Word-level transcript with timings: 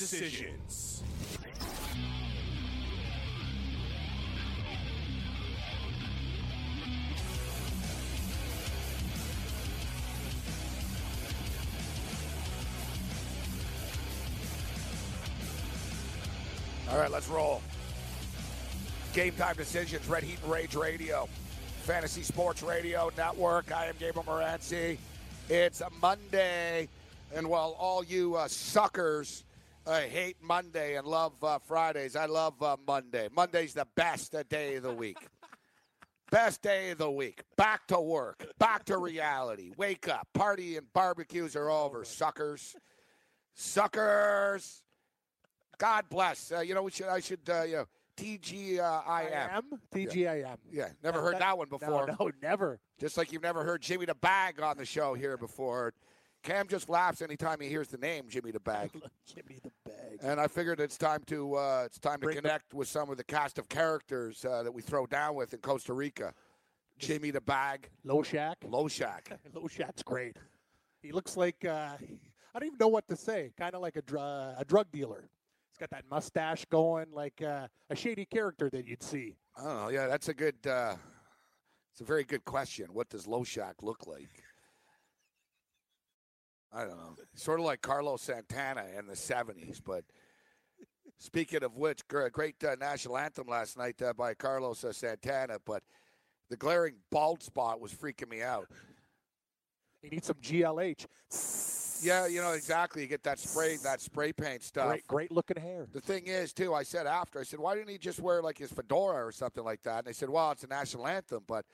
Decisions. 0.00 1.02
All 16.88 16.98
right, 16.98 17.10
let's 17.10 17.28
roll. 17.28 17.60
Game 19.12 19.34
time 19.34 19.54
decisions, 19.56 20.08
Red 20.08 20.22
Heat 20.22 20.38
and 20.42 20.50
Rage 20.50 20.74
Radio, 20.76 21.28
Fantasy 21.82 22.22
Sports 22.22 22.62
Radio 22.62 23.10
Network. 23.18 23.70
I 23.70 23.84
am 23.84 23.96
Gabriel 23.98 24.24
Morency. 24.24 24.96
It's 25.50 25.82
a 25.82 25.90
Monday, 26.00 26.88
and 27.34 27.46
while 27.50 27.76
all 27.78 28.02
you 28.02 28.36
uh, 28.36 28.48
suckers 28.48 29.44
uh, 29.86 30.00
hate 30.00 30.36
Monday 30.42 30.96
and 30.96 31.06
love 31.06 31.32
uh, 31.42 31.58
Fridays, 31.58 32.16
I 32.16 32.26
love 32.26 32.62
uh, 32.62 32.76
Monday. 32.86 33.28
Monday's 33.34 33.74
the 33.74 33.86
best 33.96 34.34
day 34.48 34.76
of 34.76 34.82
the 34.82 34.92
week. 34.94 35.18
Best 36.30 36.62
day 36.62 36.92
of 36.92 36.98
the 36.98 37.10
week. 37.10 37.42
Back 37.56 37.88
to 37.88 38.00
work. 38.00 38.46
Back 38.56 38.84
to 38.84 38.98
reality. 38.98 39.72
Wake 39.76 40.06
up. 40.08 40.28
Party 40.32 40.76
and 40.76 40.86
barbecues 40.92 41.56
are 41.56 41.68
over, 41.68 42.04
suckers. 42.04 42.76
Suckers. 43.56 44.82
God 45.78 46.04
bless. 46.08 46.52
Uh, 46.52 46.60
you 46.60 46.72
know, 46.74 46.84
we 46.84 46.92
should. 46.92 47.06
I 47.08 47.18
should. 47.18 47.40
Uh, 47.48 47.62
you 47.64 47.76
know, 47.78 47.84
TGIM. 48.16 49.62
TGIM. 49.92 50.56
Yeah, 50.70 50.88
never 51.02 51.18
No, 51.18 51.24
heard 51.24 51.38
that- 51.40 51.58
one 51.58 51.66
No, 51.68 51.78
before. 51.78 52.06
no, 52.20 52.30
never. 52.40 52.78
Just 53.00 53.16
like 53.16 53.32
you've 53.32 53.42
never 53.42 53.64
heard 53.64 53.82
Jimmy 53.82 54.06
the 54.06 54.14
Bag 54.14 54.60
on 54.62 54.76
the 54.76 54.84
show 54.84 55.14
here 55.14 55.36
before. 55.36 55.94
Cam 56.42 56.66
just 56.68 56.88
laughs 56.88 57.20
anytime 57.22 57.60
he 57.60 57.68
hears 57.68 57.88
the 57.88 57.98
name 57.98 58.24
Jimmy 58.28 58.50
the 58.50 58.60
Bag. 58.60 58.90
Me 59.48 59.58
the 59.62 59.70
bag. 59.84 60.18
And 60.22 60.40
I 60.40 60.46
figured 60.48 60.80
it's 60.80 60.96
time 60.96 61.22
to 61.26 61.54
uh, 61.54 61.82
it's 61.86 61.98
time 61.98 62.20
to 62.20 62.26
Bring 62.26 62.36
the- 62.36 62.42
connect 62.42 62.72
with 62.74 62.88
some 62.88 63.10
of 63.10 63.16
the 63.16 63.24
cast 63.24 63.58
of 63.58 63.68
characters 63.68 64.44
uh, 64.44 64.62
that 64.62 64.72
we 64.72 64.80
throw 64.82 65.06
down 65.06 65.34
with 65.34 65.52
in 65.52 65.60
Costa 65.60 65.92
Rica. 65.92 66.32
Jimmy 66.98 67.30
the 67.30 67.40
Bag, 67.40 67.88
Low 68.04 68.22
Shack. 68.22 68.58
Low 68.66 68.86
Shack. 68.88 69.30
Low 69.54 69.66
Shack's 69.68 70.02
great. 70.02 70.36
He 71.02 71.12
looks 71.12 71.36
like 71.36 71.64
uh, 71.64 71.96
I 71.98 72.58
don't 72.58 72.66
even 72.66 72.78
know 72.78 72.88
what 72.88 73.08
to 73.08 73.16
say. 73.16 73.52
Kind 73.58 73.74
of 73.74 73.80
like 73.82 73.96
a 73.96 74.02
dr- 74.02 74.54
a 74.58 74.64
drug 74.66 74.90
dealer. 74.92 75.28
He's 75.70 75.78
got 75.78 75.90
that 75.90 76.04
mustache 76.10 76.64
going, 76.70 77.06
like 77.12 77.40
uh, 77.42 77.68
a 77.88 77.96
shady 77.96 78.24
character 78.26 78.68
that 78.70 78.86
you'd 78.86 79.02
see. 79.02 79.36
Know. 79.62 79.88
Yeah, 79.90 80.06
that's 80.08 80.28
a 80.28 80.34
good. 80.34 80.56
Uh, 80.66 80.96
it's 81.92 82.00
a 82.02 82.04
very 82.04 82.24
good 82.24 82.44
question. 82.44 82.86
What 82.92 83.08
does 83.08 83.26
Low 83.26 83.44
Shack 83.44 83.76
look 83.82 84.06
like? 84.06 84.28
I 86.72 86.80
don't 86.80 86.96
know. 86.96 87.16
Sort 87.34 87.60
of 87.60 87.66
like 87.66 87.82
Carlos 87.82 88.22
Santana 88.22 88.84
in 88.98 89.06
the 89.06 89.14
'70s. 89.14 89.80
But 89.84 90.04
speaking 91.18 91.62
of 91.64 91.76
which, 91.76 92.06
gr- 92.08 92.28
great 92.28 92.62
uh, 92.64 92.76
national 92.80 93.18
anthem 93.18 93.48
last 93.48 93.76
night 93.76 94.00
uh, 94.02 94.12
by 94.12 94.34
Carlos 94.34 94.84
uh, 94.84 94.92
Santana. 94.92 95.58
But 95.64 95.82
the 96.48 96.56
glaring 96.56 96.94
bald 97.10 97.42
spot 97.42 97.80
was 97.80 97.92
freaking 97.92 98.28
me 98.28 98.42
out. 98.42 98.68
He 100.02 100.08
needs 100.08 100.26
some 100.26 100.36
GLH. 100.42 101.06
Yeah, 102.02 102.26
you 102.26 102.40
know 102.40 102.52
exactly. 102.52 103.02
You 103.02 103.08
get 103.08 103.22
that 103.24 103.38
spray, 103.38 103.76
that 103.84 104.00
spray 104.00 104.32
paint 104.32 104.62
stuff. 104.62 104.88
Great, 104.88 105.06
great 105.06 105.30
looking 105.32 105.60
hair. 105.60 105.86
The 105.92 106.00
thing 106.00 106.26
is, 106.26 106.54
too, 106.54 106.72
I 106.72 106.82
said 106.82 107.06
after, 107.06 107.38
I 107.38 107.42
said, 107.42 107.60
why 107.60 107.74
didn't 107.74 107.90
he 107.90 107.98
just 107.98 108.20
wear 108.20 108.40
like 108.40 108.56
his 108.56 108.72
fedora 108.72 109.26
or 109.26 109.30
something 109.32 109.62
like 109.62 109.82
that? 109.82 109.98
And 109.98 110.06
they 110.06 110.14
said, 110.14 110.30
well, 110.30 110.50
it's 110.52 110.64
a 110.64 110.66
national 110.66 111.06
anthem, 111.06 111.44
but 111.46 111.66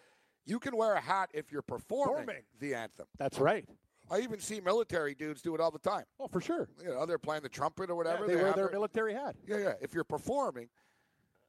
you 0.45 0.59
can 0.59 0.77
wear 0.77 0.95
a 0.95 1.01
hat 1.01 1.31
if 1.33 1.53
you're 1.53 1.63
performing, 1.63 2.15
Performing. 2.27 2.43
the 2.59 2.75
anthem. 2.75 3.07
That's 3.19 3.39
right. 3.39 3.65
I 4.11 4.21
even 4.21 4.39
see 4.39 4.61
military 4.61 5.15
dudes 5.15 5.43
do 5.43 5.55
it 5.55 5.61
all 5.61 5.71
the 5.71 5.79
time. 5.79 6.05
Oh, 6.21 6.29
for 6.29 6.41
sure. 6.41 6.69
You 6.83 6.91
know, 6.91 7.07
they're 7.07 7.19
playing 7.19 7.43
the 7.43 7.49
trumpet 7.49 7.91
or 7.91 7.95
Yeah, 7.95 7.97
whatever. 7.97 8.27
they 8.27 8.37
wear 8.37 8.53
their 8.53 8.67
it. 8.67 8.73
military 8.73 9.15
hat. 9.15 9.35
Yeah, 9.47 9.59
yeah. 9.59 9.73
If 9.81 9.95
you're 9.95 10.05
performing, 10.05 10.69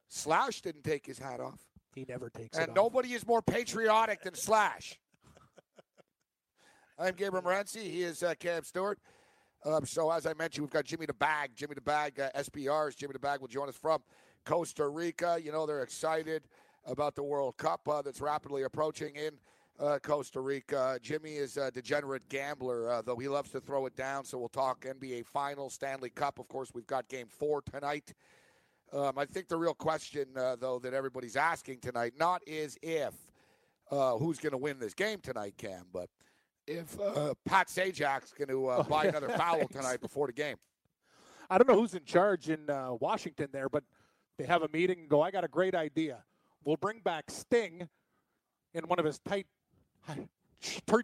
Slash 0.08 0.60
didn't 0.62 0.82
take 0.84 1.06
his 1.06 1.18
hat 1.18 1.38
off. 1.40 1.60
He 1.94 2.04
never 2.08 2.30
takes 2.30 2.56
it 2.56 2.62
And 2.64 2.74
nobody 2.74 3.12
is 3.12 3.26
more 3.26 3.42
patriotic 3.42 4.22
than 4.22 4.34
Slash. 4.34 4.98
I'm 6.98 7.14
Gabriel 7.14 7.44
Morency. 7.44 7.82
He 7.82 8.02
is 8.02 8.22
uh, 8.22 8.34
Cam 8.38 8.64
Stewart. 8.64 8.98
Um, 9.64 9.84
so, 9.86 10.10
as 10.10 10.26
I 10.26 10.34
mentioned, 10.34 10.64
we've 10.64 10.72
got 10.72 10.84
Jimmy 10.84 11.06
the 11.06 11.14
Bag. 11.14 11.50
Jimmy 11.54 11.74
the 11.74 11.80
Bag, 11.80 12.18
uh, 12.18 12.30
SBRs. 12.36 12.96
Jimmy 12.96 13.12
the 13.12 13.18
Bag 13.20 13.40
will 13.40 13.48
join 13.48 13.68
us 13.68 13.76
from 13.76 14.02
Costa 14.44 14.88
Rica. 14.88 15.38
You 15.42 15.52
know, 15.52 15.66
they're 15.66 15.82
excited 15.82 16.42
about 16.84 17.14
the 17.14 17.22
World 17.22 17.56
Cup 17.56 17.86
uh, 17.88 18.02
that's 18.02 18.20
rapidly 18.20 18.62
approaching 18.62 19.14
in 19.14 19.32
uh, 19.78 19.98
Costa 20.02 20.40
Rica. 20.40 20.98
Jimmy 21.02 21.34
is 21.34 21.56
a 21.56 21.70
degenerate 21.70 22.28
gambler, 22.28 22.90
uh, 22.90 23.02
though 23.02 23.16
he 23.16 23.28
loves 23.28 23.50
to 23.50 23.60
throw 23.60 23.86
it 23.86 23.96
down. 23.96 24.24
So, 24.24 24.38
we'll 24.38 24.48
talk 24.48 24.84
NBA 24.84 25.26
Finals, 25.26 25.74
Stanley 25.74 26.10
Cup. 26.10 26.38
Of 26.38 26.48
course, 26.48 26.70
we've 26.74 26.86
got 26.86 27.08
game 27.08 27.28
four 27.28 27.62
tonight. 27.62 28.12
Um, 28.92 29.18
I 29.18 29.26
think 29.26 29.48
the 29.48 29.56
real 29.56 29.74
question, 29.74 30.26
uh, 30.36 30.56
though, 30.56 30.78
that 30.78 30.94
everybody's 30.94 31.36
asking 31.36 31.80
tonight, 31.80 32.14
not 32.18 32.42
is 32.46 32.78
if 32.82 33.14
uh, 33.90 34.16
who's 34.16 34.38
going 34.38 34.52
to 34.52 34.58
win 34.58 34.78
this 34.78 34.94
game 34.94 35.20
tonight, 35.20 35.54
Cam, 35.58 35.84
but 35.92 36.08
if 36.66 36.98
uh, 37.00 37.34
Pat 37.44 37.68
Sajak's 37.68 38.32
going 38.32 38.48
to 38.48 38.66
uh, 38.66 38.82
buy 38.82 39.06
another 39.06 39.28
foul 39.30 39.66
tonight 39.68 40.00
before 40.00 40.26
the 40.26 40.32
game. 40.32 40.56
I 41.50 41.56
don't 41.56 41.66
know 41.66 41.76
who's 41.80 41.94
in 41.94 42.04
charge 42.04 42.50
in 42.50 42.68
uh, 42.68 42.92
Washington 43.00 43.48
there, 43.52 43.68
but 43.70 43.82
they 44.38 44.44
have 44.44 44.62
a 44.62 44.68
meeting 44.68 45.00
and 45.00 45.08
go, 45.08 45.22
I 45.22 45.30
got 45.30 45.44
a 45.44 45.48
great 45.48 45.74
idea. 45.74 46.22
We'll 46.64 46.76
bring 46.76 47.00
back 47.00 47.30
Sting 47.30 47.88
in 48.74 48.84
one 48.84 48.98
of 48.98 49.06
his 49.06 49.18
tight 49.18 49.46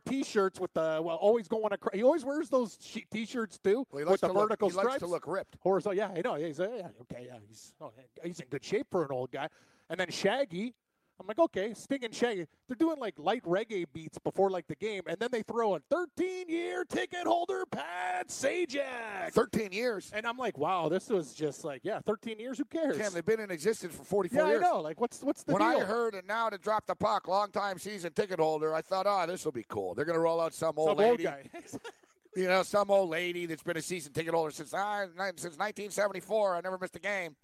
t-shirts 0.07 0.59
with 0.61 0.73
the 0.75 1.01
well 1.03 1.17
always 1.17 1.47
going 1.49 1.73
across 1.73 1.95
he 1.95 2.03
always 2.03 2.25
wears 2.25 2.49
those 2.49 2.77
t-shirts 3.13 3.59
too 3.63 3.87
Well, 3.93 4.05
he 4.05 4.11
with 4.11 4.21
the 4.21 4.27
to 4.29 4.33
look- 4.33 4.49
vertical 4.49 4.69
he 4.71 4.75
likes 4.77 4.99
to 4.99 5.07
look 5.07 5.27
ripped. 5.27 5.57
horizontal 5.61 5.97
yeah 5.97 6.11
i 6.17 6.21
know 6.23 6.37
yeah, 6.37 6.47
he's 6.49 6.61
uh, 6.61 6.69
yeah 6.77 6.89
okay 7.03 7.27
yeah 7.27 7.37
he's 7.49 7.73
oh, 7.81 7.93
he's 8.23 8.41
in 8.41 8.47
good 8.51 8.65
shape 8.65 8.87
for 8.91 9.05
an 9.05 9.13
old 9.13 9.31
guy 9.31 9.49
and 9.91 9.99
then 10.01 10.11
shaggy 10.11 10.75
i'm 11.21 11.27
like 11.27 11.39
okay 11.39 11.73
sting 11.75 12.05
and 12.05 12.15
shaggy 12.15 12.47
they're 12.69 12.77
doing 12.77 12.99
like 12.99 13.15
light 13.19 13.43
reggae 13.45 13.85
beats 13.93 14.19
before 14.19 14.51
like 14.51 14.67
the 14.67 14.75
game 14.77 15.03
and 15.07 15.19
then 15.19 15.29
they 15.31 15.43
throw 15.43 15.75
in 15.75 15.83
13 15.91 16.49
year 16.49 16.85
ticket 16.85 17.27
holder 17.27 17.65
pat 17.71 18.29
sajak 18.29 19.33
13 19.33 19.73
years. 19.73 20.11
and 20.15 20.27
i'm 20.27 20.37
like 20.37 20.59
wow 20.59 20.89
this 20.89 21.09
was 21.09 21.35
just 21.35 21.65
like 21.65 21.81
yeah 21.85 22.01
13 22.07 22.39
years 22.39 22.59
who 22.59 22.65
cares 22.65 22.97
Cam, 22.97 23.13
they've 23.13 23.25
been 23.25 23.41
in 23.41 23.51
existence 23.51 23.95
for 23.95 24.05
44 24.05 24.39
yeah 24.39 24.49
years. 24.49 24.63
i 24.63 24.67
know 24.67 24.81
like 24.81 25.01
what's 25.01 25.23
what's 25.23 25.43
the 25.45 25.53
when 25.53 25.63
deal 25.63 25.81
I 25.81 25.85
heard 25.85 26.15
and 26.15 26.27
now 26.27 26.49
to 26.51 26.59
drop 26.59 26.87
the 26.87 26.95
puck, 26.95 27.29
long 27.29 27.51
time 27.51 27.79
season 27.79 28.13
ticket 28.13 28.41
holder, 28.41 28.75
I 28.75 28.81
thought, 28.83 29.07
oh, 29.09 29.25
this 29.27 29.45
will 29.45 29.53
be 29.53 29.65
cool. 29.69 29.95
They're 29.95 30.05
going 30.05 30.17
to 30.17 30.21
roll 30.21 30.41
out 30.41 30.55
some 30.55 30.75
old 30.77 30.91
some 30.91 30.99
lady. 30.99 31.27
old 31.27 31.37
guy 31.37 31.43
you 32.37 32.49
know, 32.49 32.63
some 32.63 32.91
old 32.91 33.11
lady 33.11 33.47
that's 33.47 33.63
been 33.63 33.77
a 33.77 33.83
season 33.83 34.13
ticket 34.13 34.35
holder 34.35 34.51
since 34.51 34.75
ah, 34.75 35.05
since 35.37 35.57
1974. 35.59 36.57
I 36.57 36.61
never 36.61 36.79
missed 36.79 36.97
a 36.97 37.01
game. 37.01 37.37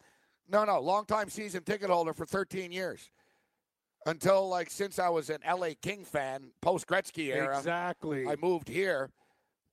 No, 0.49 0.65
no, 0.65 0.81
long 0.81 1.05
time 1.05 1.29
season 1.29 1.63
ticket 1.63 1.91
holder 1.91 2.13
for 2.13 2.27
13 2.27 2.73
years. 2.73 3.11
Until 4.07 4.49
like 4.49 4.71
since 4.71 4.99
I 4.99 5.09
was 5.11 5.29
an 5.31 5.39
LA 5.47 5.71
King 5.81 6.05
fan, 6.05 6.51
post 6.63 6.87
Gretzky 6.87 7.35
era, 7.35 7.59
exactly 7.59 8.27
I 8.27 8.37
moved 8.37 8.69
here. 8.69 9.11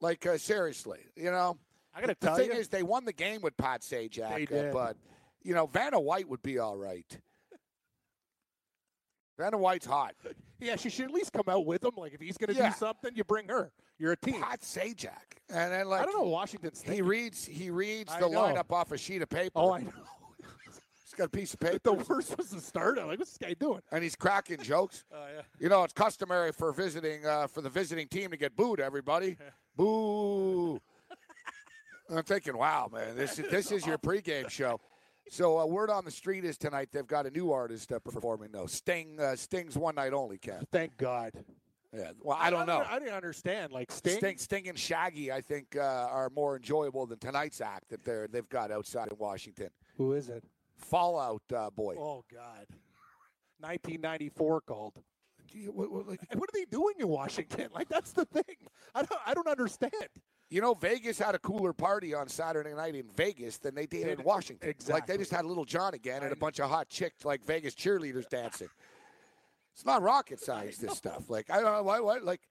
Like 0.01 0.25
uh, 0.25 0.37
seriously, 0.37 0.99
you 1.15 1.31
know. 1.31 1.57
i 1.95 2.01
gotta 2.01 2.15
The 2.19 2.27
tell 2.27 2.35
thing 2.35 2.51
you 2.51 2.57
is, 2.57 2.67
they 2.67 2.83
won 2.83 3.05
the 3.05 3.13
game 3.13 3.41
with 3.41 3.55
Pat 3.57 3.81
They 3.89 4.09
Sajak, 4.09 4.33
uh, 4.33 4.45
did. 4.45 4.73
but 4.73 4.97
you 5.43 5.53
know, 5.53 5.65
Vanna 5.67 5.99
White 5.99 6.27
would 6.29 6.43
be 6.43 6.59
all 6.59 6.75
right. 6.77 7.05
Vanna 9.37 9.57
White's 9.57 9.85
hot. 9.85 10.13
Yeah, 10.59 10.75
she 10.75 10.89
should 10.89 11.05
at 11.05 11.11
least 11.11 11.31
come 11.33 11.43
out 11.47 11.67
with 11.67 11.83
him. 11.83 11.91
Like 11.95 12.15
if 12.15 12.19
he's 12.19 12.35
going 12.35 12.51
to 12.51 12.59
Yeah. 12.59 12.69
do 12.69 12.75
something, 12.77 13.11
you 13.13 13.23
bring 13.23 13.47
her. 13.47 13.71
You're 13.99 14.13
a 14.13 14.17
team. 14.17 14.41
Pat 14.41 14.61
Sajak, 14.61 15.11
and 15.49 15.71
then 15.71 15.87
like 15.87 16.01
I 16.01 16.05
don't 16.05 16.17
know. 16.17 16.23
Washington's 16.31 16.81
He 16.81 17.03
reads 17.03 17.45
he 17.45 17.69
reads 17.69 18.11
I 18.11 18.19
the 18.19 18.27
know. 18.27 18.39
lineup 18.41 18.71
off 18.71 18.91
a 18.91 18.97
sheet 18.97 19.21
of 19.21 19.29
paper. 19.29 19.51
Oh, 19.55 19.71
I 19.73 19.81
know. 19.81 19.91
Got 21.17 21.25
a 21.25 21.29
piece 21.29 21.53
of 21.55 21.59
paper, 21.59 21.79
The 21.83 21.93
worst 21.93 22.37
was 22.37 22.49
the 22.51 22.61
start. 22.61 22.99
I'm 22.99 23.07
like, 23.07 23.17
what's 23.17 23.31
this 23.31 23.37
guy 23.39 23.55
doing? 23.59 23.81
and 23.91 24.03
he's 24.03 24.15
cracking 24.15 24.57
jokes. 24.61 25.03
Oh 25.11 25.25
yeah. 25.35 25.41
You 25.59 25.67
know, 25.67 25.83
it's 25.83 25.93
customary 25.93 26.51
for 26.51 26.71
visiting 26.71 27.25
uh, 27.25 27.47
for 27.47 27.61
the 27.61 27.69
visiting 27.69 28.07
team 28.07 28.29
to 28.31 28.37
get 28.37 28.55
booed. 28.55 28.79
Everybody, 28.79 29.35
boo. 29.75 30.79
I'm 32.09 32.23
thinking, 32.23 32.55
wow, 32.55 32.89
man, 32.93 33.15
this 33.17 33.39
is 33.39 33.49
this 33.49 33.71
is 33.71 33.85
your 33.85 33.97
pregame 33.97 34.49
show. 34.49 34.79
So, 35.29 35.59
uh, 35.59 35.65
word 35.65 35.89
on 35.89 36.05
the 36.05 36.11
street 36.11 36.45
is 36.45 36.57
tonight 36.57 36.89
they've 36.93 37.05
got 37.05 37.25
a 37.25 37.31
new 37.31 37.51
artist 37.51 37.91
uh, 37.91 37.99
performing 37.99 38.51
though. 38.51 38.67
Sting, 38.67 39.19
uh, 39.19 39.35
Sting's 39.35 39.75
one 39.77 39.95
night 39.95 40.13
only, 40.13 40.37
Cat. 40.37 40.65
Thank 40.71 40.95
God. 40.97 41.33
Yeah. 41.93 42.11
Well, 42.21 42.37
I 42.39 42.49
don't 42.49 42.65
know. 42.67 42.85
I 42.87 42.99
didn't 42.99 43.15
understand. 43.15 43.73
Like 43.73 43.91
Sting. 43.91 44.17
Sting, 44.19 44.37
Sting 44.37 44.67
and 44.69 44.77
Shaggy, 44.77 45.31
I 45.31 45.41
think, 45.41 45.75
uh, 45.75 45.81
are 45.81 46.29
more 46.29 46.55
enjoyable 46.57 47.05
than 47.07 47.17
tonight's 47.17 47.59
act 47.59 47.89
that 47.89 48.05
they're 48.05 48.27
they've 48.27 48.47
got 48.47 48.71
outside 48.71 49.09
in 49.09 49.17
Washington. 49.17 49.69
Who 49.97 50.13
is 50.13 50.29
it? 50.29 50.43
Fallout 50.77 51.41
uh, 51.55 51.69
Boy. 51.71 51.95
Oh 51.97 52.23
God. 52.31 52.65
1994 53.59 54.61
called. 54.61 54.93
What- 55.67 55.91
what- 55.91 56.07
like- 56.07 56.21
what 56.35 56.49
are 56.49 56.53
they 56.53 56.65
doing 56.65 56.95
in 56.99 57.07
Washington? 57.07 57.69
Like 57.73 57.87
that's 57.89 58.11
the 58.11 58.25
thing. 58.25 58.43
I 58.93 59.01
don't. 59.03 59.21
I 59.25 59.33
don't 59.33 59.47
understand. 59.47 59.91
You 60.49 60.61
know, 60.61 60.73
Vegas 60.73 61.19
had 61.19 61.35
a 61.35 61.39
cooler 61.39 61.73
party 61.73 62.13
on 62.13 62.27
Saturday 62.29 62.73
night 62.73 62.95
in 62.95 63.09
Vegas 63.15 63.57
than 63.57 63.75
they 63.75 63.85
did 63.85 64.07
in 64.07 64.23
Washington. 64.23 64.69
Exactly. 64.69 64.93
Like 64.93 65.05
they 65.07 65.17
just 65.17 65.31
had 65.31 65.45
Lil 65.45 65.65
Jon 65.65 65.93
again 65.93 66.23
and 66.23 66.31
a 66.31 66.35
bunch 66.37 66.59
of 66.59 66.69
hot 66.69 66.87
chicks 66.89 67.25
like 67.25 67.43
Vegas 67.45 67.75
cheerleaders 67.75 68.27
dancing. 68.29 68.69
It's 69.73 69.85
not 69.85 70.01
rocket 70.01 70.39
science. 70.39 70.77
This 70.77 70.95
stuff. 70.97 71.29
Like 71.29 71.49
I 71.49 71.61
don't 71.61 71.73
know 71.73 71.83
why. 71.83 71.99
What 71.99 72.23
like. 72.23 72.41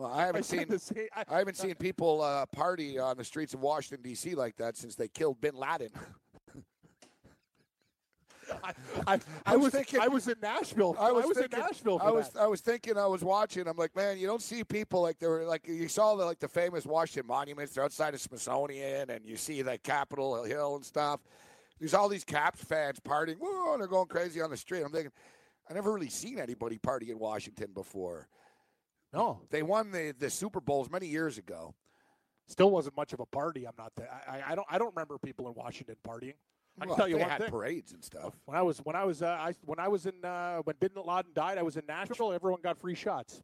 Well, 0.00 0.10
I 0.10 0.22
I 0.22 0.26
haven't 0.26 0.44
said 0.44 0.66
seen 0.70 0.78
same- 0.78 1.08
I- 1.14 1.24
I 1.28 1.38
haven't 1.40 1.58
seen 1.58 1.74
people 1.74 2.22
uh, 2.22 2.46
party 2.46 2.98
on 2.98 3.18
the 3.18 3.24
streets 3.24 3.52
of 3.52 3.60
Washington 3.60 4.02
D.C. 4.02 4.34
like 4.34 4.56
that 4.56 4.78
since 4.78 4.94
they 4.94 5.08
killed 5.08 5.38
Bin 5.42 5.54
Laden. 5.54 5.90
I, 8.64 8.72
I, 9.06 9.20
I 9.44 9.56
was 9.56 9.64
was 9.66 9.72
thinking- 9.74 10.00
I 10.00 10.08
was 10.08 10.26
in 10.26 10.36
Nashville. 10.42 10.96
I 10.98 11.12
was, 11.12 11.26
in 11.26 11.34
thinking, 11.34 11.58
Nashville. 11.60 11.98
For 11.98 12.04
I 12.06 12.10
was 12.10 12.30
that. 12.30 12.40
I 12.40 12.46
was 12.46 12.62
thinking 12.62 12.96
I 12.96 13.06
was 13.06 13.22
watching. 13.22 13.68
I'm 13.68 13.76
like, 13.76 13.94
man, 13.94 14.16
you 14.18 14.26
don't 14.26 14.40
see 14.42 14.64
people 14.64 15.02
like 15.02 15.18
they 15.18 15.26
were 15.28 15.44
like 15.44 15.68
you 15.68 15.86
saw 15.86 16.16
the 16.16 16.24
like 16.24 16.40
the 16.40 16.48
famous 16.48 16.86
Washington 16.86 17.28
monuments. 17.28 17.74
They're 17.74 17.84
outside 17.84 18.14
of 18.14 18.20
Smithsonian, 18.22 19.10
and 19.10 19.24
you 19.26 19.36
see 19.36 19.60
the 19.60 19.76
Capitol 19.78 20.42
Hill 20.44 20.76
and 20.76 20.84
stuff. 20.84 21.20
There's 21.78 21.92
all 21.94 22.08
these 22.08 22.24
Caps 22.24 22.64
fans 22.64 22.98
partying. 23.00 23.36
Whoa, 23.38 23.76
they're 23.76 23.86
going 23.86 24.08
crazy 24.08 24.40
on 24.40 24.48
the 24.50 24.56
street. 24.56 24.82
I'm 24.82 24.90
thinking, 24.92 25.12
I 25.68 25.74
never 25.74 25.92
really 25.92 26.08
seen 26.10 26.38
anybody 26.38 26.78
party 26.78 27.10
in 27.10 27.18
Washington 27.18 27.68
before. 27.74 28.26
No, 29.12 29.40
They 29.50 29.62
won 29.62 29.90
the 29.90 30.14
the 30.18 30.30
Super 30.30 30.60
Bowls 30.60 30.90
many 30.90 31.06
years 31.06 31.38
ago. 31.38 31.74
still 32.46 32.70
wasn't 32.70 32.96
much 32.96 33.12
of 33.12 33.20
a 33.20 33.26
party. 33.26 33.66
I'm 33.66 33.74
not. 33.78 33.92
That, 33.96 34.10
I, 34.28 34.52
I- 34.52 34.54
don't. 34.54 34.66
I 34.70 34.78
don't 34.78 34.94
remember 34.94 35.18
people 35.18 35.48
in 35.48 35.54
Washington 35.54 35.96
partying. 36.06 36.34
I 36.78 36.82
can 36.82 36.88
Well, 36.90 36.96
tell 36.96 37.08
you 37.08 37.16
they 37.16 37.22
one 37.22 37.30
had 37.30 37.40
thing. 37.42 37.50
parades 37.50 37.92
and 37.92 38.02
stuff. 38.04 38.32
When 38.46 38.56
I 38.56 38.62
was 38.62 38.78
when 38.78 38.94
I 38.96 39.04
was 39.04 39.22
uh, 39.22 39.26
I, 39.26 39.54
when 39.64 39.78
I 39.80 39.88
was 39.88 40.06
in 40.06 40.24
uh, 40.24 40.58
when 40.58 40.76
Bin 40.78 40.90
Laden 40.94 41.32
died, 41.34 41.58
I 41.58 41.62
was 41.62 41.76
in 41.76 41.84
Nashville. 41.86 42.32
Everyone 42.32 42.60
got 42.62 42.78
free 42.78 42.94
shots. 42.94 43.42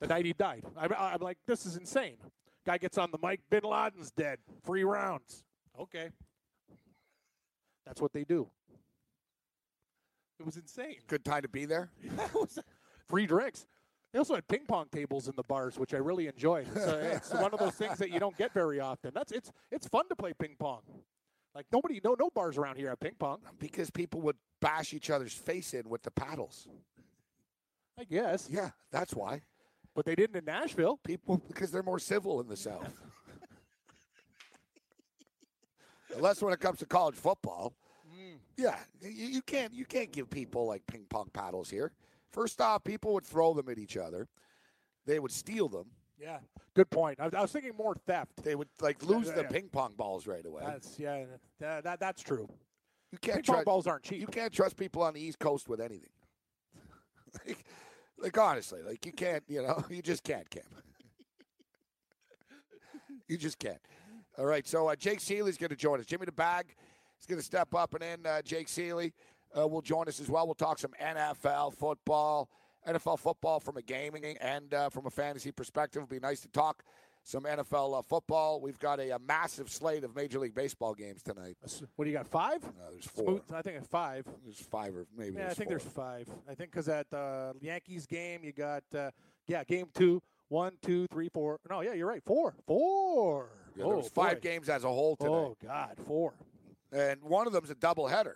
The 0.00 0.06
night 0.06 0.24
he 0.26 0.32
died, 0.32 0.64
I, 0.78 0.86
I'm 0.86 1.20
like, 1.20 1.36
this 1.46 1.66
is 1.66 1.76
insane. 1.76 2.16
Guy 2.64 2.78
gets 2.78 2.96
on 2.98 3.10
the 3.10 3.18
mic. 3.22 3.40
Bin 3.50 3.62
Laden's 3.64 4.10
dead. 4.10 4.38
Free 4.62 4.84
rounds. 4.84 5.44
Okay, 5.78 6.10
that's 7.86 8.00
what 8.02 8.12
they 8.12 8.24
do. 8.24 8.48
It 10.38 10.46
was 10.46 10.56
insane. 10.56 10.96
Good 11.06 11.24
time 11.24 11.42
to 11.42 11.48
be 11.48 11.64
there. 11.66 11.90
Free 13.08 13.26
drinks. 13.26 13.66
They 14.12 14.18
also 14.18 14.34
had 14.34 14.46
ping 14.48 14.66
pong 14.66 14.86
tables 14.90 15.28
in 15.28 15.36
the 15.36 15.42
bars, 15.44 15.78
which 15.78 15.94
I 15.94 15.98
really 15.98 16.26
enjoyed. 16.26 16.66
So 16.74 16.98
it's 16.98 17.30
one 17.32 17.52
of 17.52 17.60
those 17.60 17.74
things 17.74 17.98
that 17.98 18.10
you 18.10 18.18
don't 18.18 18.36
get 18.36 18.52
very 18.52 18.80
often. 18.80 19.12
That's 19.14 19.30
it's 19.32 19.52
it's 19.70 19.86
fun 19.86 20.08
to 20.08 20.16
play 20.16 20.32
ping 20.32 20.56
pong. 20.58 20.80
Like 21.54 21.66
nobody, 21.72 22.00
no 22.02 22.16
no 22.18 22.30
bars 22.30 22.58
around 22.58 22.76
here 22.76 22.88
have 22.88 22.98
ping 23.00 23.14
pong. 23.18 23.38
Because 23.60 23.90
people 23.90 24.20
would 24.22 24.36
bash 24.60 24.92
each 24.94 25.10
other's 25.10 25.32
face 25.32 25.74
in 25.74 25.88
with 25.88 26.02
the 26.02 26.10
paddles. 26.10 26.66
I 27.98 28.04
guess, 28.04 28.48
Yeah, 28.50 28.70
that's 28.90 29.14
why. 29.14 29.42
but 29.94 30.06
they 30.06 30.14
didn't 30.14 30.36
in 30.36 30.44
Nashville. 30.46 30.98
People 31.04 31.40
because 31.48 31.70
they're 31.70 31.82
more 31.82 31.98
civil 31.98 32.40
in 32.40 32.48
the 32.48 32.56
South. 32.56 32.88
Unless 36.16 36.42
when 36.42 36.52
it 36.52 36.60
comes 36.60 36.78
to 36.80 36.86
college 36.86 37.14
football. 37.14 37.72
Mm. 38.12 38.38
Yeah, 38.56 38.76
you, 39.00 39.26
you 39.26 39.42
can't 39.42 39.72
you 39.72 39.84
can't 39.84 40.10
give 40.10 40.28
people 40.30 40.66
like 40.66 40.84
ping 40.86 41.04
pong 41.08 41.28
paddles 41.32 41.70
here. 41.70 41.92
First 42.30 42.60
off, 42.60 42.84
people 42.84 43.14
would 43.14 43.24
throw 43.24 43.54
them 43.54 43.68
at 43.68 43.78
each 43.78 43.96
other. 43.96 44.28
They 45.06 45.18
would 45.18 45.32
steal 45.32 45.68
them. 45.68 45.86
Yeah, 46.20 46.38
good 46.74 46.90
point. 46.90 47.18
I, 47.18 47.30
I 47.34 47.40
was 47.40 47.50
thinking 47.50 47.72
more 47.76 47.94
theft. 47.94 48.44
They 48.44 48.54
would 48.54 48.68
like 48.80 49.02
lose 49.02 49.28
yeah, 49.28 49.36
the 49.36 49.42
yeah. 49.42 49.48
ping 49.48 49.68
pong 49.72 49.94
balls 49.96 50.26
right 50.26 50.44
away. 50.44 50.62
That's 50.66 50.98
yeah, 50.98 51.24
that, 51.58 51.84
that 51.84 52.00
that's 52.00 52.22
true. 52.22 52.46
you 53.10 53.18
Ping 53.18 53.32
can't 53.32 53.46
pong 53.46 53.54
trust 53.54 53.64
balls 53.64 53.86
aren't 53.86 54.02
cheap. 54.02 54.20
you 54.20 54.26
can't 54.26 54.52
trust 54.52 54.76
people 54.76 55.02
on 55.02 55.14
the 55.14 55.20
East 55.20 55.38
Coast 55.38 55.68
with 55.68 55.80
anything. 55.80 56.10
like, 57.46 57.64
like 58.18 58.38
honestly, 58.38 58.82
like 58.82 59.04
you 59.06 59.12
can't, 59.12 59.42
you 59.48 59.62
know, 59.62 59.82
you 59.90 60.02
just 60.02 60.22
can't, 60.22 60.48
Cam. 60.50 60.62
you 63.28 63.38
just 63.38 63.58
can't. 63.58 63.80
All 64.38 64.46
right, 64.46 64.66
so 64.66 64.88
uh, 64.88 64.96
Jake 64.96 65.20
Ciely's 65.20 65.56
going 65.56 65.70
to 65.70 65.76
join 65.76 66.00
us. 66.00 66.06
Jimmy 66.06 66.26
the 66.26 66.32
Bag 66.32 66.74
is 67.18 67.26
going 67.26 67.38
to 67.38 67.44
step 67.44 67.74
up, 67.74 67.94
and 67.94 68.02
then 68.02 68.30
uh, 68.30 68.42
Jake 68.42 68.68
Ciely 68.68 69.12
uh, 69.56 69.66
will 69.66 69.82
join 69.82 70.08
us 70.08 70.20
as 70.20 70.28
well. 70.28 70.46
We'll 70.46 70.54
talk 70.54 70.78
some 70.78 70.92
NFL 71.02 71.74
football, 71.74 72.48
NFL 72.86 73.18
football 73.18 73.60
from 73.60 73.76
a 73.76 73.82
gaming 73.82 74.36
and 74.40 74.72
uh, 74.72 74.88
from 74.90 75.06
a 75.06 75.10
fantasy 75.10 75.52
perspective. 75.52 76.02
It'll 76.02 76.10
be 76.10 76.20
nice 76.20 76.40
to 76.40 76.48
talk 76.48 76.82
some 77.22 77.44
NFL 77.44 77.98
uh, 77.98 78.02
football. 78.02 78.60
We've 78.60 78.78
got 78.78 78.98
a, 79.00 79.14
a 79.14 79.18
massive 79.18 79.70
slate 79.70 80.04
of 80.04 80.14
Major 80.16 80.38
League 80.38 80.54
Baseball 80.54 80.94
games 80.94 81.22
tonight. 81.22 81.56
What 81.96 82.04
do 82.04 82.10
you 82.10 82.16
got? 82.16 82.26
Five? 82.26 82.64
Uh, 82.64 82.90
there's 82.92 83.06
four. 83.06 83.40
I 83.52 83.62
think 83.62 83.76
it's 83.76 83.86
five. 83.88 84.24
There's 84.44 84.60
five 84.60 84.96
or 84.96 85.06
maybe. 85.16 85.36
Yeah, 85.36 85.48
I 85.50 85.54
think 85.54 85.68
four. 85.68 85.78
there's 85.78 85.92
five. 85.92 86.28
I 86.48 86.54
think 86.54 86.70
because 86.70 86.88
at 86.88 87.10
the 87.10 87.54
Yankees 87.60 88.06
game, 88.06 88.42
you 88.42 88.52
got 88.52 88.84
uh, 88.96 89.10
yeah, 89.46 89.64
game 89.64 89.88
two, 89.94 90.22
one, 90.48 90.72
two, 90.82 91.06
three, 91.12 91.28
four. 91.28 91.58
No, 91.68 91.80
yeah, 91.80 91.92
you're 91.92 92.08
right, 92.08 92.22
four, 92.24 92.54
four. 92.66 93.50
Yeah, 93.76 93.84
oh, 93.84 94.02
five 94.02 94.40
boy. 94.40 94.48
games 94.48 94.68
as 94.68 94.84
a 94.84 94.88
whole 94.88 95.16
today, 95.16 95.30
Oh 95.30 95.56
God, 95.62 95.96
four. 96.06 96.32
and 96.92 97.22
one 97.22 97.46
of 97.46 97.52
them's 97.52 97.70
a 97.70 97.74
doubleheader. 97.74 98.34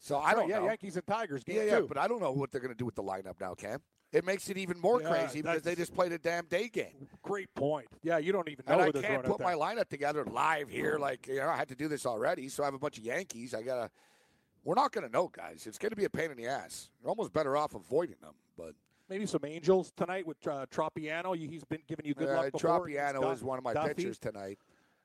So 0.00 0.18
I 0.18 0.34
don't 0.34 0.48
yeah, 0.48 0.60
know. 0.60 0.66
Yankees 0.66 0.96
and 0.96 1.06
Tigers 1.06 1.44
game 1.44 1.56
yeah, 1.56 1.64
yeah, 1.64 1.78
two. 1.80 1.86
but 1.88 1.98
I 1.98 2.06
don't 2.06 2.20
know 2.20 2.32
what 2.32 2.50
they're 2.50 2.60
going 2.60 2.72
to 2.72 2.78
do 2.78 2.84
with 2.84 2.94
the 2.94 3.02
lineup 3.02 3.40
now, 3.40 3.54
Cam. 3.54 3.80
It 4.12 4.24
makes 4.24 4.48
it 4.48 4.56
even 4.56 4.80
more 4.80 5.02
Yeah, 5.02 5.10
crazy 5.10 5.42
because 5.42 5.62
they 5.62 5.74
just 5.74 5.94
played 5.94 6.12
a 6.12 6.18
damn 6.18 6.46
day 6.46 6.68
game, 6.68 7.08
Great 7.22 7.52
point. 7.54 7.88
Yeah, 8.02 8.18
you 8.18 8.32
don't 8.32 8.48
even 8.48 8.64
know 8.66 8.78
and 8.80 8.96
I 8.96 9.02
can't 9.02 9.24
put 9.24 9.40
my 9.40 9.54
lineup 9.54 9.88
together 9.88 10.24
live 10.24 10.70
here. 10.70 10.98
Like 10.98 11.26
you 11.26 11.36
know, 11.36 11.48
I 11.48 11.56
had 11.56 11.68
to 11.68 11.74
do 11.74 11.88
this 11.88 12.06
already, 12.06 12.48
so 12.48 12.62
I 12.62 12.66
have 12.66 12.74
a 12.74 12.78
bunch 12.78 12.98
of 12.98 13.04
Yankees. 13.04 13.54
I 13.54 13.62
gotta. 13.62 13.90
We're 14.64 14.74
not 14.74 14.92
going 14.92 15.06
to 15.06 15.12
know, 15.12 15.28
guys. 15.28 15.66
It's 15.66 15.78
going 15.78 15.90
to 15.90 15.96
be 15.96 16.04
a 16.04 16.10
pain 16.10 16.30
in 16.30 16.36
the 16.36 16.46
ass. 16.46 16.90
You're 17.00 17.08
almost 17.08 17.32
better 17.32 17.56
off 17.56 17.74
avoiding 17.74 18.16
them, 18.20 18.34
but 18.56 18.74
Maybe 19.08 19.24
some 19.24 19.44
Angels 19.44 19.90
tonight 19.96 20.26
with 20.26 20.36
uh, 20.46 20.66
Tropeano. 20.70 21.34
He's 21.34 21.64
been 21.64 21.80
giving 21.88 22.04
you 22.04 22.14
good 22.14 22.28
uh, 22.28 22.36
luck 22.36 22.52
before. 22.52 22.86
Tropeano 22.86 23.32
is 23.32 23.42
one 23.42 23.56
of 23.56 23.64
my 23.64 23.72
Duffy. 23.72 23.94
pitchers 23.94 24.18
tonight. 24.18 24.58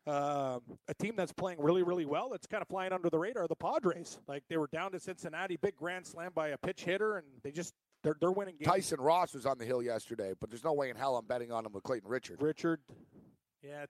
Um, 0.06 0.62
a 0.90 0.94
team 1.00 1.16
that's 1.16 1.32
playing 1.32 1.62
really, 1.62 1.82
really 1.82 2.06
well. 2.06 2.30
That's 2.30 2.46
kind 2.46 2.62
of 2.62 2.68
flying 2.68 2.92
under 2.92 3.10
the 3.10 3.18
radar. 3.18 3.48
The 3.48 3.56
Padres, 3.56 4.20
like 4.28 4.44
they 4.50 4.58
were 4.58 4.68
down 4.68 4.92
to 4.92 5.00
Cincinnati, 5.00 5.56
big 5.56 5.78
grand 5.78 6.06
slam 6.06 6.32
by 6.36 6.50
a 6.50 6.58
pitch 6.58 6.84
hitter, 6.84 7.18
and 7.18 7.26
they 7.42 7.52
just 7.52 7.74
they're 8.04 8.18
they're 8.20 8.34
winning 8.34 8.56
games. 8.56 8.68
Tyson 8.68 9.00
Ross 9.00 9.34
was 9.34 9.46
on 9.46 9.58
the 9.58 9.64
hill 9.64 9.82
yesterday, 9.82 10.34
but 10.42 10.50
there's 10.50 10.64
no 10.64 10.74
way 10.74 10.90
in 10.90 10.98
hell 10.98 11.16
I'm 11.16 11.26
betting 11.26 11.54
on 11.54 11.66
him 11.66 11.72
with 11.72 11.84
Clayton 11.84 12.10
Richard. 12.10 12.42
Richard, 12.42 12.82
yeah, 13.62 13.86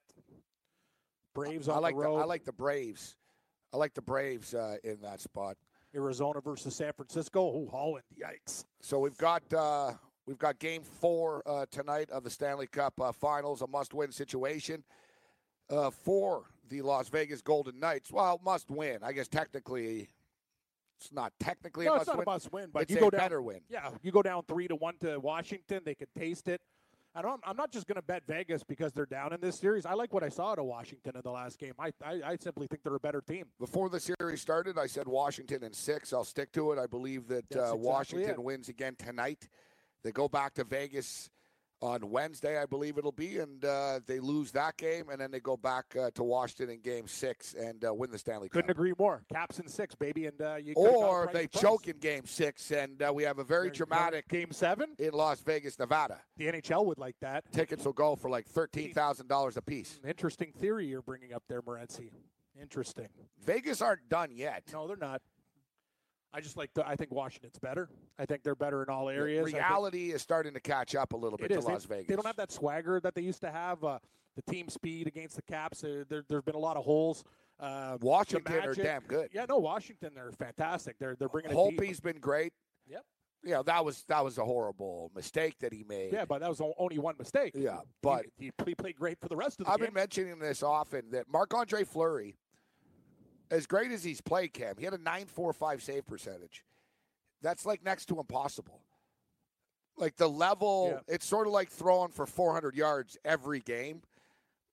Braves 1.33 1.67
on 1.67 1.77
I 1.77 1.79
like 1.79 1.95
the 1.95 2.01
the, 2.01 2.07
road. 2.07 2.19
I 2.19 2.25
like 2.25 2.45
the 2.45 2.53
Braves. 2.53 3.15
I 3.73 3.77
like 3.77 3.95
the 3.95 4.03
Braves 4.03 4.53
uh, 4.53 4.75
in 4.83 5.01
that 5.01 5.19
spot. 5.19 5.57
Arizona 5.95 6.41
versus 6.41 6.75
San 6.75 6.93
Francisco. 6.93 7.41
Oh, 7.41 7.67
Holland, 7.71 8.03
yikes! 8.15 8.65
So 8.81 8.99
we've 8.99 9.17
got 9.17 9.41
uh, 9.51 9.93
we've 10.27 10.37
got 10.37 10.59
Game 10.59 10.83
Four 10.83 11.41
uh, 11.47 11.65
tonight 11.71 12.11
of 12.11 12.23
the 12.23 12.29
Stanley 12.29 12.67
Cup 12.67 12.93
uh, 13.01 13.11
Finals, 13.11 13.63
a 13.63 13.67
must-win 13.67 14.11
situation 14.11 14.83
uh, 15.69 15.89
for 15.89 16.43
the 16.69 16.81
Las 16.81 17.09
Vegas 17.09 17.41
Golden 17.41 17.79
Knights. 17.79 18.11
Well, 18.11 18.39
must 18.43 18.69
win. 18.69 18.99
I 19.03 19.11
guess 19.13 19.27
technically, 19.27 20.09
it's 20.99 21.11
not 21.11 21.33
technically 21.39 21.85
No, 21.85 21.93
a 21.93 21.97
it's 21.97 22.07
not 22.07 22.17
must-win. 22.17 22.27
a 22.27 22.31
must 22.35 22.53
win, 22.53 22.69
but 22.73 22.83
it's 22.83 22.91
you 22.91 22.97
a 22.97 23.01
go 23.01 23.09
down. 23.09 23.19
better 23.19 23.41
win. 23.41 23.61
Yeah, 23.69 23.89
you 24.01 24.11
go 24.11 24.21
down 24.21 24.43
three 24.47 24.67
to 24.67 24.75
one 24.75 24.97
to 25.01 25.17
Washington. 25.19 25.81
They 25.85 25.95
could 25.95 26.13
taste 26.17 26.47
it. 26.47 26.61
I 27.15 27.21
don't. 27.21 27.39
I'm 27.45 27.55
not 27.55 27.71
just 27.71 27.85
going 27.85 27.97
to 27.97 28.01
bet 28.01 28.23
Vegas 28.25 28.63
because 28.63 28.91
they're 28.91 29.05
down 29.05 29.33
in 29.33 29.39
this 29.39 29.59
series. 29.59 29.85
I 29.85 29.93
like 29.93 30.13
what 30.13 30.23
I 30.23 30.29
saw 30.29 30.51
out 30.53 30.57
of 30.59 30.65
Washington 30.65 31.15
in 31.15 31.21
the 31.23 31.29
last 31.29 31.59
game. 31.59 31.73
I, 31.77 31.91
I, 32.03 32.21
I 32.25 32.35
simply 32.37 32.65
think 32.65 32.81
they're 32.81 32.95
a 32.95 32.99
better 32.99 33.21
team. 33.21 33.45
Before 33.59 33.87
the 33.87 33.99
series 33.99 34.41
started, 34.41 34.79
I 34.79 34.87
said 34.87 35.07
Washington 35.07 35.63
in 35.63 35.73
six. 35.73 36.11
I'll 36.11 36.23
stick 36.23 36.51
to 36.53 36.71
it. 36.71 36.79
I 36.79 36.87
believe 36.87 37.27
that 37.27 37.45
uh, 37.55 37.59
exactly 37.59 37.79
Washington 37.79 38.31
it. 38.31 38.43
wins 38.43 38.67
again 38.67 38.95
tonight. 38.97 39.47
They 40.03 40.11
go 40.11 40.27
back 40.27 40.55
to 40.55 40.63
Vegas 40.63 41.29
on 41.83 42.09
Wednesday, 42.09 42.57
I 42.57 42.65
believe 42.65 42.97
it'll 42.97 43.11
be, 43.11 43.39
and 43.39 43.63
uh, 43.65 43.99
they 44.07 44.21
lose 44.21 44.51
that 44.53 44.77
game, 44.77 45.09
and 45.09 45.19
then 45.19 45.31
they 45.31 45.41
go 45.41 45.57
back 45.57 45.85
uh, 45.99 46.11
to 46.11 46.23
Washington 46.23 46.75
in 46.75 46.81
Game 46.81 47.07
Six 47.07 47.53
and 47.55 47.83
uh, 47.83 47.93
win 47.93 48.09
the 48.09 48.17
Stanley 48.17 48.47
Cup. 48.47 48.53
Couldn't 48.53 48.71
agree 48.71 48.93
more. 48.97 49.21
Caps 49.31 49.59
in 49.59 49.67
six, 49.67 49.93
baby, 49.93 50.27
and 50.27 50.41
uh, 50.41 50.55
you. 50.55 50.75
could've 50.75 50.93
got 50.93 51.01
a 51.01 51.05
Or 51.05 51.29
they 51.33 51.47
choke 51.47 51.89
in 51.89 51.97
Game 51.97 52.25
Six, 52.25 52.71
and 52.71 53.01
uh, 53.01 53.11
we 53.13 53.23
have 53.23 53.37
a 53.39 53.43
very 53.43 53.69
dramatic 53.69 54.29
game 54.29 54.51
seven. 54.51 54.95
in 54.97 55.11
Las 55.11 55.41
Vegas, 55.41 55.77
Nevada. 55.77 56.19
The 56.37 56.45
NHL 56.45 56.85
would 56.85 56.99
like 56.99 57.17
that. 57.19 57.43
Tickets 57.51 57.83
will 57.83 57.91
go 57.91 58.15
for 58.15 58.29
like 58.29 58.47
thirteen 58.47 58.93
thousand 58.93 59.27
dollars 59.27 59.57
a 59.57 59.61
piece. 59.61 59.99
Interesting 60.07 60.53
theory 60.53 60.87
you're 60.87 61.01
bringing 61.01 61.33
up 61.33 61.43
there, 61.49 61.61
Morency. 61.61 62.11
Interesting. 62.59 63.09
Vegas 63.43 63.81
aren't 63.81 64.07
done 64.09 64.29
yet. 64.31 64.63
No, 64.71 64.87
they're 64.87 64.95
not. 64.95 65.21
I 66.33 66.41
just 66.41 66.57
like. 66.57 66.73
The, 66.73 66.87
I 66.87 66.95
think 66.95 67.11
Washington's 67.11 67.59
better. 67.59 67.89
I 68.17 68.25
think 68.25 68.43
they're 68.43 68.55
better 68.55 68.81
in 68.83 68.89
all 68.89 69.09
areas. 69.09 69.41
I 69.41 69.51
think- 69.51 69.57
Reality 69.57 70.11
is 70.11 70.21
starting 70.21 70.53
to 70.53 70.59
catch 70.59 70.95
up 70.95 71.13
a 71.13 71.17
little 71.17 71.37
bit 71.37 71.49
to 71.49 71.57
is. 71.59 71.65
They- 71.65 71.71
Las 71.73 71.85
Vegas. 71.85 72.07
They 72.07 72.15
don't 72.15 72.25
have 72.25 72.35
that 72.37 72.51
swagger 72.51 72.99
that 73.01 73.13
they 73.15 73.21
used 73.21 73.41
to 73.41 73.51
have. 73.51 73.83
Uh, 73.83 73.99
the 74.35 74.41
team 74.51 74.67
speed 74.67 75.05
against 75.07 75.35
the 75.35 75.43
Caps. 75.43 75.83
Uh, 75.83 76.03
there, 76.09 76.23
there's 76.27 76.41
been 76.41 76.55
a 76.55 76.59
lot 76.59 76.75
of 76.75 76.83
holes. 76.83 77.23
Uh, 77.59 77.97
the 77.97 78.05
Washington 78.05 78.55
are 78.63 78.73
damn 78.73 79.03
good. 79.03 79.29
Yeah, 79.31 79.45
no, 79.47 79.59
Washington. 79.59 80.11
They're 80.15 80.31
fantastic. 80.31 80.97
They're 80.99 81.15
they're 81.15 81.29
bringing. 81.29 81.51
a 81.51 81.69
deep- 81.69 81.79
Holtby's 81.79 81.99
been 81.99 82.19
great. 82.19 82.51
Yep. 82.87 83.03
you 83.43 83.51
know 83.51 83.61
that 83.63 83.85
was 83.85 84.03
that 84.07 84.23
was 84.23 84.37
a 84.39 84.43
horrible 84.43 85.11
mistake 85.15 85.59
that 85.59 85.71
he 85.71 85.83
made. 85.87 86.11
Yeah, 86.13 86.25
but 86.25 86.39
that 86.39 86.49
was 86.49 86.61
only 86.79 86.97
one 86.97 87.15
mistake. 87.19 87.51
Yeah, 87.55 87.77
but 88.01 88.25
he, 88.37 88.45
he, 88.45 88.51
he 88.65 88.73
played 88.75 88.95
great 88.95 89.19
for 89.19 89.27
the 89.29 89.35
rest 89.35 89.59
of 89.59 89.67
the 89.67 89.71
I've 89.71 89.77
game. 89.77 89.87
been 89.87 89.93
mentioning 89.93 90.39
this 90.39 90.63
often 90.63 91.11
that 91.11 91.27
Marc 91.31 91.53
Andre 91.53 91.83
Fleury, 91.83 92.35
as 93.53 93.67
great 93.67 93.91
as 93.91 94.03
he's 94.03 94.19
played, 94.19 94.51
Cam, 94.53 94.75
he 94.77 94.83
had 94.83 94.93
a 94.93 94.97
9.45 94.97 95.81
save 95.81 96.07
percentage. 96.07 96.63
That's 97.41 97.65
like 97.65 97.83
next 97.83 98.07
to 98.07 98.19
impossible. 98.19 98.81
Like 99.95 100.15
the 100.15 100.27
level, 100.27 100.99
it's 101.07 101.25
sort 101.25 101.45
of 101.45 101.53
like 101.53 101.69
throwing 101.69 102.09
for 102.09 102.25
400 102.25 102.75
yards 102.75 103.15
every 103.23 103.59
game. 103.59 104.01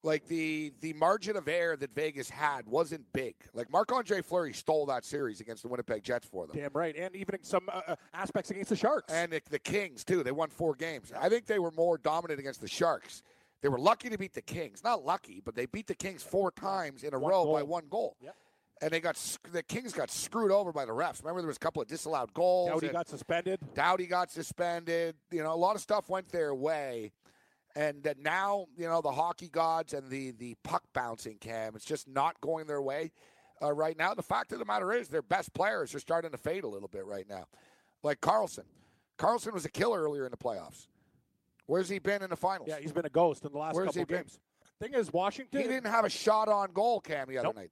Like 0.02 0.26
the 0.28 0.72
the 0.80 0.94
margin 0.94 1.36
of 1.36 1.46
error 1.46 1.76
that 1.76 1.94
Vegas 1.94 2.30
had 2.30 2.66
wasn't 2.66 3.04
big. 3.12 3.34
Like 3.52 3.70
Marc 3.70 3.92
Andre 3.92 4.22
Fleury 4.22 4.54
stole 4.54 4.86
that 4.86 5.04
series 5.04 5.42
against 5.42 5.62
the 5.62 5.68
Winnipeg 5.68 6.02
Jets 6.02 6.26
for 6.26 6.46
them. 6.46 6.56
Damn 6.56 6.70
right, 6.72 6.96
and 6.96 7.14
even 7.14 7.42
some 7.42 7.68
uh, 7.70 7.82
uh, 7.86 7.96
aspects 8.14 8.50
against 8.50 8.70
the 8.70 8.76
Sharks. 8.76 9.12
And 9.12 9.30
the, 9.30 9.42
the 9.50 9.58
Kings, 9.58 10.02
too. 10.02 10.22
They 10.22 10.32
won 10.32 10.48
four 10.48 10.74
games. 10.74 11.12
I 11.14 11.28
think 11.28 11.44
they 11.44 11.58
were 11.58 11.72
more 11.72 11.98
dominant 11.98 12.40
against 12.40 12.62
the 12.62 12.68
Sharks. 12.68 13.22
They 13.60 13.68
were 13.68 13.78
lucky 13.78 14.08
to 14.08 14.16
beat 14.16 14.32
the 14.32 14.40
Kings. 14.40 14.82
Not 14.82 15.04
lucky, 15.04 15.42
but 15.44 15.54
they 15.54 15.66
beat 15.66 15.86
the 15.86 15.94
Kings 15.94 16.22
four 16.22 16.50
times 16.50 17.02
in 17.04 17.12
a 17.12 17.18
One 17.18 17.30
row 17.30 17.44
goal. 17.44 17.54
by 17.56 17.62
one 17.62 17.84
goal. 17.90 18.16
Yep. 18.22 18.36
And 18.82 18.90
they 18.90 19.00
got 19.00 19.16
the 19.52 19.62
Kings 19.62 19.92
got 19.92 20.10
screwed 20.10 20.50
over 20.50 20.72
by 20.72 20.86
the 20.86 20.92
refs. 20.92 21.20
Remember, 21.22 21.42
there 21.42 21.48
was 21.48 21.56
a 21.58 21.60
couple 21.60 21.82
of 21.82 21.88
disallowed 21.88 22.32
goals. 22.32 22.70
Doughty 22.70 22.88
got 22.88 23.08
suspended. 23.08 23.60
Doughty 23.74 24.06
got 24.06 24.30
suspended. 24.30 25.16
You 25.30 25.42
know, 25.42 25.52
a 25.52 25.56
lot 25.56 25.76
of 25.76 25.82
stuff 25.82 26.08
went 26.08 26.30
their 26.30 26.54
way. 26.54 27.12
And 27.76 28.02
that 28.04 28.18
now, 28.18 28.66
you 28.76 28.86
know, 28.86 29.00
the 29.00 29.12
hockey 29.12 29.48
gods 29.48 29.92
and 29.92 30.08
the 30.10 30.32
the 30.32 30.56
puck 30.64 30.82
bouncing 30.94 31.36
cam, 31.38 31.76
it's 31.76 31.84
just 31.84 32.08
not 32.08 32.40
going 32.40 32.66
their 32.66 32.82
way 32.82 33.12
uh, 33.62 33.72
right 33.72 33.96
now. 33.96 34.14
The 34.14 34.22
fact 34.22 34.50
of 34.52 34.58
the 34.58 34.64
matter 34.64 34.92
is, 34.92 35.08
their 35.08 35.22
best 35.22 35.52
players 35.52 35.94
are 35.94 36.00
starting 36.00 36.30
to 36.32 36.38
fade 36.38 36.64
a 36.64 36.68
little 36.68 36.88
bit 36.88 37.04
right 37.04 37.28
now. 37.28 37.44
Like 38.02 38.20
Carlson. 38.20 38.64
Carlson 39.18 39.52
was 39.52 39.66
a 39.66 39.70
killer 39.70 40.02
earlier 40.02 40.24
in 40.24 40.30
the 40.30 40.36
playoffs. 40.38 40.88
Where's 41.66 41.88
he 41.90 41.98
been 41.98 42.22
in 42.22 42.30
the 42.30 42.36
finals? 42.36 42.68
Yeah, 42.68 42.78
he's 42.80 42.92
been 42.92 43.04
a 43.04 43.10
ghost 43.10 43.44
in 43.44 43.52
the 43.52 43.58
last 43.58 43.74
Where's 43.74 43.88
couple 43.88 43.98
he 43.98 44.02
of 44.02 44.08
been? 44.08 44.16
games. 44.18 44.38
Thing 44.80 44.94
is, 44.94 45.12
Washington. 45.12 45.60
He 45.60 45.68
didn't 45.68 45.90
have 45.90 46.06
a 46.06 46.10
shot 46.10 46.48
on 46.48 46.72
goal, 46.72 47.00
Cam, 47.00 47.28
the 47.28 47.36
other 47.38 47.48
Nope. 47.48 47.56
night. 47.56 47.70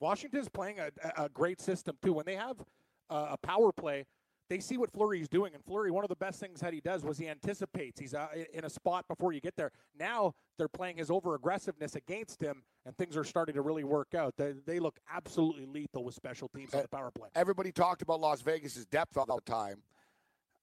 Washington's 0.00 0.48
playing 0.48 0.78
a, 0.78 0.90
a- 1.24 1.28
great 1.28 1.60
system 1.60 1.96
too. 2.02 2.12
When 2.12 2.26
they 2.26 2.36
have 2.36 2.56
uh, 3.10 3.28
a 3.30 3.36
power 3.38 3.72
play, 3.72 4.04
they 4.48 4.60
see 4.60 4.76
what 4.76 4.92
Fleury's 4.92 5.28
doing, 5.28 5.54
and 5.54 5.64
Fleury, 5.64 5.90
one 5.90 6.04
of 6.04 6.08
the 6.08 6.16
best 6.16 6.38
things 6.38 6.60
that 6.60 6.72
he 6.72 6.80
does 6.80 7.02
was 7.02 7.18
he 7.18 7.28
anticipates. 7.28 7.98
He's 7.98 8.14
uh, 8.14 8.28
in 8.52 8.64
a 8.64 8.70
spot 8.70 9.04
before 9.08 9.32
you 9.32 9.40
get 9.40 9.56
there. 9.56 9.72
Now 9.98 10.34
they're 10.56 10.68
playing 10.68 10.98
his 10.98 11.10
over 11.10 11.34
aggressiveness 11.34 11.96
against 11.96 12.40
him, 12.40 12.62
and 12.84 12.96
things 12.96 13.16
are 13.16 13.24
starting 13.24 13.56
to 13.56 13.62
really 13.62 13.82
work 13.82 14.14
out. 14.14 14.34
They, 14.36 14.52
they 14.64 14.78
look 14.78 14.98
absolutely 15.12 15.66
lethal 15.66 16.04
with 16.04 16.14
special 16.14 16.48
teams 16.54 16.74
on 16.74 16.82
the 16.82 16.88
power 16.88 17.10
play. 17.10 17.28
Everybody 17.34 17.72
talked 17.72 18.02
about 18.02 18.20
Las 18.20 18.40
Vegas' 18.40 18.84
depth 18.86 19.16
all 19.16 19.26
the 19.26 19.40
time. 19.50 19.82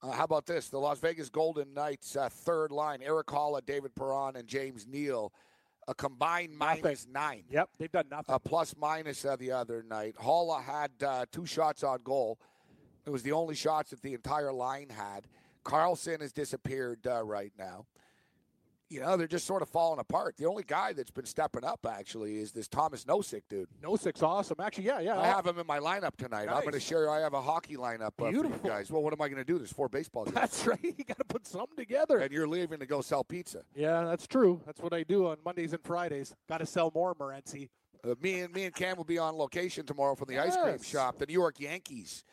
Uh, 0.01 0.11
how 0.11 0.23
about 0.23 0.45
this? 0.45 0.69
The 0.69 0.77
Las 0.77 0.99
Vegas 0.99 1.29
Golden 1.29 1.73
Knights' 1.73 2.15
uh, 2.15 2.29
third 2.29 2.71
line, 2.71 3.01
Erik 3.01 3.27
Haula, 3.27 3.65
David 3.65 3.95
Perron, 3.95 4.35
and 4.35 4.47
James 4.47 4.85
Neal, 4.87 5.31
a 5.87 5.93
combined 5.93 6.57
minus 6.57 7.07
nine. 7.11 7.43
Yep, 7.49 7.69
they've 7.77 7.91
done 7.91 8.07
nothing. 8.09 8.35
A 8.35 8.39
plus 8.39 8.75
minus 8.77 9.25
uh, 9.25 9.35
the 9.35 9.51
other 9.51 9.83
night. 9.87 10.15
Haula 10.15 10.63
had 10.63 10.91
uh, 11.05 11.25
two 11.31 11.45
shots 11.45 11.83
on 11.83 11.99
goal. 12.03 12.39
It 13.05 13.09
was 13.09 13.23
the 13.23 13.33
only 13.33 13.55
shots 13.55 13.89
that 13.89 14.01
the 14.01 14.13
entire 14.13 14.53
line 14.53 14.89
had. 14.89 15.27
Carlson 15.63 16.21
has 16.21 16.31
disappeared 16.31 17.05
uh, 17.07 17.23
right 17.23 17.51
now. 17.57 17.85
You 18.93 18.99
know, 18.99 19.17
they're 19.17 19.27
just 19.27 19.47
sort 19.47 19.61
of 19.63 19.69
falling 19.69 19.99
apart. 19.99 20.37
The 20.37 20.45
only 20.45 20.63
guy 20.63 20.93
that's 20.93 21.09
been 21.09 21.25
stepping 21.25 21.63
up, 21.63 21.85
actually, 21.89 22.37
is 22.37 22.51
this 22.51 22.67
Thomas 22.67 23.05
Nosek 23.05 23.41
dude. 23.49 23.67
Nosek's 23.81 24.21
awesome. 24.21 24.57
Actually, 24.59 24.85
yeah, 24.85 24.99
yeah. 24.99 25.19
I 25.19 25.25
have 25.25 25.47
him 25.47 25.57
in 25.57 25.65
my 25.65 25.79
lineup 25.79 26.15
tonight. 26.15 26.47
I'm 26.47 26.61
going 26.61 26.73
to 26.73 26.79
share. 26.79 27.09
I 27.09 27.19
have 27.21 27.33
a 27.33 27.41
hockey 27.41 27.75
lineup 27.75 28.07
uh, 28.07 28.11
for 28.17 28.31
you 28.31 28.41
Beautiful. 28.43 28.69
guys. 28.69 28.91
Well, 28.91 29.01
what 29.01 29.11
am 29.11 29.21
I 29.21 29.29
going 29.29 29.39
to 29.39 29.43
do? 29.43 29.57
There's 29.57 29.71
four 29.73 29.89
baseball 29.89 30.25
games, 30.25 30.35
That's 30.35 30.67
right. 30.67 30.79
You 30.97 31.03
got 31.03 31.17
to 31.17 31.25
put 31.25 31.47
some 31.47 31.65
together. 31.75 32.19
and 32.19 32.31
you're 32.31 32.47
leaving 32.47 32.79
to 32.79 32.85
go 32.85 33.01
sell 33.01 33.23
pizza. 33.23 33.63
Yeah, 33.75 34.03
that's 34.05 34.27
true. 34.27 34.61
That's 34.65 34.79
what 34.79 34.93
I 34.93 35.01
do 35.01 35.25
on 35.27 35.37
Mondays 35.43 35.73
and 35.73 35.83
Fridays. 35.83 36.35
Got 36.47 36.59
to 36.59 36.65
sell 36.67 36.91
more, 36.93 37.15
Morency. 37.15 37.69
Uh, 38.05 38.13
me 38.21 38.41
and 38.41 38.53
me 38.53 38.65
and 38.65 38.75
Cam 38.75 38.97
will 38.97 39.05
be 39.05 39.17
on 39.17 39.35
location 39.35 39.85
tomorrow 39.85 40.13
from 40.13 40.27
the 40.27 40.37
ice 40.37 40.55
cream 40.55 40.81
shop. 40.83 41.17
The 41.17 41.25
New 41.25 41.33
York 41.33 41.59
Yankees. 41.59 42.23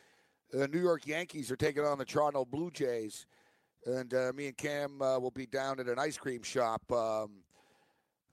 The 0.52 0.66
New 0.68 0.80
York 0.80 1.06
Yankees 1.06 1.50
are 1.50 1.56
taking 1.56 1.84
on 1.84 1.96
the 1.96 2.04
Toronto 2.04 2.44
Blue 2.44 2.70
Jays, 2.72 3.26
and 3.86 4.12
uh, 4.14 4.32
me 4.34 4.46
and 4.48 4.56
Cam 4.56 5.00
uh, 5.02 5.18
will 5.18 5.30
be 5.30 5.46
down 5.46 5.80
at 5.80 5.86
an 5.86 5.98
ice 5.98 6.16
cream 6.16 6.42
shop 6.42 6.82
um, 6.92 7.30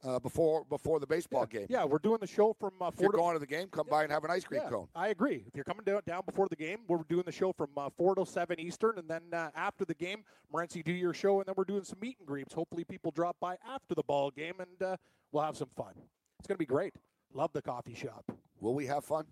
uh, 0.03 0.19
before 0.19 0.65
before 0.65 0.99
the 0.99 1.07
baseball 1.07 1.45
game. 1.45 1.65
Yeah, 1.69 1.83
we're 1.85 1.99
doing 1.99 2.19
the 2.19 2.27
show 2.27 2.55
from 2.59 2.73
uh, 2.81 2.87
If 2.87 2.95
four 2.95 3.03
you're 3.05 3.11
to 3.11 3.17
going 3.17 3.33
to 3.33 3.39
the 3.39 3.47
game, 3.47 3.67
come 3.69 3.87
by 3.89 4.03
and 4.03 4.11
have 4.11 4.23
an 4.23 4.31
ice 4.31 4.43
cream 4.43 4.61
Yeah, 4.63 4.69
cone. 4.69 4.87
I 4.95 5.09
agree. 5.09 5.43
If 5.47 5.55
you're 5.55 5.63
coming 5.63 5.83
down, 5.85 6.01
down 6.05 6.23
before 6.25 6.47
the 6.49 6.55
game, 6.55 6.79
we're 6.87 6.99
doing 7.09 7.23
the 7.25 7.31
show 7.31 7.51
from 7.53 7.69
uh, 7.77 7.89
4 7.97 8.15
to 8.15 8.25
7 8.25 8.59
Eastern. 8.59 8.99
And 8.99 9.07
then 9.09 9.23
uh, 9.33 9.49
after 9.55 9.85
the 9.85 9.95
game, 9.95 10.23
Morency, 10.53 10.83
do 10.83 10.91
your 10.91 11.13
show, 11.13 11.39
and 11.39 11.47
then 11.47 11.55
we're 11.57 11.63
doing 11.63 11.83
some 11.83 11.99
meet 11.99 12.17
and 12.19 12.27
greets. 12.27 12.53
Hopefully, 12.53 12.83
people 12.83 13.11
drop 13.11 13.37
by 13.39 13.57
after 13.67 13.95
the 13.95 14.03
ball 14.03 14.31
game, 14.31 14.55
and 14.59 14.81
uh, 14.87 14.97
we'll 15.31 15.43
have 15.43 15.57
some 15.57 15.69
fun. 15.75 15.93
It's 16.39 16.47
going 16.47 16.55
to 16.55 16.59
be 16.59 16.65
great. 16.65 16.93
Love 17.33 17.51
the 17.53 17.61
coffee 17.61 17.95
shop. 17.95 18.23
Will 18.59 18.75
we 18.75 18.85
have 18.85 19.03
fun? 19.03 19.25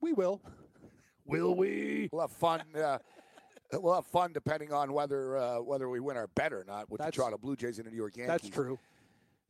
We 0.00 0.12
will. 0.12 0.40
Will 1.26 1.54
we? 1.54 2.08
We'll 2.12 2.22
have 2.22 2.32
fun. 2.32 2.62
We'll 3.72 3.94
have 3.94 4.06
fun 4.06 4.32
depending 4.32 4.72
on 4.72 4.92
whether 4.92 5.36
uh, 5.36 5.60
whether 5.60 5.88
we 5.88 6.00
win 6.00 6.16
our 6.16 6.26
bet 6.28 6.52
or 6.52 6.64
not 6.66 6.90
with 6.90 6.98
That's- 6.98 7.14
the 7.14 7.20
Toronto 7.22 7.38
Blue 7.38 7.56
Jays 7.56 7.78
and 7.78 7.86
the 7.86 7.90
New 7.90 7.96
York 7.96 8.16
Yankees. 8.16 8.28
That's 8.42 8.48
true. 8.48 8.78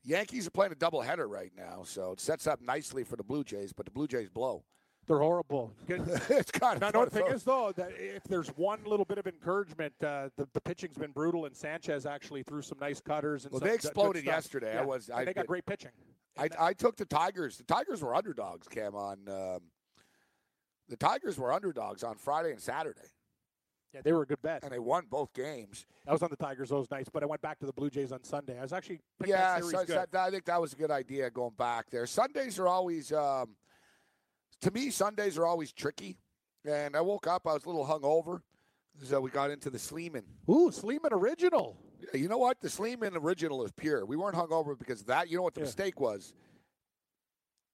Yankees 0.05 0.47
are 0.47 0.51
playing 0.51 0.73
a 0.73 0.77
doubleheader 0.77 1.29
right 1.29 1.53
now, 1.57 1.83
so 1.85 2.13
it 2.13 2.21
sets 2.21 2.47
up 2.47 2.61
nicely 2.61 3.05
for 3.05 3.17
the 3.17 3.23
Blue 3.23 3.45
Jays. 3.45 3.73
But 3.73 3.87
the 3.87 3.93
Blue 3.93 4.09
Jays 4.09 4.29
blow. 4.29 4.65
They're 5.07 5.19
horrible. 5.19 5.73
It's 5.89 6.51
kind 6.53 6.81
of 6.83 6.95
no, 6.95 7.01
fun 7.01 7.05
the 7.07 7.11
thing 7.11 7.27
is, 7.27 7.43
though, 7.43 7.73
that 7.77 7.91
if 7.99 8.23
there's 8.25 8.49
one 8.51 8.81
little 8.85 9.05
bit 9.05 9.19
of 9.19 9.27
encouragement, 9.27 9.93
uh, 10.03 10.29
the, 10.37 10.47
the 10.53 10.61
pitching's 10.61 10.97
been 10.97 11.11
brutal, 11.11 11.45
and 11.45 11.57
Sanchez 11.57 12.07
actually 12.07 12.45
threw 12.45 12.63
some 12.63 12.79
nice 12.81 13.01
cutters. 13.01 13.45
And 13.45 13.53
Well, 13.53 13.61
they 13.61 13.75
exploded 13.75 14.25
yesterday. 14.25 14.79
I 14.79 14.85
was- 14.85 15.11
I 15.11 15.25
they 15.25 15.35
got 15.35 15.47
great 15.47 15.67
pitching. 15.67 15.91
I, 16.39 16.49
I 16.59 16.73
took 16.73 16.97
the 16.97 17.05
Tigers. 17.05 17.59
The 17.59 17.65
Tigers 17.65 18.01
were 18.01 18.15
underdogs, 18.15 18.67
Cam. 18.69 18.95
On 18.95 19.19
um, 19.29 19.61
the 20.89 20.97
Tigers 20.97 21.37
were 21.39 21.53
underdogs 21.53 22.03
on 22.05 22.17
Friday 22.17 22.53
and 22.53 22.61
Saturday, 22.61 23.01
Yeah, 23.95 24.01
they 24.03 24.13
were 24.13 24.23
a 24.23 24.27
good 24.27 24.41
bet. 24.43 24.63
and 24.63 24.73
they 24.73 24.79
won 24.79 25.05
both 25.11 25.33
games. 25.35 25.85
I 26.07 26.13
was 26.13 26.23
on 26.23 26.31
the 26.31 26.37
Tigers 26.37 26.71
those 26.71 26.91
nights, 26.91 27.11
but 27.13 27.23
I 27.23 27.27
went 27.27 27.43
back 27.43 27.59
to 27.61 27.67
the 27.67 27.73
Blue 27.73 27.91
Jays 27.91 28.11
on 28.11 28.25
Sunday. 28.25 28.59
I 28.59 28.63
was 28.63 28.73
actually 28.73 29.01
yeah, 29.25 29.37
that 29.59 29.65
series 29.65 29.89
so, 29.89 30.05
I 30.19 30.31
think 30.31 30.45
that 30.47 30.61
was 30.61 30.73
a 30.73 30.77
good 30.77 30.91
idea 30.91 31.31
going 31.31 31.53
back 31.59 31.91
there. 31.91 32.07
Sundays 32.07 32.59
are 32.59 32.69
always, 32.69 33.13
um, 33.13 33.51
to 34.63 34.71
me, 34.71 34.91
Sundays 34.91 35.37
are 35.37 35.47
always 35.47 35.73
tricky. 35.73 36.17
And 36.65 36.97
I 36.97 37.01
woke 37.01 37.27
up, 37.27 37.47
I 37.47 37.53
was 37.55 37.65
a 37.65 37.69
little 37.69 37.85
hungover. 37.87 38.41
So 39.03 39.21
we 39.21 39.31
got 39.31 39.51
into 39.51 39.69
the 39.71 39.79
Sleeman. 39.79 40.25
Ooh, 40.51 40.71
Sleeman 40.71 41.13
original. 41.13 41.77
You 42.13 42.29
know 42.29 42.39
what? 42.39 42.61
The 42.61 42.69
Sleeman 42.69 43.17
original 43.17 43.65
is 43.65 43.73
pure. 43.73 44.05
We 44.05 44.17
weren't 44.17 44.37
hungover 44.37 44.79
because 44.79 45.03
that. 45.05 45.29
You 45.31 45.37
know 45.39 45.43
what 45.43 45.55
the 45.55 45.61
Yeah. 45.61 45.67
mistake 45.67 45.99
was? 46.01 46.35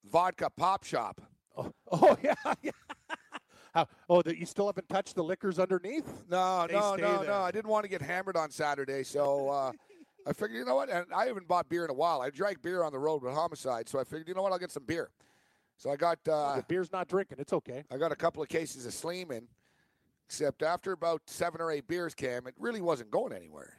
Vodka 0.05 0.51
Pop 0.51 0.85
Shop. 0.85 1.21
Oh, 1.57 1.73
oh 1.93 2.17
yeah. 2.23 2.35
yeah. 2.63 2.71
How, 3.75 3.87
oh, 4.09 4.23
that 4.23 4.39
you 4.39 4.47
still 4.47 4.67
haven't 4.67 4.89
touched 4.89 5.15
the 5.15 5.23
liquors 5.25 5.59
underneath? 5.59 6.07
No, 6.31 6.67
They 6.67 6.75
no, 6.75 6.97
no, 6.97 7.19
there. 7.19 7.27
no. 7.29 7.41
I 7.41 7.51
didn't 7.51 7.69
want 7.69 7.85
to 7.85 7.89
get 7.89 8.03
hammered 8.03 8.37
on 8.37 8.51
Saturday, 8.51 9.03
so 9.05 9.49
uh, 9.51 9.73
I 10.27 10.33
figured, 10.33 10.59
you 10.59 10.65
know 10.65 10.75
what? 10.75 10.89
And 10.91 11.07
I 11.15 11.27
haven't 11.27 11.49
bought 11.49 11.69
beer 11.69 11.85
in 11.85 11.91
a 11.91 11.95
while. 11.95 12.21
I 12.21 12.31
drank 12.31 12.63
beer 12.63 12.83
on 12.83 12.93
the 12.93 12.99
road 12.99 13.23
with 13.23 13.35
Homicide, 13.35 13.89
so 13.89 13.99
I 13.99 14.05
figured, 14.05 14.29
you 14.29 14.35
know 14.35 14.43
what? 14.43 14.53
I'll 14.53 14.59
get 14.59 14.71
some 14.71 14.85
beer. 14.85 15.11
So 15.77 15.91
I 15.91 15.97
got 15.97 16.19
uh, 16.29 16.57
the 16.57 16.65
beer's 16.67 16.93
not 16.93 17.09
drinking. 17.09 17.39
It's 17.41 17.53
okay. 17.53 17.85
I 17.91 17.99
got 17.99 18.11
a 18.11 18.17
couple 18.17 18.43
of 18.43 18.49
cases 18.49 18.85
of 18.85 18.93
Sleeman, 18.93 19.47
except 20.27 20.63
after 20.63 20.93
about 20.93 21.23
seven 21.27 21.61
or 21.61 21.71
eight 21.71 21.87
beers, 21.87 22.15
Cam, 22.15 22.47
it 22.49 22.55
really 22.59 22.81
wasn't 22.81 23.11
going 23.11 23.33
anywhere. 23.33 23.75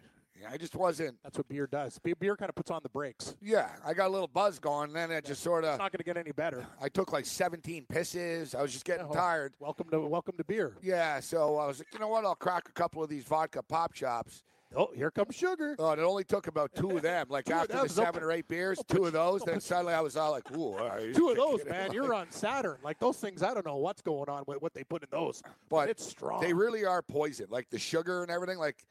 I 0.48 0.58
just 0.58 0.76
wasn't. 0.76 1.18
That's 1.24 1.38
what 1.38 1.48
beer 1.50 1.68
does. 1.68 1.98
Be- 2.00 2.14
Beer 2.14 2.36
kind 2.36 2.50
of 2.50 2.56
puts 2.56 2.72
on 2.72 2.80
the 2.84 2.90
brakes. 2.90 3.36
Yeah, 3.42 3.70
I 3.86 3.94
got 3.94 4.08
a 4.08 4.10
little 4.10 4.28
buzz 4.28 4.60
going, 4.60 4.90
and 4.90 4.96
then 4.96 5.12
it 5.12 5.26
just 5.26 5.42
sort 5.44 5.64
of. 5.64 5.72
It's 5.72 5.80
not 5.80 5.92
going 5.92 6.00
to 6.00 6.04
get 6.04 6.18
any 6.18 6.32
better. 6.32 6.66
I 6.82 6.90
took 6.90 7.12
like 7.12 7.26
17 7.26 7.86
pisses. 7.92 8.56
I 8.56 8.62
was 8.62 8.72
just 8.72 8.86
getting 8.86 9.08
Yeah, 9.08 9.14
tired. 9.14 9.54
Welcome 9.60 9.90
to 9.92 10.00
welcome 10.02 10.38
to 10.38 10.44
beer. 10.44 10.76
Yeah, 10.82 11.20
so 11.20 11.58
I 11.58 11.66
was 11.68 11.80
like, 11.80 11.88
you 11.94 12.00
know 12.00 12.08
what? 12.08 12.26
I'll 12.26 12.36
crack 12.36 12.70
a 12.70 12.72
couple 12.74 13.04
of 13.04 13.10
these 13.10 13.24
vodka 13.24 13.64
pop 13.64 13.94
shops. 13.96 14.44
Oh, 14.76 14.90
here 14.96 15.10
comes 15.10 15.36
sugar. 15.36 15.76
Oh, 15.80 15.90
and 15.92 16.00
it 16.00 16.04
only 16.04 16.24
took 16.24 16.46
about 16.46 16.72
two 16.76 16.92
of 16.96 17.02
them. 17.02 17.26
Like 17.30 17.50
after 17.52 17.74
the 17.82 17.90
seven 17.90 18.22
or 18.22 18.32
eight 18.32 18.48
beers, 18.48 18.80
two 18.88 19.06
of 19.06 19.14
those. 19.14 19.42
Then 19.42 19.60
suddenly 19.60 19.94
I 19.96 20.02
was 20.02 20.16
all 20.16 20.30
like, 20.32 20.50
"Ooh, 20.56 20.78
all 20.78 20.90
right, 20.90 21.14
Two 21.14 21.30
of 21.30 21.38
those, 21.38 21.66
man. 21.66 21.88
Like, 21.88 21.94
You're 21.96 22.14
on 22.14 22.30
Saturn. 22.32 22.78
Like 22.84 23.00
those 23.00 23.18
things, 23.18 23.42
I 23.42 23.54
don't 23.56 23.66
know 23.66 23.78
what's 23.78 24.04
going 24.04 24.30
on 24.30 24.44
with 24.46 24.62
what 24.62 24.76
they 24.76 24.84
put 24.84 25.02
in 25.02 25.10
those. 25.12 25.42
But 25.70 25.90
it's 25.90 26.06
strong. 26.06 26.42
They 26.42 26.54
really 26.54 26.86
are 26.86 27.02
poison. 27.02 27.48
Like 27.50 27.70
the 27.72 27.80
sugar 27.80 28.22
and 28.22 28.30
everything. 28.32 28.60
Like 28.60 28.86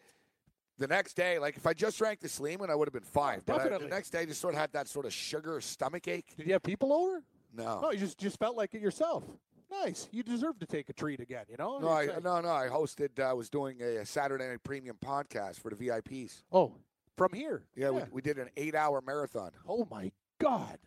the 0.79 0.87
next 0.87 1.15
day, 1.15 1.39
like 1.39 1.57
if 1.57 1.67
I 1.67 1.73
just 1.75 1.99
drank 1.99 2.21
the 2.21 2.29
Sleeman, 2.29 2.71
I 2.71 2.75
would 2.75 2.87
have 2.89 2.93
been 2.93 3.03
fine. 3.03 3.43
But 3.45 3.61
I, 3.61 3.79
the 3.79 3.87
next 3.89 4.11
day, 4.11 4.21
I 4.21 4.25
just 4.27 4.41
sort 4.41 4.55
of 4.55 4.61
had 4.61 4.73
that 4.73 4.89
sort 4.89 5.07
of 5.07 5.13
sugar 5.13 5.61
stomach 5.61 6.07
ache. 6.09 6.35
Did 6.37 6.47
you 6.47 6.53
have 6.53 6.63
people 6.63 6.93
over? 6.93 7.23
No, 7.57 7.81
No, 7.81 7.91
you 7.91 7.99
just 7.99 8.19
just 8.19 8.39
felt 8.39 8.57
like 8.57 8.75
it 8.75 8.81
yourself. 8.81 9.25
Nice. 9.71 10.09
You 10.13 10.23
deserve 10.23 10.59
to 10.61 10.67
take 10.67 10.89
a 10.89 10.93
treat 10.95 11.21
again. 11.21 11.45
You 11.51 11.57
know. 11.59 11.79
no, 11.79 11.89
I, 11.89 12.07
like- 12.07 12.25
no, 12.25 12.41
no. 12.41 12.49
I 12.51 12.69
hosted. 12.69 13.21
I 13.21 13.33
was 13.35 13.51
doing 13.51 13.83
a, 13.83 14.05
Saturday 14.07 14.49
Night 14.49 14.63
Premium 14.65 14.97
podcast 15.05 15.57
for 15.61 15.71
the 15.71 15.77
VIPs. 15.77 16.43
Oh, 16.53 16.73
from 17.17 17.33
here. 17.35 17.65
Yeah, 17.77 17.91
We, 17.91 18.03
we 18.13 18.23
did 18.23 18.39
an 18.39 18.49
eight-hour 18.57 19.03
marathon. 19.07 19.51
Oh 19.69 19.87
my 19.91 20.11
God. 20.41 20.79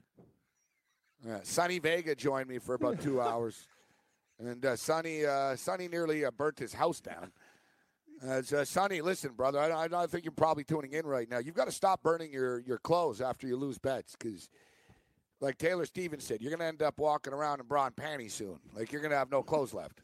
Yeah, 1.26 1.40
Sonny 1.44 1.78
Vega 1.80 2.16
joined 2.16 2.48
me 2.48 2.58
for 2.58 2.74
about 2.74 3.00
two 3.02 3.22
hours, 3.22 3.68
and 4.40 4.66
uh, 4.66 4.76
Sonny, 4.76 5.26
uh, 5.26 5.56
Sonny 5.56 5.88
nearly 5.88 6.26
uh, 6.26 6.32
burnt 6.32 6.58
his 6.58 6.74
house 6.74 7.00
down. 7.00 7.32
As 8.24 8.54
uh, 8.54 8.64
Sonny, 8.66 9.02
listen, 9.02 9.32
brother, 9.34 9.60
I, 9.60 9.88
I 9.92 10.06
think 10.08 10.26
you're 10.26 10.32
probably 10.32 10.64
tuning 10.64 10.94
in 10.94 11.06
right 11.08 11.28
now. 11.30 11.40
You've 11.40 11.56
got 11.56 11.66
to 11.66 11.72
stop 11.72 12.04
burning 12.04 12.32
your, 12.32 12.60
your 12.60 12.78
clothes 12.78 13.20
after 13.20 13.48
you 13.48 13.58
lose 13.58 13.80
bets 13.80 14.16
because, 14.20 14.48
like 15.40 15.58
Taylor 15.58 15.86
Stevens 15.86 16.24
said, 16.26 16.40
you're 16.40 16.52
going 16.52 16.60
to 16.60 16.66
end 16.66 16.84
up 16.84 17.00
walking 17.00 17.34
around 17.34 17.62
in 17.62 17.66
bra 17.66 17.88
and 17.88 17.96
panties 17.96 18.36
soon. 18.36 18.60
Like 18.76 18.92
you're 18.92 19.02
going 19.02 19.12
to 19.12 19.18
have 19.18 19.32
no 19.32 19.42
clothes 19.42 19.74
left. 19.74 20.02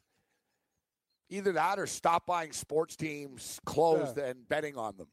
Either 1.30 1.52
that 1.52 1.78
or 1.78 1.86
stop 1.86 2.26
buying 2.26 2.54
sports 2.54 2.96
teams 2.96 3.60
clothes 3.66 4.14
Yeah. 4.18 4.26
and 4.28 4.50
betting 4.50 4.78
on 4.78 4.98
them. 4.98 5.08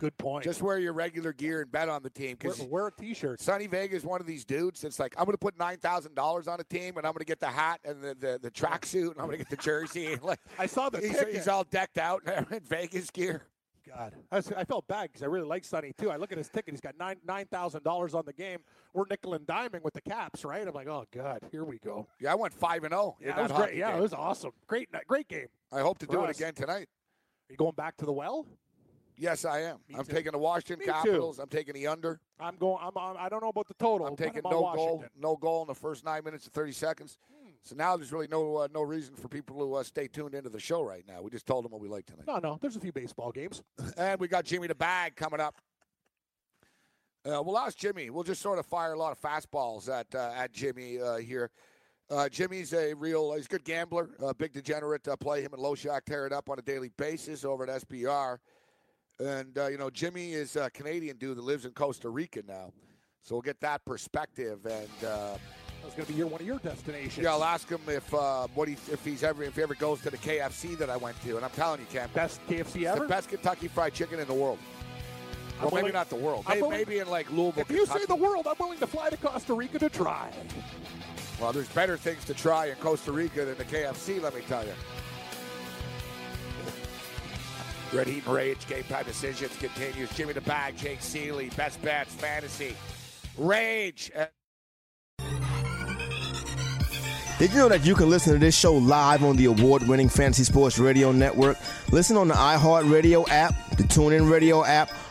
Good 0.00 0.16
point. 0.16 0.44
Just 0.44 0.62
wear 0.62 0.78
your 0.78 0.94
regular 0.94 1.34
gear 1.34 1.60
and 1.60 1.70
bet 1.70 1.90
on 1.90 2.02
the 2.02 2.08
team 2.08 2.38
wear, 2.42 2.52
because 2.54 2.62
wear 2.62 2.86
a 2.86 2.92
T-shirt. 2.92 3.38
Sonny 3.40 3.66
Vega 3.66 3.94
is 3.94 4.02
one 4.02 4.18
of 4.18 4.26
these 4.26 4.46
dudes 4.46 4.80
that's 4.80 4.98
like, 4.98 5.14
I'm 5.18 5.26
going 5.26 5.34
to 5.34 5.38
put 5.38 5.58
nine 5.58 5.76
thousand 5.76 6.14
dollars 6.14 6.48
on 6.48 6.58
a 6.58 6.64
team, 6.64 6.96
and 6.96 7.06
I'm 7.06 7.12
going 7.12 7.18
to 7.18 7.26
get 7.26 7.38
the 7.38 7.48
hat 7.48 7.80
and 7.84 8.00
the 8.02 8.14
the, 8.14 8.38
the 8.40 8.50
tracksuit, 8.50 9.12
and 9.12 9.20
I'm 9.20 9.26
going 9.26 9.32
to 9.32 9.44
get 9.44 9.50
the 9.50 9.56
jersey. 9.56 10.14
And 10.14 10.22
like, 10.22 10.40
I 10.58 10.64
saw 10.64 10.88
the 10.88 11.00
he's, 11.00 11.20
he's 11.30 11.48
all 11.48 11.64
decked 11.64 11.98
out 11.98 12.22
in 12.26 12.60
Vegas 12.60 13.10
gear. 13.10 13.42
God, 13.86 14.14
I, 14.30 14.36
was, 14.36 14.52
I 14.52 14.64
felt 14.64 14.86
bad 14.86 15.08
because 15.08 15.22
I 15.22 15.26
really 15.26 15.46
like 15.46 15.64
Sonny 15.64 15.92
too. 15.98 16.10
I 16.10 16.16
look 16.16 16.32
at 16.32 16.38
his 16.38 16.48
ticket; 16.48 16.72
he's 16.72 16.80
got 16.80 16.96
nine 16.98 17.16
nine 17.26 17.46
thousand 17.46 17.82
dollars 17.82 18.14
on 18.14 18.24
the 18.24 18.32
game. 18.32 18.60
We're 18.94 19.04
nickel 19.10 19.34
and 19.34 19.46
diming 19.46 19.82
with 19.82 19.92
the 19.92 20.00
caps, 20.00 20.44
right? 20.46 20.66
I'm 20.66 20.72
like, 20.72 20.88
oh 20.88 21.04
God, 21.12 21.40
here 21.52 21.64
we 21.64 21.78
go. 21.78 22.06
Yeah, 22.20 22.32
I 22.32 22.36
went 22.36 22.54
five 22.54 22.84
and 22.84 22.94
oh 22.94 23.16
zero. 23.20 23.34
Yeah, 23.36 23.40
it 23.40 23.42
was 23.42 23.52
great. 23.52 23.76
Yeah, 23.76 23.96
it 23.96 24.00
was 24.00 24.14
awesome. 24.14 24.52
Great, 24.66 24.88
great 25.06 25.28
game. 25.28 25.48
I 25.70 25.80
hope 25.80 25.98
to 25.98 26.06
do 26.06 26.24
it 26.24 26.30
again 26.30 26.54
tonight. 26.54 26.88
Are 27.48 27.52
you 27.52 27.56
going 27.56 27.74
back 27.74 27.96
to 27.98 28.06
the 28.06 28.12
well? 28.12 28.46
Yes, 29.20 29.44
I 29.44 29.60
am. 29.60 29.76
Me 29.86 29.96
I'm 29.98 30.04
too. 30.04 30.14
taking 30.14 30.32
the 30.32 30.38
Washington 30.38 30.78
Me 30.78 30.86
too. 30.86 30.92
Capitals. 30.92 31.38
I'm 31.38 31.48
taking 31.48 31.74
the 31.74 31.86
under. 31.86 32.20
I'm 32.40 32.56
going. 32.56 32.78
I'm. 32.80 32.96
on 32.96 33.16
I 33.18 33.28
don't 33.28 33.42
know 33.42 33.50
about 33.50 33.68
the 33.68 33.74
total. 33.74 34.06
I'm 34.06 34.16
taking 34.16 34.40
no 34.44 34.72
goal, 34.74 35.04
no 35.18 35.36
goal 35.36 35.60
in 35.60 35.68
the 35.68 35.74
first 35.74 36.04
nine 36.04 36.24
minutes 36.24 36.44
and 36.46 36.54
30 36.54 36.72
seconds. 36.72 37.18
So 37.62 37.76
now 37.76 37.94
there's 37.98 38.12
really 38.12 38.28
no 38.28 38.56
uh, 38.56 38.68
no 38.72 38.80
reason 38.80 39.14
for 39.14 39.28
people 39.28 39.58
to 39.58 39.74
uh, 39.74 39.82
stay 39.82 40.08
tuned 40.08 40.34
into 40.34 40.48
the 40.48 40.58
show 40.58 40.82
right 40.82 41.04
now. 41.06 41.20
We 41.20 41.30
just 41.30 41.44
told 41.46 41.66
them 41.66 41.72
what 41.72 41.82
we 41.82 41.88
like 41.88 42.06
tonight. 42.06 42.26
No, 42.26 42.38
no. 42.38 42.58
There's 42.60 42.76
a 42.76 42.80
few 42.80 42.92
baseball 42.92 43.30
games. 43.30 43.62
And 43.98 44.18
we 44.18 44.28
got 44.28 44.46
Jimmy 44.46 44.66
the 44.68 44.74
Bag 44.74 45.16
coming 45.16 45.40
up. 45.40 45.56
Uh, 47.26 47.42
we'll 47.42 47.58
ask 47.58 47.76
Jimmy. 47.76 48.08
We'll 48.08 48.24
just 48.24 48.40
sort 48.40 48.58
of 48.58 48.64
fire 48.64 48.94
a 48.94 48.98
lot 48.98 49.12
of 49.12 49.20
fastballs 49.20 49.90
at 49.90 50.06
uh, 50.14 50.32
at 50.34 50.52
Jimmy 50.52 50.98
uh, 50.98 51.16
here. 51.16 51.50
Uh, 52.08 52.28
Jimmy's 52.28 52.72
a 52.72 52.92
real, 52.94 53.34
he's 53.34 53.44
a 53.46 53.48
good 53.48 53.64
gambler, 53.64 54.10
uh, 54.24 54.32
big 54.32 54.52
degenerate. 54.52 55.06
Uh, 55.06 55.14
play 55.16 55.42
him 55.42 55.52
and 55.52 55.62
Loshak 55.62 56.04
tear 56.06 56.26
it 56.26 56.32
up 56.32 56.50
on 56.50 56.58
a 56.58 56.62
daily 56.62 56.90
basis 56.96 57.44
over 57.44 57.68
at 57.68 57.86
SBR. 57.86 58.38
And, 59.20 59.56
uh, 59.58 59.66
you 59.68 59.76
know, 59.76 59.90
Jimmy 59.90 60.32
is 60.32 60.56
a 60.56 60.70
Canadian 60.70 61.16
dude 61.18 61.36
that 61.36 61.44
lives 61.44 61.66
in 61.66 61.72
Costa 61.72 62.08
Rica 62.08 62.42
now. 62.48 62.72
So 63.22 63.34
we'll 63.34 63.42
get 63.42 63.60
that 63.60 63.84
perspective. 63.84 64.64
And, 64.64 64.88
uh, 65.08 65.36
That's 65.82 65.94
going 65.94 66.06
to 66.06 66.12
be 66.12 66.18
your 66.18 66.26
one 66.26 66.40
of 66.40 66.46
your 66.46 66.58
destinations. 66.58 67.18
yeah, 67.22 67.32
I'll 67.32 67.44
ask 67.44 67.68
him 67.68 67.80
if 67.86 68.12
uh, 68.14 68.46
what 68.54 68.66
he 68.68 68.74
if 68.90 69.04
he's 69.04 69.22
ever 69.22 69.42
if 69.42 69.56
he 69.56 69.62
ever 69.62 69.74
goes 69.74 70.00
to 70.02 70.10
the 70.10 70.16
KFC 70.18 70.76
that 70.78 70.88
I 70.88 70.96
went 70.96 71.20
to, 71.22 71.36
and 71.36 71.44
I'm 71.44 71.50
telling 71.50 71.80
you, 71.80 71.86
Cam, 71.92 72.08
Best 72.14 72.40
KFC 72.48 72.84
ever. 72.84 73.00
the 73.02 73.08
best 73.08 73.28
Kentucky 73.28 73.68
Fried 73.68 73.92
Chicken 73.92 74.20
in 74.20 74.26
the 74.26 74.34
world. 74.34 74.58
I'm 75.58 75.66
Well, 75.70 75.82
maybe 75.82 75.92
not 75.92 76.08
the 76.08 76.16
world. 76.16 76.46
Maybe, 76.48 76.62
willing- 76.62 76.78
maybe 76.78 76.98
in 77.00 77.08
like 77.08 77.30
Louisville. 77.30 77.60
If 77.62 77.70
you 77.70 77.84
say 77.84 78.06
the 78.06 78.16
world, 78.16 78.46
I'm 78.46 78.56
willing 78.58 78.78
to 78.78 78.86
fly 78.86 79.10
to 79.10 79.16
Costa 79.18 79.52
Rica 79.52 79.78
to 79.80 79.90
try. 79.90 80.30
well, 81.38 81.52
there's 81.52 81.68
better 81.68 81.98
things 81.98 82.24
to 82.24 82.34
try 82.34 82.66
in 82.66 82.76
Costa 82.76 83.12
Rica 83.12 83.44
than 83.44 83.58
the 83.58 83.64
KFC. 83.66 84.22
Let 84.22 84.34
me 84.34 84.40
tell 84.48 84.64
you. 84.64 84.72
Red 87.92 88.06
Heat 88.06 88.24
and 88.24 88.34
Rage 88.34 88.66
Game 88.68 88.84
Time 88.84 89.04
Decisions 89.04 89.56
continues. 89.56 90.10
Jimmy 90.10 90.32
the 90.32 90.40
Bag, 90.40 90.76
Jake 90.76 91.00
Ciely, 91.00 91.54
Best 91.56 91.82
Bets, 91.82 92.14
Fantasy, 92.14 92.76
Rage. 93.36 94.10
Did 97.38 97.52
you 97.52 97.56
know 97.56 97.70
that 97.70 97.86
you 97.86 97.94
can 97.94 98.10
listen 98.10 98.34
to 98.34 98.38
this 98.38 98.54
show 98.54 98.74
live 98.74 99.24
on 99.24 99.36
the 99.36 99.46
award 99.46 99.88
winning 99.88 100.10
Fantasy 100.10 100.44
Sports 100.44 100.78
Radio 100.78 101.10
Network? 101.10 101.56
Listen 101.90 102.18
on 102.18 102.28
the 102.28 102.34
iHeartRadio 102.34 103.26
app, 103.30 103.54
the 103.78 103.84
TuneIn 103.84 104.30
Radio 104.30 104.62
app, 104.62 104.90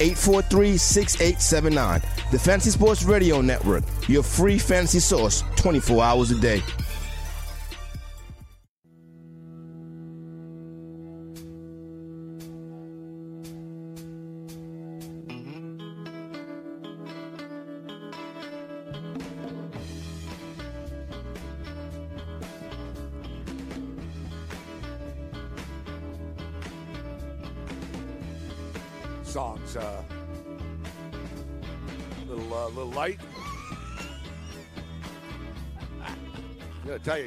843 0.00 0.76
6879. 0.76 2.00
The 2.30 2.38
Fantasy 2.38 2.70
Sports 2.70 3.04
Radio 3.04 3.40
Network, 3.40 3.84
your 4.08 4.22
free 4.22 4.58
fantasy 4.58 5.00
source 5.00 5.42
24 5.56 6.02
hours 6.02 6.30
a 6.30 6.40
day. 6.40 6.62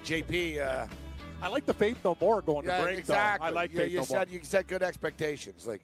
JP. 0.05 0.59
Uh, 0.59 0.87
I 1.41 1.47
like 1.47 1.65
the 1.65 1.73
Faith 1.73 1.97
No 2.03 2.17
More 2.19 2.41
going 2.41 2.65
yeah, 2.65 2.77
to 2.77 2.83
break. 2.83 2.95
though. 2.95 2.99
exactly. 2.99 3.47
I 3.47 3.49
like 3.51 3.71
you, 3.71 3.77
Faith 3.77 3.91
you 3.91 3.97
No 3.97 4.01
More. 4.01 4.07
said 4.07 4.29
you 4.29 4.39
set 4.43 4.67
good 4.67 4.83
expectations. 4.83 5.67
Like, 5.67 5.81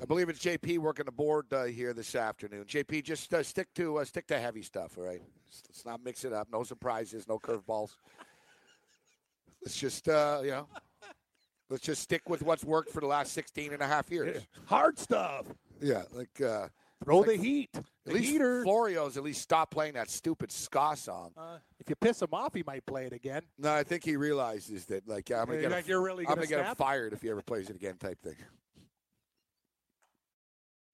I 0.00 0.04
believe 0.04 0.28
it's 0.28 0.40
JP 0.40 0.78
working 0.78 1.04
the 1.04 1.12
board 1.12 1.46
uh, 1.52 1.64
here 1.64 1.92
this 1.92 2.14
afternoon. 2.14 2.64
JP, 2.64 3.04
just 3.04 3.32
uh, 3.34 3.42
stick 3.42 3.68
to 3.74 3.98
uh, 3.98 4.04
stick 4.04 4.26
to 4.28 4.38
heavy 4.38 4.62
stuff. 4.62 4.96
All 4.96 5.04
right, 5.04 5.20
let's, 5.68 5.84
not 5.84 6.02
mix 6.04 6.24
it 6.24 6.32
up. 6.32 6.48
No 6.52 6.64
surprises, 6.64 7.28
no 7.28 7.38
curveballs. 7.38 7.90
Let's 9.62 9.76
just 9.76 10.08
uh, 10.08 10.40
you 10.42 10.50
know, 10.50 10.68
let's 11.68 11.82
just 11.84 12.02
stick 12.02 12.28
with 12.28 12.42
what's 12.42 12.64
worked 12.64 12.90
for 12.90 13.00
the 13.00 13.06
last 13.06 13.32
16 13.32 13.72
and 13.72 13.82
a 13.82 13.86
half 13.86 14.10
years. 14.10 14.46
Hard 14.66 14.98
stuff. 14.98 15.46
Yeah, 15.80 16.02
like. 16.12 16.40
Uh, 17.00 17.04
Throw 17.04 17.18
Like, 17.20 17.26
the 17.28 17.36
heat. 17.36 17.70
At 17.74 17.84
The 18.04 18.12
least 18.14 18.30
heater. 18.30 18.62
Florio's 18.62 19.16
at 19.16 19.22
least 19.22 19.42
stopped 19.42 19.72
playing 19.72 19.94
that 19.94 20.10
stupid 20.10 20.50
ska 20.52 20.96
song. 20.96 21.32
Uh, 21.36 21.58
if 21.78 21.88
you 21.88 21.96
piss 21.96 22.20
him 22.20 22.28
off, 22.32 22.54
he 22.54 22.62
might 22.66 22.84
play 22.86 23.06
it 23.06 23.12
again. 23.12 23.42
No, 23.58 23.72
I 23.72 23.82
think 23.84 24.04
he 24.04 24.16
realizes 24.16 24.86
that, 24.86 25.06
like, 25.08 25.30
I'm 25.30 25.46
gonna 25.46 25.60
get 25.60 25.70
like 25.70 25.84
him, 25.84 25.90
you're 25.90 26.02
really 26.02 26.26
I'm 26.26 26.34
gonna 26.34 26.46
gonna 26.46 26.62
get 26.62 26.70
him 26.70 26.76
fired 26.76 27.12
if 27.12 27.22
he 27.22 27.30
ever 27.30 27.42
plays 27.42 27.70
it 27.70 27.76
again, 27.76 27.96
type 27.96 28.20
thing. 28.22 28.36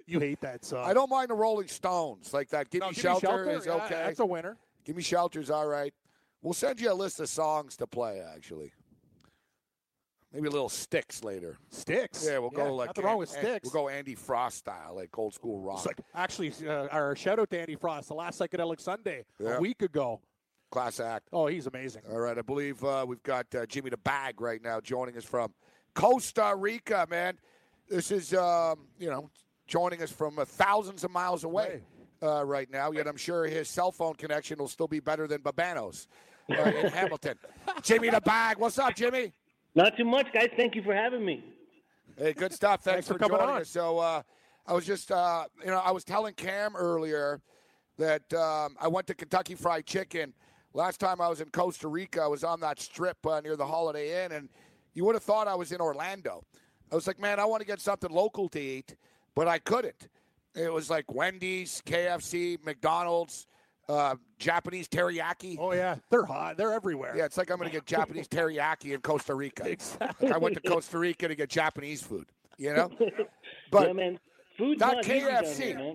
You 0.06 0.20
hate 0.20 0.40
that 0.42 0.64
song. 0.64 0.84
I 0.86 0.94
don't 0.94 1.10
mind 1.10 1.30
the 1.30 1.34
Rolling 1.34 1.66
Stones, 1.66 2.32
like 2.32 2.48
that. 2.50 2.70
Give 2.70 2.80
No, 2.80 2.88
me 2.88 2.94
Give 2.94 3.02
shelter, 3.02 3.44
Me 3.44 3.54
is 3.54 3.66
yeah, 3.66 3.72
okay. 3.72 3.94
That's 4.06 4.20
a 4.20 4.26
winner. 4.26 4.56
Give 4.84 4.94
me 4.94 5.02
shelter's 5.02 5.50
all 5.50 5.66
right. 5.66 5.92
We'll 6.42 6.54
send 6.54 6.80
you 6.80 6.92
a 6.92 6.94
list 6.94 7.18
of 7.18 7.28
songs 7.28 7.76
to 7.78 7.88
play. 7.88 8.20
Actually, 8.20 8.72
maybe 10.32 10.48
a 10.48 10.50
little 10.50 10.68
Styx 10.68 11.22
later. 11.24 11.56
Styx. 11.70 12.26
Yeah, 12.26 12.38
we'll 12.38 12.50
go 12.50 12.74
like 12.74 12.88
nothing 12.88 13.04
wrong 13.04 13.18
with 13.18 13.28
Styx. 13.30 13.72
We'll 13.72 13.84
go 13.84 13.88
Andy 13.88 14.14
Frost 14.14 14.58
style, 14.58 14.94
like 14.96 15.16
old 15.18 15.34
school 15.34 15.60
rock, 15.60 15.78
It's 15.78 15.86
like 15.86 16.00
actually, 16.14 16.52
uh, 16.68 16.88
our 16.90 17.14
shout 17.16 17.38
out 17.38 17.50
to 17.50 17.60
Andy 17.60 17.76
Frost, 17.76 18.08
the 18.08 18.14
last 18.14 18.40
psychedelic 18.40 18.80
Sunday 18.80 19.24
Yeah. 19.40 19.56
a 19.56 19.60
week 19.60 19.82
ago. 19.82 20.20
class 20.70 20.98
act. 21.00 21.28
Oh, 21.32 21.46
he's 21.46 21.66
amazing. 21.68 22.02
All 22.10 22.18
right, 22.18 22.36
I 22.36 22.42
believe 22.42 22.82
uh, 22.84 23.04
we've 23.08 23.22
got 23.22 23.46
uh, 23.54 23.64
Jimmy 23.66 23.88
the 23.90 23.96
Bag 23.98 24.40
right 24.40 24.60
now 24.62 24.80
joining 24.80 25.16
us 25.16 25.24
from 25.24 25.54
Costa 25.94 26.54
Rica, 26.56 27.06
man. 27.08 27.38
This 27.88 28.10
is, 28.10 28.34
um, 28.34 28.80
you 28.98 29.08
know, 29.08 29.30
joining 29.68 30.02
us 30.02 30.10
from 30.10 30.38
uh, 30.40 30.44
thousands 30.44 31.04
of 31.04 31.12
miles 31.12 31.44
away 31.44 31.82
uh, 32.22 32.44
right 32.44 32.68
now. 32.70 32.90
Yet 32.90 33.06
I'm 33.06 33.16
sure 33.16 33.46
his 33.46 33.68
cell 33.68 33.92
phone 33.92 34.14
connection 34.14 34.58
will 34.58 34.68
still 34.68 34.88
be 34.88 34.98
better 35.00 35.28
than 35.28 35.40
Babano's 35.40 36.08
uh, 36.50 36.54
in 36.62 36.86
Hamilton. 36.92 37.36
Jimmy 37.82 38.10
the 38.10 38.20
Bag, 38.20 38.58
what's 38.58 38.78
up, 38.78 38.94
Jimmy? 38.96 39.32
Not 39.76 39.94
too 39.94 40.06
much, 40.06 40.32
guys. 40.32 40.48
Thank 40.56 40.74
you 40.74 40.82
for 40.82 40.94
having 40.94 41.22
me. 41.24 41.44
Hey, 42.16 42.32
good 42.32 42.52
stuff. 42.54 42.82
Thanks, 42.82 43.06
Thanks 43.06 43.08
for 43.08 43.18
coming 43.18 43.36
joining 43.36 43.56
on. 43.56 43.60
us. 43.60 43.68
So, 43.68 43.98
uh, 43.98 44.22
I 44.66 44.72
was 44.72 44.86
just, 44.86 45.12
uh, 45.12 45.44
you 45.60 45.66
know, 45.66 45.82
I 45.84 45.90
was 45.90 46.02
telling 46.02 46.32
Cam 46.32 46.74
earlier 46.74 47.40
that 47.98 48.32
um, 48.32 48.74
I 48.80 48.88
went 48.88 49.06
to 49.08 49.14
Kentucky 49.14 49.54
Fried 49.54 49.84
Chicken. 49.86 50.32
Last 50.72 50.98
time 50.98 51.20
I 51.20 51.28
was 51.28 51.42
in 51.42 51.50
Costa 51.50 51.88
Rica, 51.88 52.22
I 52.22 52.26
was 52.26 52.42
on 52.42 52.58
that 52.60 52.80
strip 52.80 53.24
uh, 53.26 53.40
near 53.40 53.54
the 53.54 53.66
Holiday 53.66 54.24
Inn, 54.24 54.32
and 54.32 54.48
you 54.94 55.04
would 55.04 55.14
have 55.14 55.22
thought 55.22 55.46
I 55.46 55.54
was 55.54 55.72
in 55.72 55.80
Orlando. 55.80 56.42
I 56.90 56.94
was 56.94 57.06
like, 57.06 57.20
man, 57.20 57.38
I 57.38 57.44
want 57.44 57.60
to 57.60 57.66
get 57.66 57.80
something 57.80 58.10
local 58.10 58.48
to 58.50 58.60
eat, 58.60 58.96
but 59.34 59.46
I 59.46 59.58
couldn't. 59.58 60.08
It 60.54 60.72
was 60.72 60.88
like 60.88 61.12
Wendy's, 61.12 61.82
KFC, 61.86 62.62
McDonald's, 62.64 63.46
uh, 63.88 64.16
Japanese 64.38 64.88
teriyaki. 64.88 65.56
Oh 65.58 65.72
yeah, 65.72 65.96
they're 66.10 66.24
hot. 66.24 66.56
They're 66.56 66.72
everywhere. 66.72 67.14
Yeah, 67.16 67.24
it's 67.24 67.36
like 67.36 67.50
I'm 67.50 67.58
going 67.58 67.70
to 67.70 67.74
get 67.74 67.86
Japanese 67.86 68.28
teriyaki 68.28 68.94
in 68.94 69.00
Costa 69.00 69.34
Rica. 69.34 69.68
exactly. 69.68 70.28
Like 70.28 70.36
I 70.36 70.38
went 70.38 70.54
to 70.54 70.60
Costa 70.60 70.98
Rica 70.98 71.28
to 71.28 71.34
get 71.34 71.48
Japanese 71.48 72.02
food. 72.02 72.26
You 72.58 72.74
know, 72.74 72.90
but 73.70 73.88
yeah, 73.88 73.92
man. 73.92 74.18
Food's 74.56 74.80
that 74.80 74.96
not 74.96 75.04
KFC. 75.04 75.62
here, 75.62 75.94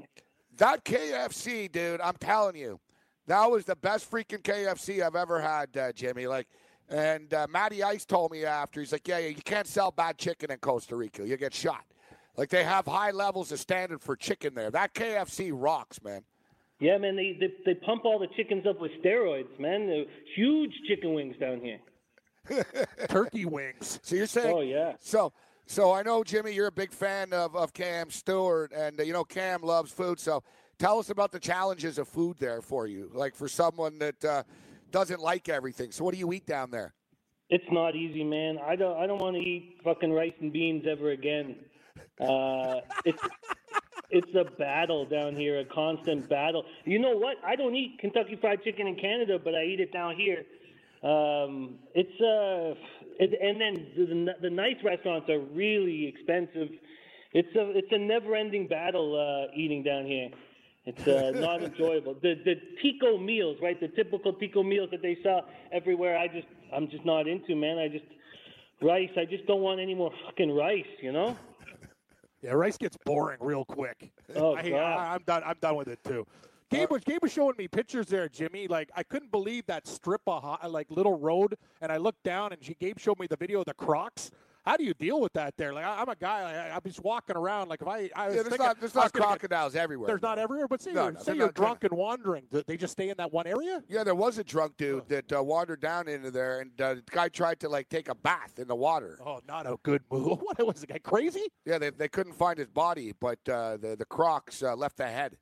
that 0.57 0.85
KFC, 0.85 1.71
dude, 1.71 1.99
I'm 2.01 2.15
telling 2.19 2.55
you, 2.55 2.79
that 3.27 3.49
was 3.49 3.65
the 3.65 3.75
best 3.75 4.09
freaking 4.09 4.41
KFC 4.41 5.01
I've 5.01 5.15
ever 5.15 5.41
had, 5.41 5.75
uh, 5.75 5.91
Jimmy. 5.91 6.27
Like, 6.27 6.47
and 6.89 7.33
uh, 7.33 7.47
Matty 7.49 7.81
Ice 7.81 8.05
told 8.05 8.31
me 8.31 8.45
after, 8.45 8.79
he's 8.79 8.91
like, 8.91 9.07
yeah, 9.07 9.17
yeah, 9.17 9.29
you 9.29 9.41
can't 9.43 9.67
sell 9.67 9.91
bad 9.91 10.17
chicken 10.17 10.51
in 10.51 10.57
Costa 10.57 10.95
Rica. 10.95 11.27
You 11.27 11.37
get 11.37 11.53
shot. 11.53 11.83
Like, 12.37 12.49
they 12.49 12.63
have 12.63 12.85
high 12.85 13.11
levels 13.11 13.51
of 13.51 13.59
standard 13.59 14.01
for 14.01 14.15
chicken 14.15 14.53
there. 14.53 14.69
That 14.69 14.93
KFC 14.93 15.51
rocks, 15.53 16.01
man. 16.03 16.21
Yeah, 16.81 16.97
man. 16.97 17.15
They, 17.15 17.37
they 17.39 17.53
they 17.63 17.73
pump 17.75 18.05
all 18.05 18.17
the 18.17 18.27
chickens 18.35 18.65
up 18.67 18.81
with 18.81 18.91
steroids, 19.03 19.57
man. 19.59 19.85
They're 19.85 20.05
huge 20.35 20.73
chicken 20.87 21.13
wings 21.13 21.35
down 21.39 21.61
here. 21.61 21.79
Turkey 23.07 23.45
wings. 23.45 23.99
So 24.01 24.15
you're 24.15 24.25
saying, 24.25 24.53
Oh 24.53 24.61
yeah. 24.61 24.93
So, 24.99 25.31
so 25.67 25.93
I 25.93 26.01
know 26.01 26.23
Jimmy, 26.23 26.53
you're 26.53 26.67
a 26.67 26.71
big 26.71 26.91
fan 26.91 27.33
of, 27.33 27.55
of 27.55 27.71
Cam 27.71 28.09
Stewart, 28.09 28.73
and 28.75 28.99
uh, 28.99 29.03
you 29.03 29.13
know 29.13 29.23
Cam 29.23 29.61
loves 29.61 29.91
food. 29.91 30.19
So, 30.19 30.43
tell 30.79 30.97
us 30.97 31.11
about 31.11 31.31
the 31.31 31.39
challenges 31.39 31.99
of 31.99 32.07
food 32.07 32.37
there 32.39 32.63
for 32.63 32.87
you, 32.87 33.11
like 33.13 33.35
for 33.35 33.47
someone 33.47 33.99
that 33.99 34.25
uh, 34.25 34.43
doesn't 34.89 35.21
like 35.21 35.49
everything. 35.49 35.91
So, 35.91 36.03
what 36.03 36.15
do 36.15 36.19
you 36.19 36.33
eat 36.33 36.47
down 36.47 36.71
there? 36.71 36.95
It's 37.51 37.71
not 37.71 37.95
easy, 37.95 38.23
man. 38.23 38.57
I 38.57 38.75
don't 38.75 38.97
I 38.97 39.05
don't 39.05 39.21
want 39.21 39.35
to 39.35 39.41
eat 39.41 39.77
fucking 39.83 40.11
rice 40.11 40.33
and 40.41 40.51
beans 40.51 40.85
ever 40.89 41.11
again. 41.11 41.57
Uh, 42.19 42.79
it's 43.05 43.21
it's 44.11 44.35
a 44.35 44.43
battle 44.57 45.05
down 45.05 45.35
here, 45.35 45.59
a 45.59 45.65
constant 45.65 46.29
battle. 46.29 46.65
You 46.85 46.99
know 46.99 47.17
what? 47.17 47.37
I 47.45 47.55
don't 47.55 47.75
eat 47.75 47.97
Kentucky 47.99 48.37
Fried 48.39 48.63
Chicken 48.63 48.87
in 48.87 48.95
Canada, 48.95 49.39
but 49.41 49.55
I 49.55 49.63
eat 49.63 49.79
it 49.79 49.93
down 49.93 50.15
here. 50.15 50.45
Um, 51.03 51.79
it's 51.95 52.21
uh, 52.21 52.75
it, 53.19 53.31
and 53.41 53.59
then 53.59 53.87
the, 53.95 54.33
the 54.41 54.49
nice 54.49 54.75
restaurants 54.83 55.29
are 55.29 55.39
really 55.39 56.07
expensive. 56.07 56.69
It's 57.33 57.55
a 57.55 57.71
it's 57.77 57.91
a 57.91 57.97
never-ending 57.97 58.67
battle 58.67 59.15
uh, 59.17 59.51
eating 59.55 59.81
down 59.81 60.05
here. 60.05 60.29
It's 60.85 61.07
uh, 61.07 61.31
not 61.39 61.63
enjoyable. 61.63 62.15
The 62.21 62.35
the 62.45 62.55
Tico 62.81 63.17
meals, 63.17 63.57
right? 63.61 63.79
The 63.79 63.87
typical 63.87 64.33
Tico 64.33 64.61
meals 64.61 64.89
that 64.91 65.01
they 65.01 65.17
sell 65.23 65.45
everywhere. 65.71 66.17
I 66.17 66.27
just 66.27 66.47
I'm 66.73 66.89
just 66.89 67.05
not 67.05 67.27
into, 67.27 67.55
man. 67.55 67.77
I 67.77 67.87
just 67.87 68.05
rice. 68.81 69.11
I 69.17 69.25
just 69.25 69.47
don't 69.47 69.61
want 69.61 69.79
any 69.79 69.95
more 69.95 70.11
fucking 70.25 70.51
rice, 70.51 70.85
you 71.01 71.11
know. 71.11 71.37
Yeah, 72.41 72.51
rice 72.51 72.77
gets 72.77 72.97
boring 73.05 73.37
real 73.39 73.65
quick. 73.65 74.11
Oh, 74.33 74.55
I, 74.55 74.69
God. 74.69 74.75
I, 74.75 75.15
am 75.15 75.21
done. 75.25 75.43
I'm 75.45 75.57
done 75.59 75.75
with 75.75 75.89
it 75.89 76.01
too. 76.05 76.25
Uh, 76.71 76.77
Gabe 76.77 76.89
was 76.89 77.03
Gabe 77.03 77.21
was 77.21 77.33
showing 77.33 77.55
me 77.57 77.67
pictures 77.67 78.05
there, 78.05 78.29
Jimmy. 78.29 78.65
Like 78.67 78.89
I 78.95 79.03
couldn't 79.03 79.29
believe 79.29 79.65
that 79.65 79.85
strip 79.85 80.21
of 80.25 80.41
ho- 80.41 80.69
like 80.69 80.87
little 80.89 81.19
road, 81.19 81.57
and 81.81 81.91
I 81.91 81.97
looked 81.97 82.23
down, 82.23 82.53
and 82.53 82.63
she, 82.63 82.75
Gabe 82.75 82.97
showed 82.97 83.19
me 83.19 83.27
the 83.27 83.35
video 83.35 83.59
of 83.59 83.65
the 83.65 83.73
Crocs. 83.73 84.31
How 84.65 84.77
do 84.77 84.83
you 84.83 84.93
deal 84.93 85.19
with 85.19 85.33
that 85.33 85.55
there? 85.57 85.73
Like 85.73 85.85
I, 85.85 86.01
I'm 86.01 86.09
a 86.09 86.15
guy, 86.15 86.69
I, 86.69 86.75
I'm 86.75 86.81
just 86.85 87.03
walking 87.03 87.35
around. 87.35 87.69
Like 87.69 87.81
if 87.81 87.87
I, 87.87 88.09
I 88.15 88.27
was 88.27 88.35
Yeah, 88.35 88.43
there's 88.43 88.47
thinking, 88.49 88.65
not 88.67 88.79
there's 88.79 88.95
I 88.95 88.99
was 88.99 89.05
not 89.05 89.13
gonna 89.13 89.25
get- 89.25 89.39
crocodiles 89.39 89.75
everywhere. 89.75 90.07
There's 90.07 90.21
not 90.21 90.37
everywhere, 90.37 90.67
but 90.67 90.81
see, 90.83 90.91
No, 90.91 91.03
you're, 91.05 91.11
no, 91.13 91.19
say 91.19 91.33
you're 91.35 91.45
not- 91.47 91.55
drunk 91.55 91.83
and 91.83 91.93
wandering. 91.93 92.43
Do 92.51 92.61
they 92.67 92.77
just 92.77 92.91
stay 92.93 93.09
in 93.09 93.15
that 93.17 93.33
one 93.33 93.47
area? 93.47 93.81
Yeah, 93.89 94.03
there 94.03 94.13
was 94.13 94.37
a 94.37 94.43
drunk 94.43 94.77
dude 94.77 95.07
that 95.09 95.33
uh, 95.33 95.41
wandered 95.43 95.81
down 95.81 96.07
into 96.07 96.29
there, 96.29 96.59
and 96.59 96.79
uh, 96.79 96.93
the 96.95 97.03
guy 97.09 97.27
tried 97.29 97.59
to 97.61 97.69
like 97.69 97.89
take 97.89 98.07
a 98.07 98.13
bath 98.15 98.59
in 98.59 98.67
the 98.67 98.75
water. 98.75 99.17
Oh, 99.25 99.39
not 99.47 99.65
a 99.65 99.77
good 99.83 100.03
move. 100.11 100.39
What 100.51 100.67
was 100.67 100.81
the 100.81 100.87
guy 100.87 100.99
crazy? 100.99 101.45
Yeah, 101.65 101.79
they, 101.79 101.89
they 101.89 102.07
couldn't 102.07 102.33
find 102.33 102.57
his 102.59 102.69
body, 102.69 103.13
but 103.19 103.39
uh, 103.49 103.77
the 103.77 103.95
the 103.97 104.05
Crocs 104.05 104.61
uh, 104.61 104.75
left 104.75 104.97
the 104.97 105.07
head. 105.07 105.37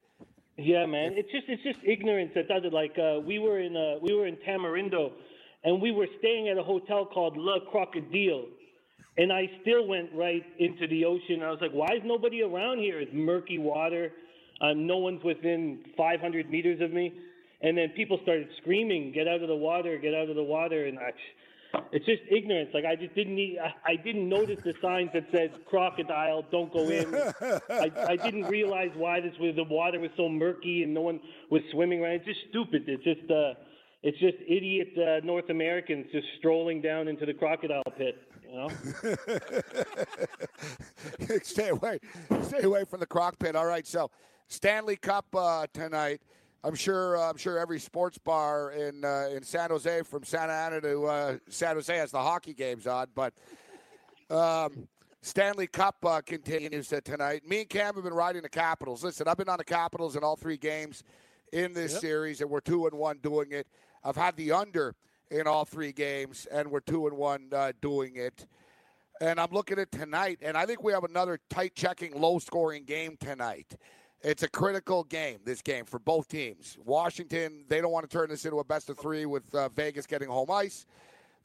Yeah, 0.58 0.86
man. 0.86 1.14
It's 1.18 1.30
just 1.32 1.46
it's 1.50 1.64
just 1.64 1.80
ignorance 1.86 2.32
that 2.36 2.48
does 2.48 2.64
it. 2.64 2.72
Like 2.72 2.96
uh, 2.98 3.20
we 3.20 3.40
were 3.40 3.60
in 3.60 3.76
uh, 3.76 3.96
we 4.02 4.14
were 4.16 4.28
in 4.28 4.38
Tamarindo, 4.48 5.12
and 5.66 5.82
we 5.82 5.92
were 5.92 6.08
staying 6.20 6.48
at 6.48 6.58
a 6.58 6.64
hotel 6.64 7.06
called 7.06 7.36
Le 7.38 7.60
Crocodile, 7.72 8.46
and 9.20 9.34
I 9.34 9.52
still 9.62 9.86
went 9.86 10.10
right 10.16 10.46
into 10.60 10.88
the 10.88 11.04
ocean. 11.04 11.44
I 11.44 11.52
was 11.52 11.60
like, 11.60 11.74
why 11.74 11.90
is 11.94 12.02
nobody 12.06 12.42
around 12.42 12.80
here? 12.80 13.02
It's 13.02 13.12
murky 13.14 13.58
water. 13.58 14.14
Um, 14.62 14.88
no 14.88 14.98
one's 14.98 15.22
within 15.26 15.80
500 15.98 16.50
meters 16.50 16.80
of 16.82 16.94
me. 16.94 17.14
And 17.62 17.78
then 17.78 17.90
people 17.90 18.18
started 18.24 18.48
screaming, 18.62 19.12
"Get 19.12 19.28
out 19.28 19.42
of 19.42 19.50
the 19.50 19.56
water! 19.56 19.98
Get 19.98 20.14
out 20.14 20.30
of 20.30 20.38
the 20.38 20.44
water!" 20.44 20.86
And 20.86 20.98
I, 20.98 21.12
it's 21.92 22.06
just 22.06 22.22
ignorance. 22.32 22.70
Like 22.74 22.86
I 22.86 22.96
just 22.96 23.14
didn't 23.16 23.36
need. 23.36 23.58
I, 23.60 23.92
I 23.92 23.96
didn't 23.98 24.30
notice 24.30 24.60
the 24.64 24.74
signs 24.82 25.10
that 25.14 25.26
said 25.34 25.52
crocodile, 25.66 26.46
don't 26.52 26.72
go 26.72 26.88
in. 26.88 27.14
I, 27.70 27.92
I 28.08 28.16
didn't 28.16 28.46
realize 28.46 28.92
why 28.96 29.20
this 29.20 29.34
was 29.42 29.58
the 29.58 29.66
water 29.66 30.00
was 30.00 30.12
so 30.16 30.30
murky 30.30 30.84
and 30.84 30.94
no 30.94 31.02
one 31.02 31.20
was 31.52 31.62
swimming 31.74 32.02
around. 32.02 32.14
It's 32.14 32.28
just 32.28 32.40
stupid. 32.50 32.84
It's 32.88 33.04
just 33.04 33.30
uh, 33.30 33.56
it's 34.04 34.20
just 34.20 34.38
idiot 34.48 34.94
uh, 34.98 35.26
North 35.26 35.50
Americans 35.50 36.06
just 36.14 36.28
strolling 36.38 36.82
down 36.82 37.10
into 37.10 37.26
the 37.26 37.34
crocodile 37.34 37.84
pit. 37.98 38.16
You 38.50 38.56
know. 38.56 38.70
stay 41.44 41.70
away, 41.70 42.00
stay 42.44 42.64
away 42.64 42.84
from 42.84 43.00
the 43.00 43.06
crock 43.06 43.38
pit. 43.38 43.56
All 43.56 43.66
right, 43.66 43.86
so 43.86 44.10
Stanley 44.48 44.96
Cup 44.96 45.26
uh, 45.36 45.68
tonight. 45.74 46.22
I'm 46.64 46.76
sure. 46.76 47.18
Uh, 47.18 47.30
I'm 47.30 47.38
sure 47.38 47.60
every 47.60 47.80
sports 47.80 48.18
bar 48.18 48.72
in 48.72 49.06
uh, 49.06 49.30
in 49.32 49.44
San 49.44 49.70
Jose, 49.70 50.02
from 50.04 50.24
Santa 50.24 50.54
Ana 50.54 50.82
to 50.82 51.06
uh, 51.06 51.38
San 51.48 51.76
Jose, 51.76 51.96
has 51.96 52.12
the 52.12 52.22
hockey 52.22 52.54
games 52.54 52.88
on. 52.88 53.08
But 53.14 53.34
um, 54.30 54.88
Stanley 55.22 55.68
Cup 55.68 55.98
uh, 56.04 56.22
continues 56.22 56.92
uh, 56.92 57.02
tonight. 57.04 57.48
Me 57.48 57.62
and 57.62 57.70
Cam 57.70 57.96
have 57.96 58.04
been 58.04 58.14
riding 58.14 58.42
the 58.42 58.50
Capitals. 58.50 59.04
Listen, 59.04 59.28
I've 59.28 59.38
been 59.38 59.50
on 59.50 59.58
the 59.58 59.64
Capitals 59.64 60.16
in 60.16 60.24
all 60.24 60.36
three 60.36 60.58
games 60.58 61.04
in 61.54 61.74
this 61.74 62.00
series, 62.00 62.42
and 62.42 62.50
we're 62.50 62.62
two 62.62 62.88
and 62.88 62.98
one 62.98 63.20
doing 63.22 63.52
it. 63.52 63.68
I've 64.04 64.16
had 64.16 64.36
the 64.36 64.52
under 64.52 64.96
in 65.32 65.48
all 65.48 65.66
three 65.66 65.92
games, 65.92 66.48
and 66.52 66.70
we're 66.70 66.80
two 66.80 67.08
and 67.08 67.18
one 67.18 67.50
uh, 67.54 67.72
doing 67.82 68.16
it. 68.16 68.48
And 69.22 69.40
I'm 69.40 69.52
looking 69.52 69.80
at 69.80 69.92
tonight, 69.92 70.40
and 70.42 70.58
I 70.58 70.66
think 70.66 70.84
we 70.84 70.94
have 70.94 71.04
another 71.04 71.40
tight 71.50 71.76
checking, 71.76 72.20
low 72.20 72.40
scoring 72.40 72.86
game 72.86 73.18
tonight. 73.20 73.76
It's 74.22 74.44
a 74.44 74.50
critical 74.50 75.04
game, 75.04 75.40
this 75.46 75.62
game, 75.62 75.86
for 75.86 76.00
both 76.00 76.28
teams. 76.28 76.78
Washington, 76.84 77.66
they 77.68 77.82
don't 77.82 77.92
want 77.92 78.10
to 78.10 78.18
turn 78.18 78.30
this 78.30 78.46
into 78.46 78.60
a 78.60 78.64
best 78.64 78.90
of 78.90 78.98
three 78.98 79.26
with 79.26 79.54
uh, 79.54 79.70
Vegas 79.70 80.06
getting 80.06 80.30
home 80.30 80.52
ice. 80.52 80.86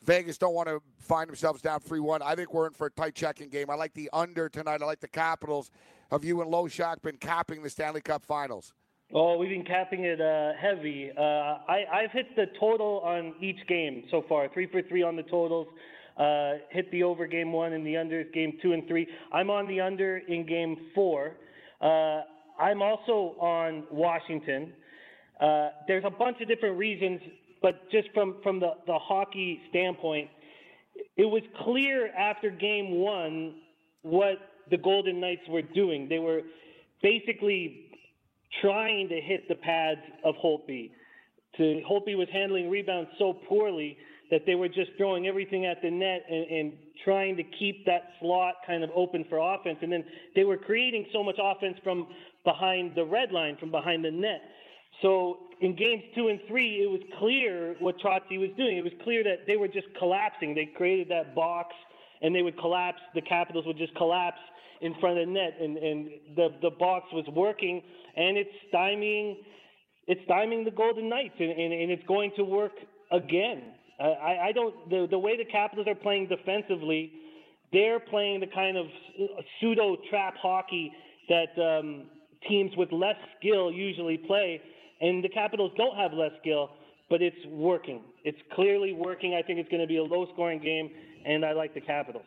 Vegas 0.05 0.39
don't 0.39 0.55
want 0.55 0.69
to 0.69 0.81
find 0.99 1.29
themselves 1.29 1.63
down 1.63 1.81
3 1.81 2.01
1. 2.01 2.23
I 2.23 2.35
think 2.35 2.53
we're 2.53 2.67
in 2.67 2.73
for 2.73 2.89
a 2.89 2.91
tight 2.91 3.15
checking 3.15 3.49
game. 3.49 3.71
I 3.71 3.75
like 3.75 3.95
the 3.95 4.11
under 4.13 4.49
tonight. 4.49 4.83
I 4.83 4.85
like 4.85 5.01
the 5.01 5.09
Capitals. 5.09 5.71
Have 6.11 6.25
you 6.25 6.43
and 6.43 6.51
Low 6.51 6.69
Shock 6.69 7.03
been 7.03 7.17
capping 7.17 7.63
the 7.63 7.71
Stanley 7.71 8.03
Cup 8.03 8.25
finals? 8.25 8.75
Oh, 9.13 9.37
we've 9.37 9.51
been 9.51 9.65
capping 9.65 10.05
it 10.05 10.21
uh, 10.21 10.53
heavy. 10.61 11.11
Uh, 11.17 11.21
I, 11.21 11.85
I've 11.93 12.11
hit 12.11 12.35
the 12.37 12.47
total 12.59 13.01
on 13.05 13.35
each 13.41 13.59
game 13.69 14.05
so 14.11 14.25
far, 14.29 14.49
three 14.53 14.67
for 14.67 14.83
three 14.83 15.03
on 15.03 15.15
the 15.15 15.23
totals. 15.25 15.69
Uh, 16.17 16.55
hit 16.71 16.91
the 16.91 17.03
over 17.03 17.27
game 17.27 17.53
one 17.53 17.73
and 17.75 17.87
the 17.87 17.97
under 17.97 18.25
game 18.25 18.57
two 18.63 18.73
and 18.73 18.87
three. 18.89 19.07
I'm 19.33 19.51
on 19.51 19.69
the 19.69 19.81
under 19.81 20.19
in 20.19 20.47
game 20.47 20.77
four. 20.95 21.37
Uh, 21.81 22.23
I'm 22.59 22.83
also 22.83 23.37
on 23.41 23.85
Washington. 23.91 24.73
Uh, 25.41 25.69
there's 25.87 26.05
a 26.05 26.11
bunch 26.11 26.41
of 26.41 26.49
different 26.49 26.79
reasons, 26.79 27.21
but 27.61 27.91
just 27.91 28.09
from, 28.15 28.37
from 28.43 28.59
the, 28.59 28.71
the 28.87 28.99
hockey 28.99 29.61
standpoint, 29.71 30.31
it 31.17 31.25
was 31.25 31.43
clear 31.63 32.09
after 32.15 32.51
game 32.51 32.97
one 32.97 33.57
what 34.03 34.39
the 34.71 34.79
Golden 34.79 35.21
Knights 35.21 35.43
were 35.49 35.63
doing. 35.63 36.09
They 36.09 36.21
were 36.21 36.43
basically 37.03 37.84
trying 38.61 39.09
to 39.09 39.21
hit 39.21 39.49
the 39.49 39.55
pads 39.55 40.01
of 40.25 40.35
Holtby. 40.37 40.91
To, 41.57 41.63
Holtby 41.89 42.17
was 42.17 42.29
handling 42.33 42.71
rebounds 42.71 43.11
so 43.19 43.35
poorly 43.49 43.97
that 44.31 44.43
they 44.47 44.55
were 44.55 44.69
just 44.69 44.91
throwing 44.97 45.27
everything 45.27 45.67
at 45.67 45.81
the 45.83 45.91
net 45.91 46.25
and, 46.29 46.47
and 46.51 46.73
trying 47.05 47.37
to 47.37 47.43
keep 47.59 47.85
that 47.87 48.03
slot 48.21 48.55
kind 48.67 48.83
of 48.83 48.91
open 48.95 49.25
for 49.29 49.39
offense. 49.39 49.79
And 49.83 49.93
then 49.93 50.05
they 50.35 50.45
were 50.45 50.57
creating 50.57 51.07
so 51.13 51.23
much 51.23 51.37
offense 51.43 51.77
from 51.85 52.09
behind 52.45 52.93
the 52.97 53.05
red 53.05 53.33
line, 53.33 53.57
from 53.59 53.71
behind 53.71 54.05
the 54.05 54.11
net. 54.11 54.41
So 55.03 55.39
in 55.61 55.77
games 55.77 56.03
two 56.15 56.29
and 56.29 56.41
three, 56.49 56.83
it 56.83 56.91
was 56.91 57.01
clear 57.19 57.77
what 57.81 57.99
Trotzy 57.99 58.39
was 58.39 58.51
doing. 58.57 58.77
It 58.77 58.85
was 58.85 58.93
clear 59.03 59.23
that 59.25 59.47
they 59.47 59.57
were 59.57 59.69
just 59.69 59.87
collapsing. 59.99 60.55
They 60.55 60.67
created 60.77 61.09
that 61.11 61.35
box 61.35 61.75
and 62.23 62.35
they 62.35 62.43
would 62.43 62.59
collapse. 62.59 62.99
The 63.15 63.23
Capitals 63.23 63.67
would 63.67 63.79
just 63.79 63.95
collapse 63.97 64.39
in 64.85 64.95
front 65.01 65.19
of 65.19 65.27
the 65.27 65.33
net, 65.33 65.55
and, 65.61 65.77
and 65.79 65.99
the 66.37 66.49
the 66.61 66.71
box 66.71 67.07
was 67.13 67.27
working, 67.35 67.83
and 68.17 68.37
it's 68.37 68.55
stymieing, 68.73 69.37
it's 70.07 70.21
stymieing 70.29 70.65
the 70.65 70.71
Golden 70.71 71.09
Knights, 71.09 71.37
and, 71.39 71.51
and, 71.51 71.73
and 71.73 71.91
it's 71.91 72.07
going 72.07 72.31
to 72.37 72.45
work 72.45 72.73
again. 73.11 73.63
I, 73.99 74.49
I 74.49 74.53
don't 74.53 74.75
the 74.91 75.07
the 75.11 75.19
way 75.19 75.37
the 75.37 75.45
Capitals 75.45 75.87
are 75.89 75.95
playing 75.95 76.29
defensively, 76.29 77.13
they're 77.73 78.01
playing 78.01 78.41
the 78.41 78.51
kind 78.63 78.77
of 78.77 78.87
pseudo 79.61 79.97
trap 80.11 80.35
hockey 80.37 80.93
that 81.29 81.53
um, 81.71 82.07
teams 82.49 82.73
with 82.77 82.93
less 82.93 83.17
skill 83.39 83.73
usually 83.73 84.19
play, 84.19 84.61
and 85.01 85.25
the 85.25 85.29
Capitals 85.29 85.73
don't 85.77 85.97
have 85.97 86.13
less 86.13 86.33
skill, 86.41 86.71
but 87.09 87.23
it's 87.23 87.43
working. 87.49 88.03
It's 88.25 88.39
clearly 88.55 88.93
working. 88.93 89.35
I 89.35 89.43
think 89.43 89.59
it's 89.59 89.71
going 89.71 89.83
to 89.83 89.89
be 89.89 89.97
a 89.97 90.03
low 90.03 90.27
scoring 90.33 90.61
game, 90.61 90.91
and 91.25 91.45
I 91.45 91.53
like 91.53 91.73
the 91.73 91.81
Capitals. 91.81 92.27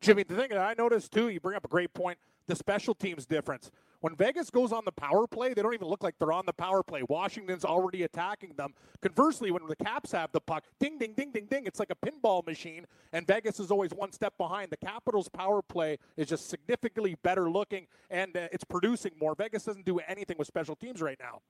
Jimmy, 0.00 0.22
the 0.22 0.36
thing 0.36 0.50
that 0.50 0.58
I 0.58 0.74
noticed 0.76 1.12
too, 1.12 1.28
you 1.28 1.40
bring 1.40 1.56
up 1.56 1.64
a 1.64 1.68
great 1.68 1.92
point. 1.94 2.18
The 2.46 2.54
special 2.54 2.94
teams 2.94 3.26
difference. 3.26 3.70
When 4.00 4.14
Vegas 4.14 4.50
goes 4.50 4.72
on 4.72 4.84
the 4.84 4.92
power 4.92 5.26
play, 5.26 5.52
they 5.52 5.62
don't 5.62 5.74
even 5.74 5.88
look 5.88 6.04
like 6.04 6.14
they're 6.18 6.32
on 6.32 6.46
the 6.46 6.52
power 6.52 6.82
play. 6.82 7.02
Washington's 7.08 7.64
already 7.64 8.04
attacking 8.04 8.52
them. 8.56 8.74
Conversely, 9.00 9.50
when 9.50 9.66
the 9.66 9.74
Caps 9.74 10.12
have 10.12 10.30
the 10.32 10.40
puck, 10.40 10.64
ding, 10.78 10.98
ding, 10.98 11.14
ding, 11.14 11.32
ding, 11.32 11.46
ding, 11.46 11.66
it's 11.66 11.80
like 11.80 11.90
a 11.90 12.06
pinball 12.06 12.46
machine, 12.46 12.86
and 13.12 13.26
Vegas 13.26 13.58
is 13.58 13.70
always 13.70 13.90
one 13.92 14.12
step 14.12 14.34
behind. 14.38 14.70
The 14.70 14.76
Capitals' 14.76 15.28
power 15.28 15.60
play 15.62 15.98
is 16.16 16.28
just 16.28 16.48
significantly 16.48 17.16
better 17.22 17.50
looking, 17.50 17.86
and 18.10 18.36
uh, 18.36 18.48
it's 18.52 18.64
producing 18.64 19.12
more. 19.20 19.34
Vegas 19.34 19.64
doesn't 19.64 19.86
do 19.86 19.98
anything 20.00 20.36
with 20.38 20.46
special 20.46 20.76
teams 20.76 21.02
right 21.02 21.18
now. 21.18 21.40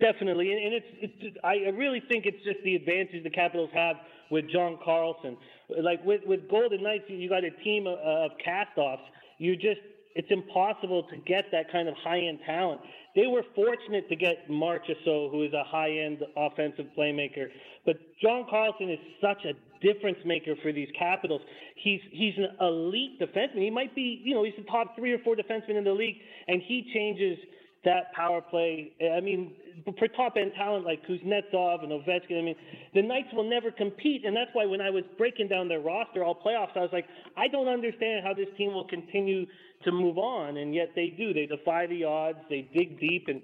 Definitely, 0.00 0.52
and, 0.52 0.74
it's 0.74 0.86
it's. 1.00 1.36
I 1.44 1.56
really 1.76 2.00
think 2.08 2.26
it's 2.26 2.42
just 2.44 2.58
the 2.64 2.76
advantage 2.76 3.24
the 3.24 3.30
Capitals 3.30 3.70
have 3.74 3.96
with 4.30 4.48
John 4.50 4.78
Carlson. 4.84 5.36
Like 5.82 6.04
with 6.04 6.22
with 6.26 6.48
Golden 6.48 6.82
Knights, 6.82 7.04
you 7.08 7.28
got 7.28 7.44
a 7.44 7.50
team 7.62 7.86
of, 7.86 7.98
of 7.98 8.30
castoffs. 8.44 9.02
You 9.38 9.56
just 9.56 9.80
it's 10.14 10.28
impossible 10.30 11.04
to 11.04 11.16
get 11.16 11.46
that 11.52 11.70
kind 11.70 11.88
of 11.88 11.94
high 11.96 12.20
end 12.20 12.40
talent. 12.46 12.80
They 13.14 13.26
were 13.26 13.42
fortunate 13.54 14.08
to 14.08 14.16
get 14.16 14.48
Marchessault, 14.48 15.30
who 15.30 15.42
is 15.44 15.52
a 15.52 15.64
high 15.64 15.90
end 15.90 16.22
offensive 16.36 16.86
playmaker. 16.96 17.48
But 17.84 17.96
John 18.22 18.46
Carlson 18.48 18.90
is 18.90 18.98
such 19.20 19.44
a 19.44 19.54
difference 19.84 20.18
maker 20.24 20.54
for 20.62 20.72
these 20.72 20.88
Capitals. 20.98 21.40
He's 21.76 22.00
he's 22.10 22.34
an 22.36 22.48
elite 22.60 23.20
defenseman. 23.20 23.62
He 23.62 23.70
might 23.70 23.94
be, 23.94 24.20
you 24.24 24.34
know, 24.34 24.44
he's 24.44 24.54
the 24.56 24.64
top 24.64 24.96
three 24.96 25.12
or 25.12 25.18
four 25.18 25.36
defensemen 25.36 25.76
in 25.76 25.84
the 25.84 25.92
league, 25.92 26.16
and 26.46 26.62
he 26.66 26.90
changes 26.94 27.38
that 27.84 28.12
power 28.12 28.40
play. 28.40 28.92
Eh, 29.00 29.10
I 29.10 29.20
mean, 29.20 29.52
for 29.98 30.08
top 30.08 30.34
end 30.36 30.52
talent 30.56 30.84
like 30.84 31.06
Kuznetsov 31.06 31.82
and 31.82 31.92
Ovechkin, 31.92 32.38
I 32.38 32.42
mean, 32.42 32.56
the 32.94 33.02
Knights 33.02 33.28
will 33.32 33.48
never 33.48 33.70
compete. 33.70 34.24
And 34.24 34.36
that's 34.36 34.50
why 34.52 34.66
when 34.66 34.80
I 34.80 34.90
was 34.90 35.04
breaking 35.16 35.48
down 35.48 35.68
their 35.68 35.80
roster 35.80 36.24
all 36.24 36.34
playoffs, 36.34 36.76
I 36.76 36.80
was 36.80 36.90
like, 36.92 37.06
I 37.36 37.48
don't 37.48 37.68
understand 37.68 38.24
how 38.24 38.34
this 38.34 38.48
team 38.56 38.74
will 38.74 38.86
continue 38.88 39.46
to 39.84 39.92
move 39.92 40.18
on. 40.18 40.56
And 40.56 40.74
yet 40.74 40.90
they 40.94 41.14
do. 41.16 41.32
They 41.32 41.46
defy 41.46 41.86
the 41.86 42.04
odds, 42.04 42.38
they 42.50 42.68
dig 42.74 42.98
deep. 43.00 43.26
And 43.28 43.40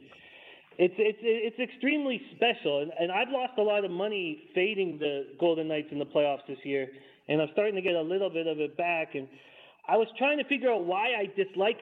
it's, 0.76 0.94
it's, 0.98 1.18
it's 1.22 1.72
extremely 1.72 2.20
special. 2.34 2.82
And, 2.82 2.90
and 2.98 3.12
I've 3.12 3.30
lost 3.30 3.52
a 3.58 3.62
lot 3.62 3.84
of 3.84 3.90
money 3.90 4.42
fading 4.54 4.98
the 4.98 5.26
Golden 5.38 5.68
Knights 5.68 5.88
in 5.92 5.98
the 5.98 6.06
playoffs 6.06 6.46
this 6.48 6.58
year. 6.64 6.88
And 7.28 7.40
I'm 7.40 7.48
starting 7.52 7.76
to 7.76 7.82
get 7.82 7.94
a 7.94 8.02
little 8.02 8.30
bit 8.30 8.46
of 8.46 8.58
it 8.58 8.76
back. 8.76 9.14
And 9.14 9.28
I 9.88 9.96
was 9.96 10.08
trying 10.18 10.38
to 10.38 10.44
figure 10.44 10.70
out 10.72 10.84
why 10.84 11.14
I 11.18 11.26
dislike 11.36 11.78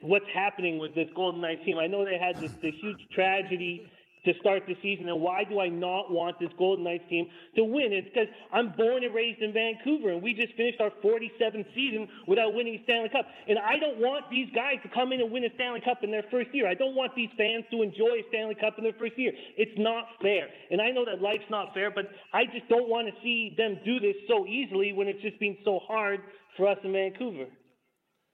what's 0.00 0.28
happening 0.32 0.78
with 0.78 0.94
this 0.94 1.08
Golden 1.14 1.40
Knights 1.40 1.64
team. 1.64 1.78
I 1.78 1.86
know 1.86 2.04
they 2.04 2.18
had 2.18 2.36
this, 2.36 2.52
this 2.62 2.74
huge 2.80 3.00
tragedy 3.12 3.90
to 4.24 4.34
start 4.40 4.64
the 4.66 4.76
season, 4.82 5.08
and 5.08 5.20
why 5.20 5.44
do 5.44 5.60
I 5.60 5.68
not 5.68 6.12
want 6.12 6.38
this 6.38 6.50
Golden 6.58 6.84
Knights 6.84 7.04
team 7.08 7.26
to 7.56 7.64
win? 7.64 7.92
It's 7.92 8.08
because 8.12 8.28
I'm 8.52 8.72
born 8.76 9.02
and 9.02 9.14
raised 9.14 9.40
in 9.40 9.52
Vancouver, 9.52 10.10
and 10.12 10.22
we 10.22 10.34
just 10.34 10.52
finished 10.54 10.80
our 10.80 10.90
47th 11.02 11.64
season 11.74 12.06
without 12.26 12.52
winning 12.52 12.76
a 12.76 12.82
Stanley 12.84 13.08
Cup. 13.08 13.24
And 13.48 13.58
I 13.58 13.78
don't 13.78 13.98
want 13.98 14.28
these 14.30 14.48
guys 14.54 14.76
to 14.82 14.88
come 14.92 15.12
in 15.12 15.20
and 15.20 15.32
win 15.32 15.44
a 15.44 15.54
Stanley 15.54 15.80
Cup 15.80 16.04
in 16.04 16.10
their 16.10 16.24
first 16.30 16.52
year. 16.52 16.68
I 16.68 16.74
don't 16.74 16.94
want 16.94 17.14
these 17.16 17.30
fans 17.36 17.64
to 17.70 17.82
enjoy 17.82 18.20
a 18.20 18.24
Stanley 18.28 18.56
Cup 18.60 18.76
in 18.76 18.84
their 18.84 18.96
first 18.98 19.16
year. 19.16 19.32
It's 19.56 19.76
not 19.78 20.04
fair. 20.20 20.48
And 20.70 20.82
I 20.82 20.90
know 20.90 21.04
that 21.06 21.22
life's 21.22 21.48
not 21.48 21.72
fair, 21.72 21.90
but 21.90 22.10
I 22.34 22.44
just 22.44 22.68
don't 22.68 22.88
want 22.88 23.08
to 23.08 23.14
see 23.22 23.54
them 23.56 23.80
do 23.84 24.00
this 24.00 24.16
so 24.28 24.44
easily 24.46 24.92
when 24.92 25.08
it's 25.08 25.22
just 25.22 25.40
been 25.40 25.56
so 25.64 25.80
hard 25.88 26.20
for 26.56 26.68
us 26.68 26.78
in 26.84 26.92
Vancouver. 26.92 27.46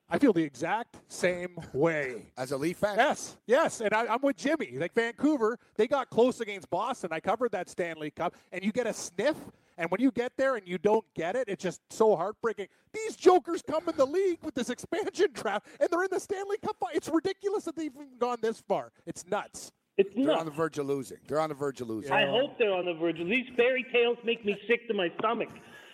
I 0.09 0.19
feel 0.19 0.33
the 0.33 0.43
exact 0.43 0.97
same 1.09 1.59
way. 1.73 2.27
As 2.37 2.53
a 2.53 2.57
Leaf 2.57 2.79
fan? 2.79 2.97
Yes, 2.97 3.37
yes. 3.47 3.81
And 3.81 3.93
I, 3.93 4.15
am 4.15 4.21
with 4.23 4.37
Jimmy. 4.37 4.73
Like 4.79 4.95
Vancouver, 4.95 5.59
they 5.77 5.89
got 5.89 6.11
close 6.11 6.41
against 6.41 6.71
Boston. 6.71 7.11
I 7.13 7.19
covered 7.21 7.53
that 7.53 7.69
Stanley 7.69 8.11
Cup, 8.11 8.35
and 8.53 8.65
you 8.65 8.73
get 8.73 8.87
a 8.87 8.93
sniff. 8.93 9.37
And 9.79 9.91
when 9.91 10.01
you 10.01 10.11
get 10.11 10.33
there 10.39 10.57
and 10.57 10.67
you 10.67 10.79
don't 10.79 11.05
get 11.15 11.37
it, 11.37 11.49
it's 11.49 11.63
just 11.63 11.81
so 11.91 12.17
heartbreaking. 12.17 12.69
These 12.95 13.17
jokers 13.17 13.63
come 13.69 13.87
in 13.89 13.97
the 13.97 14.07
league 14.07 14.39
with 14.43 14.55
this 14.55 14.71
expansion 14.71 15.29
draft, 15.35 15.67
and 15.81 15.89
they're 15.91 16.05
in 16.05 16.11
the 16.11 16.21
Stanley 16.21 16.57
Cup. 16.59 16.77
It's 16.95 17.09
ridiculous 17.09 17.65
that 17.65 17.77
they've 17.77 17.93
even 17.95 18.17
gone 18.19 18.39
this 18.41 18.63
far. 18.67 18.93
It's 19.05 19.27
nuts. 19.27 19.73
It's 19.99 20.15
They're 20.15 20.27
nuts. 20.27 20.41
on 20.41 20.47
the 20.47 20.53
verge 20.53 20.79
of 20.79 20.87
losing. 20.87 21.19
They're 21.27 21.41
on 21.41 21.49
the 21.49 21.55
verge 21.55 21.81
of 21.81 21.89
losing. 21.89 22.13
I 22.13 22.27
hope 22.27 22.59
they're 22.59 22.73
on 22.73 22.85
the 22.85 22.95
verge. 22.95 23.17
These 23.17 23.47
fairy 23.57 23.85
tales 23.93 24.19
make 24.25 24.45
me 24.45 24.57
sick 24.69 24.87
to 24.89 24.95
my 24.95 25.11
stomach. 25.19 25.49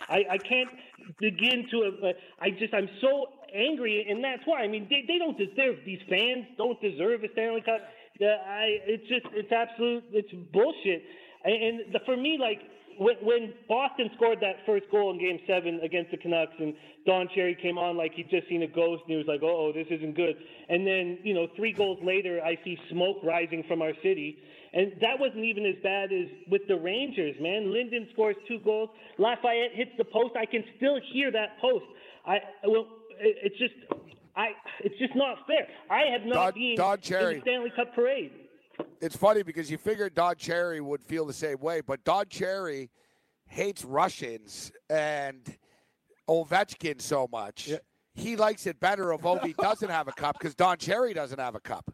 I, 0.09 0.25
I 0.31 0.37
can't 0.37 0.69
begin 1.19 1.67
to. 1.71 1.91
Uh, 2.03 2.11
I 2.39 2.49
just 2.51 2.73
I'm 2.73 2.89
so 2.99 3.27
angry, 3.53 4.05
and 4.09 4.23
that's 4.23 4.41
why. 4.45 4.61
I 4.61 4.67
mean, 4.67 4.87
they, 4.89 5.03
they 5.07 5.17
don't 5.17 5.37
deserve 5.37 5.77
these 5.85 6.01
fans 6.09 6.45
don't 6.57 6.79
deserve 6.81 7.23
a 7.23 7.31
Stanley 7.33 7.61
Cup. 7.61 7.81
I 8.21 8.77
it's 8.85 9.07
just 9.07 9.25
it's 9.33 9.51
absolute 9.51 10.03
it's 10.11 10.31
bullshit. 10.51 11.03
And, 11.43 11.63
and 11.63 11.93
the, 11.93 11.99
for 12.05 12.15
me, 12.15 12.37
like 12.39 12.59
when, 12.97 13.15
when 13.21 13.53
Boston 13.67 14.09
scored 14.15 14.39
that 14.41 14.57
first 14.65 14.85
goal 14.91 15.11
in 15.11 15.19
Game 15.19 15.39
Seven 15.47 15.79
against 15.83 16.11
the 16.11 16.17
Canucks, 16.17 16.53
and 16.59 16.73
Don 17.05 17.27
Cherry 17.33 17.57
came 17.59 17.77
on 17.77 17.97
like 17.97 18.13
he'd 18.13 18.29
just 18.29 18.47
seen 18.47 18.63
a 18.63 18.67
ghost, 18.67 19.03
and 19.07 19.11
he 19.11 19.17
was 19.17 19.27
like, 19.27 19.41
"Oh, 19.43 19.71
this 19.73 19.87
isn't 19.89 20.15
good." 20.15 20.35
And 20.69 20.85
then 20.85 21.19
you 21.23 21.33
know, 21.33 21.47
three 21.55 21.73
goals 21.73 21.99
later, 22.03 22.41
I 22.43 22.57
see 22.63 22.77
smoke 22.91 23.17
rising 23.23 23.63
from 23.67 23.81
our 23.81 23.93
city. 24.03 24.37
And 24.73 24.93
that 25.01 25.19
wasn't 25.19 25.45
even 25.45 25.67
as 25.67 25.75
bad 25.83 26.11
as 26.11 26.25
with 26.49 26.63
the 26.67 26.75
Rangers, 26.75 27.35
man. 27.39 27.71
Linden 27.71 28.07
scores 28.11 28.35
two 28.47 28.57
goals. 28.59 28.89
Lafayette 29.19 29.75
hits 29.75 29.91
the 29.99 30.05
post. 30.05 30.33
I 30.35 30.47
can 30.47 30.63
still 30.77 30.99
hear 31.13 31.31
that 31.31 31.59
post. 31.61 31.85
I 32.25 32.39
well, 32.65 32.87
it's 33.19 33.57
just, 33.57 33.73
I, 34.35 34.49
it's 34.79 34.97
just 34.99 35.15
not 35.15 35.37
fair. 35.47 35.67
I 35.89 36.03
have 36.11 36.25
not 36.25 36.33
Don, 36.33 36.53
been 36.53 36.75
Don 36.75 36.99
Cherry. 36.99 37.33
in 37.35 37.39
the 37.39 37.43
Stanley 37.43 37.71
Cup 37.75 37.93
parade. 37.93 38.31
It's 39.01 39.15
funny 39.15 39.43
because 39.43 39.69
you 39.69 39.77
figured 39.77 40.15
Don 40.15 40.35
Cherry 40.35 40.81
would 40.81 41.03
feel 41.03 41.25
the 41.25 41.33
same 41.33 41.59
way, 41.59 41.81
but 41.81 42.03
Don 42.03 42.25
Cherry 42.29 42.89
hates 43.45 43.83
Russians 43.85 44.71
and 44.89 45.57
Ovechkin 46.29 47.01
so 47.01 47.27
much. 47.31 47.67
Yeah. 47.67 47.77
He 48.15 48.35
likes 48.35 48.65
it 48.67 48.79
better 48.79 49.11
if 49.13 49.21
Ovi 49.21 49.55
doesn't 49.57 49.89
have 49.89 50.07
a 50.07 50.11
cup 50.11 50.37
because 50.39 50.55
Don 50.55 50.77
Cherry 50.77 51.13
doesn't 51.13 51.39
have 51.39 51.55
a 51.55 51.59
cup. 51.59 51.93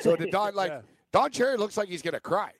So 0.00 0.16
the 0.16 0.30
Don 0.30 0.54
like 0.54 0.70
Yeah. 0.70 0.80
Don 1.12 1.30
Cherry 1.30 1.56
looks 1.56 1.76
like 1.76 1.88
he's 1.88 2.02
gonna 2.02 2.20
cry. 2.20 2.52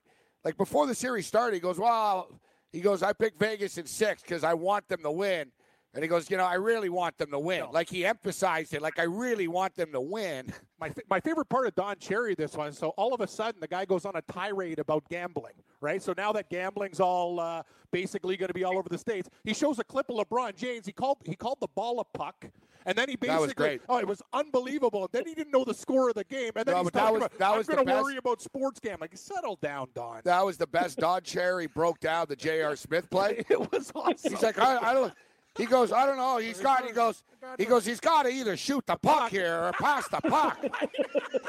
Like 0.45 0.57
before 0.57 0.87
the 0.87 0.95
series 0.95 1.27
started, 1.27 1.55
he 1.55 1.61
goes, 1.61 1.79
"Well, 1.79 2.29
he 2.73 2.81
goes, 2.81 3.03
I 3.03 3.13
picked 3.13 3.39
Vegas 3.39 3.79
in 3.79 3.87
six 3.87 4.21
because 4.23 4.45
I 4.45 4.55
want 4.55 4.89
them 4.89 5.03
to 5.05 5.11
win." 5.11 5.53
And 5.95 6.03
he 6.03 6.09
goes, 6.09 6.31
"You 6.31 6.37
know, 6.39 6.45
I 6.47 6.55
really 6.55 6.89
want 6.89 7.19
them 7.19 7.31
to 7.33 7.39
win." 7.39 7.65
Like 7.71 7.89
he 7.91 8.07
emphasized 8.07 8.73
it, 8.75 8.81
like 8.81 8.99
I 8.99 9.03
really 9.05 9.47
want 9.49 9.75
them 9.75 9.93
to 9.93 10.01
win. 10.01 10.53
My, 10.81 10.93
my 11.09 11.21
favorite 11.21 11.49
part 11.49 11.69
of 11.69 11.77
Don 11.77 11.95
Cherry 12.01 12.35
this 12.35 12.55
one. 12.57 12.73
So 12.73 12.89
all 12.97 13.15
of 13.15 13.21
a 13.21 13.27
sudden, 13.29 13.61
the 13.61 13.69
guy 13.69 13.85
goes 13.85 14.05
on 14.05 14.17
a 14.17 14.23
tirade 14.23 14.81
about 14.81 15.09
gambling, 15.09 15.53
right? 15.81 16.03
So 16.03 16.13
now 16.17 16.33
that 16.33 16.51
gambling's 16.51 16.99
all 16.99 17.39
uh, 17.39 17.63
basically 17.93 18.37
going 18.37 18.49
to 18.49 18.53
be 18.55 18.65
all 18.65 18.77
over 18.77 18.89
the 18.89 18.99
states, 18.99 19.29
he 19.45 19.55
shows 19.55 19.79
a 19.79 19.85
clip 19.85 20.11
of 20.11 20.17
LeBron 20.17 20.57
James. 20.57 20.85
He 20.85 20.91
called 20.91 21.19
he 21.25 21.37
called 21.37 21.59
the 21.61 21.69
ball 21.77 22.01
a 22.01 22.05
puck, 22.19 22.47
and 22.85 22.99
then 22.99 23.09
he 23.09 23.15
That 23.15 23.21
basically 23.21 23.47
was 23.47 23.53
great. 23.55 23.81
oh, 23.89 23.99
it 23.99 24.09
was 24.09 24.21
unbelievable. 24.33 25.09
Then 25.13 25.25
he 25.25 25.35
didn't 25.37 25.53
know 25.53 25.65
the 25.65 25.73
score 25.75 26.09
of 26.09 26.17
the 26.17 26.25
game, 26.25 26.51
and 26.57 26.67
then 26.67 26.75
No, 26.75 26.83
he's 26.83 26.91
talking 26.91 27.21
was- 27.21 27.29
about 27.37 27.59
I'm 27.59 27.63
going 27.77 27.87
to 27.87 27.93
worry 28.03 28.17
about 28.17 28.43
sports 28.43 28.81
gambling. 28.81 29.11
Settle 29.15 29.61
down, 29.63 29.87
Don. 29.95 30.23
That 30.25 30.45
was 30.45 30.57
the 30.57 30.67
best. 30.67 30.99
Don 30.99 31.23
Cherry 31.23 31.69
broke 31.69 32.01
down 32.01 32.27
the 32.29 32.35
J.R. 32.35 32.75
Smith 32.75 33.09
play. 33.09 33.45
it 33.49 33.71
was 33.71 33.93
awesome. 33.95 34.33
He's 34.33 34.43
like, 34.43 34.59
I, 34.59 34.79
I 34.79 34.95
don't. 34.95 35.15
He 35.57 35.67
goes, 35.67 35.93
I 35.93 36.07
don't 36.07 36.17
know. 36.17 36.39
He's 36.39 36.61
got. 36.61 36.85
He 36.85 36.93
goes. 36.93 37.23
He 37.59 37.65
goes. 37.67 37.85
He's 37.85 38.01
got 38.01 38.23
to 38.23 38.31
either 38.31 38.57
shoot 38.57 38.87
the 38.87 38.97
puck 38.97 39.31
here 39.31 39.65
or 39.65 39.73
pass 39.73 40.09
the 40.09 40.21
puck. 40.23 40.59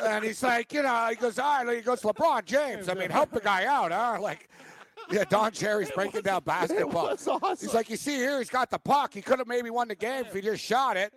and 0.03 0.23
he's 0.25 0.43
like, 0.43 0.73
you 0.73 0.83
know, 0.83 1.07
he 1.09 1.15
goes, 1.15 1.39
all 1.39 1.63
right. 1.63 1.77
He 1.77 1.81
goes, 1.81 2.01
LeBron 2.01 2.43
James. 2.45 2.89
I 2.89 2.95
mean, 2.95 3.09
help 3.09 3.31
the 3.31 3.39
guy 3.39 3.65
out, 3.65 3.91
huh? 3.91 4.17
Like, 4.21 4.49
yeah, 5.09 5.23
Don 5.29 5.51
Cherry's 5.51 5.91
breaking 5.91 6.21
down 6.21 6.43
basketball. 6.43 7.11
awesome. 7.11 7.39
He's 7.59 7.73
like, 7.73 7.89
you 7.89 7.97
see 7.97 8.15
here, 8.15 8.39
he's 8.39 8.49
got 8.49 8.69
the 8.69 8.79
puck. 8.79 9.13
He 9.13 9.21
could 9.21 9.39
have 9.39 9.47
maybe 9.47 9.69
won 9.69 9.87
the 9.87 9.95
game 9.95 10.25
if 10.25 10.33
he 10.33 10.41
just 10.41 10.63
shot 10.63 10.97
it. 10.97 11.13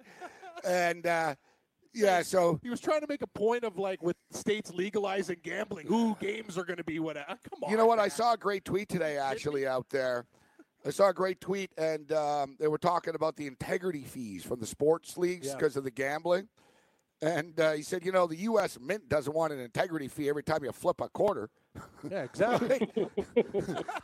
And 0.65 1.07
uh, 1.07 1.35
yeah, 1.93 2.23
so 2.23 2.61
he 2.63 2.71
was 2.71 2.81
trying 2.81 3.01
to 3.01 3.07
make 3.09 3.23
a 3.23 3.27
point 3.27 3.65
of 3.65 3.79
like 3.79 4.03
with 4.03 4.17
states 4.31 4.71
legalizing 4.73 5.39
gambling, 5.43 5.87
who 5.87 6.17
games 6.21 6.59
are 6.59 6.65
going 6.65 6.77
to 6.77 6.85
be 6.85 6.99
what? 6.99 7.17
Come 7.17 7.63
on, 7.63 7.71
You 7.71 7.77
know 7.77 7.87
what? 7.87 7.99
I 7.99 8.09
saw 8.09 8.35
a 8.35 8.37
great 8.37 8.65
tweet 8.65 8.89
today, 8.89 9.17
actually, 9.19 9.67
out 9.67 9.89
there. 9.91 10.25
I 10.87 10.91
saw 10.91 11.09
a 11.09 11.13
great 11.13 11.41
tweet, 11.41 11.73
and 11.77 12.13
um, 12.13 12.57
they 12.61 12.69
were 12.69 12.79
talking 12.79 13.15
about 13.17 13.35
the 13.37 13.47
integrity 13.49 14.03
fees 14.05 14.45
from 14.45 14.61
the 14.61 14.67
sports 14.67 15.17
leagues 15.19 15.49
Yeah. 15.49 15.55
because 15.57 15.77
of 15.77 15.83
the 15.85 15.91
gambling. 15.91 16.49
And 17.23 17.59
uh, 17.59 17.73
he 17.73 17.83
said, 17.83 18.05
you 18.05 18.13
know, 18.13 18.27
the 18.27 18.37
U.S. 18.37 18.79
Mint 18.81 19.09
doesn't 19.09 19.35
want 19.35 19.53
an 19.53 19.59
integrity 19.59 20.07
fee 20.07 20.29
every 20.29 20.43
time 20.45 20.63
you 20.63 20.71
flip 20.73 21.01
a 21.01 21.09
quarter. 21.09 21.51
Yeah, 22.11 22.23
exactly. 22.23 22.89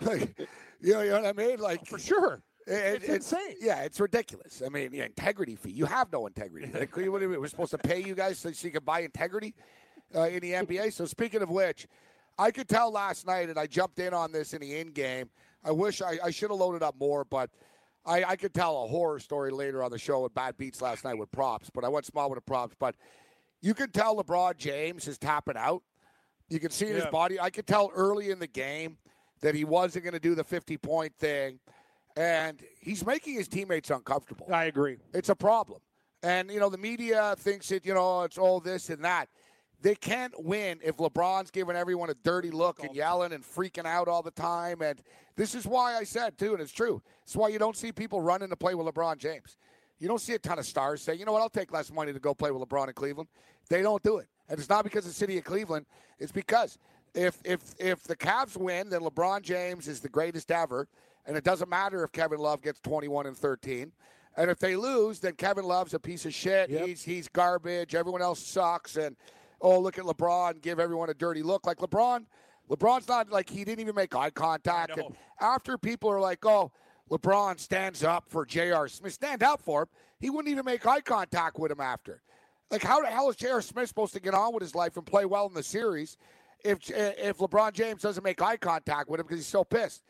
like, 0.01 0.38
you, 0.81 0.92
know, 0.95 1.01
you 1.03 1.11
know 1.11 1.23
what 1.23 1.27
I 1.27 1.33
mean? 1.33 1.59
Like, 1.61 1.87
For 1.87 1.99
sure. 1.99 2.42
it- 2.66 3.03
It's 3.05 3.09
insane. 3.33 3.57
Yeah, 3.61 3.83
it's 3.83 4.01
ridiculous. 4.01 4.61
I 4.64 4.68
mean, 4.68 4.90
the 4.90 5.01
integrity 5.01 5.57
fee. 5.57 5.71
You 5.71 5.85
have 5.87 6.11
no 6.12 6.27
integrity. 6.27 6.71
Like, 6.73 6.95
what 6.97 7.07
we're 7.23 7.47
supposed 7.49 7.71
to 7.71 7.79
pay 7.79 8.03
you 8.03 8.14
guys 8.14 8.38
so, 8.38 8.51
so 8.53 8.66
you 8.66 8.73
can 8.73 8.85
buy 8.85 9.01
integrity 9.01 9.55
uh, 10.14 10.23
in 10.23 10.40
the 10.40 10.53
NBA. 10.53 10.92
So 10.92 11.05
speaking 11.07 11.42
of 11.42 11.49
which, 11.51 11.87
I 12.38 12.51
could 12.51 12.68
tell 12.68 12.90
last 12.90 13.27
night, 13.27 13.49
and 13.49 13.59
I 13.59 13.66
jumped 13.66 13.99
in 14.01 14.12
on 14.12 14.33
this 14.33 14.53
in 14.53 14.61
the 14.61 14.79
in 14.79 14.90
game. 14.92 15.31
I 15.64 15.70
wish 15.70 16.03
I, 16.03 16.18
I 16.25 16.31
should 16.31 16.51
have 16.51 16.59
loaded 16.59 16.83
up 16.83 16.96
more, 16.98 17.25
but 17.25 17.51
I, 18.05 18.25
I 18.25 18.37
could 18.37 18.53
tell 18.53 18.85
a 18.85 18.88
horror 18.88 19.20
story 19.20 19.51
later 19.51 19.83
on 19.83 19.90
the 19.90 19.98
show 19.98 20.22
with 20.22 20.35
bad 20.35 20.57
beats 20.57 20.83
last 20.83 21.05
night 21.05 21.16
with 21.16 21.31
props. 21.31 21.70
But 21.72 21.85
I 21.85 21.88
went 21.88 22.07
small 22.07 22.29
with 22.29 22.37
the 22.37 22.42
props. 22.42 22.75
But 22.79 22.96
you 23.61 23.75
can 23.75 23.90
tell 23.90 24.16
LeBron 24.16 24.57
James 24.57 25.07
is 25.07 25.18
tapping 25.18 25.57
out. 25.57 25.83
You 26.48 26.61
can 26.61 26.70
see 26.70 26.88
in 26.88 26.94
his 26.94 27.07
body. 27.07 27.40
I 27.40 27.51
could 27.51 27.66
tell 27.66 27.90
early 27.94 28.31
in 28.31 28.38
the 28.38 28.46
game 28.46 28.98
that 29.40 29.55
he 29.55 29.64
wasn't 29.64 30.05
going 30.05 30.14
to 30.14 30.20
do 30.20 30.35
the 30.35 30.44
50 30.44 30.77
point 30.79 31.14
thing. 31.18 31.61
And 32.16 32.61
he's 32.81 33.07
making 33.07 33.35
his 33.35 33.48
teammates 33.48 33.90
uncomfortable. 33.90 34.46
I 34.53 34.64
agree. 34.64 34.98
It's 35.14 35.31
a 35.31 35.35
problem. 35.35 35.81
And 36.22 36.51
you 36.51 36.61
know, 36.61 36.68
the 36.68 36.79
media 36.79 37.35
thinks 37.38 37.70
it. 37.70 37.87
You 37.87 37.94
know, 37.94 38.22
it's 38.22 38.37
all 38.37 38.61
this 38.61 38.90
and 38.90 39.05
that. 39.05 39.29
They 39.83 39.97
can't 39.97 40.33
win 40.42 40.79
if 40.83 40.97
LeBron's 40.99 41.51
giving 41.51 41.75
everyone 41.75 42.09
a 42.09 42.14
dirty 42.14 42.51
look 42.51 42.81
and 42.81 42.90
oh. 42.90 42.95
yelling 42.95 43.33
and 43.33 43.45
freaking 43.45 43.85
out 43.85 44.07
all 44.07 44.23
the 44.23 44.31
time. 44.31 44.81
And 44.81 45.03
this 45.37 45.55
is 45.55 45.66
why 45.66 45.97
I 45.97 46.05
said 46.05 46.38
too, 46.38 46.53
and 46.53 46.62
it's 46.62 46.73
true. 46.73 47.03
It's 47.25 47.35
why 47.35 47.49
you 47.49 47.59
don't 47.59 47.77
see 47.77 47.90
people 47.90 48.21
running 48.21 48.49
to 48.51 48.57
play 48.57 48.75
with 48.75 48.87
LeBron 48.87 49.18
James. 49.18 49.57
You 49.99 50.09
don't 50.09 50.21
see 50.21 50.35
a 50.35 50.38
ton 50.38 50.59
of 50.59 50.66
stars 50.66 51.03
say, 51.03 51.14
you 51.14 51.25
know 51.25 51.33
what, 51.33 51.42
I'll 51.42 51.49
take 51.49 51.73
less 51.73 51.92
money 51.92 52.12
to 52.12 52.21
go 52.21 52.33
play 52.35 52.51
with 52.51 52.66
LeBron 52.68 52.88
in 52.88 52.95
Cleveland. 52.95 53.29
They 53.68 53.83
don't 53.83 54.03
do 54.03 54.18
it. 54.18 54.29
And 54.49 54.59
it's 54.59 54.68
not 54.68 54.85
because 54.85 55.05
of 55.05 55.11
the 55.11 55.16
city 55.16 55.38
of 55.38 55.45
Cleveland. 55.45 55.87
It's 56.18 56.33
because 56.33 56.79
if 57.14 57.38
if 57.45 57.61
if 57.79 58.05
the 58.05 58.16
Cavs 58.16 58.57
win, 58.57 58.88
then 58.88 59.01
LeBron 59.01 59.42
James 59.42 59.88
is 59.88 60.01
the 60.01 60.09
greatest 60.09 60.51
ever. 60.51 60.88
And 61.27 61.37
it 61.37 61.45
doesn't 61.45 61.68
matter 61.68 62.03
if 62.05 62.12
Kevin 62.12 62.38
Love 62.38 62.62
gets 62.62 62.81
21 62.81 63.27
and 63.27 63.37
13. 63.37 63.92
And 64.37 64.51
if 64.51 64.59
they 64.59 64.77
lose, 64.77 65.21
then 65.21 65.35
Kevin 65.35 65.64
Love's 65.64 65.95
a 65.95 65.99
piece 65.99 66.25
of 66.25 66.35
shit. 66.35 66.71
Yep. 66.71 66.87
He's 66.87 67.03
he's 67.03 67.29
garbage. 67.29 67.95
Everyone 67.95 68.23
else 68.23 68.40
sucks. 68.40 68.97
And 68.97 69.16
oh, 69.62 69.79
look 69.81 69.98
at 69.98 70.05
LeBron, 70.05 70.61
give 70.61 70.79
everyone 70.79 71.09
a 71.09 71.14
dirty 71.14 71.42
look. 71.42 71.66
Like 71.66 71.79
LeBron, 71.79 72.27
LeBron's 72.70 73.09
not 73.09 73.31
like 73.31 73.48
he 73.48 73.64
didn't 73.64 73.81
even 73.81 73.94
make 73.94 74.14
eye 74.14 74.31
contact. 74.31 74.90
And 74.98 75.16
after 75.40 75.79
people 75.79 76.11
are 76.11 76.20
like, 76.20 76.44
oh, 76.44 76.70
LeBron 77.11 77.59
stands 77.59 78.03
up 78.05 78.25
for 78.29 78.44
J.R. 78.44 78.88
Smith, 78.88 79.12
stand 79.12 79.42
up 79.42 79.62
for 79.62 79.83
him. 79.83 79.88
He 80.20 80.31
wouldn't 80.31 80.51
even 80.51 80.64
make 80.64 80.87
eye 80.87 81.01
contact 81.01 81.59
with 81.59 81.70
him 81.70 81.81
after. 81.81 82.22
Like, 82.70 82.83
how 82.83 83.01
the 83.01 83.09
hell 83.09 83.29
is 83.29 83.37
J.R. 83.37 83.61
Smith 83.61 83.88
supposed 83.88 84.14
to 84.14 84.20
get 84.20 84.35
on 84.35 84.55
with 84.55 84.62
his 84.62 84.75
life 84.75 84.96
and 84.96 85.05
play 85.05 85.25
well 85.25 85.46
in 85.46 85.55
the 85.55 85.62
series 85.62 86.16
if 86.64 86.79
if 86.90 87.38
LeBron 87.38 87.72
James 87.72 88.03
doesn't 88.03 88.25
make 88.25 88.40
eye 88.40 88.57
contact 88.57 89.11
with 89.11 89.20
him 89.20 89.27
because 89.27 89.40
he's 89.40 89.46
so 89.46 89.64
pissed? 89.64 90.03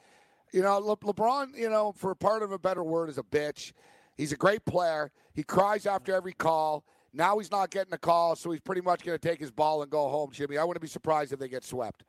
You 0.52 0.62
know, 0.62 0.78
Le- 0.78 0.96
LeBron, 0.98 1.56
you 1.56 1.70
know, 1.70 1.92
for 1.96 2.14
part 2.14 2.42
of 2.42 2.52
a 2.52 2.58
better 2.58 2.84
word, 2.84 3.08
is 3.08 3.18
a 3.18 3.22
bitch. 3.22 3.72
He's 4.16 4.32
a 4.32 4.36
great 4.36 4.64
player. 4.64 5.10
He 5.32 5.42
cries 5.42 5.86
after 5.86 6.14
every 6.14 6.34
call. 6.34 6.84
Now 7.14 7.38
he's 7.38 7.50
not 7.50 7.70
getting 7.70 7.92
a 7.92 7.98
call, 7.98 8.36
so 8.36 8.50
he's 8.50 8.60
pretty 8.60 8.80
much 8.80 9.04
going 9.04 9.18
to 9.18 9.28
take 9.28 9.38
his 9.38 9.50
ball 9.50 9.82
and 9.82 9.90
go 9.90 10.08
home, 10.08 10.30
Jimmy. 10.32 10.56
I 10.56 10.64
wouldn't 10.64 10.82
be 10.82 10.88
surprised 10.88 11.32
if 11.32 11.38
they 11.38 11.48
get 11.48 11.64
swept. 11.64 12.04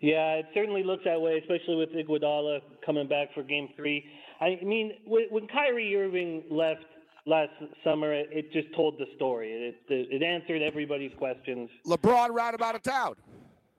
Yeah, 0.00 0.34
it 0.34 0.46
certainly 0.54 0.82
looks 0.82 1.04
that 1.04 1.20
way, 1.20 1.38
especially 1.38 1.76
with 1.76 1.90
Iguodala 1.90 2.60
coming 2.86 3.08
back 3.08 3.34
for 3.34 3.42
Game 3.42 3.68
Three. 3.76 4.04
I 4.40 4.58
mean, 4.62 4.92
when 5.06 5.48
Kyrie 5.48 5.94
Irving 5.96 6.44
left 6.50 6.84
last 7.26 7.50
summer, 7.84 8.14
it, 8.14 8.52
just 8.52 8.74
told 8.74 8.98
the 8.98 9.06
story. 9.16 9.50
It, 9.50 9.76
it 9.92 10.22
it 10.22 10.22
answered 10.22 10.62
everybody's 10.62 11.12
questions. 11.18 11.68
LeBron 11.86 12.32
ran 12.32 12.54
about 12.54 12.68
out 12.68 12.74
of 12.76 12.82
town. 12.82 13.14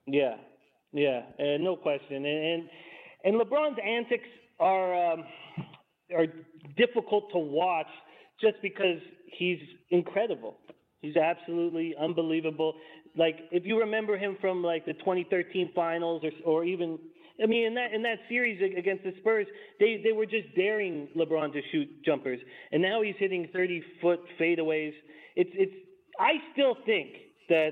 Yeah, 0.06 0.36
yeah, 0.92 1.22
uh, 1.38 1.56
no 1.58 1.74
question. 1.76 2.16
And, 2.16 2.26
and 2.26 2.68
and 3.24 3.40
LeBron's 3.40 3.78
antics 3.82 4.28
are 4.58 5.12
um, 5.12 5.24
are 6.14 6.26
difficult 6.76 7.30
to 7.32 7.38
watch 7.38 7.86
just 8.40 8.56
because 8.62 8.98
he's 9.38 9.58
incredible. 9.90 10.56
He's 11.00 11.16
absolutely 11.16 11.94
unbelievable. 12.00 12.74
Like 13.16 13.36
if 13.50 13.64
you 13.64 13.78
remember 13.80 14.16
him 14.16 14.36
from 14.40 14.62
like 14.62 14.84
the 14.86 14.92
2013 14.94 15.72
finals 15.74 16.22
or 16.24 16.30
or 16.44 16.64
even 16.64 16.98
I 17.42 17.46
mean 17.46 17.66
in 17.66 17.74
that 17.74 17.92
in 17.92 18.02
that 18.02 18.18
series 18.28 18.60
against 18.76 19.04
the 19.04 19.12
Spurs, 19.20 19.46
they 19.78 20.00
they 20.04 20.12
were 20.12 20.26
just 20.26 20.54
daring 20.54 21.08
LeBron 21.16 21.52
to 21.52 21.60
shoot 21.72 21.88
jumpers. 22.04 22.38
And 22.72 22.82
now 22.82 23.02
he's 23.02 23.14
hitting 23.18 23.48
30 23.52 23.82
foot 24.02 24.20
fadeaways. 24.38 24.92
It's 25.36 25.50
it's 25.54 25.72
I 26.18 26.34
still 26.52 26.76
think 26.84 27.08
that 27.48 27.70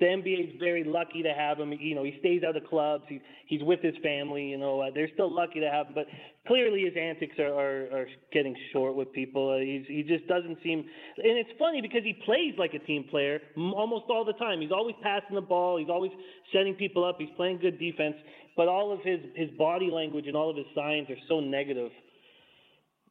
the 0.00 0.06
NBA 0.06 0.54
is 0.54 0.58
very 0.58 0.82
lucky 0.82 1.22
to 1.22 1.32
have 1.32 1.58
him. 1.58 1.72
You 1.72 1.94
know, 1.94 2.02
he 2.02 2.16
stays 2.20 2.42
out 2.42 2.56
of 2.56 2.64
clubs. 2.64 3.04
He, 3.08 3.20
he's 3.46 3.62
with 3.62 3.80
his 3.80 3.94
family. 4.02 4.44
You 4.44 4.58
know, 4.58 4.80
uh, 4.80 4.90
they're 4.94 5.10
still 5.12 5.32
lucky 5.32 5.60
to 5.60 5.70
have 5.70 5.88
him. 5.88 5.92
But 5.94 6.06
clearly, 6.46 6.84
his 6.84 6.94
antics 6.98 7.38
are, 7.38 7.52
are, 7.52 7.82
are 7.92 8.06
getting 8.32 8.56
short 8.72 8.96
with 8.96 9.12
people. 9.12 9.52
Uh, 9.52 9.60
he's, 9.60 9.84
he 9.86 10.02
just 10.02 10.26
doesn't 10.26 10.58
seem. 10.62 10.78
And 10.80 11.38
it's 11.38 11.50
funny 11.58 11.82
because 11.82 12.02
he 12.02 12.14
plays 12.24 12.54
like 12.58 12.72
a 12.74 12.78
team 12.80 13.04
player 13.10 13.40
almost 13.56 14.06
all 14.08 14.24
the 14.24 14.32
time. 14.34 14.60
He's 14.60 14.72
always 14.72 14.96
passing 15.02 15.34
the 15.34 15.42
ball. 15.42 15.78
He's 15.78 15.90
always 15.90 16.12
setting 16.52 16.74
people 16.74 17.04
up. 17.04 17.16
He's 17.18 17.28
playing 17.36 17.58
good 17.60 17.78
defense. 17.78 18.16
But 18.56 18.68
all 18.68 18.92
of 18.92 19.00
his 19.04 19.20
his 19.36 19.50
body 19.58 19.90
language 19.92 20.26
and 20.26 20.36
all 20.36 20.50
of 20.50 20.56
his 20.56 20.66
signs 20.74 21.08
are 21.10 21.20
so 21.28 21.40
negative. 21.40 21.90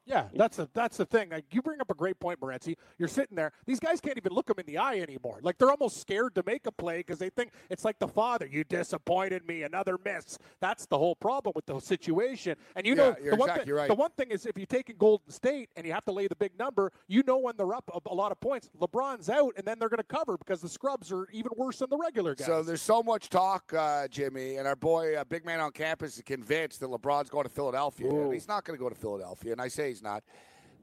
Yeah, 0.10 0.26
that's 0.34 0.58
the 0.58 0.68
that's 0.74 0.98
the 0.98 1.06
thing. 1.06 1.30
Like, 1.30 1.46
you 1.52 1.62
bring 1.62 1.80
up 1.80 1.92
a 1.92 1.94
great 1.94 2.20
point, 2.20 2.40
Morency. 2.42 2.76
You're 2.98 3.08
sitting 3.08 3.36
there; 3.36 3.52
these 3.68 3.80
guys 3.80 4.02
can't 4.02 4.18
even 4.18 4.34
look 4.34 4.50
him 4.50 4.56
in 4.58 4.66
the 4.66 4.78
eye 4.80 5.00
anymore. 5.00 5.40
Like 5.44 5.60
they're 5.60 5.70
almost 5.70 6.02
scared 6.02 6.34
to 6.36 6.44
make 6.46 6.66
a 6.66 6.72
play 6.72 6.98
because 6.98 7.20
they 7.20 7.30
think 7.30 7.52
it's 7.70 7.86
like 7.86 8.00
the 8.00 8.08
father. 8.08 8.48
You 8.48 8.64
disappointed 8.64 9.46
me, 9.48 9.64
another 9.64 9.98
miss. 10.04 10.40
That's 10.62 10.88
the 10.88 10.98
whole 10.98 11.16
problem 11.16 11.54
with 11.56 11.68
the 11.68 11.80
situation. 11.80 12.56
And 12.76 12.88
you 12.88 12.96
Yeah, 12.96 13.12
know, 13.12 13.16
you're 13.22 13.32
the 13.32 13.38
one 13.38 13.50
exactly 13.50 13.66
thing, 13.66 13.76
right. 13.76 13.88
the 13.88 13.96
one 13.96 14.10
thing 14.18 14.32
is 14.32 14.48
if 14.48 14.58
you 14.58 14.66
take 14.66 14.90
in 14.90 14.98
Golden 14.98 15.30
State 15.32 15.70
and 15.76 15.86
you 15.86 15.94
have 15.94 16.06
to 16.06 16.12
lay 16.12 16.28
the 16.28 16.36
big 16.36 16.58
number, 16.58 16.92
you 17.08 17.22
know 17.28 17.38
when 17.38 17.56
they're 17.56 17.74
up 17.76 17.90
a, 17.94 18.00
a 18.10 18.14
lot 18.14 18.32
of 18.32 18.40
points. 18.40 18.70
LeBron's 18.80 19.30
out, 19.30 19.54
and 19.58 19.66
then 19.66 19.78
they're 19.78 19.90
going 19.90 19.98
to 19.98 20.04
cover 20.04 20.38
because 20.38 20.60
the 20.62 20.70
scrubs 20.70 21.12
are 21.12 21.28
even 21.32 21.52
worse 21.56 21.78
than 21.78 21.90
the 21.90 21.98
regular 21.98 22.34
guys. 22.34 22.48
So 22.48 22.64
there's 22.64 22.82
so 22.82 23.04
much 23.04 23.30
talk, 23.30 23.72
uh, 23.74 24.08
Jimmy, 24.08 24.56
and 24.58 24.68
our 24.68 24.76
boy, 24.76 25.16
uh, 25.16 25.24
big 25.24 25.46
man 25.46 25.60
on 25.60 25.72
campus, 25.72 26.18
is 26.18 26.24
convinced 26.24 26.80
that 26.80 26.90
LeBron's 26.90 27.30
going 27.30 27.44
to 27.44 27.50
Philadelphia. 27.50 28.10
And 28.10 28.34
he's 28.34 28.48
not 28.48 28.64
going 28.64 28.78
to 28.78 28.84
go 28.84 28.90
to 28.90 28.96
Philadelphia, 28.96 29.52
and 29.52 29.62
I 29.62 29.68
say 29.68 29.90
he's 30.00 30.04
not. 30.04 30.24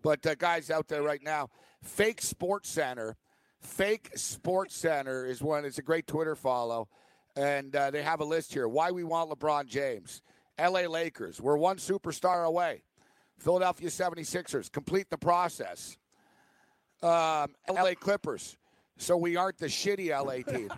But 0.03 0.27
uh, 0.27 0.35
guys 0.35 0.71
out 0.71 0.89
there 0.89 1.03
right 1.03 1.23
now, 1.23 1.49
Fake 1.83 2.21
Sports 2.21 2.69
Center, 2.69 3.17
Fake 3.61 4.11
Sports 4.15 4.77
Center 4.77 5.27
is 5.27 5.43
one. 5.43 5.65
It's 5.65 5.79
a 5.79 5.83
great 5.83 6.07
Twitter 6.07 6.37
follow, 6.37 6.89
and 7.35 7.75
uh, 7.75 7.91
they 7.91 8.03
have 8.03 8.21
a 8.21 8.25
list 8.25 8.53
here. 8.53 8.69
Why 8.69 8.91
we 8.91 9.05
want 9.05 9.31
LeBron 9.31 9.67
James? 9.67 10.23
L.A. 10.59 10.87
Lakers. 10.87 11.41
We're 11.41 11.57
one 11.57 11.77
superstar 11.77 12.47
away. 12.47 12.83
Philadelphia 13.39 13.89
76ers. 13.89 14.73
Complete 14.73 15.11
the 15.11 15.19
process. 15.19 15.99
Um, 17.03 17.55
L.A. 17.69 17.95
Clippers. 17.95 18.57
So 18.97 19.19
we 19.19 19.37
aren't 19.37 19.59
the 19.59 19.67
shitty 19.67 20.09
L.A. 20.09 20.43
team. 20.43 20.71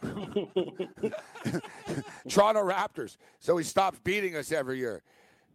Toronto 2.28 2.62
Raptors. 2.62 3.18
So 3.40 3.58
he 3.58 3.64
stops 3.64 3.98
beating 4.02 4.34
us 4.34 4.50
every 4.50 4.78
year. 4.78 5.02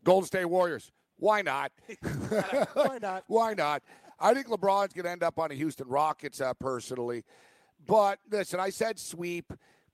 Golden 0.04 0.28
State 0.28 0.46
Warriors. 0.46 0.92
Why 1.24 1.42
not? 1.42 1.72
Why 2.74 2.98
not? 3.02 3.24
Why 3.28 3.54
not? 3.54 3.82
I 4.20 4.34
think 4.34 4.48
LeBron's 4.48 4.92
going 4.92 5.06
to 5.06 5.12
end 5.12 5.24
up 5.24 5.40
on 5.40 5.50
the 5.52 5.56
Houston 5.56 5.88
Rockets 5.88 6.42
uh, 6.42 6.54
personally. 6.54 7.24
But 7.88 8.20
listen, 8.30 8.60
I 8.60 8.70
said 8.70 9.00
sweep. 9.00 9.54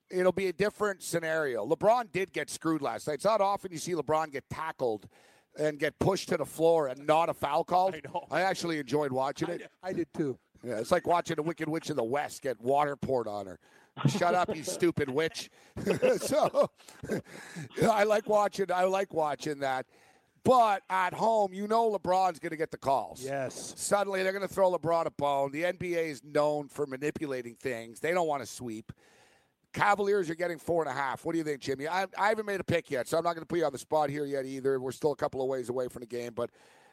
It'll 0.10 0.32
be 0.32 0.48
a 0.48 0.54
different 0.54 1.04
scenario. 1.04 1.64
LeBron 1.68 2.12
did 2.12 2.34
get 2.34 2.50
screwed 2.50 2.82
last 2.82 3.08
night. 3.08 3.16
It's 3.16 3.26
not 3.26 3.42
often 3.42 3.72
you 3.72 3.78
see 3.78 3.92
LeBron 3.92 4.32
get 4.32 4.50
tackled 4.50 5.08
and 5.56 5.78
get 5.78 6.00
pushed 6.00 6.30
to 6.30 6.38
the 6.38 6.48
floor 6.48 6.88
and 6.88 7.06
not 7.06 7.30
a 7.30 7.36
foul 7.36 7.64
called. 7.64 7.94
I 7.94 8.02
know. 8.12 8.26
I 8.32 8.42
actually 8.42 8.80
enjoyed 8.80 9.12
watching 9.12 9.52
I, 9.52 9.54
it. 9.54 9.72
I 9.84 9.94
did 9.94 10.08
too. 10.18 10.36
Yeah, 10.64 10.80
it's 10.80 10.92
like 10.92 11.06
watching 11.06 11.36
the 11.36 11.44
Wicked 11.44 11.70
Witch 11.70 11.92
of 11.92 11.96
the 11.96 12.04
West 12.04 12.42
get 12.42 12.60
water 12.60 12.96
poured 12.96 13.28
on 13.28 13.46
her. 13.46 13.60
Shut 14.08 14.34
up, 14.34 14.56
you 14.56 14.64
stupid 14.64 15.10
witch. 15.10 15.52
so 16.18 16.72
I 17.84 18.04
like 18.06 18.28
watching 18.28 18.72
I 18.72 18.86
like 18.86 19.14
watching 19.14 19.60
that. 19.60 19.86
But 20.44 20.84
at 20.90 21.14
home, 21.14 21.54
you 21.54 21.68
know 21.68 21.92
LeBron's 21.92 22.40
going 22.40 22.52
to 22.52 22.58
get 22.58 22.72
the 22.72 22.78
calls. 22.78 23.24
Yes. 23.24 23.74
Suddenly, 23.78 24.24
they're 24.24 24.32
going 24.32 24.48
to 24.48 24.54
throw 24.54 24.72
LeBron 24.72 25.06
a 25.06 25.12
bone. 25.12 25.52
The 25.52 25.64
NBA 25.64 26.10
is 26.10 26.24
known 26.24 26.68
for 26.68 26.86
manipulating 26.86 27.56
things. 27.56 28.00
They 28.00 28.12
don't 28.12 28.28
want 28.28 28.42
to 28.42 28.48
sweep. 28.48 28.92
Cavaliers 29.74 30.30
are 30.30 30.36
getting 30.36 30.58
four 30.58 30.82
and 30.82 30.90
a 30.90 30.94
half. 30.94 31.26
What 31.26 31.34
do 31.34 31.38
you 31.38 31.44
think, 31.44 31.62
Jimmy? 31.62 31.88
I, 31.88 32.08
I 32.18 32.30
haven't 32.30 32.48
made 32.48 32.60
a 32.60 32.64
pick 32.64 32.90
yet, 32.90 33.08
so 33.08 33.18
I'm 33.18 33.24
not 33.24 33.34
going 33.34 33.44
to 33.44 33.48
put 33.48 33.60
you 33.60 33.66
on 33.66 33.72
the 33.72 33.78
spot 33.78 34.10
here 34.10 34.26
yet 34.26 34.46
either. 34.46 34.80
We're 34.80 34.92
still 34.92 35.12
a 35.12 35.16
couple 35.16 35.42
of 35.42 35.48
ways 35.48 35.70
away 35.70 35.88
from 35.90 36.00
the 36.00 36.08
game, 36.08 36.34
but 36.34 36.50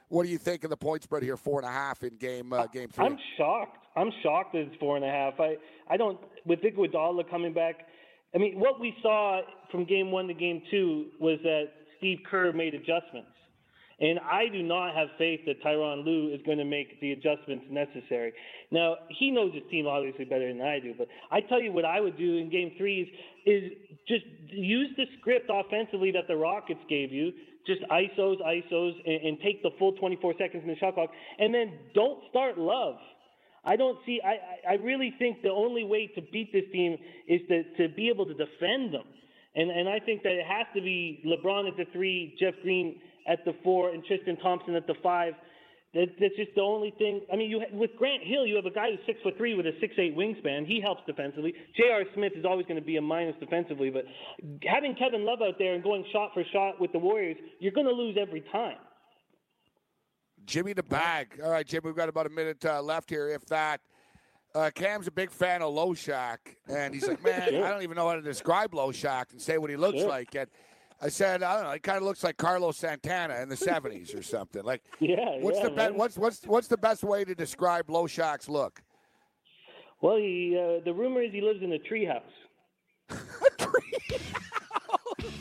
what 0.08 0.24
do 0.24 0.28
you 0.28 0.38
think 0.38 0.62
of 0.64 0.70
the 0.70 0.76
point 0.76 1.02
spread 1.02 1.22
here? 1.22 1.36
Four 1.36 1.60
and 1.60 1.68
a 1.68 1.72
half 1.72 2.02
in 2.02 2.16
game 2.16 2.52
uh, 2.52 2.66
game 2.66 2.88
three. 2.88 3.06
I'm 3.06 3.18
shocked. 3.36 3.86
I'm 3.96 4.10
shocked 4.22 4.52
that 4.52 4.60
it's 4.60 4.76
four 4.78 4.96
and 4.96 5.04
a 5.04 5.08
half. 5.10 5.40
I, 5.40 5.56
I 5.88 5.96
don't 5.96 6.18
with 6.44 6.60
Iguodala 6.60 7.28
coming 7.30 7.52
back. 7.52 7.86
I 8.34 8.38
mean, 8.38 8.60
what 8.60 8.78
we 8.78 8.94
saw 9.02 9.40
from 9.70 9.84
game 9.84 10.10
one 10.10 10.28
to 10.28 10.34
game 10.34 10.62
two 10.70 11.06
was 11.18 11.38
that 11.42 11.70
Steve 12.06 12.20
Kerr 12.30 12.52
made 12.52 12.72
adjustments, 12.72 13.34
and 13.98 14.20
I 14.20 14.46
do 14.52 14.62
not 14.62 14.94
have 14.94 15.08
faith 15.18 15.40
that 15.46 15.60
Tyronn 15.60 16.04
Lue 16.04 16.32
is 16.32 16.40
going 16.46 16.58
to 16.58 16.64
make 16.64 17.00
the 17.00 17.10
adjustments 17.10 17.64
necessary. 17.68 18.32
Now 18.70 18.94
he 19.08 19.32
knows 19.32 19.52
his 19.52 19.64
team 19.72 19.88
obviously 19.88 20.24
better 20.24 20.46
than 20.46 20.62
I 20.62 20.78
do, 20.78 20.94
but 20.96 21.08
I 21.32 21.40
tell 21.40 21.60
you 21.60 21.72
what 21.72 21.84
I 21.84 22.00
would 22.00 22.16
do 22.16 22.36
in 22.36 22.48
game 22.48 22.74
three 22.78 23.12
is, 23.44 23.64
is 23.64 23.72
just 24.06 24.24
use 24.52 24.90
the 24.96 25.06
script 25.18 25.50
offensively 25.52 26.12
that 26.12 26.28
the 26.28 26.36
Rockets 26.36 26.78
gave 26.88 27.10
you 27.10 27.32
just 27.66 27.80
ISOs, 27.90 28.40
ISOs, 28.40 28.92
and, 29.04 29.26
and 29.26 29.38
take 29.40 29.64
the 29.64 29.70
full 29.80 29.94
24 29.94 30.34
seconds 30.38 30.62
in 30.62 30.68
the 30.68 30.76
shot 30.76 30.94
clock, 30.94 31.10
and 31.40 31.52
then 31.52 31.72
don't 31.92 32.20
start 32.30 32.56
Love. 32.56 32.98
I 33.64 33.74
don't 33.74 33.98
see. 34.06 34.20
I, 34.24 34.74
I 34.74 34.74
really 34.74 35.12
think 35.18 35.42
the 35.42 35.50
only 35.50 35.82
way 35.82 36.06
to 36.14 36.22
beat 36.22 36.52
this 36.52 36.70
team 36.72 36.98
is 37.26 37.40
to 37.48 37.64
to 37.78 37.92
be 37.92 38.08
able 38.08 38.26
to 38.26 38.34
defend 38.34 38.94
them, 38.94 39.02
and 39.56 39.70
and 39.70 39.88
I 39.88 39.98
think 39.98 40.22
that 40.22 40.32
it 40.32 40.46
has 40.46 40.66
to 40.74 40.80
be 40.80 41.22
LeBron 41.26 41.68
at 41.68 41.76
the 41.76 41.86
three, 41.92 42.36
Jeff 42.38 42.54
Green 42.62 43.00
at 43.26 43.44
the 43.44 43.54
four, 43.64 43.90
and 43.90 44.04
Tristan 44.04 44.36
Thompson 44.36 44.74
at 44.74 44.86
the 44.86 44.94
five. 45.02 45.34
That, 45.94 46.08
that's 46.20 46.36
just 46.36 46.50
the 46.54 46.60
only 46.60 46.92
thing. 46.98 47.22
I 47.32 47.36
mean, 47.36 47.48
you 47.48 47.62
with 47.72 47.90
Grant 47.96 48.22
Hill, 48.22 48.46
you 48.46 48.56
have 48.56 48.66
a 48.66 48.70
guy 48.70 48.90
who's 48.90 49.00
six 49.06 49.18
foot 49.22 49.34
three 49.38 49.54
with 49.54 49.66
a 49.66 49.72
six 49.80 49.94
eight 49.98 50.14
wingspan. 50.14 50.66
He 50.66 50.80
helps 50.80 51.00
defensively. 51.06 51.54
J.R. 51.74 52.04
Smith 52.14 52.32
is 52.36 52.44
always 52.44 52.66
going 52.66 52.78
to 52.78 52.84
be 52.84 52.96
a 52.96 53.00
minus 53.00 53.34
defensively, 53.40 53.88
but 53.88 54.04
having 54.62 54.94
Kevin 54.94 55.24
Love 55.24 55.40
out 55.40 55.54
there 55.58 55.74
and 55.74 55.82
going 55.82 56.04
shot 56.12 56.32
for 56.34 56.44
shot 56.52 56.80
with 56.80 56.92
the 56.92 56.98
Warriors, 56.98 57.38
you're 57.60 57.72
going 57.72 57.86
to 57.86 57.92
lose 57.92 58.16
every 58.20 58.44
time. 58.52 58.76
Jimmy 60.44 60.74
the 60.74 60.82
Bag. 60.82 61.40
All 61.42 61.50
right, 61.50 61.66
Jim, 61.66 61.80
we've 61.82 61.96
got 61.96 62.08
about 62.08 62.26
a 62.26 62.30
minute 62.30 62.64
uh, 62.64 62.82
left 62.82 63.08
here, 63.10 63.28
if 63.28 63.44
that. 63.46 63.80
Uh, 64.56 64.70
Cam's 64.74 65.06
a 65.06 65.10
big 65.10 65.30
fan 65.30 65.60
of 65.60 65.74
Loshak, 65.74 66.38
and 66.66 66.94
he's 66.94 67.06
like, 67.06 67.22
man, 67.22 67.42
I 67.62 67.68
don't 67.70 67.82
even 67.82 67.94
know 67.96 68.08
how 68.08 68.14
to 68.14 68.22
describe 68.22 68.72
Loshak 68.72 69.32
and 69.32 69.40
say 69.42 69.58
what 69.58 69.68
he 69.68 69.76
looks 69.76 69.98
Sure. 69.98 70.08
like. 70.08 70.34
And 70.34 70.46
I 71.02 71.08
said, 71.10 71.42
I 71.42 71.56
don't 71.56 71.64
know, 71.64 71.72
he 71.72 71.78
kind 71.78 71.98
of 71.98 72.04
looks 72.04 72.24
like 72.24 72.38
Carlos 72.38 72.78
Santana 72.78 73.34
in 73.42 73.50
the 73.50 73.54
'70s 73.54 74.18
or 74.18 74.22
something. 74.22 74.62
Like, 74.64 74.82
Yeah, 75.00 75.16
what's 75.40 75.58
yeah, 75.58 75.64
the 75.64 75.70
be- 75.70 75.76
man. 75.76 75.94
what's 75.98 76.16
what's 76.16 76.42
what's 76.46 76.68
the 76.68 76.78
best 76.78 77.04
way 77.04 77.22
to 77.24 77.34
describe 77.34 77.88
Loshak's 77.88 78.48
look? 78.48 78.80
Well, 80.00 80.16
he, 80.16 80.56
uh, 80.58 80.80
the 80.84 80.94
rumor 80.94 81.20
is 81.22 81.32
he 81.32 81.42
lives 81.42 81.62
in 81.62 81.72
a 81.74 81.78
treehouse. 81.78 82.22
A 83.10 83.14
treehouse. 83.62 85.32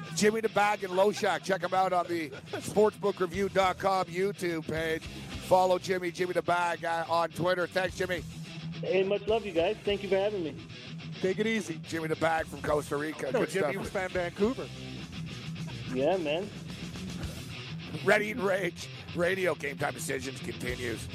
Jimmy 0.16 0.40
the 0.40 0.48
Bag 0.48 0.82
and 0.82 0.92
Loshak. 0.94 1.44
Check 1.44 1.62
him 1.62 1.72
out 1.74 1.92
on 1.92 2.06
the 2.08 2.30
sportsbookreview.com 2.54 4.06
YouTube 4.06 4.66
page. 4.70 5.02
Follow 5.46 5.78
Jimmy, 5.78 6.10
Jimmy 6.10 6.32
the 6.32 6.42
Bag 6.42 6.84
uh, 6.84 7.04
on 7.08 7.28
Twitter. 7.30 7.66
Thanks, 7.68 7.96
Jimmy. 7.96 8.22
Hey, 8.82 9.04
much 9.04 9.26
love, 9.28 9.46
you 9.46 9.52
guys. 9.52 9.76
Thank 9.84 10.02
you 10.02 10.08
for 10.08 10.16
having 10.16 10.42
me. 10.42 10.56
Take 11.22 11.38
it 11.38 11.46
easy. 11.46 11.80
Jimmy 11.88 12.08
the 12.08 12.16
Bag 12.16 12.46
from 12.46 12.60
Costa 12.62 12.96
Rica. 12.96 13.30
No, 13.32 13.40
Good 13.40 13.50
Jimmy 13.50 13.72
stuff. 13.72 13.82
was 13.82 13.90
fan 13.90 14.08
Vancouver. 14.10 14.66
Yeah, 15.94 16.16
man. 16.16 16.50
Ready 18.04 18.32
and 18.32 18.40
Rage 18.40 18.88
Radio 19.14 19.54
Game 19.54 19.78
Time 19.78 19.94
Decisions 19.94 20.40
continues. 20.40 21.06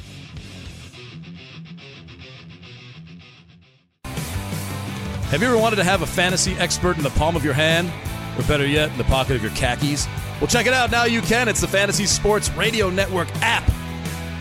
Have 4.03 5.41
you 5.41 5.47
ever 5.47 5.57
wanted 5.57 5.77
to 5.77 5.83
have 5.83 6.01
a 6.01 6.07
fantasy 6.07 6.53
expert 6.53 6.97
in 6.97 7.03
the 7.03 7.09
palm 7.11 7.35
of 7.35 7.43
your 7.45 7.53
hand? 7.53 7.91
Or 8.37 8.43
better 8.43 8.65
yet, 8.65 8.89
in 8.91 8.97
the 8.97 9.03
pocket 9.05 9.35
of 9.35 9.41
your 9.41 9.51
khakis? 9.51 10.07
Well, 10.39 10.47
check 10.47 10.65
it 10.67 10.73
out. 10.73 10.89
Now 10.89 11.03
you 11.03 11.21
can. 11.21 11.47
It's 11.49 11.61
the 11.61 11.67
Fantasy 11.67 12.05
Sports 12.05 12.49
Radio 12.51 12.89
Network 12.89 13.27
app. 13.41 13.69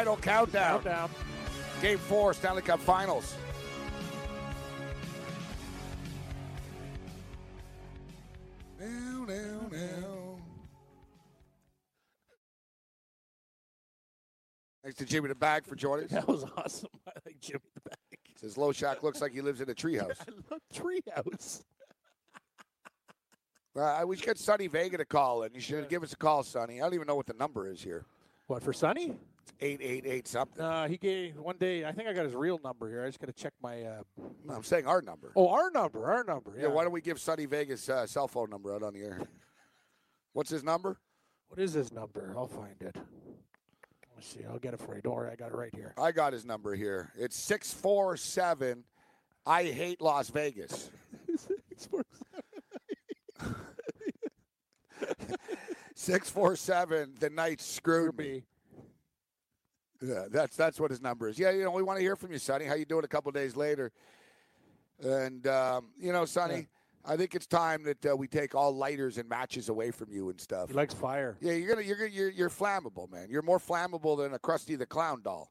Final 0.00 0.16
countdown. 0.16 0.82
Countdown. 0.82 1.10
Game 1.82 1.98
four, 1.98 2.32
Stanley 2.32 2.62
Cup 2.62 2.80
Finals. 2.80 3.36
Now, 8.80 9.26
now, 9.28 9.60
now. 9.70 10.38
Thanks 14.82 14.96
to 14.96 15.04
Jimmy 15.04 15.28
the 15.28 15.34
Bag 15.34 15.66
for 15.66 15.74
joining 15.76 16.06
us. 16.06 16.12
That 16.12 16.26
was 16.26 16.44
awesome. 16.56 16.88
I 17.06 17.12
like 17.26 17.38
Jimmy 17.38 17.60
the 17.74 17.90
Bag. 17.90 18.18
Says 18.36 18.54
Loshak 18.54 19.02
looks 19.02 19.20
like 19.20 19.32
he 19.32 19.42
lives 19.42 19.60
in 19.60 19.68
a 19.68 19.74
treehouse. 19.74 20.16
I 20.26 20.32
love 20.50 20.62
Treehouse. 20.72 21.62
Uh, 23.76 24.02
we 24.06 24.16
should 24.16 24.24
get 24.24 24.38
Sonny 24.38 24.66
Vega 24.66 24.96
to 24.96 25.04
call 25.04 25.42
in. 25.42 25.52
You 25.52 25.60
should 25.60 25.90
give 25.90 26.02
us 26.02 26.14
a 26.14 26.16
call, 26.16 26.42
Sonny. 26.42 26.80
I 26.80 26.84
don't 26.84 26.94
even 26.94 27.06
know 27.06 27.16
what 27.16 27.26
the 27.26 27.34
number 27.34 27.68
is 27.68 27.82
here. 27.82 28.06
What 28.46 28.62
for 28.62 28.72
Sonny? 28.72 29.14
Eight 29.60 29.80
eight 29.82 30.04
eight 30.06 30.26
something. 30.28 30.62
Uh, 30.62 30.88
he 30.88 30.96
gave 30.96 31.36
one 31.36 31.56
day. 31.58 31.84
I 31.84 31.92
think 31.92 32.08
I 32.08 32.12
got 32.12 32.24
his 32.24 32.34
real 32.34 32.58
number 32.64 32.88
here. 32.88 33.02
I 33.04 33.06
just 33.08 33.18
got 33.20 33.26
to 33.26 33.32
check 33.32 33.52
my. 33.62 33.82
Uh, 33.82 34.02
No, 34.46 34.54
I'm 34.54 34.62
saying 34.62 34.86
our 34.86 35.02
number. 35.02 35.32
oh, 35.36 35.48
our 35.48 35.70
number. 35.70 36.06
Our 36.06 36.24
number. 36.24 36.52
Yeah. 36.56 36.62
Yeah. 36.62 36.68
Why 36.68 36.82
don't 36.84 36.92
we 36.92 37.00
give 37.00 37.20
Sonny 37.20 37.46
Vega's 37.46 37.88
uh, 37.88 38.06
cell 38.06 38.28
phone 38.28 38.48
number 38.50 38.74
out 38.74 38.82
on 38.82 38.94
the 38.94 39.00
air? 39.00 39.20
What's 40.32 40.50
his 40.50 40.62
number? 40.64 40.98
What 41.48 41.58
is 41.60 41.72
his 41.72 41.92
number? 41.92 42.32
I'll 42.36 42.46
find 42.46 42.76
it. 42.80 42.96
Let's 44.14 44.28
see. 44.28 44.40
I'll 44.48 44.58
get 44.58 44.72
it 44.74 44.80
for 44.80 44.94
you. 44.94 45.02
Don't 45.02 45.14
worry. 45.16 45.30
I 45.30 45.34
got 45.36 45.48
it 45.50 45.56
right 45.56 45.74
here. 45.74 45.92
I 45.98 46.12
got 46.12 46.32
his 46.32 46.44
number 46.44 46.74
here. 46.74 47.10
It's 47.18 47.36
six 47.36 47.72
four 47.72 48.16
seven. 48.16 48.84
I 49.46 49.64
hate 49.64 50.00
Las 50.00 50.28
Vegas. 50.30 50.90
Six 55.94 56.30
four 56.30 56.56
seven. 56.56 57.14
The 57.18 57.30
night 57.30 57.60
screwed 57.60 58.16
me. 58.16 58.44
Yeah, 60.02 60.24
that's 60.30 60.56
that's 60.56 60.80
what 60.80 60.90
his 60.90 61.00
number 61.00 61.28
is. 61.28 61.38
Yeah, 61.38 61.50
you 61.50 61.62
know, 61.64 61.70
we 61.70 61.82
want 61.82 61.98
to 61.98 62.02
hear 62.02 62.16
from 62.16 62.32
you, 62.32 62.38
Sonny. 62.38 62.64
How 62.64 62.74
you 62.74 62.84
doing? 62.86 63.04
A 63.04 63.08
couple 63.08 63.30
days 63.32 63.54
later, 63.56 63.92
and 65.02 65.46
um, 65.46 65.88
you 65.98 66.12
know, 66.12 66.24
Sonny, 66.24 66.68
I 67.04 67.16
think 67.16 67.34
it's 67.34 67.46
time 67.46 67.82
that 67.84 68.06
uh, 68.06 68.16
we 68.16 68.26
take 68.26 68.54
all 68.54 68.74
lighters 68.74 69.18
and 69.18 69.28
matches 69.28 69.68
away 69.68 69.90
from 69.90 70.10
you 70.10 70.30
and 70.30 70.40
stuff. 70.40 70.68
He 70.68 70.74
likes 70.74 70.94
fire. 70.94 71.36
Yeah, 71.40 71.52
you're 71.52 71.68
gonna 71.74 71.86
you're 71.86 71.96
gonna 71.96 72.10
you're, 72.10 72.30
you're 72.30 72.50
flammable, 72.50 73.10
man. 73.10 73.28
You're 73.30 73.42
more 73.42 73.58
flammable 73.58 74.16
than 74.18 74.34
a 74.34 74.38
Krusty 74.38 74.78
the 74.78 74.86
Clown 74.86 75.22
doll. 75.22 75.50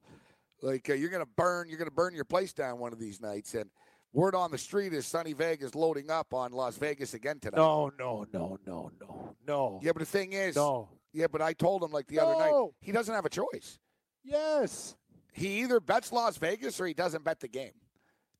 Like 0.61 0.89
uh, 0.89 0.93
you're 0.93 1.09
gonna 1.09 1.25
burn 1.37 1.69
you're 1.69 1.77
gonna 1.77 1.91
burn 1.91 2.13
your 2.15 2.25
place 2.25 2.53
down 2.53 2.79
one 2.79 2.91
of 2.91 2.99
these 2.99 3.21
nights. 3.21 3.53
And 3.53 3.69
word 4.13 4.35
on 4.35 4.51
the 4.51 4.57
street 4.57 4.93
is 4.93 5.05
Sonny 5.05 5.33
Vegas 5.33 5.75
loading 5.75 6.09
up 6.09 6.33
on 6.33 6.51
Las 6.51 6.75
Vegas 6.77 7.13
again 7.13 7.39
tonight. 7.39 7.57
No, 7.57 7.91
no, 7.99 8.25
no, 8.33 8.57
no, 8.65 8.91
no, 8.99 9.35
no. 9.47 9.79
Yeah, 9.83 9.91
but 9.93 9.99
the 9.99 10.05
thing 10.05 10.33
is, 10.33 10.55
No. 10.55 10.89
yeah, 11.13 11.27
but 11.31 11.41
I 11.41 11.53
told 11.53 11.83
him 11.83 11.91
like 11.91 12.07
the 12.07 12.19
other 12.19 12.33
night, 12.33 12.49
No. 12.51 12.73
he 12.81 12.91
doesn't 12.91 13.13
have 13.13 13.25
a 13.25 13.29
choice. 13.29 13.79
Yes. 14.23 14.95
He 15.31 15.61
either 15.61 15.79
bets 15.79 16.11
Las 16.11 16.37
Vegas 16.37 16.79
or 16.79 16.85
he 16.85 16.93
doesn't 16.93 17.23
bet 17.23 17.39
the 17.39 17.47
game. 17.47 17.71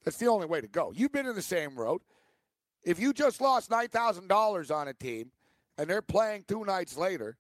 That's 0.03 0.17
the 0.17 0.27
only 0.27 0.47
way 0.47 0.61
to 0.61 0.67
go. 0.67 0.91
You've 0.95 1.11
been 1.11 1.25
in 1.25 1.35
the 1.35 1.41
same 1.41 1.75
road. 1.75 2.01
If 2.83 2.99
you 2.99 3.13
just 3.13 3.41
lost 3.41 3.69
nine 3.69 3.89
thousand 3.89 4.27
dollars 4.27 4.71
on 4.71 4.87
a 4.87 4.93
team 4.93 5.31
and 5.77 5.89
they're 5.89 6.01
playing 6.01 6.45
two 6.47 6.63
nights 6.63 6.97
later, 6.97 7.37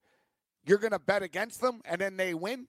you're 0.65 0.77
gonna 0.77 0.99
bet 0.99 1.23
against 1.23 1.61
them 1.61 1.81
and 1.85 1.99
then 2.01 2.17
they 2.17 2.33
win. 2.33 2.67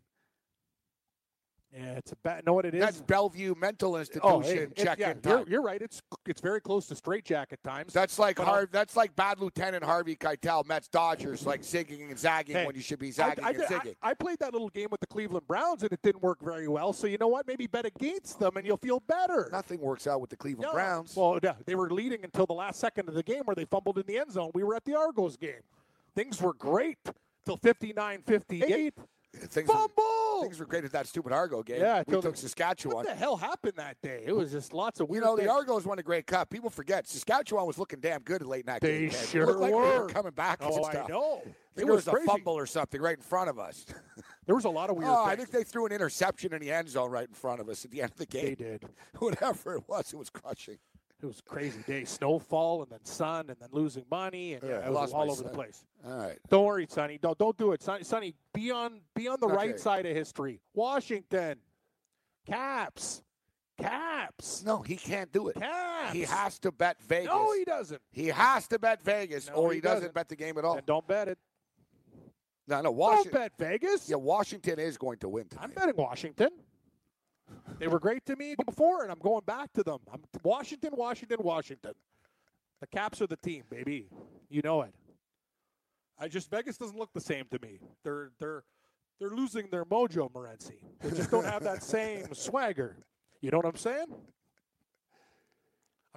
Yeah, 1.73 1.93
it's 1.93 2.11
a 2.11 2.17
bad. 2.17 2.45
Know 2.45 2.53
what 2.53 2.67
it 2.67 2.75
is? 2.75 2.81
That's 2.81 3.01
Bellevue 3.01 3.55
Mental 3.57 3.97
Institution 3.97 4.29
oh, 4.29 4.41
hey, 4.41 4.67
check 4.77 4.99
yeah, 4.99 5.13
in 5.13 5.21
you're, 5.25 5.49
you're 5.49 5.63
right. 5.63 5.81
It's 5.81 6.03
it's 6.27 6.41
very 6.41 6.61
close 6.61 6.87
to 6.87 6.97
straitjacket 6.97 7.63
times. 7.63 7.93
That's 7.93 8.19
like 8.19 8.37
But 8.37 8.43
uh, 8.43 8.51
Har- 8.51 8.69
That's 8.73 8.97
like 8.97 9.15
bad 9.15 9.39
Lieutenant 9.39 9.85
Harvey 9.85 10.17
Keitel, 10.17 10.67
Mets 10.67 10.89
Dodgers, 10.89 11.47
like 11.47 11.63
zigging 11.63 12.11
and 12.11 12.19
zagging 12.19 12.57
Hey, 12.57 12.67
when 12.67 12.75
you 12.75 12.81
should 12.81 12.99
be 12.99 13.13
zagging 13.13 13.45
I 13.45 13.51
and 13.51 13.59
did- 13.59 13.67
I- 13.73 13.79
zigging. 13.79 13.95
I 14.03 14.15
played 14.15 14.39
that 14.41 14.53
little 14.53 14.69
game 14.69 14.89
with 14.91 15.01
the 15.01 15.07
Cleveland 15.07 15.47
Browns 15.47 15.85
and 15.85 15.93
it 15.93 16.03
didn't 16.03 16.23
work 16.23 16.43
very 16.43 16.67
well. 16.67 16.93
So 16.93 17.07
you 17.07 17.19
know 17.19 17.29
what? 17.29 17.47
Maybe 17.47 17.69
bet 17.69 17.87
against 17.87 18.41
them 18.41 18.57
and 18.57 18.67
you'll 18.67 18.77
feel 18.77 19.01
better. 19.07 19.49
Nothing 19.53 19.81
works 19.81 20.09
out 20.09 20.21
with 20.21 20.31
the 20.31 20.37
Cleveland 20.37 20.69
No. 20.69 20.73
Browns. 20.73 21.15
Well, 21.15 21.39
yeah, 21.41 21.55
they 21.67 21.77
were 21.77 21.91
leading 21.91 22.25
until 22.25 22.47
the 22.47 22.53
last 22.55 22.81
second 22.81 23.09
of 23.09 23.15
the 23.15 23.23
game 23.23 23.43
where 23.45 23.55
they 23.55 23.65
fumbled 23.65 23.97
in 23.99 24.07
the 24.07 24.19
end 24.19 24.33
zone. 24.33 24.51
We 24.55 24.65
were 24.65 24.75
at 24.75 24.85
the 24.85 24.97
Argos 24.97 25.37
game. 25.37 25.63
Things 26.17 26.43
were 26.43 26.53
great 26.55 26.99
till 27.47 27.59
59-58. 27.59 28.93
Things, 29.33 29.71
Fumble! 29.71 29.89
were, 29.97 30.43
things 30.43 30.59
were 30.59 30.67
great 30.67 30.85
at 30.85 30.93
that 30.93 31.07
stupid 31.07 31.33
Argo 31.33 31.63
game. 31.63 31.81
Yeah, 31.81 32.03
we 32.07 32.21
took 32.21 32.37
Saskatchewan. 32.37 32.97
What 32.97 33.07
the 33.07 33.15
hell 33.15 33.37
happened 33.37 33.75
that 33.77 33.97
day? 34.03 34.25
It 34.27 34.35
was 34.35 34.51
just 34.51 34.73
lots 34.73 34.99
of 35.01 35.09
weird. 35.09 35.23
You 35.23 35.31
know, 35.31 35.37
the. 35.37 35.49
Argos 35.49 35.87
won 35.87 35.99
a 35.99 36.03
Grey 36.03 36.23
Cup. 36.23 36.51
People 36.51 36.69
forget 36.69 37.07
Saskatchewan 37.07 37.67
was 37.67 37.79
looking 37.79 38.01
damn 38.01 38.23
good 38.23 38.43
at 38.43 38.49
late 38.49 38.67
night 38.67 38.81
They 38.81 39.03
game. 39.03 39.11
sure 39.11 39.47
looked 39.47 39.61
like 39.61 39.73
were. 39.73 39.91
They 39.91 39.99
were 39.99 40.09
coming 40.09 40.33
back. 40.33 40.59
Oh, 40.63 40.77
and 40.77 40.99
I 40.99 41.07
know. 41.07 41.43
It 41.45 41.55
there 41.77 41.87
was 41.87 42.07
was 42.07 42.23
a 42.23 42.27
fumble 42.27 42.55
or 42.55 42.67
something 42.67 43.01
right 43.01 43.17
in 43.17 43.23
front 43.23 43.49
of 43.49 43.59
us. 43.59 43.87
There 44.47 44.57
was 44.57 44.65
a 44.65 44.71
lot 44.71 44.91
of 44.91 44.97
weird 44.97 45.09
oh, 45.09 45.25
I 45.25 45.37
think 45.37 45.53
they 45.53 45.63
threw 45.63 45.87
an 45.87 45.93
interception 45.93 46.53
in 46.53 46.61
the 46.61 46.73
end 46.73 46.89
zone 46.89 47.09
right 47.09 47.29
in 47.29 47.35
front 47.35 47.61
of 47.61 47.69
us 47.69 47.85
at 47.85 47.93
the 47.93 48.03
end 48.03 48.11
of 48.11 48.17
the 48.17 48.27
game. 48.27 48.47
They 48.47 48.55
did. 48.57 48.85
Whatever 49.21 49.77
it 49.77 49.85
was, 49.87 50.13
it 50.13 50.17
was 50.17 50.29
crushing. 50.29 50.79
It 51.23 51.27
was 51.27 51.39
a 51.41 51.43
crazy 51.43 51.83
day. 51.87 52.05
Snowfall 52.05 52.83
and 52.83 52.91
then 52.91 53.05
sun 53.05 53.51
and 53.51 53.57
then 53.61 53.69
losing 53.73 54.05
money 54.11 54.55
and 54.55 54.63
Yeah, 54.63 54.71
yeah, 54.71 54.77
I 54.77 54.87
it 54.87 54.89
was 54.89 54.95
lost 54.95 55.15
all 55.15 55.27
my 55.27 55.33
over 55.33 55.43
the 55.43 55.49
place. 55.51 55.85
All 56.07 56.17
right. 56.17 56.39
Don't 56.49 56.65
worry, 56.65 56.87
Sonny. 56.89 57.19
Don't 57.19 57.37
don't 57.39 57.57
do 57.59 57.73
it, 57.73 57.83
Sonny. 57.83 58.05
Sonny, 58.05 58.35
be 58.55 58.71
on 58.71 59.01
be 59.15 59.29
on 59.29 59.39
the 59.41 59.47
Okay. 59.47 59.55
right 59.57 59.79
side 59.81 60.07
of 60.07 60.17
history. 60.17 60.61
Washington, 60.75 61.59
Caps, 62.47 63.23
Caps, 63.79 64.63
No, 64.65 64.83
he 64.83 64.97
can't 64.97 65.31
do 65.33 65.49
it. 65.49 65.57
Caps. 65.57 66.13
He 66.13 66.23
has 66.23 66.59
to 66.61 66.73
bet 66.73 67.01
Vegas. 67.03 67.27
No, 67.27 67.53
he 67.53 67.65
doesn't. 67.65 68.01
He 68.13 68.27
has 68.29 68.67
to 68.69 68.79
bet 68.79 69.03
Vegas, 69.03 69.49
No, 69.49 69.55
or 69.55 69.71
he 69.73 69.77
he, 69.77 69.81
doesn't, 69.81 70.01
doesn't. 70.01 70.15
bet 70.15 70.29
the 70.29 70.37
game 70.37 70.57
at 70.59 70.65
all. 70.65 70.77
And 70.79 70.87
don't 70.87 71.07
bet 71.07 71.29
it. 71.29 71.39
No, 72.67 72.77
no, 72.77 72.83
Don't 72.85 72.97
Washington. 72.97 73.33
bet 73.33 73.53
Vegas. 73.59 74.09
Yeah, 74.09 74.17
Washington 74.17 74.79
is 74.79 74.97
going 74.97 75.19
to 75.19 75.29
win 75.29 75.49
tonight. 75.49 75.65
I'm 75.65 75.71
betting 75.73 75.97
Washington. 75.97 76.51
They 77.81 77.89
were 77.89 77.99
great 77.99 78.27
to 78.27 78.37
me 78.37 78.55
before, 78.67 79.05
and 79.05 79.11
I'm 79.11 79.19
going 79.19 79.41
back 79.47 79.73
to 79.73 79.83
them. 79.83 80.01
I'm 80.13 80.21
Washington, 80.43 80.91
Washington, 80.93 81.39
Washington. 81.41 81.93
The 82.83 82.87
Caps 82.87 83.23
are 83.23 83.27
the 83.27 83.39
team, 83.39 83.63
baby. 83.71 84.07
You 84.51 84.61
know 84.63 84.83
it. 84.83 84.93
I 86.19 86.29
just 86.29 86.51
Vegas 86.51 86.77
doesn't 86.77 86.99
look 86.99 87.09
the 87.15 87.23
same 87.23 87.47
to 87.51 87.59
me. 87.63 87.79
They're 88.05 88.33
they're 88.39 88.65
they're 89.19 89.31
losing 89.31 89.69
their 89.71 89.87
mojo, 89.87 90.31
Morency. 90.31 90.83
They 91.01 91.17
just 91.17 91.31
don't 91.31 91.47
have 91.47 91.65
that 91.65 91.83
same 91.83 92.27
swagger. 92.35 92.99
You 93.41 93.51
know 93.51 93.57
what 93.57 93.67
I'm 93.67 93.77
saying? 93.77 94.09
I'm 94.11 94.21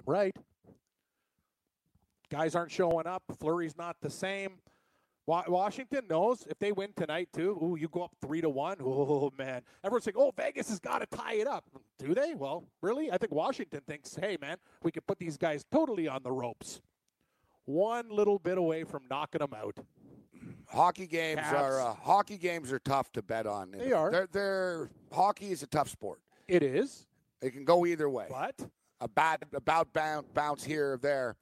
right. 0.04 0.36
Guys 2.30 2.54
aren't 2.54 2.72
showing 2.72 3.06
up. 3.06 3.22
Fleury's 3.40 3.78
not 3.78 3.96
the 4.02 4.10
same. 4.10 4.58
Wa- 5.26 5.44
Washington 5.48 6.06
knows 6.08 6.44
if 6.50 6.58
they 6.58 6.70
win 6.72 6.92
tonight 6.96 7.28
too. 7.32 7.58
Ooh, 7.62 7.76
you 7.80 7.88
go 7.88 8.02
up 8.02 8.12
three 8.20 8.40
to 8.40 8.48
one. 8.50 8.76
Oh 8.80 9.32
man, 9.38 9.62
everyone's 9.82 10.04
saying, 10.04 10.16
"Oh, 10.18 10.32
Vegas 10.36 10.68
has 10.68 10.78
got 10.80 10.98
to 10.98 11.16
tie 11.16 11.34
it 11.34 11.46
up." 11.46 11.64
Do 11.98 12.14
they? 12.14 12.34
Well, 12.34 12.64
really? 12.82 13.10
I 13.10 13.16
think 13.18 13.32
Washington 13.32 13.80
thinks, 13.86 14.14
"Hey, 14.14 14.36
man, 14.40 14.56
we 14.82 14.90
could 14.90 15.06
put 15.06 15.18
these 15.18 15.36
guys 15.36 15.64
totally 15.72 16.08
on 16.08 16.22
the 16.22 16.32
ropes." 16.32 16.80
One 17.66 18.10
little 18.10 18.38
bit 18.38 18.58
away 18.58 18.84
from 18.84 19.04
knocking 19.08 19.38
them 19.38 19.54
out. 19.54 19.78
Hockey 20.68 21.06
games 21.06 21.40
are 21.52 21.80
uh, 21.80 21.94
hockey 21.94 22.36
games 22.36 22.70
are 22.72 22.78
tough 22.80 23.10
to 23.12 23.22
bet 23.22 23.46
on. 23.46 23.70
They 23.70 23.92
are. 23.92 24.10
They're, 24.10 24.28
they're 24.30 24.90
hockey 25.12 25.50
is 25.52 25.62
a 25.62 25.66
tough 25.66 25.88
sport. 25.88 26.20
It 26.48 26.62
is, 26.62 27.06
It 27.40 27.52
can 27.52 27.64
go 27.64 27.86
either 27.86 28.10
way. 28.10 28.26
but 28.28 28.68
a 29.00 29.08
bad 29.08 29.44
about 29.54 29.92
bounce, 29.94 30.26
bounce 30.34 30.62
here 30.64 30.92
or 30.94 30.96
there. 30.98 31.36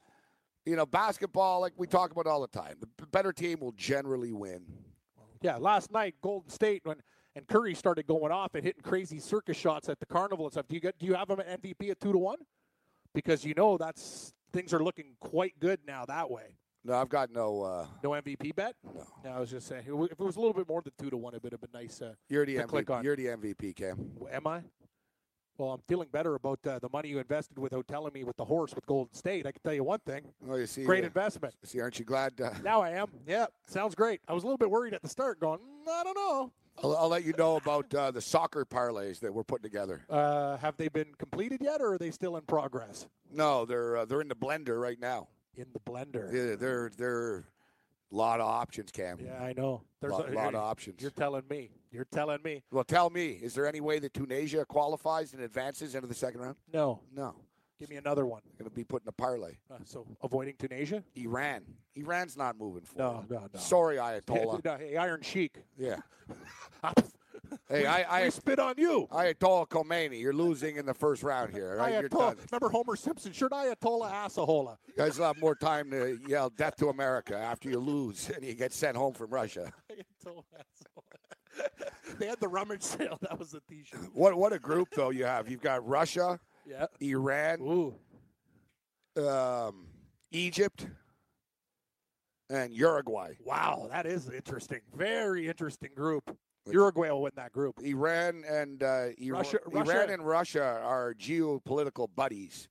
You 0.64 0.76
know, 0.76 0.86
basketball, 0.86 1.60
like 1.60 1.72
we 1.76 1.86
talk 1.86 2.12
about 2.12 2.26
all 2.26 2.40
the 2.40 2.46
time, 2.46 2.76
the 2.80 3.06
better 3.06 3.32
team 3.32 3.58
will 3.60 3.72
generally 3.72 4.32
win. 4.32 4.64
Yeah, 5.40 5.56
last 5.56 5.90
night 5.90 6.14
Golden 6.22 6.50
State 6.50 6.82
when 6.84 6.96
and 7.34 7.46
Curry 7.48 7.74
started 7.74 8.06
going 8.06 8.30
off 8.30 8.54
and 8.54 8.62
hitting 8.62 8.82
crazy 8.82 9.18
circus 9.18 9.56
shots 9.56 9.88
at 9.88 9.98
the 9.98 10.06
carnival 10.06 10.44
and 10.46 10.52
stuff. 10.52 10.68
Do 10.68 10.74
you 10.76 10.80
get 10.80 10.98
do 10.98 11.06
you 11.06 11.14
have 11.14 11.28
him 11.30 11.40
at 11.40 11.60
MVP 11.62 11.90
at 11.90 12.00
two 12.00 12.12
to 12.12 12.18
one? 12.18 12.38
Because 13.12 13.44
you 13.44 13.54
know 13.54 13.76
that's 13.76 14.32
things 14.52 14.72
are 14.72 14.82
looking 14.82 15.16
quite 15.18 15.58
good 15.58 15.80
now 15.86 16.04
that 16.06 16.30
way. 16.30 16.58
No, 16.84 16.94
I've 16.94 17.08
got 17.08 17.30
no. 17.32 17.62
Uh, 17.62 17.86
No 18.02 18.10
MVP 18.10 18.54
bet? 18.54 18.74
No. 18.84 19.06
no, 19.24 19.30
I 19.30 19.40
was 19.40 19.50
just 19.50 19.66
saying 19.66 19.82
if 19.86 20.12
it 20.12 20.18
was 20.20 20.36
a 20.36 20.40
little 20.40 20.52
bit 20.54 20.68
more 20.68 20.82
than 20.82 20.92
two 20.98 21.10
to 21.10 21.16
one, 21.16 21.34
it 21.34 21.42
would 21.42 21.52
have 21.52 21.60
been 21.60 21.70
nice. 21.72 22.02
Uh, 22.02 22.14
you're 22.28 22.44
the 22.46 22.56
To 22.56 22.64
click 22.64 22.86
MVP. 22.86 22.94
on. 22.98 23.04
You're 23.04 23.16
the 23.16 23.26
MVP, 23.26 23.74
Cam. 23.76 24.12
am 24.30 24.46
I? 24.46 24.62
Well, 25.58 25.70
I'm 25.72 25.80
feeling 25.86 26.08
better 26.10 26.34
about 26.34 26.58
uh, 26.66 26.78
the 26.78 26.88
money 26.92 27.10
you 27.10 27.18
invested 27.18 27.58
without 27.58 27.86
telling 27.86 28.12
me 28.12 28.24
with 28.24 28.36
the 28.36 28.44
horse 28.44 28.74
with 28.74 28.86
Golden 28.86 29.14
State. 29.14 29.46
I 29.46 29.52
can 29.52 29.60
tell 29.62 29.74
you 29.74 29.84
one 29.84 30.00
thing: 30.00 30.22
Oh, 30.48 30.56
you 30.56 30.66
see, 30.66 30.84
great 30.84 31.04
uh, 31.04 31.08
investment. 31.08 31.54
see, 31.62 31.80
aren't 31.80 31.98
you 31.98 32.04
glad? 32.04 32.40
Uh, 32.40 32.50
Now 32.64 32.80
I 32.80 32.90
am. 32.90 33.08
Yeah, 33.26 33.46
sounds 33.66 33.94
great. 33.94 34.20
I 34.28 34.32
was 34.32 34.44
a 34.44 34.46
little 34.46 34.58
bit 34.58 34.70
worried 34.70 34.94
at 34.94 35.02
the 35.02 35.08
start, 35.08 35.40
going, 35.40 35.58
"Mm, 35.58 35.88
I 35.88 36.04
don't 36.04 36.16
know. 36.16 36.52
I'll, 36.82 36.96
I'll 36.96 37.08
let 37.08 37.24
you 37.24 37.34
know 37.36 37.56
about 37.56 37.92
uh, 37.94 38.10
the 38.10 38.20
soccer 38.20 38.64
parlays 38.64 39.20
that 39.20 39.32
we're 39.32 39.44
putting 39.44 39.62
together. 39.62 40.02
Uh, 40.08 40.56
have 40.56 40.76
they 40.78 40.88
been 40.88 41.14
completed 41.18 41.60
yet, 41.62 41.80
or 41.82 41.94
are 41.94 41.98
they 41.98 42.10
still 42.10 42.36
in 42.36 42.42
progress? 42.42 43.06
No, 43.30 43.64
they're 43.66 43.98
uh, 43.98 44.04
they're 44.04 44.22
in 44.22 44.28
the 44.28 44.34
blender 44.34 44.80
right 44.80 44.98
now. 44.98 45.28
In 45.56 45.66
the 45.74 45.80
blender. 45.80 46.32
Yeah, 46.32 46.56
they're 46.56 46.90
they're 46.96 47.44
a 48.10 48.16
lot 48.16 48.40
of 48.40 48.46
options, 48.46 48.90
Cam. 48.90 49.18
Yeah, 49.22 49.42
I 49.42 49.52
know. 49.52 49.82
There's 50.00 50.12
lot, 50.12 50.30
a 50.30 50.32
lot 50.32 50.54
of 50.54 50.62
options. 50.62 51.00
You're 51.02 51.10
telling 51.10 51.42
me. 51.48 51.70
You're 51.92 52.06
telling 52.06 52.38
me. 52.42 52.62
Well, 52.70 52.84
tell 52.84 53.10
me, 53.10 53.32
is 53.42 53.54
there 53.54 53.66
any 53.66 53.80
way 53.80 53.98
that 53.98 54.14
Tunisia 54.14 54.64
qualifies 54.64 55.34
and 55.34 55.42
advances 55.42 55.94
into 55.94 56.08
the 56.08 56.14
second 56.14 56.40
round? 56.40 56.56
No. 56.72 57.00
No. 57.14 57.34
Give 57.78 57.90
me 57.90 57.96
another 57.96 58.24
one. 58.26 58.40
Going 58.58 58.70
to 58.70 58.74
be 58.74 58.84
put 58.84 59.02
in 59.02 59.08
a 59.08 59.12
parlay. 59.12 59.54
Uh, 59.70 59.78
so 59.84 60.06
avoiding 60.22 60.54
Tunisia? 60.58 61.02
Iran. 61.16 61.62
Iran's 61.96 62.36
not 62.36 62.56
moving 62.56 62.82
forward. 62.84 63.28
No, 63.28 63.40
no, 63.40 63.48
no. 63.52 63.60
Sorry, 63.60 63.96
Ayatollah. 63.96 64.64
No, 64.64 64.76
hey, 64.78 64.96
Iron 64.96 65.20
Sheik. 65.22 65.58
yeah. 65.76 65.96
Hey, 67.68 67.84
I, 67.84 68.02
I 68.02 68.24
I, 68.24 68.28
spit 68.30 68.58
on 68.58 68.74
you. 68.78 69.06
Ayatollah 69.10 69.68
Khomeini, 69.68 70.18
you're 70.18 70.32
losing 70.32 70.76
in 70.76 70.86
the 70.86 70.94
first 70.94 71.22
round 71.22 71.52
here. 71.52 71.76
Right? 71.76 71.92
You're 71.92 72.08
Ayatollah. 72.08 72.36
done. 72.36 72.36
Remember 72.50 72.68
Homer 72.70 72.96
Simpson? 72.96 73.32
Should 73.32 73.50
Ayatollah 73.52 74.10
Assahola? 74.10 74.76
You 74.86 74.94
guys 74.96 75.18
will 75.18 75.26
have 75.26 75.38
more 75.38 75.54
time 75.54 75.90
to 75.90 76.18
yell 76.26 76.48
"Death 76.48 76.76
to 76.76 76.88
America" 76.88 77.36
after 77.36 77.68
you 77.68 77.78
lose 77.78 78.30
and 78.30 78.42
you 78.42 78.54
get 78.54 78.72
sent 78.72 78.96
home 78.96 79.12
from 79.12 79.30
Russia. 79.30 79.70
Ayatollah 79.90 80.44
Assahola. 80.54 81.02
they 82.18 82.26
had 82.26 82.40
the 82.40 82.48
rummage 82.48 82.82
sale. 82.82 83.18
That 83.22 83.38
was 83.38 83.50
the 83.52 83.60
T-shirt. 83.68 84.00
What 84.14 84.34
what 84.36 84.52
a 84.52 84.58
group 84.58 84.88
though 84.94 85.10
you 85.10 85.24
have. 85.24 85.48
You've 85.50 85.60
got 85.62 85.86
Russia, 85.86 86.38
Yeah. 86.66 86.86
Iran, 87.00 87.60
Ooh. 87.60 87.94
um, 89.28 89.86
Egypt, 90.30 90.86
and 92.50 92.72
Uruguay. 92.72 93.34
Wow, 93.44 93.88
that 93.90 94.06
is 94.06 94.28
interesting. 94.30 94.80
Very 94.94 95.48
interesting 95.48 95.90
group. 95.94 96.36
Uruguay 96.70 97.10
will 97.10 97.22
win 97.22 97.32
that 97.36 97.52
group. 97.52 97.80
Iran 97.82 98.44
and 98.48 98.82
uh, 98.82 99.06
Iran, 99.18 99.42
Russia- 99.42 99.58
Iran 99.66 99.86
Russia- 99.86 100.12
and 100.12 100.26
Russia 100.26 100.80
are 100.82 101.14
geopolitical 101.14 102.08
buddies. 102.14 102.68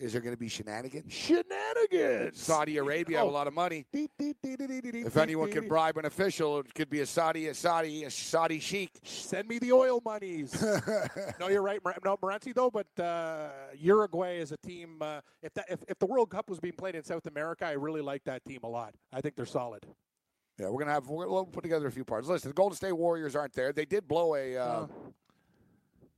Is 0.00 0.12
there 0.12 0.22
going 0.22 0.34
to 0.34 0.38
be 0.40 0.48
shenanigans? 0.48 1.12
Shenanigans. 1.12 2.40
Saudi 2.40 2.78
Arabia 2.78 3.18
have 3.18 3.26
a 3.26 3.30
Oh. 3.30 3.32
lot 3.32 3.46
of 3.46 3.52
money. 3.52 3.84
If 3.92 4.08
If 4.18 5.16
anyone 5.18 5.50
can 5.52 5.68
bribe 5.68 5.98
an 5.98 6.06
official, 6.06 6.60
it 6.60 6.72
could 6.74 6.88
be 6.88 7.00
a 7.00 7.06
Saudi, 7.06 7.48
a 7.48 7.54
Saudi, 7.54 8.04
a 8.04 8.10
Saudi 8.10 8.60
sheik. 8.60 8.90
Send 9.04 9.46
me 9.46 9.58
the 9.58 9.72
oil 9.72 10.00
monies. 10.02 10.60
no, 11.40 11.48
you're 11.48 11.60
right. 11.62 11.80
No, 12.02 12.16
Morency 12.16 12.54
though, 12.54 12.70
but 12.70 12.86
uh, 13.02 13.50
Uruguay 13.76 14.38
is 14.38 14.52
a 14.52 14.56
team. 14.66 14.96
Uh, 15.02 15.20
if 15.42 15.52
that 15.52 15.66
if, 15.68 15.80
if 15.86 15.98
the 15.98 16.06
World 16.06 16.30
Cup 16.30 16.48
was 16.48 16.58
being 16.58 16.74
played 16.74 16.94
in 16.94 17.04
South 17.04 17.26
America, 17.26 17.66
I 17.66 17.72
really 17.72 18.00
like 18.00 18.24
that 18.24 18.42
team 18.46 18.60
a 18.62 18.68
lot. 18.68 18.94
I 19.12 19.20
think 19.20 19.36
they're 19.36 19.44
solid. 19.44 19.84
Yeah, 20.58 20.70
we're 20.70 20.80
gonna 20.80 20.92
have 20.92 21.08
we'll 21.08 21.44
put 21.44 21.62
together 21.62 21.86
a 21.88 21.92
few 21.92 22.04
parts. 22.06 22.26
Listen, 22.26 22.48
the 22.50 22.54
Golden 22.54 22.76
State 22.76 22.92
Warriors 22.92 23.36
aren't 23.36 23.52
there. 23.52 23.72
They 23.72 23.84
did 23.84 24.08
blow 24.08 24.34
a 24.34 24.56
uh, 24.56 24.64
Uh. 24.64 24.86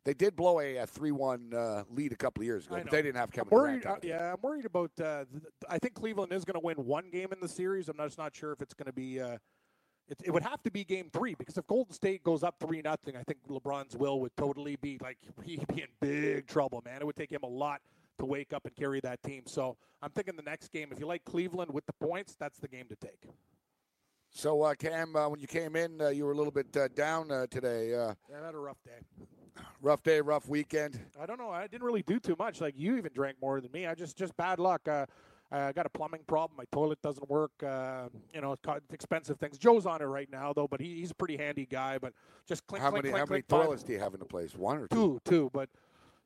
They 0.05 0.14
did 0.14 0.34
blow 0.34 0.61
a, 0.61 0.84
three-one 0.86 1.55
uh, 1.55 1.84
lead 1.90 2.12
a 2.12 2.16
couple 2.16 2.42
of 2.42 2.46
years 2.46 2.66
ago, 2.66 2.76
but 2.82 2.90
they 2.90 3.03
didn't 3.03 3.16
have 3.16 3.28
I'm 3.28 3.32
Kevin 3.32 3.50
worried. 3.50 3.82
Durant. 3.82 4.05
Uh, 4.05 4.09
yeah, 4.09 4.32
I'm 4.32 4.40
worried 4.42 4.64
about. 4.64 4.90
Uh, 5.00 5.24
th- 5.30 5.42
I 5.68 5.78
think 5.78 5.94
Cleveland 5.94 6.32
is 6.32 6.44
going 6.44 6.61
to 6.61 6.64
win 6.64 6.76
one 6.76 7.11
game 7.11 7.28
in 7.32 7.40
the 7.40 7.48
series. 7.48 7.88
I'm 7.88 7.96
just 7.98 8.18
not 8.18 8.34
sure 8.34 8.53
if 8.53 8.61
it's 8.61 8.74
going 8.74 8.86
to 8.86 8.92
be. 8.92 9.20
Uh, 9.20 9.38
it, 10.09 10.18
it 10.24 10.30
would 10.32 10.42
have 10.42 10.62
to 10.64 10.70
be 10.70 10.84
game 10.84 11.09
three 11.12 11.34
because 11.34 11.57
if 11.57 11.66
Golden 11.66 11.94
State 11.94 12.24
goes 12.24 12.42
up 12.42 12.57
three 12.61 12.82
nothing, 12.82 13.16
I 13.16 13.22
think 13.22 13.38
LeBron's 13.48 13.96
will 13.96 14.20
would 14.20 14.36
totally 14.36 14.76
be 14.76 14.98
like 15.00 15.18
he'd 15.44 15.66
be 15.68 15.82
in 15.82 15.88
big 16.00 16.46
trouble, 16.46 16.82
man. 16.84 17.00
It 17.00 17.07
would 17.07 17.16
take 17.16 17.30
him 17.30 17.42
a 17.44 17.48
lot 17.48 17.80
to 18.18 18.26
wake 18.26 18.53
up 18.53 18.66
and 18.66 18.74
carry 18.74 19.00
that 19.00 19.22
team. 19.22 19.44
So 19.46 19.76
I'm 20.03 20.11
thinking 20.11 20.36
the 20.36 20.42
next 20.42 20.72
game, 20.72 20.88
if 20.90 20.98
you 20.98 21.07
like 21.07 21.24
Cleveland 21.24 21.72
with 21.72 21.86
the 21.86 21.92
points, 21.94 22.36
that's 22.38 22.59
the 22.59 22.68
game 22.68 22.86
to 22.88 22.96
take. 22.96 23.28
So, 24.35 24.62
uh, 24.62 24.74
Cam, 24.74 25.14
uh, 25.14 25.28
when 25.28 25.41
you 25.41 25.47
came 25.47 25.76
in, 25.76 26.01
uh, 26.01 26.09
you 26.09 26.24
were 26.24 26.33
a 26.33 26.35
little 26.35 26.53
bit 26.53 26.74
uh, 26.76 26.89
down 26.95 27.30
uh, 27.30 27.47
today. 27.51 27.95
Uh, 27.95 28.14
Yeah, 28.30 28.41
I 28.43 28.47
had 28.47 28.55
a 28.55 28.59
rough 28.59 28.78
day. 28.83 28.99
rough 29.83 30.03
day, 30.03 30.20
rough 30.22 30.49
weekend. 30.49 30.99
I 31.20 31.26
don't 31.26 31.39
know. 31.39 31.51
I 31.51 31.66
didn't 31.66 31.83
really 31.85 32.03
do 32.03 32.18
too 32.18 32.35
much. 32.39 32.61
Like 32.61 32.74
you 32.76 32.97
even 32.97 33.12
drank 33.14 33.37
more 33.43 33.61
than 33.61 33.70
me. 33.72 33.87
I 33.87 33.95
just 33.95 34.16
just 34.16 34.35
bad 34.39 34.59
luck. 34.59 34.89
Uh, 34.89 35.05
I 35.51 35.70
got 35.72 35.85
a 35.85 35.91
plumbing 35.91 36.22
problem. 36.26 36.57
My 36.57 36.64
toilet 36.72 36.99
doesn't 37.03 37.28
work. 37.28 37.51
Uh, 37.62 38.09
you 38.35 38.41
know, 38.41 38.53
it's 38.53 38.62
expensive 38.91 39.39
things. 39.39 39.59
Joe's 39.59 39.85
on 39.85 40.01
it 40.01 40.07
right 40.07 40.30
now 40.33 40.55
though, 40.55 40.66
but 40.66 40.80
he, 40.80 40.95
he's 41.01 41.11
a 41.11 41.14
pretty 41.14 41.37
handy 41.37 41.66
guy. 41.66 41.99
But 41.99 42.14
just 42.49 42.66
clink, 42.66 42.83
How 42.83 42.89
clink, 42.91 43.05
many 43.05 43.12
clink, 43.12 43.28
how 43.28 43.33
many 43.35 43.43
clink, 43.43 43.49
five- 43.51 43.66
toilets 43.66 43.83
do 43.83 43.93
you 43.93 43.99
have 43.99 44.14
in 44.14 44.20
the 44.20 44.24
place? 44.26 44.55
One 44.57 44.78
or 44.78 44.89
two? 44.89 44.97
Two, 44.97 45.20
two. 45.26 45.51
But 45.53 45.68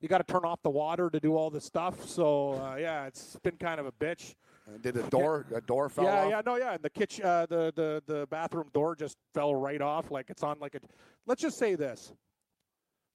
you 0.00 0.08
got 0.08 0.18
to 0.24 0.32
turn 0.32 0.44
off 0.44 0.62
the 0.62 0.70
water 0.70 1.10
to 1.10 1.18
do 1.18 1.34
all 1.36 1.50
this 1.50 1.64
stuff. 1.64 2.06
So 2.08 2.52
uh, 2.52 2.76
yeah, 2.76 3.06
it's 3.06 3.36
been 3.42 3.56
kind 3.56 3.80
of 3.80 3.86
a 3.86 3.92
bitch. 3.92 4.36
Did 4.80 4.96
a 4.96 5.02
door 5.04 5.46
a 5.54 5.60
door 5.60 5.88
fell 5.88 6.04
yeah, 6.04 6.22
off? 6.22 6.30
yeah, 6.30 6.42
no, 6.44 6.56
yeah. 6.56 6.74
And 6.74 6.82
the 6.82 6.90
kitchen, 6.90 7.24
uh, 7.24 7.46
the 7.46 7.72
the 7.76 8.02
the 8.06 8.26
bathroom 8.26 8.68
door 8.74 8.96
just 8.96 9.16
fell 9.32 9.54
right 9.54 9.80
off. 9.80 10.10
Like 10.10 10.28
it's 10.28 10.42
on 10.42 10.58
like 10.58 10.74
a. 10.74 10.80
Let's 11.24 11.40
just 11.40 11.56
say 11.56 11.76
this: 11.76 12.12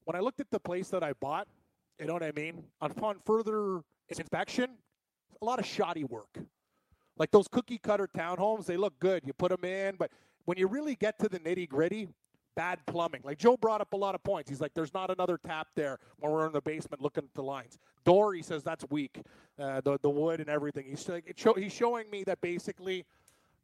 when 0.05 0.15
I 0.15 0.19
looked 0.19 0.39
at 0.39 0.49
the 0.49 0.59
place 0.59 0.87
that 0.89 1.03
I 1.03 1.11
bought, 1.13 1.47
you 1.99 2.05
know 2.05 2.13
what 2.13 2.23
I 2.23 2.31
mean. 2.31 2.63
Upon 2.79 3.17
further 3.25 3.81
inspection, 4.07 4.77
a 5.41 5.45
lot 5.45 5.59
of 5.59 5.65
shoddy 5.65 6.05
work. 6.05 6.39
Like 7.17 7.31
those 7.31 7.49
cookie 7.49 7.77
cutter 7.77 8.07
townhomes, 8.07 8.65
they 8.65 8.77
look 8.77 8.97
good. 8.99 9.23
You 9.25 9.33
put 9.33 9.51
them 9.51 9.65
in, 9.65 9.95
but 9.97 10.09
when 10.45 10.57
you 10.57 10.67
really 10.67 10.95
get 10.95 11.19
to 11.19 11.27
the 11.27 11.39
nitty 11.39 11.67
gritty, 11.67 12.07
bad 12.55 12.79
plumbing. 12.85 13.21
Like 13.23 13.37
Joe 13.37 13.57
brought 13.57 13.81
up 13.81 13.93
a 13.93 13.97
lot 13.97 14.15
of 14.15 14.23
points. 14.23 14.49
He's 14.49 14.61
like, 14.61 14.73
"There's 14.73 14.93
not 14.93 15.09
another 15.09 15.37
tap 15.37 15.67
there 15.75 15.99
when 16.19 16.31
we're 16.31 16.47
in 16.47 16.53
the 16.53 16.61
basement 16.61 17.01
looking 17.01 17.23
at 17.23 17.33
the 17.33 17.43
lines." 17.43 17.77
Dory 18.05 18.41
says 18.41 18.63
that's 18.63 18.85
weak. 18.89 19.21
Uh, 19.59 19.81
the 19.81 19.97
the 20.01 20.09
wood 20.09 20.39
and 20.39 20.49
everything. 20.49 20.85
He's 20.89 21.07
like, 21.07 21.33
show, 21.37 21.53
he's 21.53 21.73
showing 21.73 22.09
me 22.09 22.23
that 22.23 22.41
basically, 22.41 23.05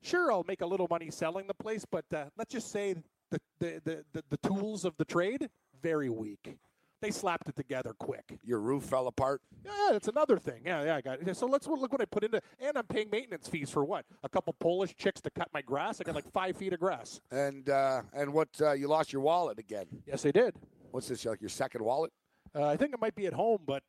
sure, 0.02 0.32
I'll 0.32 0.46
make 0.48 0.62
a 0.62 0.66
little 0.66 0.88
money 0.90 1.10
selling 1.12 1.48
the 1.48 1.54
place, 1.54 1.86
but 1.90 2.06
uh, 2.14 2.26
let's 2.38 2.54
just 2.54 2.72
say 2.72 2.96
the, 3.32 3.40
the 3.60 4.04
the 4.14 4.24
the 4.30 4.38
tools 4.38 4.86
of 4.86 4.96
the 4.98 5.06
trade 5.06 5.50
very 5.82 6.10
weak. 6.10 6.58
They 7.02 7.12
slapped 7.12 7.48
it 7.48 7.56
together 7.56 7.94
quick. 7.98 8.40
Your 8.44 8.60
roof 8.60 8.84
fell 8.84 9.08
apart. 9.08 9.42
Yeah, 9.64 9.90
that's 9.92 10.08
another 10.08 10.38
thing. 10.38 10.64
Yeah, 10.66 10.84
yeah, 10.84 10.96
I 10.96 11.02
got 11.02 11.22
it. 11.22 11.38
So 11.38 11.46
let's 11.46 11.68
look 11.68 11.92
what 11.92 12.02
I 12.02 12.06
put 12.06 12.24
into, 12.24 12.42
and 12.60 12.76
I'm 12.76 12.86
paying 12.86 13.10
maintenance 13.12 13.48
fees 13.48 13.70
for 13.70 13.86
what? 13.86 14.06
A 14.24 14.30
couple 14.30 14.54
Polish 14.54 14.96
chicks 14.96 15.22
to 15.22 15.30
cut 15.30 15.50
my 15.54 15.62
grass. 15.62 16.02
I 16.02 16.04
got 16.06 16.16
like 16.16 16.32
five 16.32 16.58
feet 16.58 16.74
of 16.74 16.80
grass. 16.80 17.22
And 17.32 17.70
uh, 17.70 18.02
and 18.14 18.34
what 18.34 18.50
uh, 18.62 18.72
you 18.72 18.88
lost 18.88 19.14
your 19.14 19.22
wallet 19.22 19.60
again? 19.60 19.86
Yes, 20.08 20.26
I 20.26 20.32
did. 20.32 20.56
What's 20.92 21.08
this? 21.08 21.24
Like 21.26 21.42
your 21.42 21.50
second 21.50 21.84
wallet? 21.84 22.12
Uh, 22.56 22.66
I 22.66 22.78
think 22.78 22.94
it 22.94 23.00
might 23.00 23.16
be 23.16 23.28
at 23.28 23.34
home, 23.34 23.60
but 23.68 23.84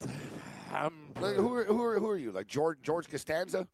I'm. 0.73 1.15
Like, 1.19 1.37
who 1.37 1.55
are, 1.55 1.65
who 1.65 1.83
are 1.83 1.99
who 1.99 2.09
are 2.11 2.19
you? 2.19 2.33
Like 2.33 2.47
George 2.47 2.79
George 2.83 3.09
Costanza? 3.09 3.67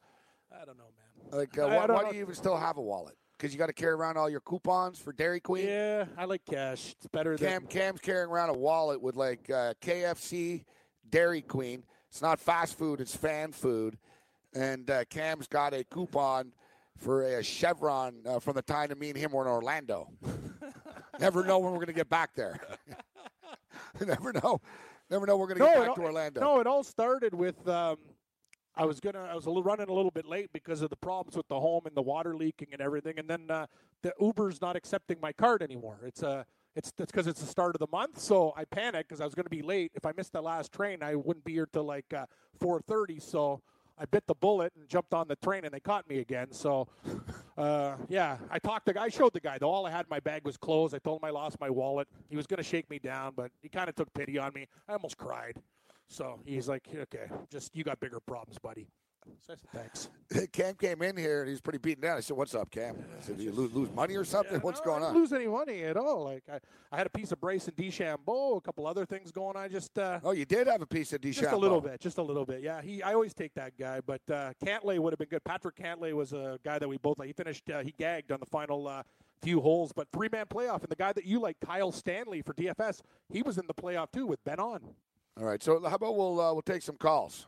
I 0.53 0.65
don't 0.65 0.79
know, 0.79 0.85
man. 0.85 1.39
Like 1.41 1.59
uh, 1.59 1.67
why, 1.67 1.87
why 1.87 2.11
do 2.11 2.17
you 2.17 2.23
even 2.23 2.35
still 2.35 2.57
have 2.57 2.77
a 2.77 2.83
wallet? 2.83 3.17
Because 3.45 3.53
you 3.53 3.59
got 3.59 3.67
to 3.67 3.75
carry 3.75 3.93
around 3.93 4.17
all 4.17 4.31
your 4.31 4.41
coupons 4.41 4.99
for 4.99 5.13
Dairy 5.13 5.39
Queen. 5.39 5.67
Yeah, 5.67 6.07
I 6.17 6.25
like 6.25 6.47
cash. 6.47 6.93
It's 6.97 7.07
better 7.09 7.37
Cam 7.37 7.61
than. 7.61 7.67
Cam's 7.67 8.01
carrying 8.01 8.31
around 8.31 8.49
a 8.49 8.55
wallet 8.55 9.03
with 9.03 9.17
like 9.17 9.51
uh, 9.51 9.75
KFC, 9.83 10.65
Dairy 11.11 11.43
Queen. 11.43 11.83
It's 12.09 12.23
not 12.23 12.41
fast 12.41 12.79
food; 12.79 13.03
it's 13.03 13.15
fan 13.15 13.53
food. 13.53 13.99
And 14.55 14.91
uh, 14.91 15.05
Cam's 15.11 15.47
got 15.47 15.75
a 15.75 15.85
coupon 15.85 16.53
for 16.97 17.21
a 17.21 17.43
Chevron 17.45 18.15
uh, 18.27 18.39
from 18.39 18.55
the 18.55 18.63
time 18.63 18.89
that 18.89 18.99
me 18.99 19.11
and 19.11 19.19
him 19.19 19.33
were 19.33 19.43
in 19.43 19.49
Orlando. 19.49 20.09
Never 21.21 21.45
know 21.45 21.59
when 21.59 21.73
we're 21.73 21.81
going 21.81 21.89
to 21.89 21.93
get 21.93 22.09
back 22.09 22.35
there. 22.35 22.59
never 24.01 24.33
know. 24.33 24.59
Never 25.11 25.27
know 25.27 25.37
we're 25.37 25.49
going 25.49 25.59
to 25.59 25.65
No, 25.65 25.71
get 25.71 25.79
back 25.81 25.89
all- 25.91 25.95
to 25.97 26.03
Orlando. 26.03 26.41
No, 26.41 26.61
it 26.61 26.67
all 26.67 26.83
started 26.83 27.35
with 27.35 27.69
um, 27.69 27.99
I 28.77 28.85
was 28.85 29.01
gonna 29.01 29.29
I 29.31 29.35
was 29.35 29.47
a 29.47 29.51
little, 29.51 29.63
running 29.63 29.89
a 29.89 29.93
little 29.93 30.11
bit 30.11 30.27
late 30.27 30.51
because 30.53 30.83
of 30.83 30.91
the 30.91 30.97
problems 30.97 31.37
with 31.37 31.49
the 31.49 31.61
home 31.61 31.83
and 31.87 31.97
the 31.97 32.03
water 32.03 32.35
leaking 32.35 32.69
and 32.73 32.81
everything, 32.81 33.19
and 33.19 33.29
then 33.29 33.51
uh, 33.51 33.67
the 34.03 34.13
Uber's 34.21 34.61
not 34.61 34.77
accepting 34.77 35.19
my 35.21 35.33
card 35.33 35.63
anymore. 35.63 35.99
It's 36.05 36.23
a 36.23 36.45
it's 36.75 36.93
it's 36.99 37.13
because 37.13 37.27
it's 37.27 37.41
the 37.41 37.47
start 37.47 37.77
of 37.77 37.79
the 37.79 37.87
month, 37.93 38.19
so 38.19 38.53
I 38.57 38.65
panicked 38.65 39.09
because 39.09 39.21
I 39.21 39.25
was 39.25 39.35
going 39.35 39.45
to 39.45 39.51
be 39.51 39.63
late. 39.63 39.93
If 39.95 40.05
I 40.05 40.13
missed 40.17 40.33
the 40.33 40.43
last 40.43 40.73
train, 40.73 41.03
I 41.03 41.15
wouldn't 41.15 41.45
be 41.45 41.53
here 41.53 41.69
till 41.73 41.85
like 41.85 42.13
uh, 42.13 42.27
4:30. 42.61 43.23
So 43.23 43.63
I 43.97 44.07
bit 44.07 44.27
the 44.27 44.35
bullet 44.35 44.73
and 44.77 44.89
jumped 44.89 45.15
on 45.15 45.29
the 45.29 45.37
train, 45.37 45.65
and 45.65 45.73
they 45.73 45.79
caught 45.79 46.09
me 46.09 46.19
again. 46.19 46.51
So 46.51 46.89
uh, 47.57 47.95
yeah, 48.09 48.39
I 48.51 48.59
talked 48.59 48.87
to 48.87 48.93
the 48.93 48.99
guy. 48.99 49.05
I 49.05 49.09
showed 49.09 49.35
the 49.35 49.41
guy 49.41 49.59
though. 49.59 49.71
All 49.71 49.87
I 49.87 49.91
had 49.91 50.07
in 50.07 50.11
my 50.11 50.21
bag 50.21 50.45
was 50.45 50.57
clothes. 50.57 50.95
I 50.95 50.99
told 50.99 51.23
him 51.23 51.27
I 51.27 51.31
lost 51.31 51.61
my 51.61 51.71
wallet. 51.71 52.09
He 52.29 52.37
was 52.37 52.49
going 52.49 52.59
to 52.59 52.65
shake 52.65 52.91
me 52.91 52.99
down, 52.99 53.35
but 53.37 53.53
he 53.63 53.69
kind 53.69 53.89
of 53.89 53.95
took 53.95 54.13
pity 54.15 54.37
on 54.37 54.53
me. 54.53 54.67
I 54.89 54.95
almost 54.95 55.17
cried. 55.17 55.63
So 56.09 56.41
he's 56.45 56.69
like, 56.69 56.87
okay, 56.95 57.27
just 57.51 57.75
you 57.75 57.85
got 57.85 58.01
bigger 58.01 58.21
problems, 58.21 58.59
buddy. 58.59 58.87
So 59.47 59.55
I 59.55 59.57
said, 59.57 59.59
thanks. 59.73 60.49
Cam 60.53 60.75
came 60.75 61.01
in 61.01 61.17
here 61.17 61.41
and 61.41 61.49
he's 61.49 61.63
pretty 61.63 61.79
beaten 61.79 62.03
down. 62.03 62.19
I 62.19 62.21
said, 62.21 62.37
"What's 62.37 62.55
up, 62.55 62.71
Cam?" 62.71 62.97
I 63.19 63.23
said, 63.25 63.39
"Do 63.39 63.43
you 63.43 63.53
lose, 63.53 63.73
lose 63.73 63.91
money 63.91 64.17
or 64.17 64.25
something? 64.25 64.57
Yeah, 64.57 64.61
What's 64.61 64.81
no, 64.81 64.85
going 64.85 65.03
I 65.03 65.07
on?" 65.07 65.15
lose 65.15 65.33
any 65.33 65.47
money 65.47 65.83
at 65.85 65.97
all. 65.97 66.25
Like 66.25 66.43
I, 66.53 66.59
I 66.93 66.99
had 66.99 67.07
a 67.07 67.11
piece 67.11 67.33
of 67.33 67.41
Bryson 67.41 67.73
DeChambeau, 67.75 68.59
a 68.59 68.61
couple 68.61 68.87
other 68.87 69.07
things 69.07 69.33
going. 69.33 69.57
I 69.57 69.67
just 69.69 69.99
uh, 69.99 70.21
Oh, 70.23 70.33
you 70.33 70.45
did 70.45 70.67
have 70.67 70.83
a 70.83 70.87
piece 70.87 71.15
of 71.15 71.23
DeChambeau. 71.23 71.41
just 71.41 71.53
a 71.55 71.57
little 71.57 71.81
bit, 71.81 72.01
just 72.01 72.19
a 72.19 72.23
little 72.23 72.45
bit. 72.45 72.61
Yeah, 72.61 72.83
he. 72.83 73.03
I 73.03 73.15
always 73.15 73.33
take 73.33 73.55
that 73.55 73.79
guy, 73.79 74.01
but 74.05 74.21
uh, 74.31 74.53
Cantlay 74.63 74.99
would 74.99 75.15
have 75.15 75.19
been 75.19 75.29
good. 75.29 75.43
Patrick 75.43 75.77
Cantlay 75.77 76.13
was 76.13 76.35
a 76.35 76.59
guy 76.63 76.79
that 76.79 76.87
we 76.87 76.99
both 76.99 77.19
like. 77.19 77.29
He 77.29 77.33
finished. 77.33 77.71
Uh, 77.71 77.81
he 77.81 77.95
gagged 77.97 78.31
on 78.31 78.41
the 78.41 78.47
final 78.47 78.87
uh, 78.87 79.05
few 79.41 79.59
holes, 79.63 79.91
but 79.91 80.07
three 80.13 80.29
man 80.31 80.45
playoff. 80.47 80.83
And 80.83 80.91
the 80.91 80.97
guy 80.97 81.15
that 81.15 81.25
you 81.25 81.41
like, 81.41 81.57
Kyle 81.65 81.93
Stanley 81.93 82.43
for 82.43 82.53
DFS, 82.53 83.01
he 83.33 83.41
was 83.41 83.57
in 83.57 83.67
the 83.69 83.75
playoff 83.75 84.13
too 84.13 84.27
with 84.27 84.45
Ben 84.45 84.61
An. 84.61 84.81
All 85.39 85.45
right, 85.45 85.63
so 85.63 85.81
how 85.85 85.97
about 85.97 86.17
we'll 86.17 86.41
uh, 86.41 86.53
we'll 86.53 86.63
take 86.63 86.83
some 86.83 86.97
calls. 86.97 87.47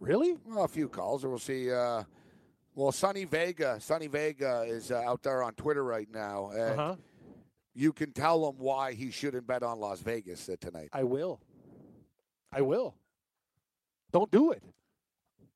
Really? 0.00 0.34
Well, 0.46 0.64
a 0.64 0.68
few 0.68 0.88
calls, 0.88 1.24
or 1.24 1.30
we'll 1.30 1.38
see. 1.38 1.72
Uh, 1.72 2.02
well, 2.74 2.92
Sonny 2.92 3.24
Vega, 3.24 3.78
Sonny 3.80 4.06
Vega 4.06 4.64
is 4.66 4.90
uh, 4.90 4.96
out 4.96 5.22
there 5.22 5.42
on 5.42 5.54
Twitter 5.54 5.84
right 5.84 6.08
now, 6.12 6.50
and 6.50 6.80
Uh 6.80 6.86
huh. 6.88 6.96
you 7.74 7.92
can 7.92 8.12
tell 8.12 8.48
him 8.48 8.56
why 8.58 8.92
he 8.92 9.10
shouldn't 9.10 9.46
bet 9.46 9.62
on 9.62 9.78
Las 9.80 10.00
Vegas 10.00 10.48
uh, 10.48 10.56
tonight. 10.60 10.88
I 10.92 11.04
will. 11.04 11.40
I 12.52 12.60
will. 12.60 12.94
Don't 14.12 14.30
do 14.30 14.52
it. 14.52 14.62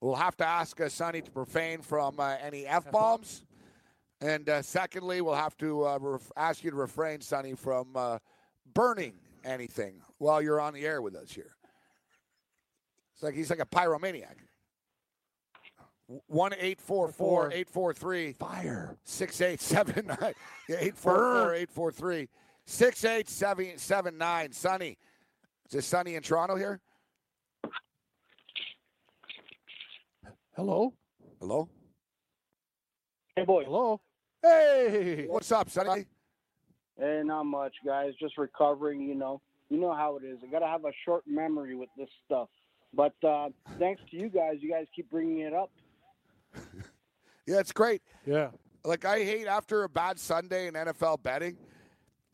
We'll 0.01 0.15
have 0.15 0.37
to 0.39 0.47
ask 0.47 0.81
uh, 0.81 0.89
Sonny 0.89 1.21
to 1.23 1.31
profane 1.31 1.83
from 1.83 2.21
uh, 2.21 2.37
any 2.41 2.67
f 2.67 2.91
bombs, 2.91 3.45
and 4.23 4.49
uh, 4.49 4.63
secondly, 4.63 5.21
we'll 5.21 5.35
have 5.35 5.57
to 5.59 5.87
uh, 5.87 5.99
ref- 6.01 6.33
ask 6.37 6.65
you 6.65 6.71
to 6.71 6.77
refrain, 6.77 7.21
Sonny, 7.21 7.55
from 7.55 7.89
uh, 7.97 8.19
burning 8.73 9.15
anything 9.45 10.01
while 10.19 10.41
you're 10.41 10.61
on 10.61 10.73
the 10.75 10.87
air 10.87 11.03
with 11.03 11.15
us 11.17 11.31
here. 11.33 11.56
It's 13.17 13.23
like 13.23 13.35
he's 13.35 13.49
like 13.49 13.61
a 13.61 13.65
pyromaniac. 13.67 14.35
One 16.27 16.53
eight 16.59 16.83
four 16.83 17.09
four 17.09 17.51
eight 17.51 17.71
four 17.71 17.95
three 17.95 18.35
Fire. 18.35 18.95
six 19.05 19.41
eight 19.41 19.59
seven 19.63 20.07
nine. 20.07 20.35
Yeah, 20.69 20.77
eight 20.81 20.99
four 20.99 21.15
four 21.15 21.55
eight 21.55 21.71
four 21.71 21.91
three 21.91 22.29
six 22.67 23.07
eight 23.07 23.31
seven 23.31 23.79
seven 23.79 24.19
nine. 24.19 24.53
Sonny, 24.53 24.99
is 25.67 25.77
it 25.77 25.85
Sunny 25.85 26.15
in 26.15 26.23
Toronto 26.23 26.57
here? 26.57 26.79
Hello. 30.55 30.93
Hello. 31.41 31.71
Hey, 33.35 33.47
boy. 33.47 33.65
Hello. 33.65 33.99
Hey. 34.43 35.25
What's 35.27 35.51
up, 35.53 35.71
Sonny? 35.71 36.05
Hey, 36.99 37.23
not 37.25 37.45
much, 37.45 37.75
guys. 37.85 38.13
Just 38.21 38.37
recovering, 38.37 39.01
you 39.01 39.15
know. 39.15 39.41
You 39.71 39.79
know 39.81 39.95
how 39.95 40.19
it 40.19 40.25
is. 40.25 40.39
I 40.47 40.51
got 40.51 40.59
to 40.61 40.67
have 40.67 40.85
a 40.85 40.93
short 41.07 41.25
memory 41.27 41.75
with 41.75 41.89
this 41.97 42.09
stuff. 42.27 42.49
But 42.95 43.15
uh, 43.23 43.49
thanks 43.79 44.03
to 44.11 44.17
you 44.17 44.29
guys, 44.29 44.57
you 44.61 44.71
guys 44.71 44.87
keep 44.95 45.11
bringing 45.11 45.41
it 45.41 45.53
up. 45.53 45.71
Yeah, 47.47 47.61
it's 47.61 47.73
great. 47.73 48.03
Yeah. 48.27 48.49
Like 48.85 49.05
I 49.05 49.19
hate 49.21 49.47
after 49.47 49.85
a 49.85 49.89
bad 49.89 50.19
Sunday 50.19 50.67
in 50.67 50.75
NFL 50.75 51.23
betting. 51.23 51.57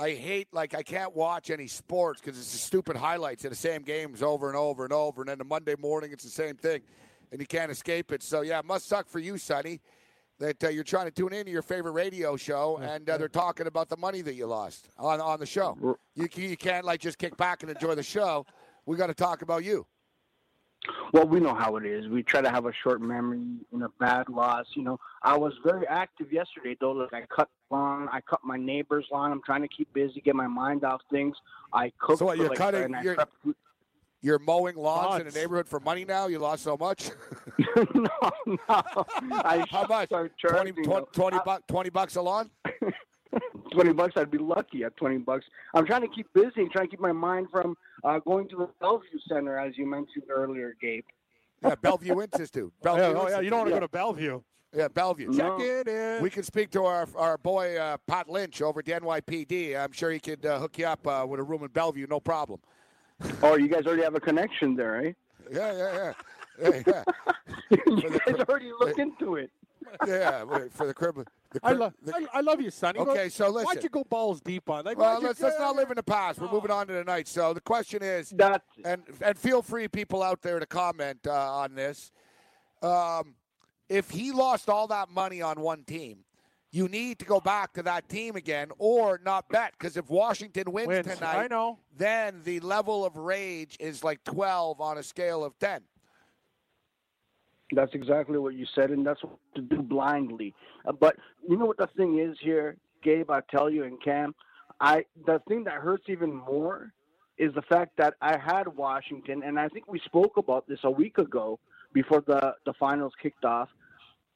I 0.00 0.12
hate 0.12 0.48
like 0.52 0.74
I 0.74 0.82
can't 0.82 1.14
watch 1.14 1.50
any 1.50 1.66
sports 1.66 2.20
because 2.20 2.38
it's 2.38 2.52
the 2.52 2.58
stupid 2.58 2.96
highlights 2.96 3.44
of 3.44 3.50
the 3.50 3.56
same 3.56 3.82
games 3.82 4.22
over 4.22 4.48
and 4.48 4.56
over 4.56 4.84
and 4.84 4.92
over, 4.92 5.22
and 5.22 5.28
then 5.28 5.38
the 5.38 5.44
Monday 5.44 5.74
morning 5.78 6.12
it's 6.12 6.24
the 6.24 6.30
same 6.30 6.56
thing, 6.56 6.80
and 7.30 7.40
you 7.40 7.46
can't 7.46 7.70
escape 7.70 8.10
it. 8.10 8.22
So 8.22 8.40
yeah, 8.40 8.58
it 8.58 8.64
must 8.64 8.88
suck 8.88 9.06
for 9.08 9.18
you, 9.18 9.36
Sonny, 9.38 9.80
that 10.38 10.64
uh, 10.64 10.68
you're 10.70 10.82
trying 10.82 11.04
to 11.04 11.10
tune 11.12 11.32
in 11.32 11.44
to 11.44 11.52
your 11.52 11.62
favorite 11.62 11.92
radio 11.92 12.36
show, 12.36 12.78
and 12.78 13.08
uh, 13.08 13.16
they're 13.18 13.28
talking 13.28 13.66
about 13.66 13.90
the 13.90 13.96
money 13.98 14.22
that 14.22 14.34
you 14.34 14.46
lost 14.46 14.88
on 14.98 15.20
on 15.20 15.38
the 15.40 15.46
show. 15.46 15.76
You 16.14 16.28
you 16.34 16.56
can't 16.56 16.84
like 16.86 17.00
just 17.00 17.18
kick 17.18 17.36
back 17.36 17.62
and 17.62 17.70
enjoy 17.70 17.94
the 17.94 18.02
show. 18.02 18.46
We 18.86 18.96
got 18.96 19.08
to 19.08 19.14
talk 19.14 19.42
about 19.42 19.62
you. 19.62 19.86
Well, 21.12 21.26
we 21.26 21.38
know 21.40 21.54
how 21.54 21.76
it 21.76 21.86
is. 21.86 22.08
We 22.08 22.22
try 22.22 22.40
to 22.40 22.50
have 22.50 22.66
a 22.66 22.72
short 22.82 23.00
memory 23.00 23.40
in 23.72 23.82
a 23.82 23.88
bad 24.00 24.28
loss. 24.28 24.66
You 24.74 24.82
know, 24.82 24.98
I 25.22 25.36
was 25.36 25.52
very 25.64 25.86
active 25.86 26.32
yesterday, 26.32 26.76
though. 26.80 26.92
Like 26.92 27.12
I 27.12 27.22
cut 27.34 27.48
lawn, 27.70 28.08
I 28.12 28.20
cut 28.20 28.40
my 28.44 28.56
neighbor's 28.56 29.06
lawn. 29.12 29.30
I'm 29.30 29.42
trying 29.44 29.62
to 29.62 29.68
keep 29.68 29.92
busy, 29.94 30.20
get 30.20 30.34
my 30.34 30.48
mind 30.48 30.82
off 30.84 31.00
things. 31.10 31.36
I 31.72 31.92
cooked. 32.00 32.18
So 32.18 32.24
what, 32.26 32.36
you're 32.38 32.48
like, 32.48 32.58
cutting- 32.58 32.94
you're- 33.02 33.16
You're 34.24 34.38
mowing 34.38 34.76
lawns 34.76 35.16
in 35.16 35.22
Lots. 35.24 35.34
the 35.34 35.40
neighborhood 35.40 35.68
for 35.68 35.80
money 35.80 36.04
now. 36.04 36.28
You 36.28 36.38
lost 36.38 36.62
so 36.62 36.76
much. 36.76 37.10
no, 37.94 38.08
no. 38.46 38.56
I 38.68 39.64
How 39.68 39.84
much? 39.88 40.08
start 40.08 40.32
20, 40.40 40.72
charging, 40.72 40.84
20, 40.84 41.06
20, 41.12 41.36
I- 41.38 41.42
buck, 41.44 41.66
20 41.66 41.90
bucks 41.90 42.16
a 42.16 42.22
lawn? 42.22 42.48
20 43.72 43.92
bucks, 43.94 44.12
I'd 44.16 44.30
be 44.30 44.38
lucky 44.38 44.84
at 44.84 44.96
20 44.96 45.18
bucks. 45.18 45.44
I'm 45.74 45.86
trying 45.86 46.02
to 46.02 46.08
keep 46.08 46.32
busy 46.34 46.60
and 46.60 46.70
trying 46.70 46.86
to 46.86 46.90
keep 46.90 47.00
my 47.00 47.12
mind 47.12 47.48
from 47.50 47.76
uh, 48.04 48.18
going 48.20 48.48
to 48.48 48.56
the 48.56 48.68
Bellevue 48.80 49.18
Center, 49.28 49.58
as 49.58 49.76
you 49.76 49.86
mentioned 49.86 50.24
earlier, 50.30 50.76
Gabe. 50.80 51.04
Yeah, 51.62 51.74
Bellevue 51.80 52.20
Institute. 52.20 52.72
Bellevue 52.82 53.02
Yeah, 53.02 53.20
oh, 53.20 53.28
yeah. 53.28 53.40
You 53.40 53.50
don't 53.50 53.60
want 53.60 53.68
to 53.68 53.74
Yeah. 53.74 53.80
go 53.80 53.86
to 53.86 53.92
Bellevue. 53.92 54.40
Yeah, 54.74 54.88
Bellevue. 54.88 55.28
No. 55.30 55.58
Check 55.58 55.66
it 55.66 55.88
in. 55.88 56.22
We 56.22 56.30
can 56.30 56.42
speak 56.42 56.70
to 56.70 56.84
our 56.84 57.06
our 57.16 57.36
boy 57.38 57.76
uh, 57.76 57.98
Pat 58.06 58.28
Lynch 58.28 58.62
over 58.62 58.80
at 58.80 58.86
the 58.86 58.92
NYPD. 58.92 59.78
I'm 59.78 59.92
sure 59.92 60.10
he 60.10 60.18
could 60.18 60.44
uh, 60.46 60.58
hook 60.58 60.78
you 60.78 60.86
up 60.86 61.06
uh, 61.06 61.26
with 61.28 61.40
a 61.40 61.42
room 61.42 61.62
in 61.62 61.68
Bellevue, 61.68 62.06
no 62.08 62.20
problem. 62.20 62.58
Oh, 63.42 63.56
you 63.56 63.68
guys 63.68 63.86
already 63.86 64.02
have 64.02 64.14
a 64.14 64.20
connection 64.20 64.74
there, 64.74 65.06
eh? 65.06 65.12
Yeah, 65.52 65.72
yeah, 65.72 65.94
yeah. 65.94 66.12
Yeah, 66.60 66.82
yeah. 66.86 67.02
you 67.86 68.10
guys 68.10 68.18
cr- 68.36 68.42
already 68.48 68.72
looked 68.78 68.98
into 68.98 69.36
it. 69.36 69.50
yeah 70.06 70.44
for 70.70 70.86
the 70.86 70.94
crib. 70.94 71.26
The 71.52 71.60
I 71.62 71.68
crib 71.68 71.80
love, 71.80 71.94
the- 72.02 72.14
I, 72.14 72.38
I 72.38 72.40
love 72.40 72.60
you, 72.60 72.70
Sonny. 72.70 72.98
Okay, 72.98 73.28
so 73.28 73.48
listen. 73.48 73.66
Why'd 73.66 73.82
you 73.82 73.88
go 73.90 74.04
balls 74.04 74.40
deep 74.40 74.68
on? 74.70 74.84
Like, 74.84 74.98
well, 74.98 75.20
let's 75.20 75.40
let's 75.40 75.58
not 75.58 75.76
live 75.76 75.90
in 75.90 75.96
the 75.96 76.02
past. 76.02 76.40
We're 76.40 76.50
moving 76.50 76.70
on 76.70 76.86
to 76.86 76.92
tonight. 76.94 77.28
So 77.28 77.52
the 77.52 77.60
question 77.60 78.02
is, 78.02 78.30
That's 78.30 78.64
and 78.84 79.02
and 79.20 79.38
feel 79.38 79.62
free, 79.62 79.88
people 79.88 80.22
out 80.22 80.42
there, 80.42 80.58
to 80.58 80.66
comment 80.66 81.20
uh, 81.26 81.32
on 81.32 81.74
this. 81.74 82.10
Um, 82.82 83.34
if 83.88 84.10
he 84.10 84.32
lost 84.32 84.68
all 84.68 84.86
that 84.88 85.10
money 85.10 85.42
on 85.42 85.60
one 85.60 85.84
team, 85.84 86.20
you 86.70 86.88
need 86.88 87.18
to 87.18 87.24
go 87.26 87.38
back 87.40 87.74
to 87.74 87.82
that 87.82 88.08
team 88.08 88.34
again, 88.36 88.68
or 88.78 89.20
not 89.22 89.48
bet. 89.50 89.72
Because 89.78 89.96
if 89.96 90.08
Washington 90.08 90.72
wins, 90.72 90.88
Wins. 90.88 91.06
tonight, 91.06 91.36
I 91.36 91.46
know. 91.48 91.78
then 91.96 92.40
the 92.44 92.60
level 92.60 93.04
of 93.04 93.16
rage 93.16 93.76
is 93.78 94.02
like 94.02 94.24
twelve 94.24 94.80
on 94.80 94.96
a 94.98 95.02
scale 95.02 95.44
of 95.44 95.58
ten. 95.58 95.82
That's 97.72 97.94
exactly 97.94 98.38
what 98.38 98.54
you 98.54 98.66
said, 98.74 98.90
and 98.90 99.06
that's 99.06 99.22
what 99.22 99.38
to 99.54 99.62
do 99.62 99.82
blindly. 99.82 100.54
Uh, 100.86 100.92
but 100.92 101.16
you 101.48 101.56
know 101.56 101.66
what 101.66 101.78
the 101.78 101.88
thing 101.96 102.18
is 102.18 102.36
here, 102.40 102.76
Gabe? 103.02 103.30
I 103.30 103.40
tell 103.50 103.70
you, 103.70 103.84
and 103.84 104.02
Cam, 104.02 104.34
I 104.80 105.04
the 105.26 105.40
thing 105.48 105.64
that 105.64 105.74
hurts 105.74 106.04
even 106.08 106.34
more 106.34 106.92
is 107.38 107.54
the 107.54 107.62
fact 107.62 107.96
that 107.96 108.14
I 108.20 108.36
had 108.38 108.68
Washington, 108.68 109.42
and 109.44 109.58
I 109.58 109.68
think 109.68 109.88
we 109.88 110.00
spoke 110.00 110.36
about 110.36 110.68
this 110.68 110.80
a 110.84 110.90
week 110.90 111.18
ago 111.18 111.58
before 111.92 112.22
the 112.26 112.54
the 112.66 112.74
finals 112.74 113.12
kicked 113.22 113.44
off. 113.44 113.68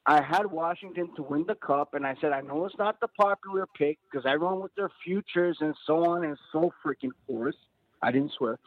I 0.09 0.21
had 0.21 0.45
Washington 0.45 1.09
to 1.17 1.21
win 1.21 1.43
the 1.45 1.55
cup, 1.55 1.93
and 1.93 2.07
I 2.07 2.15
said 2.21 2.31
I 2.31 2.41
know 2.41 2.65
it's 2.65 2.77
not 2.77 2.99
the 3.01 3.09
popular 3.09 3.67
pick 3.77 3.99
because 4.09 4.25
everyone 4.25 4.61
with 4.61 4.73
their 4.75 4.91
futures 5.03 5.57
and 5.59 5.75
so 5.85 6.05
on 6.05 6.23
and 6.23 6.37
so 6.51 6.71
freaking 6.83 7.11
forth. 7.27 7.55
I 8.01 8.11
didn't 8.11 8.31
swear. 8.37 8.57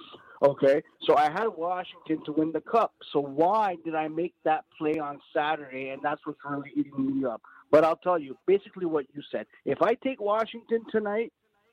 Okay, 0.42 0.82
so 1.06 1.16
I 1.16 1.24
had 1.24 1.48
Washington 1.48 2.24
to 2.24 2.32
win 2.32 2.50
the 2.50 2.62
cup. 2.62 2.94
So 3.12 3.20
why 3.20 3.76
did 3.84 3.94
I 3.94 4.08
make 4.08 4.34
that 4.44 4.64
play 4.78 4.98
on 4.98 5.20
Saturday? 5.34 5.90
And 5.90 6.00
that's 6.02 6.20
what's 6.24 6.38
really 6.48 6.70
eating 6.74 7.20
me 7.20 7.26
up. 7.26 7.42
But 7.70 7.84
I'll 7.84 7.96
tell 7.96 8.18
you, 8.18 8.38
basically 8.46 8.86
what 8.86 9.04
you 9.14 9.22
said. 9.30 9.46
If 9.66 9.82
I 9.82 9.94
take 9.94 10.18
Washington 10.18 10.82
tonight 10.90 11.32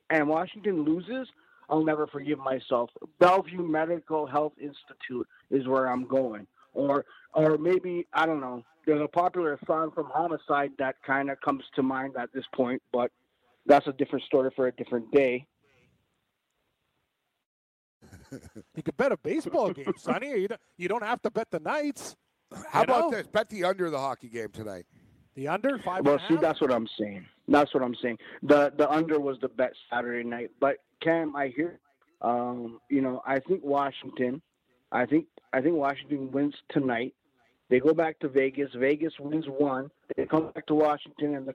and 0.09 0.27
Washington 0.27 0.83
loses, 0.83 1.29
I'll 1.69 1.83
never 1.83 2.07
forgive 2.07 2.39
myself. 2.39 2.89
Bellevue 3.19 3.63
Medical 3.63 4.27
Health 4.27 4.53
Institute 4.59 5.27
is 5.49 5.67
where 5.67 5.87
I'm 5.87 6.05
going, 6.05 6.47
or 6.73 7.05
or 7.33 7.57
maybe 7.57 8.07
I 8.13 8.25
don't 8.25 8.39
know. 8.39 8.63
There's 8.85 9.01
a 9.01 9.07
popular 9.07 9.59
song 9.65 9.91
from 9.93 10.05
Homicide 10.05 10.71
that 10.79 10.95
kind 11.05 11.29
of 11.29 11.41
comes 11.41 11.63
to 11.75 11.83
mind 11.83 12.15
at 12.17 12.31
this 12.33 12.45
point, 12.55 12.81
but 12.93 13.11
that's 13.65 13.87
a 13.87 13.91
different 13.93 14.23
story 14.25 14.49
for 14.55 14.67
a 14.67 14.71
different 14.71 15.11
day. 15.11 15.45
You 18.75 18.83
could 18.83 18.97
bet 18.97 19.11
a 19.11 19.17
baseball 19.17 19.71
game, 19.71 19.93
Sonny. 19.97 20.29
You 20.29 20.47
don't, 20.47 20.61
you 20.77 20.87
don't 20.87 21.03
have 21.03 21.21
to 21.23 21.31
bet 21.31 21.49
the 21.51 21.59
Knights. 21.59 22.15
How 22.69 22.83
about 22.83 23.11
know? 23.11 23.17
this? 23.17 23.27
Bet 23.27 23.49
the 23.49 23.63
under 23.63 23.89
the 23.89 23.99
hockey 23.99 24.29
game 24.29 24.49
tonight. 24.51 24.85
The 25.35 25.47
under 25.47 25.77
five. 25.79 26.05
Well, 26.05 26.15
and 26.15 26.23
see, 26.27 26.33
half? 26.35 26.41
that's 26.41 26.61
what 26.61 26.71
I'm 26.71 26.87
saying. 26.99 27.25
That's 27.47 27.73
what 27.73 27.83
I'm 27.83 27.95
saying. 28.01 28.17
The 28.43 28.73
the 28.77 28.89
under 28.89 29.19
was 29.19 29.37
the 29.41 29.49
bet 29.49 29.73
Saturday 29.91 30.27
night. 30.27 30.51
But 30.59 30.77
Cam, 31.01 31.35
I 31.35 31.49
hear, 31.49 31.79
um, 32.21 32.79
you 32.89 33.01
know, 33.01 33.21
I 33.25 33.39
think 33.39 33.63
Washington, 33.63 34.41
I 34.91 35.05
think 35.05 35.27
I 35.53 35.61
think 35.61 35.75
Washington 35.75 36.31
wins 36.31 36.55
tonight. 36.69 37.13
They 37.69 37.79
go 37.79 37.93
back 37.93 38.19
to 38.19 38.29
Vegas. 38.29 38.69
Vegas 38.75 39.13
wins 39.19 39.45
one. 39.47 39.91
They 40.15 40.25
come 40.25 40.51
back 40.53 40.65
to 40.67 40.75
Washington 40.75 41.35
and 41.35 41.47
the, 41.47 41.53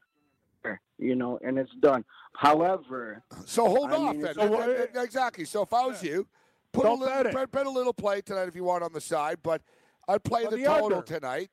you 0.99 1.15
know, 1.15 1.39
and 1.43 1.59
it's 1.59 1.73
done. 1.81 2.05
However, 2.35 3.23
So 3.47 3.67
hold 3.67 3.91
I 3.91 3.97
off 3.97 4.13
mean, 4.15 4.23
then. 4.23 4.35
So, 4.35 5.01
exactly. 5.01 5.45
So 5.47 5.63
if 5.63 5.73
I 5.73 5.87
was 5.87 6.03
you, 6.03 6.27
put 6.73 6.81
a 6.81 6.89
Don't 6.89 7.01
little, 7.01 7.33
bet 7.33 7.51
bet, 7.51 7.67
a 7.67 7.71
little 7.71 7.93
play 7.93 8.21
tonight 8.21 8.49
if 8.49 8.57
you 8.57 8.65
want 8.65 8.83
on 8.83 8.93
the 8.93 9.01
side, 9.01 9.39
but 9.43 9.63
I'd 10.09 10.25
play 10.25 10.45
the, 10.45 10.57
the 10.57 10.65
total 10.65 10.99
under. 10.99 11.03
tonight. 11.03 11.51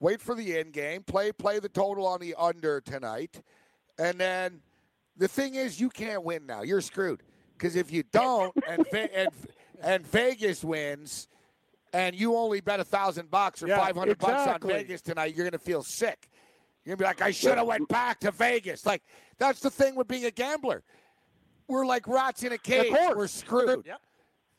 Wait 0.00 0.20
for 0.20 0.34
the 0.34 0.56
end 0.58 0.72
game. 0.72 1.02
Play 1.02 1.32
play 1.32 1.58
the 1.58 1.68
total 1.68 2.06
on 2.06 2.20
the 2.20 2.34
under 2.38 2.80
tonight, 2.80 3.40
and 3.98 4.18
then 4.18 4.60
the 5.16 5.28
thing 5.28 5.54
is, 5.54 5.80
you 5.80 5.88
can't 5.88 6.22
win 6.22 6.44
now. 6.46 6.62
You're 6.62 6.82
screwed 6.82 7.22
because 7.56 7.76
if 7.76 7.90
you 7.90 8.02
don't, 8.12 8.54
and 8.68 8.86
and 8.92 9.28
and 9.82 10.06
Vegas 10.06 10.62
wins, 10.62 11.28
and 11.92 12.14
you 12.14 12.36
only 12.36 12.60
bet 12.60 12.80
a 12.80 12.84
thousand 12.84 13.30
bucks 13.30 13.62
or 13.62 13.68
Yeah, 13.68 13.78
five 13.78 13.96
hundred 13.96 14.18
bucks 14.18 14.48
on. 14.48 14.60
Vegas 14.68 15.00
tonight, 15.00 15.34
you're 15.34 15.46
gonna 15.46 15.58
feel 15.58 15.82
sick. 15.82 16.28
You're 16.84 16.94
gonna 16.94 17.04
be 17.04 17.08
like, 17.08 17.22
I 17.22 17.30
should 17.30 17.56
have 17.56 17.66
went 17.66 17.88
back 17.88 18.20
to 18.20 18.30
Vegas. 18.30 18.84
Like 18.84 19.02
that's 19.38 19.60
the 19.60 19.70
thing 19.70 19.94
with 19.96 20.08
being 20.08 20.26
a 20.26 20.30
gambler. 20.30 20.82
We're 21.68 21.86
like 21.86 22.06
rats 22.06 22.42
in 22.44 22.52
a 22.52 22.58
cage. 22.58 22.92
We're 23.14 23.26
screwed. 23.26 23.86
Yep. 23.86 24.00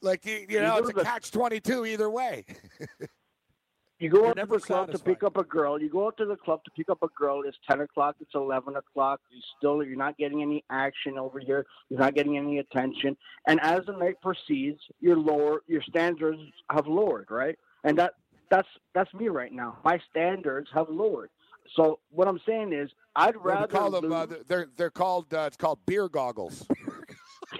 Like 0.01 0.25
you, 0.25 0.45
you 0.47 0.61
know, 0.61 0.77
it's 0.77 0.89
a 0.89 0.93
catch 0.93 1.31
twenty 1.31 1.59
two 1.59 1.85
either 1.85 2.09
way. 2.09 2.45
you 3.99 4.09
go 4.09 4.19
You're 4.19 4.29
out 4.29 4.37
to 4.37 4.45
the 4.45 4.59
club 4.59 4.91
to 4.91 4.99
pick 4.99 5.23
up 5.23 5.37
a 5.37 5.43
girl. 5.43 5.81
You 5.81 5.89
go 5.89 6.07
out 6.07 6.17
to 6.17 6.25
the 6.25 6.35
club 6.35 6.63
to 6.65 6.71
pick 6.71 6.89
up 6.89 7.01
a 7.01 7.07
girl. 7.17 7.41
It's 7.45 7.57
ten 7.69 7.81
o'clock. 7.81 8.15
It's 8.19 8.35
eleven 8.35 8.75
o'clock. 8.75 9.21
You 9.31 9.41
still 9.57 9.83
you're 9.83 9.97
not 9.97 10.17
getting 10.17 10.41
any 10.41 10.63
action 10.69 11.17
over 11.17 11.39
here. 11.39 11.65
You're 11.89 11.99
not 11.99 12.13
getting 12.13 12.37
any 12.37 12.59
attention. 12.59 13.17
And 13.47 13.59
as 13.61 13.81
the 13.87 13.93
night 13.93 14.21
proceeds, 14.21 14.79
your 14.99 15.17
lower 15.17 15.61
your 15.67 15.81
standards 15.81 16.41
have 16.69 16.85
lowered, 16.85 17.27
right? 17.31 17.57
And 17.83 17.97
that 17.97 18.13
that's 18.51 18.67
that's 18.93 19.11
me 19.15 19.29
right 19.29 19.51
now. 19.51 19.77
My 19.83 19.99
standards 20.11 20.69
have 20.73 20.89
lowered. 20.89 21.29
So 21.75 21.99
what 22.11 22.27
I'm 22.27 22.39
saying 22.45 22.73
is, 22.73 22.89
I'd 23.15 23.35
rather 23.35 23.67
call 23.67 23.91
them? 23.91 24.11
Uh, 24.11 24.27
they're 24.47 24.67
they're 24.77 24.89
called 24.89 25.33
uh, 25.33 25.45
it's 25.47 25.57
called 25.57 25.79
beer 25.85 26.07
goggles. 26.07 26.65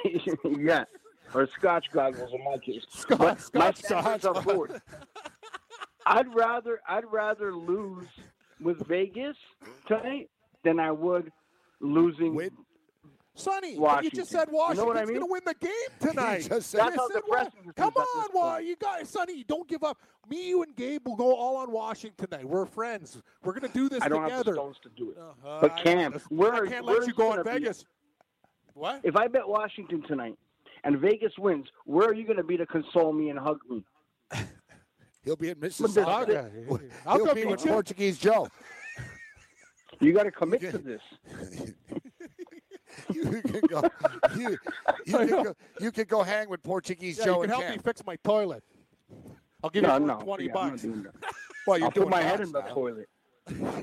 yeah, 0.60 0.84
or 1.34 1.48
Scotch 1.58 1.86
goggles 1.92 2.32
in 2.34 2.44
my 2.44 2.58
case. 2.58 2.84
Scotch- 2.90 3.18
But 3.18 3.54
my 3.54 3.72
Scotch 3.74 4.26
are 4.26 4.34
lowered. 4.44 4.82
I'd 6.06 6.34
rather 6.34 6.80
I'd 6.88 7.06
rather 7.12 7.54
lose 7.54 8.08
with 8.62 8.86
Vegas 8.88 9.36
tonight 9.88 10.30
than 10.64 10.80
I 10.80 10.92
would 10.92 11.32
losing. 11.80 12.34
with 12.36 12.54
Sonny, 13.36 13.74
you 13.74 14.10
just 14.10 14.32
said 14.32 14.48
You 14.52 14.54
know 14.74 14.86
what 14.86 14.98
I 14.98 15.02
Washington's 15.06 15.10
mean? 15.10 15.20
going 15.20 15.28
to 15.28 15.32
win 15.32 15.42
the 15.46 15.54
game 15.54 15.72
tonight. 16.12 16.48
just 16.50 16.72
said- 16.72 16.80
That's 16.82 16.96
how 16.96 17.08
depressing 17.10 17.72
Come 17.76 17.94
on, 17.96 18.30
why 18.32 18.60
you 18.62 18.76
guys, 18.78 19.10
Sonny, 19.10 19.44
don't 19.44 19.68
give 19.70 19.84
up. 19.84 20.00
Me, 20.28 20.50
you, 20.50 20.64
and 20.64 20.76
Gabe 20.76 21.06
will 21.08 21.16
go 21.16 21.36
all 21.36 21.56
on 21.58 21.72
Washington 21.72 22.28
tonight. 22.28 22.46
We're 22.50 22.66
friends. 22.66 23.22
We're 23.44 23.54
going 23.54 23.72
to 23.72 23.78
do 23.78 23.90
this 23.90 24.02
I 24.02 24.10
don't 24.10 24.22
have 24.24 24.40
the 24.40 24.44
together. 24.46 24.56
stones 24.56 24.78
to 24.82 24.90
do 24.98 25.12
it. 25.12 25.18
Uh, 25.46 25.62
But 25.62 25.78
Cam, 25.78 26.16
I 26.16 26.18
where- 26.34 26.66
can't 26.66 26.84
where 26.86 26.98
let 27.00 27.08
you 27.08 27.14
go 27.14 27.30
on 27.30 27.38
gonna 27.38 27.44
be? 27.44 27.60
Vegas. 27.60 27.86
What? 28.74 29.02
If 29.04 29.16
I 29.16 29.28
bet 29.28 29.48
Washington 29.48 30.02
tonight 30.02 30.36
and 30.88 30.98
Vegas 31.02 31.34
wins, 31.38 31.68
where 31.86 32.08
are 32.08 32.14
you 32.14 32.24
going 32.24 32.38
to 32.38 32.44
be 32.44 32.56
to 32.56 32.66
console 32.66 33.12
me 33.12 33.30
and 33.30 33.38
hug 33.38 33.60
me? 33.70 33.84
He'll 35.26 35.36
be 35.36 35.50
in 35.50 35.60
But 35.60 35.70
Mississauga. 35.72 36.50
I'll 37.06 37.18
He'll 37.18 37.26
go 37.26 37.36
be 37.36 37.42
beat 37.42 37.50
with 37.52 37.66
you. 37.66 37.72
Portuguese 37.72 38.18
Joe. 38.18 38.48
You 40.00 40.14
got 40.14 40.24
to 40.24 40.32
commit 40.32 40.62
to 40.62 40.78
this. 40.78 41.02
you 43.12 43.24
can 43.42 43.62
go. 43.68 43.82
You, 44.36 44.56
you, 45.08 45.18
can 45.18 45.28
go, 45.28 45.56
you 45.80 45.92
can 45.92 46.06
go 46.06 46.22
hang 46.22 46.50
with 46.50 46.62
Portuguese 46.62 47.18
Yeah, 47.18 47.26
Joe 47.26 47.32
you 47.32 47.42
can 47.42 47.44
and 47.46 47.52
help 47.52 47.64
Cam. 47.64 47.72
me 47.72 47.80
fix 47.84 48.06
my 48.06 48.16
toilet. 48.18 48.64
I'll 49.64 49.72
give 49.72 49.82
No, 49.82 49.98
you 49.98 50.06
no, 50.06 50.20
20 50.20 50.46
yeah, 50.46 50.52
bucks. 50.54 50.82
doing. 50.84 51.08
Well, 51.66 51.78
you're 51.80 51.86
I'll 51.86 51.92
doing 51.92 52.10
put 52.10 52.12
my 52.12 52.22
head 52.22 52.42
in 52.42 52.52
the 52.52 52.62
now. 52.62 52.68
toilet. 52.76 53.10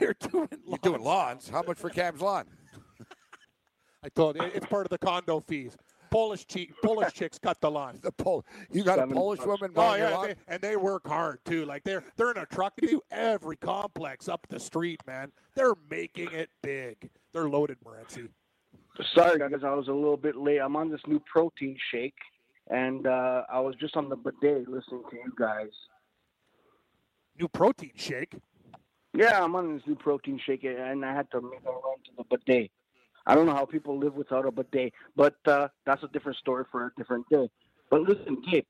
You're 0.01 0.15
doing 0.31 0.49
You're 0.69 0.79
doing 0.83 1.03
lawns. 1.03 1.49
How 1.49 1.63
much 1.63 1.79
for 1.79 1.91
Cam's 1.91 2.21
lawn? 2.21 2.45
I 4.05 4.09
told 4.11 4.37
you, 4.37 4.43
it's 4.43 4.67
part 4.67 4.87
of 4.87 4.91
the 4.91 4.99
condo 4.99 5.41
fees. 5.41 5.77
Polish 6.15 6.47
cheek, 6.47 6.73
Polish 6.81 7.13
chicks 7.19 7.39
cut 7.41 7.61
the 7.61 7.69
lawn. 7.69 7.99
The 8.01 8.13
Pol- 8.13 8.47
you 8.71 8.85
got 8.85 9.01
a 9.01 9.07
Polish 9.09 9.39
bucks. 9.39 9.49
woman 9.49 9.73
Oh 9.75 9.83
mowing 9.83 9.99
your 10.01 10.11
yeah, 10.11 10.17
lawn? 10.17 10.27
they, 10.29 10.35
and 10.47 10.63
they 10.63 10.77
work 10.77 11.07
hard 11.09 11.41
too. 11.45 11.65
Like 11.65 11.83
they're 11.83 12.05
they're 12.17 12.31
in 12.31 12.37
a 12.37 12.47
truck. 12.47 12.75
They 12.81 12.87
do 12.87 13.01
every 13.11 13.57
complex 13.57 14.29
up 14.29 14.47
the 14.49 14.61
street, 14.61 15.01
man. 15.09 15.33
They're 15.57 15.75
making 15.91 16.31
it 16.31 16.51
big. 16.63 17.11
They're 17.33 17.49
loaded, 17.49 17.79
Morency. 17.85 18.29
Sorry, 19.13 19.41
guys, 19.41 19.51
I 19.65 19.75
was 19.75 19.89
a 19.89 19.93
little 19.93 20.17
bit 20.17 20.37
late. 20.37 20.59
I'm 20.59 20.77
on 20.77 20.89
this 20.89 21.01
new 21.09 21.21
protein 21.31 21.77
shake, 21.91 22.15
and 22.71 23.09
uh, 23.09 23.43
I 23.53 23.59
was 23.59 23.75
just 23.81 23.97
on 23.97 24.09
the 24.09 24.15
bidet 24.15 24.69
listening 24.69 25.03
to 25.11 25.17
you 25.17 25.33
guys. 25.37 25.71
New 27.41 27.49
protein 27.49 27.91
shake. 27.97 28.35
Yeah, 29.13 29.43
I'm 29.43 29.57
on 29.57 29.75
this 29.75 29.83
new 29.89 29.97
protein 29.97 30.39
shake, 30.47 30.63
and 30.63 31.05
I 31.05 31.13
had 31.13 31.29
to 31.33 31.41
make 31.41 31.61
a 31.67 31.71
run 31.73 31.99
to 32.05 32.11
the 32.19 32.25
bidet. 32.37 32.71
I 33.27 33.35
don't 33.35 33.47
know 33.47 33.55
how 33.55 33.65
people 33.65 33.99
live 33.99 34.15
without 34.15 34.47
a 34.47 34.51
bidet, 34.51 34.93
but 35.17 35.37
uh, 35.47 35.69
that's 35.87 36.03
a 36.03 36.09
different 36.09 36.39
story 36.39 36.65
for 36.71 36.87
a 36.87 36.91
different 36.97 37.29
day. 37.31 37.49
But 37.91 38.03
listen, 38.03 38.43
Gabe, 38.51 38.65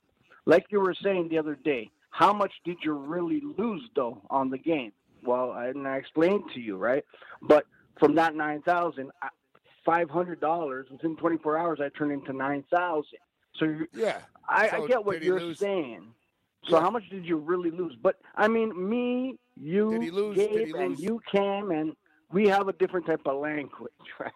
like 0.47 0.67
you 0.71 0.81
were 0.81 0.95
saying 0.95 1.29
the 1.29 1.39
other 1.39 1.55
day, 1.57 1.91
how 2.11 2.33
much 2.33 2.53
did 2.65 2.77
you 2.83 2.93
really 2.93 3.43
lose 3.59 3.83
though 3.97 4.23
on 4.31 4.51
the 4.51 4.59
game? 4.59 4.93
Well, 5.25 5.53
I, 5.53 5.67
and 5.69 5.87
I 5.89 5.97
explained 5.97 6.45
to 6.55 6.61
you, 6.61 6.77
right? 6.77 7.05
But 7.43 7.65
from 7.99 8.15
that 8.17 8.35
nine 8.35 8.63
thousand, 8.63 9.11
five 9.85 10.11
hundred 10.11 10.41
dollars 10.41 10.87
within 10.91 11.17
24 11.17 11.59
hours, 11.59 11.81
I 11.83 11.89
turned 11.97 12.13
into 12.13 12.33
nine 12.33 12.65
thousand. 12.71 13.19
So 13.57 13.67
Yeah. 13.93 14.19
I, 14.49 14.69
So 14.69 14.85
I 14.85 14.87
get 14.89 15.05
what 15.05 15.23
you're 15.23 15.41
lose? 15.41 15.59
saying. 15.59 16.07
So 16.69 16.77
Yeah. 16.77 16.83
how 16.83 16.91
much 16.91 17.09
did 17.11 17.25
you 17.25 17.37
really 17.39 17.71
lose? 17.71 17.97
But 18.01 18.17
I 18.37 18.49
mean, 18.49 18.89
me, 18.89 19.39
you? 19.57 19.91
Gabe, 20.35 20.75
and 20.77 20.99
you, 20.99 21.21
Cam, 21.31 21.71
and 21.71 21.95
we 22.33 22.49
have 22.49 22.69
a 22.69 22.73
different 22.75 23.07
type 23.07 23.23
of 23.27 23.41
language, 23.41 23.93
right? 24.21 24.33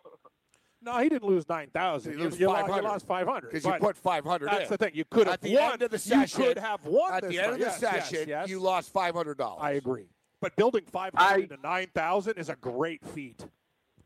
No, 0.81 0.99
he 0.99 1.09
didn't 1.09 1.29
lose 1.29 1.49
nine 1.49 1.68
thousand. 1.74 2.12
He 2.14 2.18
You, 2.22 2.31
you, 2.31 2.47
lost, 2.47 2.61
500. 2.66 2.76
you 2.83 2.89
lost 2.89 3.07
five 3.07 3.26
hundred. 3.26 3.51
Because 3.53 3.64
you 3.64 3.72
put 3.81 3.97
500 3.97 4.47
That's 4.49 4.62
in. 4.64 4.68
the 4.68 4.76
thing. 4.76 4.91
You 4.95 5.05
could 5.11 5.26
have 5.26 5.35
At 5.35 5.41
the 5.43 5.55
won. 5.57 5.72
end 5.72 5.83
of 5.83 5.91
the 5.91 5.99
you 6.16 6.26
could 6.45 6.59
have 6.59 6.85
won. 6.85 7.14
At 7.14 7.22
this 7.22 7.33
the 7.33 7.39
end 7.43 7.53
of 7.55 7.59
the 7.59 7.64
fight. 7.66 7.83
Yes, 7.83 7.83
yes, 7.93 8.09
session, 8.11 8.29
yes. 8.29 8.49
you 8.49 8.61
lost 8.61 8.93
$500. 8.93 9.57
I 9.61 9.72
agree. 9.72 10.07
But 10.41 10.55
building 10.55 10.85
five 10.93 11.12
hundred 11.14 11.49
to 11.51 11.57
nine 11.62 11.89
thousand 11.95 12.35
is 12.39 12.49
a 12.49 12.55
great 12.57 13.05
feat. 13.07 13.45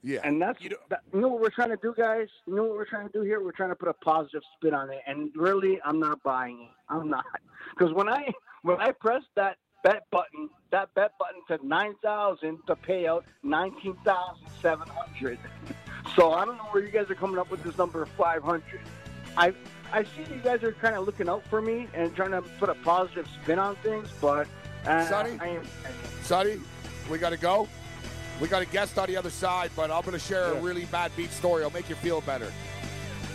Yeah. 0.02 0.20
And 0.24 0.40
that's 0.40 0.60
You 0.62 0.70
know- 0.70 0.76
that, 0.88 1.02
you 1.12 1.20
know 1.20 1.28
what 1.28 1.40
we're 1.42 1.50
trying 1.50 1.68
to 1.70 1.76
do, 1.76 1.94
guys. 1.96 2.28
You 2.46 2.54
know 2.56 2.62
what 2.64 2.72
we're 2.72 2.86
trying 2.86 3.06
to 3.06 3.12
do 3.12 3.20
here? 3.22 3.40
We're 3.44 3.52
trying 3.52 3.68
to 3.68 3.76
put 3.76 3.88
a 3.88 3.92
positive 3.94 4.42
spin 4.56 4.74
on 4.74 4.90
it. 4.90 5.00
And 5.06 5.30
really, 5.36 5.78
I'm 5.84 6.00
not 6.00 6.22
buying 6.22 6.60
it. 6.62 6.70
I'm 6.88 7.08
not 7.10 7.24
because 7.78 7.92
when 7.92 8.08
I 8.08 8.32
when 8.62 8.80
I 8.80 8.92
pressed 8.92 9.26
that 9.36 9.58
bet 9.84 10.04
button, 10.10 10.48
that 10.70 10.92
bet 10.94 11.12
button 11.18 11.42
said 11.46 11.62
nine 11.62 11.94
thousand 12.02 12.58
to 12.66 12.74
pay 12.76 13.06
out 13.06 13.24
nineteen 13.42 13.96
thousand 14.04 14.46
seven 14.62 14.88
hundred. 14.88 15.38
So 16.16 16.32
I 16.32 16.44
don't 16.44 16.56
know 16.56 16.64
where 16.64 16.82
you 16.82 16.90
guys 16.90 17.10
are 17.10 17.14
coming 17.14 17.38
up 17.38 17.50
with 17.50 17.62
this 17.62 17.76
number 17.78 18.02
of 18.02 18.08
five 18.10 18.42
hundred. 18.42 18.80
I 19.36 19.54
I 19.92 20.04
see 20.04 20.22
you 20.30 20.40
guys 20.42 20.62
are 20.62 20.72
kind 20.72 20.94
of 20.94 21.06
looking 21.06 21.28
out 21.28 21.42
for 21.48 21.60
me 21.62 21.88
and 21.94 22.14
trying 22.14 22.32
to 22.32 22.42
put 22.58 22.68
a 22.68 22.74
positive 22.76 23.26
spin 23.42 23.58
on 23.58 23.76
things, 23.76 24.08
but 24.20 24.46
uh, 24.86 25.06
Sonny? 25.06 25.38
I 25.40 25.46
am. 25.48 25.62
Sonny, 26.22 26.60
we 27.10 27.18
got 27.18 27.30
to 27.30 27.36
go. 27.36 27.68
We 28.40 28.48
got 28.48 28.62
a 28.62 28.66
guest 28.66 28.98
on 28.98 29.06
the 29.06 29.16
other 29.16 29.30
side, 29.30 29.70
but 29.76 29.90
I'm 29.90 30.00
going 30.02 30.12
to 30.12 30.18
share 30.18 30.46
a 30.46 30.60
really 30.60 30.86
bad 30.86 31.12
beat 31.16 31.30
story. 31.30 31.62
It'll 31.62 31.72
make 31.72 31.88
you 31.88 31.94
feel 31.94 32.20
better. 32.22 32.50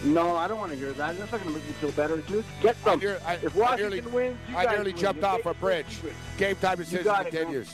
No, 0.04 0.36
I 0.36 0.48
don't 0.48 0.60
want 0.60 0.72
to 0.72 0.78
hear 0.78 0.92
that. 0.94 1.18
That's 1.18 1.32
not 1.32 1.42
going 1.42 1.54
to 1.54 1.60
make 1.60 1.68
me 1.68 1.74
feel 1.74 1.92
better. 1.92 2.18
Just 2.22 2.48
get 2.62 2.76
I, 2.84 2.90
some. 2.92 3.00
near, 3.00 3.20
I, 3.26 3.36
If 3.36 3.56
I 3.56 3.60
Washington 3.60 3.90
nearly, 3.90 4.12
wins, 4.12 4.38
you 4.50 4.58
I 4.58 4.66
nearly 4.66 4.92
win. 4.92 5.02
jumped 5.02 5.20
If 5.20 5.26
off 5.26 5.46
a 5.46 5.54
bridge. 5.54 6.00
Game 6.38 6.56
time 6.58 6.78
decision 6.78 7.04
got 7.06 7.28
it, 7.28 7.32
continues. 7.32 7.74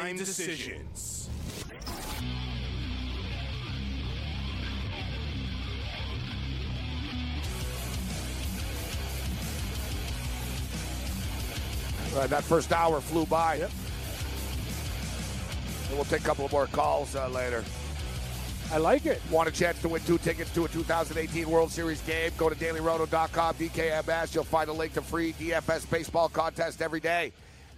Game 0.00 0.16
time 0.16 0.16
decisions. 0.16 1.28
Uh, 12.16 12.26
that 12.26 12.42
first 12.42 12.72
hour 12.72 13.00
flew 13.00 13.26
by. 13.26 13.56
And 13.56 13.70
we'll 15.92 16.04
take 16.04 16.22
a 16.22 16.24
couple 16.24 16.48
more 16.50 16.66
calls 16.66 17.14
uh, 17.14 17.28
later. 17.28 17.62
I 18.72 18.78
like 18.78 19.04
it. 19.04 19.20
Want 19.30 19.48
a 19.48 19.52
chance 19.52 19.80
to 19.82 19.88
win 19.88 20.00
two 20.02 20.18
tickets 20.18 20.52
to 20.54 20.64
a 20.64 20.68
2018 20.68 21.48
World 21.48 21.70
Series 21.70 22.00
game? 22.02 22.30
Go 22.38 22.48
to 22.48 22.54
dailyroto.com, 22.54 23.54
DKMS. 23.56 24.34
You'll 24.34 24.44
find 24.44 24.70
a 24.70 24.72
link 24.72 24.94
to 24.94 25.02
free 25.02 25.34
DFS 25.34 25.90
baseball 25.90 26.28
contest 26.28 26.80
every 26.80 27.00
day. 27.00 27.32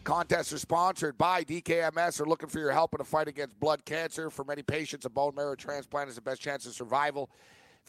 Contests 0.05 0.53
are 0.53 0.59
sponsored 0.59 1.17
by 1.17 1.45
DKMS. 1.45 2.21
Are 2.21 2.27
looking 2.27 2.49
for 2.49 2.59
your 2.59 2.73
help 2.73 2.93
in 2.95 3.01
a 3.01 3.05
fight 3.05 3.29
against 3.29 3.59
blood 3.61 3.85
cancer. 3.85 4.31
For 4.31 4.45
many 4.45 4.63
patients, 4.63 5.07
a 5.07 5.11
bone 5.11 5.35
marrow 5.37 5.55
transplant 5.55 6.09
is 6.09 6.17
the 6.17 6.21
best 6.21 6.41
chance 6.41 6.67
of 6.67 6.73
survival. 6.73 7.31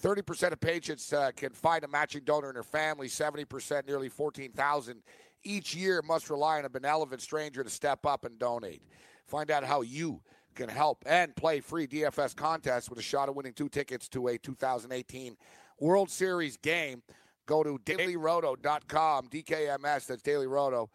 30% 0.01 0.51
of 0.51 0.59
patients 0.59 1.11
uh, 1.11 1.31
can 1.35 1.51
find 1.51 1.83
a 1.83 1.87
matching 1.87 2.23
donor 2.23 2.49
in 2.49 2.53
their 2.53 2.63
family. 2.63 3.07
70%, 3.07 3.87
nearly 3.87 4.09
14,000 4.09 5.01
each 5.43 5.75
year, 5.75 6.03
must 6.03 6.29
rely 6.29 6.59
on 6.59 6.65
a 6.65 6.69
benevolent 6.69 7.21
stranger 7.21 7.63
to 7.63 7.69
step 7.69 8.05
up 8.05 8.25
and 8.25 8.37
donate. 8.37 8.83
Find 9.25 9.49
out 9.49 9.63
how 9.63 9.81
you 9.81 10.21
can 10.53 10.69
help 10.69 11.03
and 11.07 11.35
play 11.35 11.61
free 11.61 11.87
DFS 11.87 12.35
contests 12.35 12.91
with 12.91 12.99
a 12.99 13.03
shot 13.03 13.27
of 13.27 13.35
winning 13.35 13.53
two 13.53 13.69
tickets 13.69 14.07
to 14.09 14.27
a 14.27 14.37
2018 14.37 15.35
World 15.79 16.11
Series 16.11 16.57
game. 16.57 17.01
Go 17.47 17.63
to 17.63 17.79
dailyroto.com, 17.79 19.27
DKMS, 19.29 20.05
that's 20.05 20.21
dailyroto. 20.21 20.89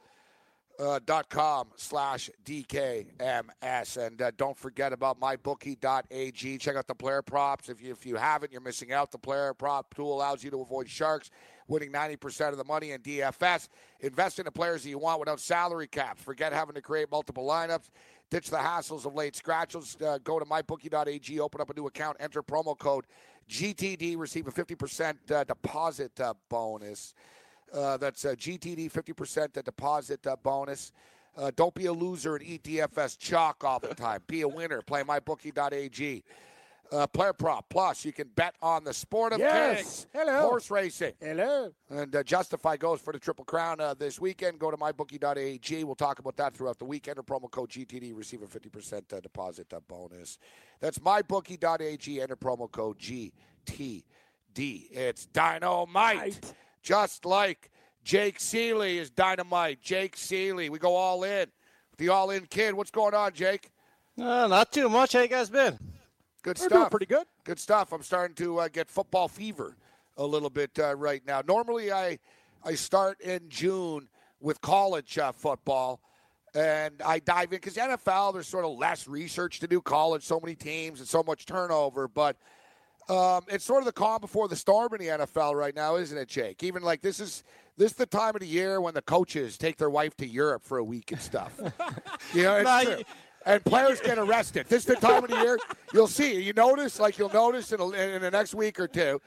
Uh, 0.78 1.00
dot 1.04 1.28
com 1.28 1.66
slash 1.74 2.30
DKMS. 2.44 3.96
And 3.96 4.22
uh, 4.22 4.30
don't 4.36 4.56
forget 4.56 4.92
about 4.92 5.18
mybookie.ag. 5.20 6.58
Check 6.58 6.76
out 6.76 6.86
the 6.86 6.94
player 6.94 7.20
props. 7.20 7.68
If 7.68 7.82
you, 7.82 7.90
if 7.90 8.06
you 8.06 8.14
haven't, 8.14 8.52
you're 8.52 8.60
missing 8.60 8.92
out. 8.92 9.10
The 9.10 9.18
player 9.18 9.52
prop 9.54 9.92
tool 9.92 10.14
allows 10.14 10.44
you 10.44 10.52
to 10.52 10.60
avoid 10.60 10.88
sharks, 10.88 11.30
winning 11.66 11.90
90% 11.90 12.50
of 12.50 12.58
the 12.58 12.64
money 12.64 12.92
in 12.92 13.00
DFS. 13.00 13.66
Invest 13.98 14.38
in 14.38 14.44
the 14.44 14.52
players 14.52 14.84
that 14.84 14.90
you 14.90 14.98
want 14.98 15.18
without 15.18 15.40
salary 15.40 15.88
caps. 15.88 16.22
Forget 16.22 16.52
having 16.52 16.76
to 16.76 16.80
create 16.80 17.10
multiple 17.10 17.44
lineups. 17.44 17.90
Ditch 18.30 18.48
the 18.48 18.58
hassles 18.58 19.04
of 19.04 19.14
late 19.14 19.34
scratches. 19.34 19.96
Uh, 20.00 20.18
go 20.22 20.38
to 20.38 20.44
mybookie.ag, 20.44 21.40
open 21.40 21.60
up 21.60 21.70
a 21.70 21.74
new 21.74 21.86
account, 21.86 22.16
enter 22.20 22.40
promo 22.40 22.78
code 22.78 23.04
GTD, 23.48 24.16
receive 24.18 24.46
a 24.46 24.52
50% 24.52 25.32
uh, 25.32 25.44
deposit 25.44 26.20
uh, 26.20 26.34
bonus. 26.48 27.14
Uh, 27.72 27.96
that's 27.96 28.24
a 28.24 28.34
GTD 28.36 28.90
50% 28.90 29.52
the 29.52 29.62
deposit 29.62 30.26
uh, 30.26 30.36
bonus. 30.42 30.92
Uh, 31.36 31.50
don't 31.54 31.74
be 31.74 31.86
a 31.86 31.92
loser 31.92 32.36
and 32.36 32.44
eat 32.44 32.62
DFS 32.64 33.16
chalk 33.18 33.62
all 33.62 33.78
the 33.78 33.94
time. 33.94 34.20
Be 34.26 34.40
a 34.42 34.48
winner. 34.48 34.82
Play 34.82 35.02
mybookie.ag. 35.02 36.24
Uh, 36.90 37.06
player 37.06 37.34
prop 37.34 37.68
plus 37.68 38.02
you 38.02 38.12
can 38.14 38.26
bet 38.34 38.54
on 38.62 38.82
the 38.82 38.94
sport 38.94 39.34
of 39.34 39.38
Yes. 39.38 39.76
kings, 39.76 40.06
Hello. 40.14 40.40
horse 40.48 40.70
racing, 40.70 41.12
Hello. 41.20 41.70
and 41.90 42.16
uh, 42.16 42.22
Justify 42.22 42.78
goes 42.78 42.98
for 42.98 43.12
the 43.12 43.18
Triple 43.18 43.44
Crown 43.44 43.78
uh, 43.78 43.92
this 43.92 44.18
weekend. 44.18 44.58
Go 44.58 44.70
to 44.70 44.76
mybookie.ag. 44.78 45.84
We'll 45.84 45.94
talk 45.94 46.18
about 46.18 46.38
that 46.38 46.54
throughout 46.54 46.78
the 46.78 46.86
weekend. 46.86 47.18
Enter 47.18 47.24
promo 47.24 47.50
code 47.50 47.68
GTD, 47.68 48.16
receive 48.16 48.40
a 48.40 48.46
50% 48.46 49.12
uh, 49.12 49.20
deposit 49.20 49.70
uh, 49.74 49.80
bonus. 49.86 50.38
That's 50.80 50.98
mybookie.ag. 50.98 52.22
Enter 52.22 52.36
promo 52.36 52.70
code 52.70 52.98
GTD. 52.98 54.02
It's 54.56 55.26
dynamite. 55.26 56.54
Just 56.82 57.24
like 57.24 57.70
Jake 58.04 58.38
Ciely 58.38 58.96
is 58.96 59.10
dynamite. 59.10 59.82
Jake 59.82 60.16
Ciely. 60.16 60.70
We 60.70 60.78
go 60.78 60.94
all 60.96 61.24
in. 61.24 61.46
The 61.98 62.08
all 62.08 62.30
in 62.30 62.46
kid. 62.46 62.74
What's 62.74 62.90
going 62.90 63.14
on, 63.14 63.32
Jake? 63.34 63.70
Uh, 64.18 64.46
not 64.46 64.72
too 64.72 64.88
much. 64.88 65.12
How 65.12 65.20
you 65.20 65.28
guys 65.28 65.50
been? 65.50 65.78
Good 66.42 66.58
We're 66.58 66.68
doing 66.68 66.80
stuff. 66.82 66.90
pretty 66.90 67.06
good. 67.06 67.26
Good 67.44 67.58
stuff. 67.58 67.92
I'm 67.92 68.02
starting 68.02 68.34
to 68.36 68.58
uh, 68.60 68.68
get 68.68 68.88
football 68.88 69.28
fever 69.28 69.76
a 70.16 70.24
little 70.24 70.50
bit 70.50 70.70
uh, 70.78 70.94
right 70.94 71.22
now. 71.26 71.42
Normally, 71.46 71.92
I 71.92 72.18
I 72.64 72.74
start 72.74 73.20
in 73.20 73.48
June 73.48 74.08
with 74.40 74.60
college 74.60 75.18
uh, 75.18 75.32
football, 75.32 76.00
and 76.54 76.94
I 77.04 77.18
dive 77.18 77.52
in 77.52 77.58
because 77.58 77.76
NFL 77.76 78.34
there's 78.34 78.46
sort 78.48 78.64
of 78.64 78.78
less 78.78 79.06
research 79.08 79.60
to 79.60 79.66
do. 79.66 79.80
College, 79.80 80.22
so 80.22 80.40
many 80.40 80.54
teams 80.54 81.00
and 81.00 81.08
so 81.08 81.22
much 81.22 81.46
turnover, 81.46 82.08
but. 82.08 82.36
Um, 83.08 83.42
it's 83.48 83.64
sort 83.64 83.80
of 83.80 83.86
the 83.86 83.92
calm 83.92 84.20
before 84.20 84.48
the 84.48 84.56
storm 84.56 84.92
in 84.94 85.00
the 85.00 85.06
NFL 85.06 85.54
right 85.54 85.74
now, 85.74 85.96
isn't 85.96 86.16
it, 86.16 86.28
Jake? 86.28 86.62
Even 86.62 86.82
like 86.82 87.00
this 87.00 87.20
is 87.20 87.42
this 87.78 87.92
is 87.92 87.96
the 87.96 88.06
time 88.06 88.34
of 88.34 88.40
the 88.40 88.46
year 88.46 88.80
when 88.80 88.92
the 88.92 89.02
coaches 89.02 89.56
take 89.56 89.76
their 89.78 89.88
wife 89.88 90.16
to 90.16 90.26
Europe 90.26 90.64
for 90.64 90.78
a 90.78 90.84
week 90.84 91.12
and 91.12 91.20
stuff. 91.20 91.52
you 92.34 92.42
know, 92.42 92.56
it's 92.56 92.84
true. 92.84 93.02
and 93.46 93.64
players 93.64 94.00
get 94.00 94.18
arrested. 94.18 94.66
This 94.68 94.80
is 94.80 94.86
the 94.86 94.96
time 94.96 95.24
of 95.24 95.30
the 95.30 95.36
year 95.36 95.58
you'll 95.94 96.06
see. 96.08 96.42
You 96.42 96.52
notice, 96.52 97.00
like 97.00 97.18
you'll 97.18 97.32
notice 97.32 97.72
in, 97.72 97.80
a, 97.80 97.88
in 97.90 98.20
the 98.20 98.30
next 98.30 98.54
week 98.54 98.78
or 98.78 98.88
two, 98.88 99.20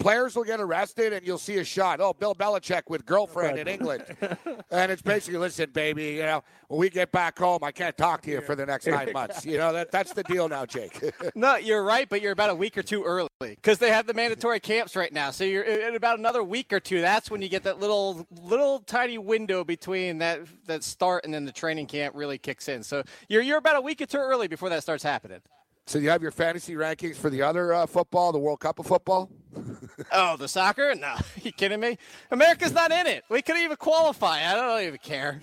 players 0.00 0.36
will 0.36 0.44
get 0.44 0.60
arrested, 0.60 1.12
and 1.12 1.26
you'll 1.26 1.38
see 1.38 1.58
a 1.58 1.64
shot. 1.64 2.00
Oh, 2.00 2.12
Bill 2.12 2.34
Belichick 2.34 2.82
with 2.88 3.04
girlfriend 3.04 3.58
in 3.58 3.68
England, 3.68 4.04
and 4.70 4.92
it's 4.92 5.02
basically, 5.02 5.38
listen, 5.38 5.70
baby, 5.70 6.12
you 6.12 6.22
know, 6.22 6.42
when 6.68 6.80
we 6.80 6.90
get 6.90 7.12
back 7.12 7.38
home, 7.38 7.60
I 7.62 7.72
can't 7.72 7.96
talk 7.96 8.22
to 8.22 8.30
you 8.30 8.40
for 8.40 8.54
the 8.54 8.66
next 8.66 8.86
nine 8.86 9.12
months. 9.12 9.44
You 9.44 9.58
know, 9.58 9.72
that 9.72 9.90
that's 9.90 10.12
the 10.12 10.22
deal 10.24 10.48
now, 10.48 10.66
Jake. 10.66 10.98
No, 11.34 11.56
you're 11.56 11.82
right, 11.82 12.08
but 12.08 12.20
you're 12.20 12.32
about 12.32 12.50
a 12.50 12.54
week 12.54 12.76
or 12.76 12.82
two 12.82 13.04
early 13.04 13.28
because 13.40 13.78
they 13.78 13.90
have 13.90 14.06
the 14.06 14.14
mandatory 14.14 14.60
camps 14.60 14.96
right 14.96 15.12
now. 15.12 15.30
So 15.30 15.44
you're 15.44 15.62
in 15.62 15.94
about 15.94 16.18
another 16.18 16.42
week 16.42 16.72
or 16.72 16.80
two. 16.80 17.00
That's 17.00 17.30
when 17.30 17.42
you 17.42 17.48
get 17.48 17.62
that 17.62 17.80
little, 17.80 18.26
little 18.30 18.80
tiny 18.80 19.18
window 19.18 19.64
between 19.64 20.18
that 20.18 20.40
that 20.66 20.84
start 20.84 21.24
and 21.24 21.32
then 21.32 21.44
the 21.44 21.52
training 21.52 21.86
camp 21.86 22.14
really 22.14 22.38
kicks 22.38 22.68
in. 22.68 22.82
So 22.82 23.02
you're 23.28 23.42
you're 23.42 23.58
about 23.58 23.76
a 23.76 23.80
week 23.80 24.00
or 24.00 24.06
two 24.06 24.18
early 24.18 24.48
before 24.48 24.68
that 24.68 24.82
starts 24.82 25.02
happening. 25.02 25.40
So 25.86 25.98
you 25.98 26.08
have 26.10 26.22
your 26.22 26.30
fantasy 26.30 26.74
rankings 26.74 27.16
for 27.16 27.30
the 27.30 27.42
other 27.42 27.72
uh, 27.74 27.86
football, 27.86 28.32
the 28.32 28.38
World 28.38 28.60
Cup 28.60 28.78
of 28.78 28.86
football. 28.86 29.30
Oh, 30.10 30.36
the 30.36 30.48
soccer? 30.48 30.94
No, 30.94 31.14
you 31.42 31.52
kidding 31.52 31.78
me? 31.80 31.96
America's 32.30 32.72
not 32.72 32.90
in 32.90 33.06
it. 33.06 33.24
We 33.28 33.40
couldn't 33.42 33.62
even 33.62 33.76
qualify. 33.76 34.42
I 34.50 34.54
don't 34.54 34.82
even 34.86 34.98
care. 34.98 35.40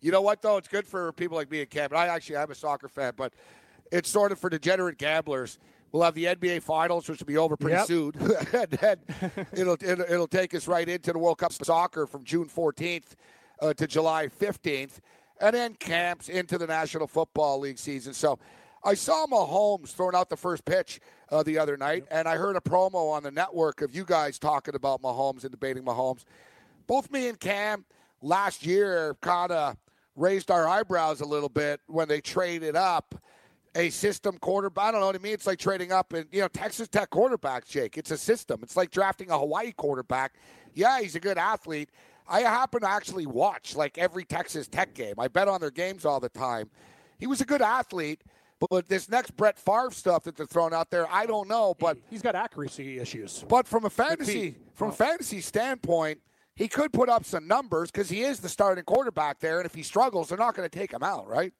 You 0.00 0.10
know 0.12 0.20
what 0.20 0.42
though? 0.42 0.56
It's 0.58 0.68
good 0.68 0.86
for 0.86 1.12
people 1.12 1.36
like 1.36 1.50
me 1.50 1.60
and 1.60 1.70
Cam. 1.70 1.90
And 1.90 1.98
I 1.98 2.06
actually 2.08 2.36
am 2.36 2.50
a 2.50 2.54
soccer 2.54 2.88
fan, 2.88 3.12
but 3.16 3.32
it's 3.90 4.08
sort 4.10 4.32
of 4.32 4.38
for 4.38 4.50
degenerate 4.50 4.98
gamblers. 4.98 5.58
We'll 5.92 6.02
have 6.02 6.14
the 6.14 6.24
NBA 6.26 6.62
Finals, 6.62 7.08
which 7.08 7.20
will 7.20 7.26
be 7.26 7.36
over 7.36 7.56
pretty 7.56 7.76
Yep. 7.76 7.86
soon, 7.86 8.12
and 8.52 8.70
then 8.70 8.96
it'll, 9.52 9.74
it'll 9.80 10.04
it'll 10.12 10.26
take 10.28 10.54
us 10.54 10.66
right 10.68 10.88
into 10.88 11.12
the 11.12 11.18
World 11.18 11.38
Cup 11.38 11.50
of 11.50 11.64
soccer 11.64 12.06
from 12.06 12.24
June 12.24 12.48
14th 12.48 13.14
uh, 13.62 13.72
to 13.74 13.86
July 13.86 14.28
15th, 14.28 14.98
and 15.40 15.54
then 15.54 15.74
camps 15.74 16.28
into 16.28 16.58
the 16.58 16.66
National 16.66 17.06
Football 17.06 17.60
League 17.60 17.78
season. 17.78 18.12
So. 18.12 18.38
I 18.86 18.94
saw 18.94 19.26
Mahomes 19.26 19.88
throwing 19.88 20.14
out 20.14 20.30
the 20.30 20.36
first 20.36 20.64
pitch 20.64 21.00
uh, 21.30 21.42
the 21.42 21.58
other 21.58 21.76
night, 21.76 22.04
and 22.10 22.28
I 22.28 22.36
heard 22.36 22.56
a 22.56 22.60
promo 22.60 23.10
on 23.12 23.24
the 23.24 23.32
network 23.32 23.82
of 23.82 23.94
you 23.94 24.04
guys 24.04 24.38
talking 24.38 24.74
about 24.76 25.02
Mahomes 25.02 25.42
and 25.42 25.50
debating 25.50 25.82
Mahomes 25.82 26.24
both 26.86 27.10
me 27.10 27.28
and 27.28 27.38
Cam 27.38 27.84
last 28.22 28.64
year 28.64 29.16
kind 29.20 29.52
of 29.52 29.76
raised 30.14 30.50
our 30.50 30.68
eyebrows 30.68 31.20
a 31.20 31.24
little 31.24 31.48
bit 31.48 31.80
when 31.86 32.08
they 32.08 32.20
traded 32.20 32.76
up 32.76 33.14
a 33.74 33.90
system 33.90 34.38
quarterback. 34.38 34.84
I 34.84 34.90
don't 34.92 35.00
know 35.00 35.06
what 35.06 35.16
I 35.16 35.18
mean. 35.18 35.34
It's 35.34 35.46
like 35.46 35.58
trading 35.58 35.92
up, 35.92 36.12
and 36.12 36.26
you 36.32 36.40
know, 36.40 36.48
Texas 36.48 36.88
Tech 36.88 37.10
quarterbacks, 37.10 37.66
Jake. 37.66 37.98
It's 37.98 38.10
a 38.10 38.16
system. 38.16 38.60
It's 38.62 38.76
like 38.76 38.90
drafting 38.90 39.30
a 39.30 39.38
Hawaii 39.38 39.72
quarterback. 39.72 40.34
Yeah, 40.74 41.00
he's 41.00 41.14
a 41.14 41.20
good 41.20 41.38
athlete. 41.38 41.90
I 42.28 42.40
happen 42.40 42.80
to 42.80 42.88
actually 42.88 43.26
watch 43.26 43.76
like 43.76 43.98
every 43.98 44.24
Texas 44.24 44.66
Tech 44.66 44.94
game. 44.94 45.14
I 45.18 45.28
bet 45.28 45.48
on 45.48 45.60
their 45.60 45.70
games 45.70 46.04
all 46.04 46.20
the 46.20 46.28
time. 46.28 46.70
He 47.18 47.26
was 47.26 47.40
a 47.40 47.44
good 47.44 47.62
athlete, 47.62 48.22
but 48.58 48.88
this 48.88 49.08
next 49.08 49.36
Brett 49.36 49.58
Favre 49.58 49.90
stuff 49.90 50.24
that 50.24 50.36
they're 50.36 50.46
throwing 50.46 50.72
out 50.74 50.90
there, 50.90 51.06
I 51.12 51.26
don't 51.26 51.48
know. 51.48 51.74
But 51.78 51.98
He's 52.10 52.22
got 52.22 52.34
accuracy 52.34 52.98
issues. 52.98 53.44
but 53.48 53.66
from 53.66 53.84
a 53.84 53.90
fantasy 53.90 54.56
from 54.74 54.90
a 54.90 54.92
fantasy 54.92 55.40
standpoint, 55.40 56.20
he 56.54 56.68
could 56.68 56.92
put 56.92 57.08
up 57.08 57.24
some 57.24 57.46
numbers 57.46 57.90
because 57.90 58.08
he 58.08 58.22
is 58.22 58.40
the 58.40 58.48
starting 58.48 58.84
quarterback 58.84 59.40
there, 59.40 59.58
and 59.58 59.66
if 59.66 59.74
he 59.74 59.82
struggles, 59.82 60.28
they're 60.28 60.38
not 60.38 60.54
going 60.54 60.68
to 60.68 60.78
take 60.78 60.92
him 60.92 61.02
out, 61.02 61.28
right? 61.28 61.52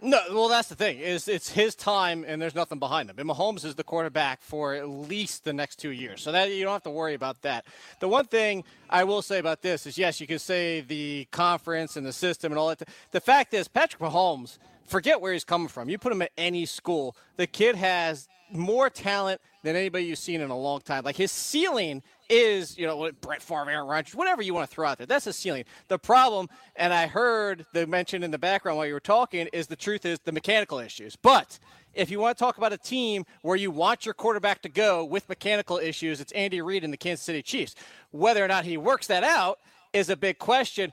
No, 0.00 0.20
well, 0.32 0.48
that's 0.48 0.68
the 0.68 0.74
thing 0.74 0.98
is 0.98 1.28
it's 1.28 1.48
his 1.48 1.74
time 1.74 2.24
and 2.28 2.42
there's 2.42 2.54
nothing 2.54 2.78
behind 2.78 3.08
him. 3.08 3.18
And 3.18 3.28
Mahomes 3.28 3.64
is 3.64 3.74
the 3.74 3.84
quarterback 3.84 4.42
for 4.42 4.74
at 4.74 4.86
least 4.88 5.44
the 5.44 5.52
next 5.52 5.76
two 5.76 5.90
years, 5.92 6.20
so 6.20 6.30
that 6.32 6.50
you 6.50 6.62
don't 6.64 6.74
have 6.74 6.82
to 6.82 6.90
worry 6.90 7.14
about 7.14 7.40
that. 7.42 7.64
The 8.00 8.08
one 8.08 8.26
thing 8.26 8.64
I 8.90 9.04
will 9.04 9.22
say 9.22 9.38
about 9.38 9.62
this 9.62 9.86
is, 9.86 9.96
yes, 9.96 10.20
you 10.20 10.26
can 10.26 10.40
say 10.40 10.82
the 10.82 11.26
conference 11.30 11.96
and 11.96 12.04
the 12.04 12.12
system 12.12 12.52
and 12.52 12.58
all 12.58 12.68
that. 12.68 12.86
The 13.12 13.20
fact 13.20 13.54
is, 13.54 13.66
Patrick 13.66 14.02
Mahomes, 14.02 14.58
forget 14.86 15.20
where 15.20 15.32
he's 15.32 15.44
coming 15.44 15.68
from. 15.68 15.88
You 15.88 15.98
put 15.98 16.12
him 16.12 16.22
at 16.22 16.30
any 16.36 16.66
school, 16.66 17.16
the 17.36 17.46
kid 17.46 17.76
has 17.76 18.28
more 18.50 18.90
talent 18.90 19.40
than 19.62 19.76
anybody 19.76 20.04
you've 20.04 20.18
seen 20.18 20.40
in 20.40 20.50
a 20.50 20.58
long 20.58 20.80
time. 20.80 21.04
Like 21.04 21.16
his 21.16 21.32
ceiling 21.32 22.02
is, 22.28 22.78
you 22.78 22.86
know, 22.86 23.10
Brett 23.20 23.42
Favre, 23.42 23.70
Aaron 23.70 23.86
Rodgers, 23.86 24.14
whatever 24.14 24.42
you 24.42 24.54
want 24.54 24.68
to 24.68 24.74
throw 24.74 24.86
out 24.86 24.98
there. 24.98 25.06
That's 25.06 25.24
the 25.24 25.32
ceiling. 25.32 25.64
The 25.88 25.98
problem, 25.98 26.48
and 26.76 26.92
I 26.92 27.06
heard 27.06 27.64
the 27.72 27.86
mention 27.86 28.22
in 28.22 28.30
the 28.30 28.38
background 28.38 28.78
while 28.78 28.86
you 28.86 28.94
were 28.94 29.00
talking, 29.00 29.48
is 29.52 29.66
the 29.66 29.76
truth 29.76 30.04
is 30.04 30.18
the 30.20 30.32
mechanical 30.32 30.78
issues. 30.78 31.16
But 31.16 31.58
if 31.94 32.10
you 32.10 32.20
want 32.20 32.36
to 32.36 32.44
talk 32.44 32.58
about 32.58 32.72
a 32.72 32.78
team 32.78 33.24
where 33.42 33.56
you 33.56 33.70
want 33.70 34.04
your 34.04 34.14
quarterback 34.14 34.62
to 34.62 34.68
go 34.68 35.04
with 35.04 35.28
mechanical 35.28 35.78
issues, 35.78 36.20
it's 36.20 36.32
Andy 36.32 36.60
Reid 36.60 36.84
and 36.84 36.92
the 36.92 36.98
Kansas 36.98 37.24
City 37.24 37.42
Chiefs. 37.42 37.74
Whether 38.10 38.44
or 38.44 38.48
not 38.48 38.64
he 38.64 38.76
works 38.76 39.06
that 39.08 39.24
out 39.24 39.58
is 39.92 40.10
a 40.10 40.16
big 40.16 40.38
question. 40.38 40.92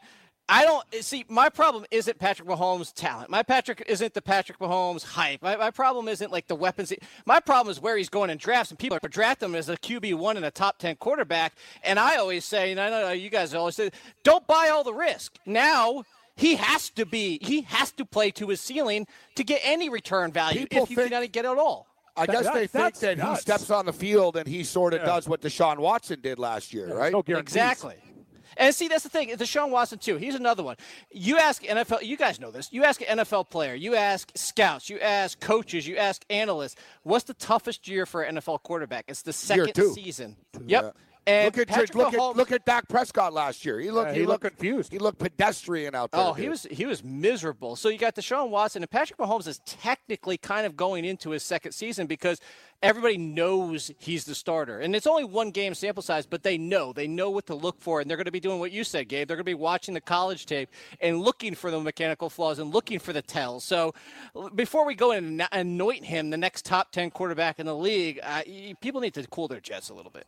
I 0.52 0.66
don't 0.66 0.86
eh, 0.92 1.02
see. 1.02 1.26
My 1.30 1.50
problem 1.50 1.86
isn't 1.92 2.20
Patrick 2.20 2.48
Mahomes' 2.48 2.94
talent. 2.94 3.30
My 3.30 3.42
Patrick 3.42 3.84
isn't 3.88 4.14
the 4.14 4.22
Patrick 4.22 4.60
Mahomes 4.60 5.04
hype. 5.04 5.42
My, 5.42 5.56
my 5.56 5.72
problem 5.72 6.10
isn't 6.10 6.30
like 6.32 6.48
the 6.48 6.56
weapons. 6.56 6.92
My 7.26 7.40
problem 7.40 7.72
is 7.72 7.80
where 7.82 7.96
he's 7.96 8.10
going 8.10 8.30
in 8.30 8.38
drafts, 8.38 8.70
and 8.70 8.78
people 8.78 9.00
are 9.02 9.10
draft 9.10 9.42
him 9.42 9.56
as 9.56 9.70
a 9.70 9.78
QB 9.78 10.16
one 10.16 10.36
and 10.36 10.46
a 10.46 10.52
top 10.52 10.78
ten 10.78 10.98
quarterback. 10.98 11.54
And 11.84 11.98
I 11.98 12.18
always 12.18 12.44
say, 12.44 12.72
and 12.72 12.80
I 12.80 12.90
know 12.90 13.12
you 13.12 13.30
guys 13.30 13.54
always 13.54 13.76
say, 13.76 13.92
don't 14.24 14.46
buy 14.46 14.70
all 14.70 14.84
the 14.84 14.94
risk. 14.94 15.38
Now 15.46 16.04
he 16.36 16.56
has 16.56 16.90
to 16.92 17.06
be 17.06 17.40
he 17.42 17.62
has 17.62 17.92
to 17.94 18.06
play 18.06 18.32
to 18.32 18.50
his 18.50 18.60
ceiling 18.60 19.08
to 19.36 19.44
get 19.44 19.62
any 19.64 19.90
return 19.90 20.32
value 20.32 20.62
People 20.68 20.84
if 20.84 20.90
you 20.90 20.96
think- 20.98 21.12
cannot 21.12 21.32
get 21.32 21.46
it 21.46 21.50
at 21.50 21.58
all. 21.58 21.88
I 22.18 22.26
guess 22.26 22.44
That- 22.44 22.54
they 22.54 22.68
think 22.68 22.72
that's 22.72 23.00
that 23.00 23.20
he 23.22 23.36
steps 23.38 23.70
on 23.70 23.86
the 23.86 23.94
field 23.94 24.36
and 24.36 24.46
he 24.46 24.66
sort 24.66 24.94
of 24.94 25.00
Yeah. 25.00 25.06
does 25.08 25.30
what 25.30 25.42
Deshaun 25.42 25.78
Watson 25.78 26.20
did 26.20 26.40
last 26.40 26.74
year, 26.74 26.94
right? 26.94 27.14
No 27.14 27.22
guarantees. 27.22 27.56
Exactly. 27.56 27.96
And 28.58 28.74
see, 28.74 28.88
that's 28.88 29.04
the 29.04 29.10
thing. 29.10 29.30
Deshaun 29.30 29.70
Watson 29.70 30.00
too. 30.00 30.18
He's 30.18 30.36
another 30.36 30.64
one. 30.64 30.78
You 31.12 31.38
ask 31.38 31.64
NFL. 31.64 32.04
You 32.04 32.18
guys 32.18 32.40
know 32.40 32.52
this. 32.52 32.72
You 32.72 32.84
ask 32.84 33.02
an 33.02 33.20
NFL 33.20 33.50
player. 33.50 33.74
You 33.74 33.96
ask 33.96 34.32
scouts. 34.36 34.90
You 34.90 35.00
ask 35.00 35.40
coaches. 35.40 35.88
You 35.88 35.98
ask 35.98 36.24
analysts. 36.30 36.76
What's 37.04 37.26
the 37.26 37.34
toughest 37.34 37.88
year 37.88 38.06
for 38.06 38.24
an 38.24 38.36
NFL 38.36 38.64
quarterback? 38.64 39.06
It's 39.08 39.22
the 39.22 39.34
second 39.34 39.76
season. 39.94 40.36
Yep. 40.66 40.84
Yeah. 40.84 40.92
And 41.28 41.46
look 41.46 41.58
at 41.58 41.68
Patrick 41.68 41.96
look 41.96 42.14
Mahomes, 42.14 42.32
at 42.32 42.38
look 42.38 42.52
at 42.52 42.66
Dak 42.66 42.90
Prescott 42.90 43.32
last 43.32 43.64
year. 43.64 43.80
He 43.80 43.92
looked 43.92 44.10
Yeah, 44.10 44.14
he, 44.14 44.20
he 44.22 44.26
looked 44.26 44.44
looked 44.44 44.58
confused. 44.58 44.92
He 44.92 44.98
looked 44.98 45.20
pedestrian 45.20 45.94
out 45.94 46.12
there. 46.12 46.22
Oh, 46.22 46.34
he 46.34 46.50
was 46.50 46.66
he 46.72 46.86
was 46.86 47.04
miserable. 47.04 47.76
So 47.76 47.90
you 47.90 48.00
got 48.00 48.16
Deshaun 48.16 48.50
Watson 48.50 48.82
and 48.82 48.90
Patrick 48.90 49.20
Mahomes 49.20 49.48
is 49.48 49.60
technically 49.66 50.38
kind 50.38 50.66
of 50.66 50.76
going 50.76 51.06
into 51.06 51.30
his 51.30 51.44
second 51.44 51.74
season 51.74 52.08
because 52.08 52.40
everybody 52.82 53.18
knows 53.18 53.92
he's 54.00 54.26
the 54.26 54.34
starter. 54.34 54.80
And 54.80 54.96
it's 54.96 55.06
only 55.06 55.24
one 55.24 55.52
game 55.52 55.76
sample 55.76 56.02
size, 56.02 56.26
but 56.26 56.42
they 56.44 56.58
know. 56.58 56.94
They 56.94 57.08
know 57.08 57.30
what 57.30 57.46
to 57.48 57.56
look 57.56 57.80
for 57.80 58.02
and 58.02 58.10
they're 58.10 58.18
going 58.18 58.26
to 58.26 58.32
be 58.32 58.40
doing 58.40 58.60
what 58.60 58.72
you 58.72 58.84
said, 58.84 59.08
Gabe. 59.08 59.28
They're 59.28 59.38
going 59.38 59.46
to 59.46 59.50
be 59.50 59.54
watching 59.54 59.94
the 59.94 60.02
college 60.02 60.46
tape 60.46 60.70
and 61.00 61.22
looking 61.22 61.54
for 61.54 61.70
the 61.70 61.80
mechanical 61.80 62.30
flaws 62.30 62.60
and 62.60 62.74
looking 62.74 63.00
for 63.00 63.14
the 63.14 63.22
tells. 63.22 63.64
So 63.64 63.94
before 64.56 64.86
we 64.86 64.96
go 64.96 65.12
and 65.12 65.48
anoint 65.52 66.06
him 66.06 66.32
the 66.32 66.38
next 66.38 66.66
top 66.66 66.92
10 66.92 67.12
quarterback 67.12 67.60
in 67.60 67.66
the 67.66 67.76
league, 67.76 68.20
uh, 68.24 68.42
people 68.82 69.02
need 69.02 69.14
to 69.14 69.28
cool 69.28 69.48
their 69.48 69.60
jets 69.60 69.90
a 69.90 69.94
little 69.94 70.12
bit. 70.12 70.26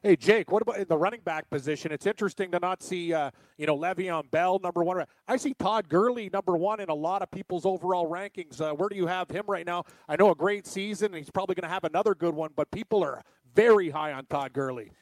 Hey 0.00 0.14
Jake, 0.14 0.52
what 0.52 0.62
about 0.62 0.78
in 0.78 0.86
the 0.86 0.96
running 0.96 1.22
back 1.22 1.50
position? 1.50 1.90
It's 1.90 2.06
interesting 2.06 2.52
to 2.52 2.60
not 2.60 2.84
see, 2.84 3.12
uh, 3.12 3.32
you 3.56 3.66
know, 3.66 3.76
Le'Veon 3.76 4.30
Bell 4.30 4.60
number 4.62 4.84
one. 4.84 5.04
I 5.26 5.36
see 5.36 5.54
Todd 5.54 5.88
Gurley 5.88 6.30
number 6.32 6.56
one 6.56 6.78
in 6.78 6.88
a 6.88 6.94
lot 6.94 7.20
of 7.20 7.28
people's 7.32 7.66
overall 7.66 8.08
rankings. 8.08 8.60
Uh, 8.60 8.72
where 8.74 8.88
do 8.88 8.94
you 8.94 9.08
have 9.08 9.28
him 9.28 9.42
right 9.48 9.66
now? 9.66 9.82
I 10.08 10.14
know 10.14 10.30
a 10.30 10.36
great 10.36 10.68
season, 10.68 11.06
and 11.06 11.16
he's 11.16 11.30
probably 11.30 11.56
going 11.56 11.68
to 11.68 11.74
have 11.74 11.82
another 11.82 12.14
good 12.14 12.32
one, 12.32 12.50
but 12.54 12.70
people 12.70 13.02
are 13.02 13.22
very 13.56 13.90
high 13.90 14.12
on 14.12 14.26
Todd 14.26 14.52
Gurley. 14.52 14.92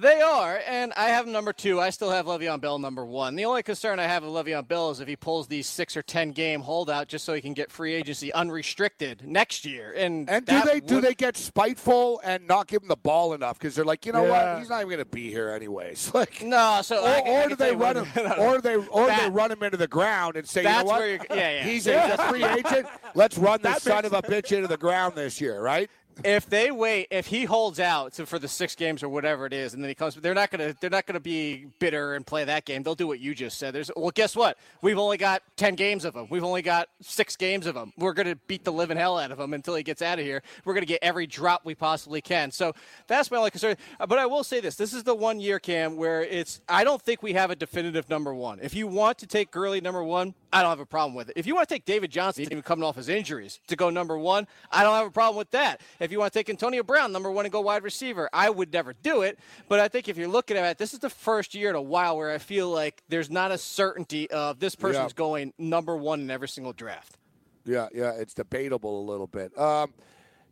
They 0.00 0.20
are, 0.20 0.60
and 0.64 0.92
I 0.96 1.08
have 1.08 1.26
number 1.26 1.52
two. 1.52 1.80
I 1.80 1.90
still 1.90 2.10
have 2.10 2.26
Le'Veon 2.26 2.60
Bell 2.60 2.78
number 2.78 3.04
one. 3.04 3.34
The 3.34 3.44
only 3.46 3.64
concern 3.64 3.98
I 3.98 4.04
have 4.04 4.22
with 4.22 4.30
Le'Veon 4.32 4.68
Bell 4.68 4.90
is 4.90 5.00
if 5.00 5.08
he 5.08 5.16
pulls 5.16 5.48
these 5.48 5.66
six 5.66 5.96
or 5.96 6.02
ten 6.02 6.30
game 6.30 6.60
holdout 6.60 7.08
just 7.08 7.24
so 7.24 7.34
he 7.34 7.40
can 7.40 7.52
get 7.52 7.72
free 7.72 7.94
agency 7.94 8.32
unrestricted 8.32 9.22
next 9.26 9.64
year. 9.64 9.92
And 9.96 10.30
And 10.30 10.46
do 10.46 10.52
that 10.52 10.66
they 10.66 10.78
do 10.78 11.00
they 11.00 11.14
get 11.14 11.36
spiteful 11.36 12.20
and 12.22 12.46
not 12.46 12.68
give 12.68 12.82
him 12.82 12.88
the 12.88 12.94
ball 12.96 13.34
enough 13.34 13.58
because 13.58 13.74
they're 13.74 13.84
like, 13.84 14.06
you 14.06 14.12
know 14.12 14.24
Yeah. 14.24 14.52
what, 14.52 14.60
he's 14.60 14.68
not 14.68 14.76
even 14.82 14.88
going 14.90 14.98
to 15.00 15.04
be 15.04 15.30
here 15.30 15.50
anyways. 15.50 16.12
Like, 16.18 16.42
No, 16.44 16.80
so 16.82 17.02
or, 17.02 17.08
I 17.08 17.18
or 17.18 17.40
can 17.40 17.48
do 17.50 17.56
they 17.56 17.74
run 17.74 17.96
him, 17.96 18.06
or 18.38 18.60
they 18.60 18.76
or 18.76 19.06
they 19.08 19.28
run 19.30 19.50
him 19.50 19.64
into 19.64 19.76
the 19.78 19.88
ground 19.88 20.36
and 20.36 20.48
say, 20.48 20.62
you 20.62 20.68
know 20.68 20.84
what, 20.84 21.00
where 21.00 21.14
yeah, 21.30 21.50
yeah. 21.56 21.62
he's 21.64 21.88
a, 21.88 22.16
free 22.28 22.44
agent. 22.44 22.86
Let's 23.16 23.36
run 23.36 23.62
this 23.62 23.74
That 23.74 23.82
son 23.82 24.02
makes 24.04 24.06
of 24.06 24.12
a 24.12 24.22
bitch 24.22 24.52
into 24.56 24.68
the 24.68 24.76
ground 24.76 25.16
this 25.16 25.40
year, 25.40 25.60
right? 25.60 25.90
If 26.24 26.48
they 26.48 26.70
wait, 26.70 27.08
if 27.10 27.26
he 27.26 27.44
holds 27.44 27.80
out 27.80 28.14
for 28.14 28.38
the 28.38 28.48
six 28.48 28.74
games 28.74 29.02
or 29.02 29.08
whatever 29.08 29.46
it 29.46 29.52
is, 29.52 29.74
and 29.74 29.82
then 29.82 29.88
he 29.88 29.94
comes, 29.94 30.14
they're 30.16 30.34
not 30.34 30.50
gonna, 30.50 30.74
they're 30.80 30.90
not 30.90 31.06
gonna 31.06 31.20
be 31.20 31.66
bitter 31.78 32.14
and 32.14 32.26
play 32.26 32.44
that 32.44 32.64
game. 32.64 32.82
They'll 32.82 32.94
do 32.94 33.06
what 33.06 33.20
you 33.20 33.34
just 33.34 33.58
said. 33.58 33.74
There's, 33.74 33.90
well, 33.96 34.10
guess 34.10 34.34
what? 34.36 34.58
We've 34.82 34.98
only 34.98 35.16
got 35.16 35.42
ten 35.56 35.74
games 35.74 36.04
of 36.04 36.14
him. 36.14 36.26
We've 36.30 36.44
only 36.44 36.62
got 36.62 36.88
six 37.00 37.36
games 37.36 37.66
of 37.66 37.76
him. 37.76 37.92
We're 37.96 38.12
gonna 38.12 38.36
beat 38.46 38.64
the 38.64 38.72
living 38.72 38.96
hell 38.96 39.18
out 39.18 39.30
of 39.30 39.38
him 39.40 39.54
until 39.54 39.74
he 39.74 39.82
gets 39.82 40.02
out 40.02 40.18
of 40.18 40.24
here. 40.24 40.42
We're 40.64 40.74
gonna 40.74 40.86
get 40.86 41.00
every 41.02 41.26
drop 41.26 41.64
we 41.64 41.74
possibly 41.74 42.20
can. 42.20 42.50
So 42.50 42.74
that's 43.06 43.30
my 43.30 43.38
only 43.38 43.50
concern. 43.50 43.76
Uh, 44.00 44.06
But 44.06 44.18
I 44.18 44.26
will 44.26 44.44
say 44.44 44.60
this: 44.60 44.76
this 44.76 44.92
is 44.92 45.04
the 45.04 45.14
one 45.14 45.40
year, 45.40 45.58
Cam, 45.58 45.96
where 45.96 46.22
it's. 46.22 46.60
I 46.68 46.84
don't 46.84 47.00
think 47.00 47.22
we 47.22 47.34
have 47.34 47.50
a 47.50 47.56
definitive 47.56 48.08
number 48.10 48.34
one. 48.34 48.58
If 48.62 48.74
you 48.74 48.86
want 48.86 49.18
to 49.18 49.26
take 49.26 49.50
Gurley 49.50 49.80
number 49.80 50.02
one, 50.02 50.34
I 50.52 50.62
don't 50.62 50.70
have 50.70 50.80
a 50.80 50.86
problem 50.86 51.14
with 51.14 51.28
it. 51.28 51.34
If 51.36 51.46
you 51.46 51.54
want 51.54 51.68
to 51.68 51.74
take 51.74 51.84
David 51.84 52.10
Johnson, 52.10 52.44
even 52.44 52.62
coming 52.62 52.84
off 52.84 52.96
his 52.96 53.08
injuries, 53.08 53.60
to 53.68 53.76
go 53.76 53.90
number 53.90 54.18
one, 54.18 54.46
I 54.70 54.82
don't 54.82 54.94
have 54.94 55.06
a 55.06 55.10
problem 55.10 55.36
with 55.36 55.50
that. 55.50 55.80
If 56.00 56.07
you 56.12 56.18
want 56.18 56.32
to 56.32 56.38
take 56.38 56.48
Antonio 56.50 56.82
Brown 56.82 57.12
number 57.12 57.30
one 57.30 57.44
and 57.44 57.52
go 57.52 57.60
wide 57.60 57.82
receiver, 57.82 58.28
I 58.32 58.50
would 58.50 58.72
never 58.72 58.92
do 58.92 59.22
it. 59.22 59.38
But 59.68 59.80
I 59.80 59.88
think 59.88 60.08
if 60.08 60.16
you're 60.16 60.28
looking 60.28 60.56
at 60.56 60.64
it, 60.70 60.78
this 60.78 60.92
is 60.94 61.00
the 61.00 61.10
first 61.10 61.54
year 61.54 61.70
in 61.70 61.76
a 61.76 61.82
while 61.82 62.16
where 62.16 62.30
I 62.30 62.38
feel 62.38 62.70
like 62.70 63.02
there's 63.08 63.30
not 63.30 63.50
a 63.50 63.58
certainty 63.58 64.30
of 64.30 64.60
this 64.60 64.74
person's 64.74 65.12
Yeah. 65.12 65.16
going 65.16 65.52
number 65.58 65.96
one 65.96 66.20
in 66.20 66.30
every 66.30 66.48
single 66.48 66.72
draft. 66.72 67.16
Yeah, 67.64 67.88
yeah, 67.94 68.12
it's 68.12 68.34
debatable 68.34 69.00
a 69.00 69.04
little 69.10 69.26
bit. 69.26 69.56
Um, 69.58 69.92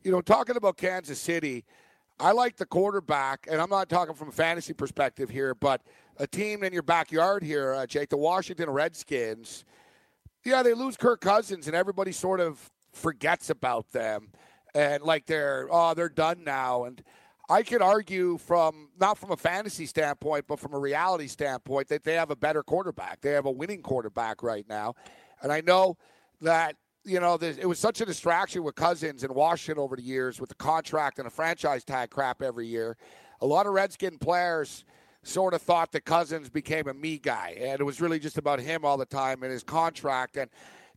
you 0.04 0.10
know, 0.12 0.20
talking 0.20 0.56
about 0.56 0.76
Kansas 0.76 1.18
City, 1.20 1.64
I 2.20 2.32
like 2.32 2.56
the 2.56 2.66
quarterback, 2.66 3.46
and 3.50 3.60
I'm 3.60 3.70
not 3.70 3.88
talking 3.88 4.14
from 4.14 4.28
a 4.28 4.32
fantasy 4.32 4.72
perspective 4.72 5.28
here, 5.30 5.54
but 5.54 5.82
a 6.18 6.26
team 6.26 6.62
in 6.62 6.72
your 6.72 6.82
backyard 6.82 7.42
here, 7.42 7.72
uh, 7.74 7.86
Jake, 7.86 8.08
the 8.08 8.16
Washington 8.16 8.70
Redskins. 8.70 9.64
Yeah, 10.44 10.62
they 10.62 10.74
lose 10.74 10.96
Kirk 10.96 11.20
Cousins, 11.20 11.66
and 11.66 11.74
everybody 11.76 12.12
sort 12.12 12.40
of 12.40 12.70
forgets 12.92 13.50
about 13.50 13.90
them, 13.90 14.30
and 14.76 15.02
like 15.02 15.26
they're 15.26 15.66
oh 15.70 15.94
they're 15.94 16.08
done 16.08 16.44
now. 16.44 16.84
And 16.84 17.02
I 17.48 17.62
could 17.62 17.82
argue 17.82 18.38
from 18.38 18.90
not 19.00 19.18
from 19.18 19.32
a 19.32 19.36
fantasy 19.36 19.86
standpoint, 19.86 20.44
but 20.46 20.60
from 20.60 20.74
a 20.74 20.78
reality 20.78 21.28
standpoint, 21.28 21.88
that 21.88 22.04
they 22.04 22.14
have 22.14 22.30
a 22.30 22.36
better 22.36 22.62
quarterback. 22.62 23.20
They 23.22 23.32
have 23.32 23.46
a 23.46 23.50
winning 23.50 23.82
quarterback 23.82 24.42
right 24.42 24.66
now, 24.68 24.94
and 25.42 25.50
I 25.50 25.62
know 25.62 25.96
that 26.42 26.76
you 27.04 27.18
know 27.20 27.38
it 27.40 27.66
was 27.66 27.78
such 27.78 28.00
a 28.00 28.04
distraction 28.04 28.62
with 28.62 28.74
Cousins 28.74 29.24
and 29.24 29.34
Washington 29.34 29.82
over 29.82 29.96
the 29.96 30.02
years 30.02 30.40
with 30.40 30.50
the 30.50 30.56
contract 30.56 31.18
and 31.18 31.26
a 31.26 31.30
franchise 31.30 31.82
tag 31.82 32.10
crap 32.10 32.42
every 32.42 32.66
year. 32.66 32.96
A 33.40 33.46
lot 33.46 33.66
of 33.66 33.72
Redskin 33.72 34.18
players 34.18 34.84
sort 35.22 35.54
of 35.54 35.62
thought 35.62 35.92
that 35.92 36.04
Cousins 36.04 36.48
became 36.48 36.86
a 36.88 36.94
me 36.94 37.18
guy, 37.18 37.56
and 37.58 37.80
it 37.80 37.84
was 37.84 38.00
really 38.00 38.18
just 38.18 38.38
about 38.38 38.60
him 38.60 38.84
all 38.84 38.96
the 38.96 39.06
time 39.06 39.42
and 39.42 39.50
his 39.50 39.62
contract. 39.62 40.36
And 40.36 40.50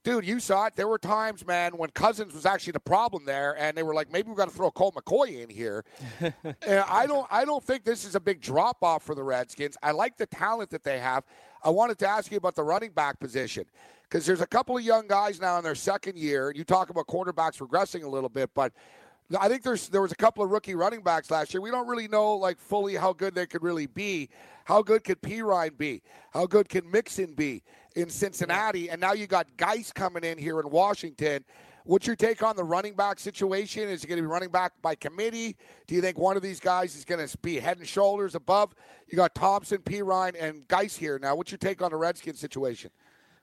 dude, 0.04 0.26
you 0.26 0.39
saw 0.39 0.66
it. 0.66 0.76
There 0.76 0.88
were 0.88 0.97
times, 0.97 1.45
man, 1.45 1.78
when 1.78 1.89
Cousins 1.91 2.34
was 2.34 2.45
actually 2.45 2.74
the 2.74 2.80
problem 2.80 3.26
there, 3.26 3.58
and 3.58 3.78
they 3.78 3.84
were 3.84 3.93
like, 3.93 4.12
maybe 4.12 4.30
we 4.30 4.36
got 4.36 4.50
to 4.50 4.54
throw 4.54 4.72
Colt 4.72 4.95
McCoy 4.95 5.41
in 5.43 5.50
here. 5.50 5.84
and 6.20 6.84
I 6.88 7.06
don't, 7.06 7.28
I 7.32 7.45
don't 7.45 7.64
think 7.64 7.84
this 7.84 8.06
is 8.06 8.16
a 8.16 8.20
big 8.20 8.41
drop 8.41 8.84
off 8.84 9.04
for 9.04 9.16
the 9.16 9.24
Redskins. 9.24 9.78
I 9.84 9.91
like 9.91 10.18
the 10.18 10.26
talent 10.26 10.70
that 10.72 10.84
they 10.84 11.00
have. 11.00 11.24
I 11.64 11.70
wanted 11.70 11.97
to 12.00 12.08
ask 12.08 12.32
you 12.32 12.38
about 12.38 12.56
the 12.56 12.64
running 12.64 12.91
back 12.91 13.20
position 13.20 13.66
because 14.04 14.26
there's 14.26 14.41
a 14.41 14.47
couple 14.47 14.78
of 14.78 14.84
young 14.84 15.08
guys 15.08 15.39
now 15.39 15.58
in 15.58 15.64
their 15.64 15.76
second 15.76 16.18
year, 16.18 16.50
and 16.50 16.58
you 16.58 16.64
talk 16.64 16.89
about 16.89 17.08
quarterbacks 17.08 17.60
regressing 17.60 18.04
a 18.04 18.08
little 18.10 18.30
bit, 18.30 18.50
but 18.56 18.74
I 19.39 19.47
think 19.47 19.62
there's 19.62 19.89
there 19.89 20.02
was 20.02 20.12
a 20.12 20.16
couple 20.16 20.43
of 20.43 20.50
rookie 20.50 20.74
running 20.74 21.02
backs 21.02 21.30
last 21.30 21.54
year. 21.54 21.62
We 21.62 21.70
don't 21.70 21.88
really 21.88 22.08
know 22.08 22.36
like 22.36 22.58
fully 22.60 22.95
how 22.95 23.14
good 23.14 23.36
they 23.36 23.45
could 23.45 23.62
really 23.62 23.86
be. 23.86 24.30
How 24.66 24.82
good 24.82 25.04
could 25.04 25.22
Perine 25.22 25.78
be? 25.78 26.02
How 26.32 26.47
good 26.47 26.68
can 26.68 26.89
Mixon 26.89 27.34
be 27.34 27.64
in 27.95 28.09
Cincinnati? 28.09 28.89
And 28.89 28.99
now 28.99 29.13
you 29.13 29.27
got 29.27 29.47
Guice 29.57 29.91
coming 29.91 30.23
in 30.23 30.37
here 30.37 30.59
in 30.59 30.69
Washington. 30.69 31.43
What's 31.85 32.05
your 32.05 32.15
take 32.15 32.43
on 32.43 32.55
the 32.55 32.63
running 32.63 32.93
back 32.93 33.19
situation? 33.19 33.89
Is 33.89 34.03
it 34.03 34.07
going 34.07 34.17
to 34.17 34.21
be 34.21 34.27
running 34.27 34.49
back 34.49 34.73
by 34.81 34.95
committee? 34.95 35.55
Do 35.87 35.95
you 35.95 36.01
think 36.01 36.17
one 36.17 36.37
of 36.37 36.43
these 36.43 36.59
guys 36.59 36.95
is 36.95 37.03
going 37.03 37.25
to 37.25 37.37
be 37.39 37.57
head 37.57 37.77
and 37.77 37.87
shoulders 37.87 38.35
above? 38.35 38.75
You 39.07 39.15
got 39.15 39.33
Thompson, 39.33 39.79
Perine, 39.79 40.35
and 40.39 40.67
Guice 40.67 40.95
here 40.95 41.17
now. 41.19 41.35
What's 41.35 41.51
your 41.51 41.57
take 41.57 41.81
on 41.81 41.91
the 41.91 41.97
Redskins 41.97 42.39
situation? 42.39 42.91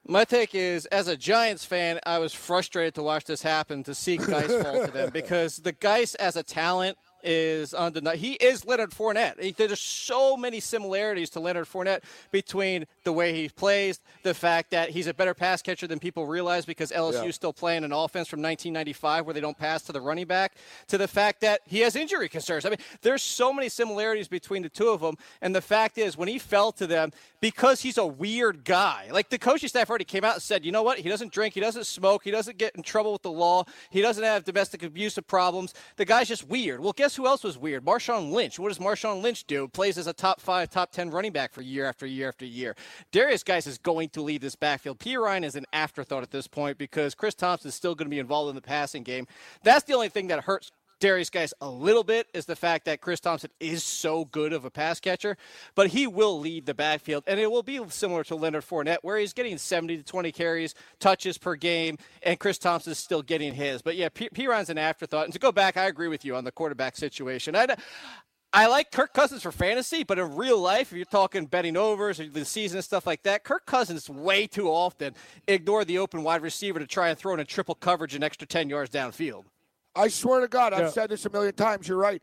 My 0.07 0.24
take 0.24 0.55
is, 0.55 0.86
as 0.86 1.09
a 1.09 1.16
Giants 1.16 1.64
fan, 1.64 1.99
I 2.07 2.18
was 2.18 2.32
frustrated 2.32 2.94
to 2.94 3.03
watch 3.03 3.24
this 3.24 3.42
happen 3.42 3.82
to 3.82 3.94
see 3.94 4.16
Guice 4.16 4.62
fall 4.62 4.86
to 4.86 4.92
them 4.92 5.11
because 5.12 5.57
the 5.57 5.72
Guice 5.72 6.14
as 6.14 6.36
a 6.36 6.44
talent 6.44 6.97
is 7.27 7.74
undeniable. 7.74 8.18
He 8.18 8.35
is 8.35 8.64
Leonard 8.64 8.91
Fournette. 8.93 9.43
He- 9.43 9.51
There's 9.53 9.81
so 9.81 10.37
many 10.37 10.61
similarities 10.61 11.29
to 11.31 11.41
Leonard 11.41 11.66
Fournette 11.66 12.03
between 12.31 12.87
the 13.05 13.12
way 13.12 13.33
he 13.35 13.49
plays, 13.49 14.01
the 14.22 14.33
fact 14.35 14.70
that 14.70 14.91
he's 14.91 15.07
a 15.07 15.14
better 15.14 15.35
pass 15.35 15.61
catcher 15.62 15.87
than 15.87 15.99
people 15.99 16.27
realize 16.27 16.64
because 16.64 16.93
LSU 16.93 17.24
Yeah. 17.27 17.31
still 17.33 17.53
playing 17.53 17.85
an 17.85 17.93
offense 17.93 18.29
from 18.29 18.41
1995 18.41 19.27
where 19.27 19.35
they 19.35 19.41
don't 19.41 19.59
pass 19.59 19.83
to 19.83 19.93
the 19.93 20.01
running 20.01 20.27
back, 20.27 20.55
to 20.89 20.97
the 20.99 21.09
fact 21.09 21.41
that 21.41 21.61
he 21.66 21.81
has 21.81 21.97
injury 21.97 22.29
concerns. 22.29 22.64
I 22.64 22.70
mean, 22.70 22.79
there's 23.03 23.22
so 23.22 23.53
many 23.53 23.68
similarities 23.68 24.29
between 24.29 24.62
the 24.62 24.68
two 24.68 24.89
of 24.91 25.01
them. 25.01 25.16
And 25.43 25.55
the 25.55 25.61
fact 25.61 25.99
is, 25.99 26.16
when 26.16 26.29
he 26.29 26.39
fell 26.39 26.70
to 26.72 26.87
them, 26.87 27.12
because 27.41 27.81
he's 27.83 27.99
a 27.99 28.07
weird 28.07 28.64
guy, 28.64 29.09
like 29.11 29.31
the 29.31 29.39
coaching 29.39 29.68
staff 29.68 29.91
already 29.91 30.05
came 30.05 30.24
out 30.24 30.35
and 30.35 30.43
said, 30.43 30.64
you 30.64 30.72
know 30.72 30.83
what? 30.83 30.99
He 30.99 31.09
doesn't 31.09 31.33
drink, 31.33 31.55
he 31.55 31.61
doesn't 31.61 31.85
smoke, 31.87 32.22
he 32.24 32.31
doesn't 32.31 32.57
get 32.59 32.74
in 32.77 32.83
trouble 32.83 33.12
with 33.12 33.22
the 33.22 33.31
law, 33.31 33.64
he 33.91 34.01
doesn't 34.01 34.22
have 34.22 34.45
domestic 34.45 34.83
abusive 34.83 35.27
problems. 35.27 35.74
The 35.97 36.05
guy's 36.05 36.29
just 36.29 36.47
weird. 36.49 36.81
Well, 36.81 36.93
guess 36.93 37.16
who 37.17 37.27
else 37.27 37.43
was 37.43 37.59
weird? 37.59 37.85
Marshawn 37.85 38.31
Lynch. 38.31 38.59
What 38.59 38.69
does 38.69 38.79
Marshawn 38.79 39.23
Lynch 39.23 39.45
do? 39.45 39.69
Plays 39.69 39.99
as 39.99 40.07
a 40.07 40.12
top 40.12 40.41
five, 40.41 40.71
top 40.71 40.93
10 40.93 41.11
running 41.11 41.33
back 41.33 41.53
for 41.53 41.62
year 41.62 41.87
after 41.87 42.07
year 42.07 42.29
after 42.29 42.45
year. 42.45 42.77
Derrius 43.12 43.45
Guice 43.45 43.67
is 43.67 43.79
going 43.79 44.11
to 44.11 44.23
leave 44.23 44.41
this 44.41 44.57
backfield. 44.57 44.99
Perine 44.99 45.45
is 45.45 45.57
an 45.57 45.64
afterthought 45.73 46.23
at 46.23 46.31
this 46.31 46.47
point 46.47 46.79
because 46.79 47.14
Chris 47.14 47.35
Thompson 47.35 47.69
is 47.69 47.75
still 47.75 47.95
going 47.95 48.07
to 48.07 48.11
be 48.11 48.19
involved 48.19 48.51
in 48.51 48.55
the 48.55 48.62
passing 48.62 49.03
game. 49.03 49.27
That's 49.62 49.85
the 49.85 49.95
only 49.95 50.09
thing 50.09 50.29
that 50.29 50.45
hurts 50.45 50.71
Derrius 51.01 51.30
Guice 51.30 51.53
a 51.61 51.68
little 51.68 52.05
bit 52.05 52.26
is 52.32 52.47
the 52.47 52.57
fact 52.57 52.86
that 52.86 53.01
Chris 53.01 53.20
Thompson 53.20 53.51
is 53.61 53.84
so 53.84 54.24
good 54.24 54.53
of 54.53 54.64
a 54.64 54.70
pass 54.70 54.99
catcher, 54.99 55.36
but 55.74 55.88
he 55.88 56.07
will 56.07 56.38
lead 56.38 56.66
the 56.66 56.74
backfield, 56.74 57.24
and 57.26 57.38
it 57.38 57.51
will 57.51 57.62
be 57.62 57.80
similar 57.88 58.24
to 58.24 58.34
Leonard 58.34 58.64
Fournette, 58.64 58.99
where 59.03 59.18
he's 59.18 59.32
getting 59.32 59.59
70 59.59 59.99
to 59.99 60.03
20 60.03 60.32
carries, 60.32 60.74
touches 60.99 61.36
per 61.38 61.55
game, 61.55 61.99
and 62.22 62.38
Chris 62.38 62.59
Thompson 62.59 62.92
is 62.92 62.99
still 62.99 63.22
getting 63.22 63.55
his. 63.55 63.82
But 63.82 63.97
yeah, 63.97 64.09
P. 64.09 64.28
Perine's 64.30 64.70
an 64.70 64.78
afterthought. 64.78 65.24
And 65.24 65.32
to 65.32 65.38
go 65.38 65.53
back, 65.53 65.76
I 65.76 65.84
agree 65.84 66.09
with 66.09 66.24
you 66.24 66.34
on 66.34 66.44
the 66.44 66.53
quarterback 66.53 66.97
situation. 66.97 67.55
I, 67.55 67.76
I 68.53 68.68
like 68.68 68.90
Kirk 68.90 69.12
Cousins 69.12 69.42
for 69.42 69.53
fantasy, 69.53 70.03
but 70.03 70.18
in 70.18 70.34
real 70.34 70.59
life, 70.59 70.92
if 70.92 70.97
you're 70.97 71.05
talking 71.05 71.44
betting 71.44 71.76
overs 71.76 72.18
or 72.20 72.28
the 72.28 72.47
season 72.47 72.78
and 72.78 72.84
stuff 72.84 73.07
like 73.07 73.22
that, 73.24 73.44
Kirk 73.44 73.66
Cousins 73.66 74.09
way 74.09 74.47
too 74.47 74.70
often 74.70 75.14
ignore 75.47 75.84
the 75.84 75.99
open 75.99 76.22
wide 76.22 76.40
receiver 76.40 76.78
to 76.78 76.86
try 76.86 77.11
and 77.11 77.18
throw 77.18 77.34
in 77.34 77.40
a 77.40 77.44
triple 77.44 77.74
coverage 77.74 78.14
an 78.14 78.22
extra 78.22 78.47
10 78.47 78.70
yards 78.70 78.90
downfield. 78.90 79.44
I 79.97 80.09
swear 80.09 80.40
to 80.40 80.49
God, 80.49 80.72
I've 80.72 80.80
Yeah. 80.80 80.90
said 80.90 81.11
this 81.11 81.24
a 81.26 81.30
million 81.30 81.55
times. 81.55 81.88
You're 81.88 81.99
right. 81.99 82.22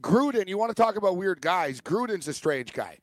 Gruden, 0.00 0.48
you 0.48 0.58
want 0.58 0.74
to 0.74 0.80
talk 0.80 0.96
about 0.96 1.16
weird 1.16 1.40
guys? 1.40 1.80
Gruden's 1.80 2.28
a 2.28 2.32
strange 2.34 2.72
guy, 2.72 2.98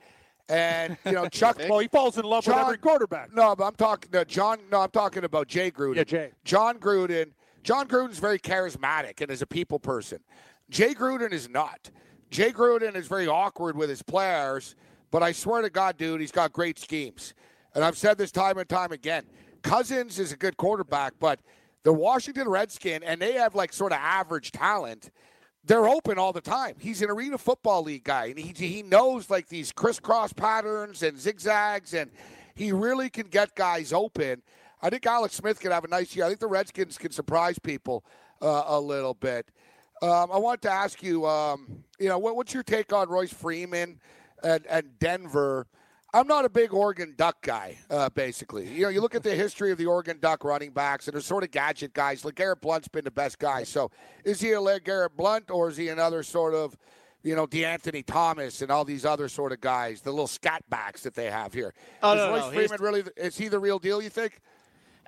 and 0.48 0.98
you 1.06 1.12
know 1.14 1.28
Chuck. 1.28 1.60
Well, 1.70 1.80
he 1.80 1.88
falls 1.88 2.18
in 2.18 2.24
love 2.26 2.46
with 2.48 2.56
every 2.56 2.78
quarterback. 2.78 3.34
No, 3.34 3.56
but 3.56 3.66
I'm 3.66 3.76
talking 3.76 4.10
no, 4.14 4.24
Jon. 4.24 4.60
No, 4.72 4.82
I'm 4.82 4.92
talking 4.92 5.24
about 5.24 5.48
Jay 5.48 5.72
Gruden. 5.72 5.96
Yeah, 5.96 6.04
Jay. 6.04 6.32
Jon 6.44 6.78
Gruden. 6.80 7.32
Jon 7.64 7.88
Gruden's 7.88 8.20
very 8.20 8.40
charismatic 8.40 9.22
and 9.22 9.32
is 9.32 9.42
a 9.42 9.48
people 9.48 9.80
person. 9.80 10.20
Jay 10.70 10.94
Gruden 10.94 11.32
is 11.32 11.50
not. 11.50 11.90
Jay 12.30 12.52
Gruden 12.52 12.96
is 12.96 13.08
very 13.08 13.28
awkward 13.28 13.78
with 13.78 13.90
his 13.90 14.02
players, 14.02 14.76
but 15.12 15.24
I 15.24 15.32
swear 15.32 15.62
to 15.62 15.70
God, 15.70 15.98
dude, 15.98 16.20
he's 16.20 16.32
got 16.32 16.52
great 16.52 16.78
schemes. 16.78 17.34
And 17.74 17.84
I've 17.84 17.98
said 17.98 18.18
this 18.18 18.32
time 18.32 18.58
and 18.58 18.68
time 18.68 18.92
again. 18.92 19.26
Cousins 19.62 20.20
is 20.20 20.32
a 20.34 20.38
good 20.38 20.58
quarterback, 20.58 21.14
but 21.20 21.40
the 21.84 21.94
Washington 21.94 22.48
Redskin, 22.48 23.04
and 23.04 23.22
they 23.22 23.34
have 23.34 23.56
like 23.56 23.74
sort 23.74 23.92
of 23.92 24.00
average 24.00 24.52
talent. 24.52 25.12
They're 25.66 25.88
open 25.88 26.18
all 26.18 26.34
the 26.34 26.42
time. 26.42 26.76
He's 26.80 27.02
an 27.02 27.10
arena 27.10 27.38
football 27.38 27.84
league 27.84 28.04
guy, 28.04 28.26
and 28.26 28.40
he 28.40 28.54
he 28.54 28.84
knows 28.84 29.30
like 29.30 29.48
these 29.48 29.72
crisscross 29.72 30.34
patterns 30.34 31.04
and 31.04 31.20
zigzags, 31.20 31.94
and 31.94 32.12
he 32.56 32.72
really 32.72 33.10
can 33.10 33.28
get 33.28 33.56
guys 33.56 33.94
open. 33.94 34.42
I 34.82 34.90
think 34.90 35.06
Alex 35.06 35.36
Smith 35.36 35.60
could 35.62 35.72
have 35.72 35.86
a 35.86 35.88
nice 35.88 36.16
year. 36.16 36.26
I 36.26 36.28
think 36.28 36.42
the 36.42 36.48
Redskins 36.48 36.98
can 36.98 37.12
surprise 37.12 37.58
people 37.58 38.04
uh, 38.42 38.64
a 38.68 38.80
little 38.80 39.14
bit. 39.14 39.50
Um, 40.02 40.30
I 40.34 40.38
want 40.38 40.62
to 40.64 40.70
ask 40.70 41.02
you, 41.02 41.26
um, 41.26 41.86
you 41.98 42.10
know, 42.10 42.18
what, 42.18 42.36
what's 42.36 42.54
your 42.54 42.64
take 42.64 42.92
on 42.92 43.08
Royce 43.08 43.32
Freeman 43.32 44.02
and, 44.44 44.66
and 44.68 45.00
Denver? 45.00 45.68
I'm 46.16 46.28
not 46.28 46.46
a 46.46 46.50
big 46.50 46.74
Oregon 46.74 47.16
Duck 47.18 47.42
guy, 47.42 47.78
uh, 47.90 48.10
basically. 48.10 48.68
You 48.68 48.84
know, 48.84 48.90
you 48.90 49.02
look 49.02 49.16
at 49.16 49.24
the 49.24 49.34
history 49.34 49.72
of 49.72 49.80
the 49.80 49.88
Oregon 49.88 50.20
Duck 50.22 50.44
running 50.44 50.70
backs, 50.70 51.08
and 51.08 51.16
they're 51.16 51.22
sort 51.22 51.44
of 51.44 51.50
gadget 51.50 51.94
guys. 51.94 52.24
Like 52.24 52.36
Garrett 52.36 52.62
Blunt's 52.62 52.88
been 52.88 53.04
the 53.04 53.12
best 53.12 53.40
guy. 53.40 53.64
So 53.64 53.90
is 54.24 54.40
he 54.40 54.52
a 54.52 54.80
Garrett 54.80 55.18
Blunt, 55.18 55.50
or 55.50 55.70
is 55.70 55.78
he 55.78 55.90
another 55.90 56.22
sort 56.22 56.54
of, 56.54 56.78
you 57.24 57.36
know, 57.36 57.48
De'Anthony 57.48 58.06
Thomas 58.06 58.62
and 58.62 58.70
all 58.70 58.86
these 58.86 59.06
other 59.06 59.28
sort 59.28 59.52
of 59.52 59.62
guys, 59.62 60.02
the 60.02 60.12
little 60.12 60.28
scat 60.28 60.64
backs 60.70 61.02
that 61.02 61.16
they 61.16 61.32
have 61.32 61.52
here? 61.52 61.74
Oh, 62.04 62.14
is 62.14 62.18
no, 62.18 62.30
Royce 62.30 62.42
no, 62.42 62.52
Freeman 62.52 62.82
really, 62.82 63.04
is 63.18 63.36
he 63.36 63.48
the 63.48 63.60
real 63.60 63.80
deal, 63.80 64.02
you 64.02 64.10
think? 64.10 64.40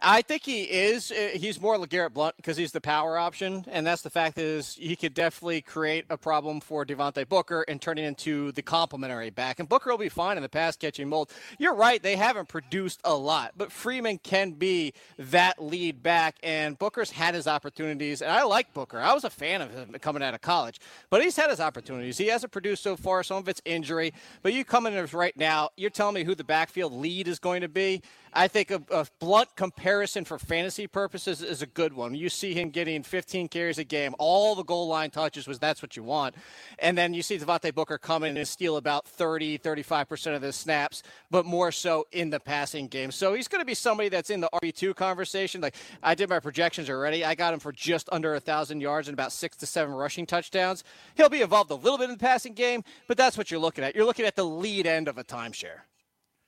I 0.01 0.21
think 0.21 0.43
he 0.43 0.63
is. 0.63 1.11
Uh, 1.11 1.29
He's 1.35 1.59
more 1.61 1.77
LeGarrette 1.77 2.13
Blunt 2.13 2.35
because 2.37 2.57
he's 2.57 2.71
the 2.71 2.81
power 2.81 3.17
option, 3.17 3.65
and 3.69 3.85
that's 3.85 4.01
the 4.01 4.09
fact 4.09 4.37
is 4.37 4.75
he 4.75 4.95
could 4.95 5.13
definitely 5.13 5.61
create 5.61 6.05
a 6.09 6.17
problem 6.17 6.59
for 6.59 6.85
Devontae 6.85 7.27
Booker 7.27 7.63
and 7.67 7.81
turn 7.81 7.97
it 7.97 8.03
into 8.03 8.51
the 8.53 8.61
complementary 8.61 9.29
back. 9.29 9.59
And 9.59 9.69
Booker 9.69 9.89
will 9.89 9.97
be 9.97 10.09
fine 10.09 10.37
in 10.37 10.43
the 10.43 10.49
pass 10.49 10.75
catching 10.75 11.09
mold. 11.09 11.31
You're 11.57 11.75
right; 11.75 12.01
they 12.01 12.15
haven't 12.15 12.47
produced 12.47 12.99
a 13.03 13.15
lot, 13.15 13.53
but 13.57 13.71
Freeman 13.71 14.17
can 14.19 14.51
be 14.51 14.93
that 15.17 15.61
lead 15.61 16.03
back, 16.03 16.35
and 16.43 16.77
Booker's 16.77 17.11
had 17.11 17.35
his 17.35 17.47
opportunities. 17.47 18.21
And 18.21 18.31
I 18.31 18.43
like 18.43 18.73
Booker. 18.73 18.99
I 18.99 19.13
was 19.13 19.23
a 19.23 19.29
fan 19.29 19.61
of 19.61 19.71
him 19.71 19.95
coming 20.01 20.23
out 20.23 20.33
of 20.33 20.41
college, 20.41 20.79
but 21.09 21.21
he's 21.21 21.35
had 21.35 21.49
his 21.49 21.59
opportunities. 21.59 22.17
He 22.17 22.27
hasn't 22.27 22.51
produced 22.51 22.83
so 22.83 22.95
far. 22.95 23.23
Some 23.23 23.37
of 23.37 23.47
it's 23.49 23.61
injury, 23.65 24.13
but 24.41 24.53
you 24.53 24.65
come 24.65 24.85
in 24.85 25.05
right 25.13 25.37
now, 25.37 25.69
you're 25.77 25.89
telling 25.89 26.15
me 26.15 26.23
who 26.23 26.35
the 26.35 26.43
backfield 26.43 26.93
lead 26.93 27.27
is 27.27 27.39
going 27.39 27.61
to 27.61 27.69
be. 27.69 28.01
I 28.33 28.47
think 28.47 28.71
a, 28.71 28.81
a 28.91 29.07
blunt 29.19 29.55
comparison 29.85 30.25
for 30.25 30.39
fantasy 30.39 30.87
purposes 30.87 31.43
is 31.43 31.61
a 31.61 31.67
good 31.67 31.93
one. 31.93 32.15
You 32.15 32.27
see 32.27 32.55
him 32.55 32.71
getting 32.71 33.03
15 33.03 33.49
carries 33.49 33.77
a 33.77 33.83
game, 33.83 34.15
all 34.17 34.55
the 34.55 34.63
goal 34.63 34.87
line 34.87 35.11
touches 35.11 35.47
was 35.47 35.59
that's 35.59 35.83
what 35.83 35.95
you 35.95 36.01
want. 36.01 36.33
And 36.79 36.97
then 36.97 37.13
you 37.13 37.21
see 37.21 37.37
Devontae 37.37 37.71
Booker 37.71 37.99
come 37.99 38.23
in 38.23 38.35
and 38.35 38.47
steal 38.47 38.77
about 38.77 39.07
30, 39.07 39.59
35% 39.59 40.35
of 40.35 40.41
the 40.41 40.51
snaps, 40.51 41.03
but 41.29 41.45
more 41.45 41.71
so 41.71 42.07
in 42.11 42.31
the 42.31 42.39
passing 42.39 42.87
game. 42.87 43.11
So 43.11 43.35
he's 43.35 43.47
going 43.47 43.61
to 43.61 43.65
be 43.65 43.75
somebody 43.75 44.09
that's 44.09 44.31
in 44.31 44.41
the 44.41 44.49
RB2 44.55 44.95
conversation. 44.95 45.61
Like 45.61 45.75
I 46.01 46.15
did 46.15 46.29
my 46.29 46.39
projections 46.39 46.89
already. 46.89 47.23
I 47.23 47.35
got 47.35 47.53
him 47.53 47.59
for 47.59 47.71
just 47.71 48.09
under 48.11 48.31
a 48.31 48.37
1,000 48.37 48.81
yards 48.81 49.07
and 49.07 49.13
about 49.13 49.33
six 49.33 49.55
to 49.57 49.67
seven 49.67 49.93
rushing 49.93 50.25
touchdowns. 50.25 50.83
He'll 51.13 51.29
be 51.29 51.43
involved 51.43 51.69
a 51.69 51.75
little 51.75 51.99
bit 51.99 52.05
in 52.05 52.17
the 52.17 52.17
passing 52.17 52.55
game, 52.55 52.83
but 53.07 53.17
that's 53.17 53.37
what 53.37 53.51
you're 53.51 53.59
looking 53.59 53.83
at. 53.83 53.95
You're 53.95 54.05
looking 54.05 54.25
at 54.25 54.35
the 54.35 54.45
lead 54.45 54.87
end 54.87 55.07
of 55.07 55.19
a 55.19 55.23
timeshare. 55.23 55.81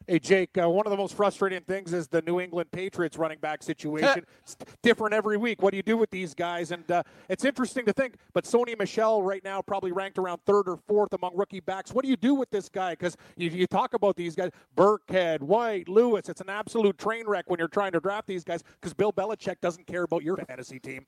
Hey, 0.10 0.20
Jake, 0.20 0.58
uh, 0.58 0.70
one 0.70 0.86
of 0.86 0.92
the 0.92 0.96
most 0.96 1.16
frustrating 1.16 1.60
things 1.64 1.92
is 1.92 2.08
the 2.08 2.22
New 2.22 2.40
England 2.40 2.72
Patriots 2.72 3.18
running 3.18 3.40
back 3.40 3.62
situation. 3.62 4.24
it's 4.42 4.56
different 4.82 5.14
every 5.14 5.36
week. 5.36 5.62
What 5.62 5.72
do 5.72 5.78
you 5.78 5.84
do 5.84 5.98
with 5.98 6.10
these 6.12 6.34
guys? 6.34 6.72
And 6.72 6.90
uh, 6.90 7.04
it's 7.28 7.44
interesting 7.44 7.86
to 7.88 7.92
think, 7.92 8.16
but 8.32 8.46
Sony 8.46 8.80
Michel 8.80 9.22
right 9.22 9.44
now 9.44 9.62
probably 9.62 9.92
ranked 9.92 10.18
around 10.18 10.40
third 10.46 10.70
or 10.70 10.78
fourth 10.88 11.12
among 11.12 11.36
rookie 11.36 11.60
backs. 11.60 11.92
What 11.92 12.06
do 12.06 12.10
you 12.10 12.16
do 12.16 12.36
with 12.36 12.50
this 12.52 12.70
guy? 12.70 12.94
Because 12.94 13.18
you, 13.36 13.50
you 13.50 13.68
talk 13.68 13.94
about 13.94 14.16
these 14.16 14.34
guys, 14.34 14.52
Burkhead, 14.78 15.42
White, 15.42 15.90
Lewis. 15.90 16.30
It's 16.30 16.40
an 16.40 16.50
absolute 16.50 16.98
train 16.98 17.28
wreck 17.28 17.50
when 17.50 17.60
you're 17.60 17.68
trying 17.68 17.92
to 17.92 18.00
draft 18.00 18.28
these 18.28 18.46
guys 18.46 18.64
because 18.80 18.94
Bill 18.94 19.12
Belichick 19.12 19.60
doesn't 19.60 19.88
care 19.88 20.04
about 20.04 20.24
your 20.24 20.38
fantasy 20.38 20.80
team. 20.80 21.06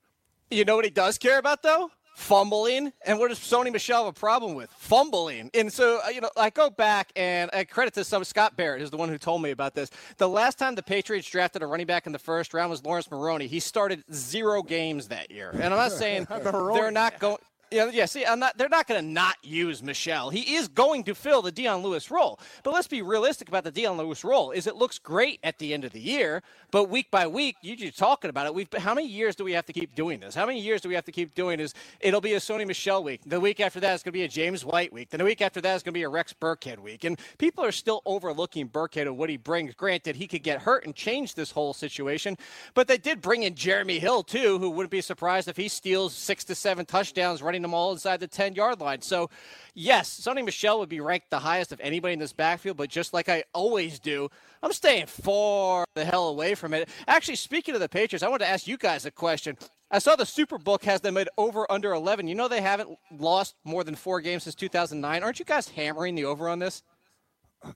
You 0.52 0.66
know 0.66 0.76
what 0.76 0.84
he 0.84 0.91
does 0.91 1.18
care 1.18 1.39
about 1.39 1.64
though? 1.64 1.89
Fumbling. 2.20 2.91
And 3.05 3.17
what 3.17 3.30
does 3.30 3.39
Sony 3.39 3.72
Michel 3.72 4.05
have 4.05 4.15
a 4.15 4.20
problem 4.20 4.53
with? 4.53 4.70
Fumbling. 4.72 5.49
And 5.53 5.72
so, 5.72 5.99
uh, 6.05 6.09
you 6.09 6.20
know, 6.20 6.30
I 6.36 6.49
go 6.49 6.70
back 6.70 7.11
and 7.15 7.49
I 7.53 7.63
credit 7.63 7.93
to 7.93 8.03
some 8.03 8.24
Scott 8.26 8.57
Barrett 8.57 8.82
is 8.82 8.91
the 8.91 8.97
one 8.97 9.07
who 9.07 9.17
told 9.17 9.41
me 9.41 9.51
about 9.51 9.74
this. 9.74 9.89
The 10.17 10.28
last 10.28 10.59
time 10.59 10.76
the 10.76 10.84
Patriots 10.84 11.30
drafted 11.30 11.63
a 11.63 11.65
running 11.65 11.88
back 11.88 12.05
in 12.05 12.11
the 12.11 12.20
first 12.20 12.53
round 12.53 12.70
was 12.70 12.84
Laurence 12.84 13.09
Maroney. 13.09 13.47
He 13.47 13.61
started 13.61 14.03
zero 14.13 14.61
games 14.61 15.07
that 15.07 15.32
year. 15.32 15.49
And 15.53 15.63
I'm 15.63 15.72
not 15.72 15.91
saying 15.93 16.28
they're 16.30 16.91
not 16.91 17.20
going. 17.20 17.38
Yeah, 17.72 17.89
yeah. 17.91 18.05
See, 18.05 18.24
not. 18.24 18.57
They're 18.57 18.70
not 18.70 18.88
going 18.88 19.01
to 19.01 19.07
not 19.07 19.36
use 19.43 19.84
Michel. 19.84 20.30
He 20.30 20.55
is 20.55 20.67
going 20.67 21.03
to 21.03 21.13
fill 21.15 21.41
the 21.41 21.51
Dion 21.51 21.84
Lewis 21.84 22.09
role. 22.09 22.39
But 22.63 22.74
let's 22.74 22.88
be 22.88 23.01
realistic 23.01 23.47
about 23.47 23.63
the 23.63 23.72
Dion 23.72 23.97
Lewis 23.97 24.24
role. 24.24 24.51
Is 24.51 24.65
it 24.67 24.76
looks 24.76 24.97
great 24.97 25.39
at 25.43 25.59
the 25.59 25.74
end 25.74 25.86
of 25.86 25.91
the 25.93 25.99
year, 25.99 26.41
but 26.72 26.89
week 26.89 27.11
by 27.11 27.28
week, 27.28 27.57
you 27.61 27.88
are 27.88 27.91
talking 27.91 28.30
about 28.30 28.47
it. 28.47 28.53
We've 28.53 28.67
how 28.78 28.93
many 28.93 29.07
years 29.07 29.36
do 29.36 29.43
we 29.43 29.53
have 29.53 29.65
to 29.67 29.74
keep 29.74 29.93
doing 29.95 30.20
this? 30.20 30.34
How 30.34 30.45
many 30.45 30.59
years 30.59 30.82
do 30.82 30.89
we 30.89 30.95
have 30.95 31.05
to 31.05 31.11
keep 31.11 31.36
doing 31.36 31.59
this? 31.59 31.74
It'll 31.99 32.22
be 32.22 32.34
a 32.34 32.39
Sony 32.39 32.65
Michel 32.65 33.03
week. 33.03 33.22
The 33.26 33.39
week 33.39 33.59
after 33.59 33.80
that 33.82 33.93
is 33.93 34.03
going 34.03 34.13
to 34.13 34.17
be 34.17 34.24
a 34.24 34.28
James 34.28 34.65
White 34.65 34.91
week. 34.91 35.09
Then 35.09 35.20
the 35.20 35.26
week 35.26 35.41
after 35.41 35.61
that 35.61 35.76
is 35.76 35.84
going 35.84 35.93
to 35.93 35.97
be 35.97 36.03
a 36.03 36.09
Rex 36.09 36.34
Burkhead 36.34 36.80
week. 36.80 37.03
And 37.03 37.20
people 37.38 37.63
are 37.63 37.72
still 37.72 38.01
overlooking 38.05 38.67
Burkhead 38.70 39.03
and 39.03 39.17
what 39.17 39.30
he 39.30 39.38
brings. 39.38 39.76
Granted, 39.76 40.15
he 40.15 40.28
could 40.28 40.43
get 40.43 40.61
hurt 40.61 40.86
and 40.86 40.95
change 40.95 41.36
this 41.36 41.51
whole 41.51 41.74
situation, 41.74 42.38
but 42.74 42.88
they 42.88 42.97
did 42.97 43.22
bring 43.22 43.43
in 43.43 43.55
Jeremy 43.55 43.99
Hill 43.99 44.24
too, 44.24 44.57
who 44.59 44.70
wouldn't 44.72 44.91
be 44.91 45.01
surprised 45.01 45.47
if 45.47 45.57
he 45.57 45.67
steals 45.67 46.15
six 46.15 46.43
to 46.45 46.55
seven 46.55 46.86
touchdowns, 46.86 47.41
running 47.41 47.59
them 47.62 47.74
all 47.74 47.91
inside 47.91 48.20
the 48.20 48.28
10 48.28 48.55
yard 48.55 48.80
line. 48.80 49.01
So, 49.01 49.30
yes, 49.74 50.20
Sony 50.20 50.43
Michel 50.43 50.80
would 50.80 50.89
be 50.89 51.01
ranked 51.01 51.30
the 51.30 51.39
highest 51.39 51.72
of 51.72 51.80
anybody 51.82 52.14
in 52.14 52.20
this 52.20 52.34
backfield, 52.34 52.78
but 52.78 52.89
just 52.89 53.14
like 53.14 53.30
I 53.30 53.43
always 53.53 53.99
do, 53.99 54.30
I'm 54.62 54.74
staying 54.74 55.07
far 55.07 55.86
the 55.95 56.05
hell 56.05 56.30
away 56.30 56.55
from 56.55 56.74
it. 56.74 56.89
Actually, 57.07 57.36
speaking 57.36 57.76
of 57.76 57.82
the 57.82 57.89
Patriots, 57.89 58.24
I 58.24 58.28
wanted 58.30 58.45
to 58.45 58.51
ask 58.51 58.68
you 58.68 58.78
guys 58.78 59.05
a 59.05 59.12
question. 59.12 59.57
I 59.91 59.99
saw 59.99 60.16
the 60.16 60.24
Superbook 60.24 60.84
has 60.84 61.01
them 61.01 61.18
at 61.18 61.30
over 61.38 61.70
under 61.72 61.93
11. 61.93 62.28
You 62.28 62.36
know 62.36 62.47
they 62.47 62.62
haven't 62.62 62.97
lost 63.12 63.55
more 63.64 63.84
than 63.84 63.95
four 63.95 64.22
games 64.22 64.43
since 64.43 64.55
2009. 64.55 65.24
Aren't 65.24 65.39
you 65.39 65.45
guys 65.45 65.70
hammering 65.70 66.14
the 66.16 66.26
over 66.26 66.47
on 66.47 66.60
this? 66.60 66.84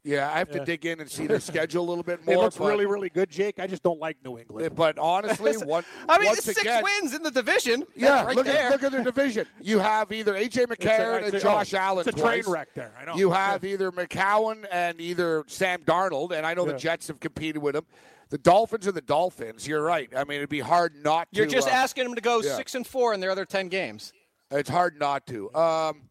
Yeah, 0.03 0.31
I 0.31 0.37
have 0.37 0.49
to 0.51 0.63
dig 0.63 0.85
in 0.85 0.99
and 1.01 1.09
see 1.09 1.27
their 1.27 1.39
schedule 1.41 1.83
a 1.83 1.87
little 1.87 2.03
bit 2.03 2.25
more. 2.25 2.35
It 2.35 2.37
looks 2.37 2.57
but- 2.57 2.67
really, 2.67 2.85
really 2.85 3.09
good, 3.09 3.29
Jake. 3.29 3.59
I 3.59 3.67
just 3.67 3.83
don't 3.83 3.99
like 3.99 4.17
New 4.23 4.37
England. 4.37 4.75
But 4.75 4.97
honestly, 4.97 5.53
one, 5.65 5.83
I 6.07 6.19
mean, 6.19 6.35
six 6.35 6.61
again, 6.61 6.83
wins 6.83 7.13
in 7.13 7.21
the 7.21 7.31
division. 7.31 7.83
Yeah, 7.95 8.23
right 8.23 8.35
look 8.35 8.45
there. 8.45 8.67
at 8.67 8.71
look 8.71 8.83
at 8.83 8.91
their 8.91 9.03
division. 9.03 9.45
You 9.61 9.79
have 9.79 10.11
either 10.11 10.33
AJ 10.33 10.67
McCarron 10.67 11.31
and 11.31 11.41
Josh 11.41 11.73
oh, 11.73 11.77
Allen. 11.77 12.07
It's 12.07 12.17
a 12.17 12.21
train 12.21 12.43
twice. 12.43 12.47
wreck 12.47 12.73
there. 12.73 12.93
I 12.99 13.05
know. 13.05 13.15
You 13.15 13.31
have 13.31 13.63
either 13.65 13.91
McCown 13.91 14.65
and 14.71 14.99
either 15.01 15.43
Sam 15.47 15.81
Darnold, 15.83 16.31
and 16.31 16.45
I 16.45 16.53
know 16.53 16.65
Yeah. 16.65 16.73
the 16.73 16.79
Jets 16.79 17.07
have 17.09 17.19
competed 17.19 17.61
with 17.61 17.75
him. 17.75 17.85
The 18.29 18.37
Dolphins 18.37 18.87
are 18.87 18.91
the 18.91 19.01
Dolphins. 19.01 19.67
You're 19.67 19.83
right. 19.83 20.09
I 20.15 20.23
mean, 20.23 20.37
it'd 20.37 20.49
be 20.49 20.59
hard 20.59 20.95
not 21.03 21.27
You're 21.31 21.45
to. 21.45 21.51
just 21.51 21.67
uh, 21.67 21.71
asking 21.71 22.05
them 22.05 22.15
to 22.15 22.21
go 22.21 22.41
yeah. 22.41 22.55
six 22.55 22.73
and 22.73 22.87
four 22.87 23.13
in 23.13 23.19
their 23.19 23.29
other 23.29 23.45
10 23.45 23.67
games. 23.67 24.11
It's 24.49 24.69
hard 24.69 24.97
not 24.99 25.27
to. 25.27 25.53
Um, 25.53 26.03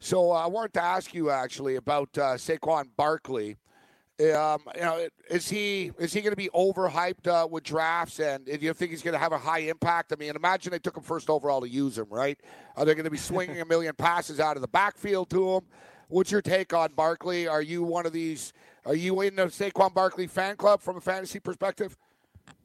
so 0.00 0.30
uh, 0.32 0.34
I 0.34 0.46
wanted 0.46 0.74
to 0.74 0.82
ask 0.82 1.14
you 1.14 1.30
actually 1.30 1.76
about 1.76 2.16
uh, 2.18 2.34
Saquon 2.34 2.88
Barkley. 2.96 3.56
Um, 4.18 4.62
you 4.74 4.80
know, 4.80 5.06
is 5.28 5.48
he 5.48 5.92
is 5.98 6.12
he 6.14 6.22
going 6.22 6.32
to 6.32 6.36
be 6.36 6.48
overhyped 6.54 7.26
uh, 7.26 7.46
with 7.46 7.64
drafts? 7.64 8.18
And 8.18 8.46
do 8.46 8.58
you 8.58 8.72
think 8.72 8.90
he's 8.90 9.02
going 9.02 9.12
to 9.12 9.18
have 9.18 9.32
a 9.32 9.38
high 9.38 9.58
impact? 9.60 10.10
I 10.12 10.16
mean, 10.16 10.34
imagine 10.34 10.72
they 10.72 10.78
took 10.78 10.96
him 10.96 11.02
first 11.02 11.28
overall 11.28 11.60
to 11.60 11.68
use 11.68 11.98
him, 11.98 12.06
right? 12.08 12.38
Are 12.76 12.86
they 12.86 12.94
going 12.94 13.04
to 13.04 13.10
be 13.10 13.18
swinging 13.18 13.60
a 13.60 13.66
million 13.66 13.94
passes 13.94 14.40
out 14.40 14.56
of 14.56 14.62
the 14.62 14.68
backfield 14.68 15.28
to 15.30 15.56
him? 15.56 15.62
What's 16.08 16.30
your 16.30 16.40
take 16.40 16.72
on 16.72 16.94
Barkley? 16.94 17.46
Are 17.46 17.60
you 17.60 17.82
one 17.82 18.06
of 18.06 18.12
these? 18.12 18.54
Are 18.86 18.94
you 18.94 19.20
in 19.20 19.36
the 19.36 19.46
Saquon 19.46 19.92
Barkley 19.92 20.28
fan 20.28 20.56
club 20.56 20.80
from 20.80 20.96
a 20.96 21.00
fantasy 21.00 21.40
perspective? 21.40 21.98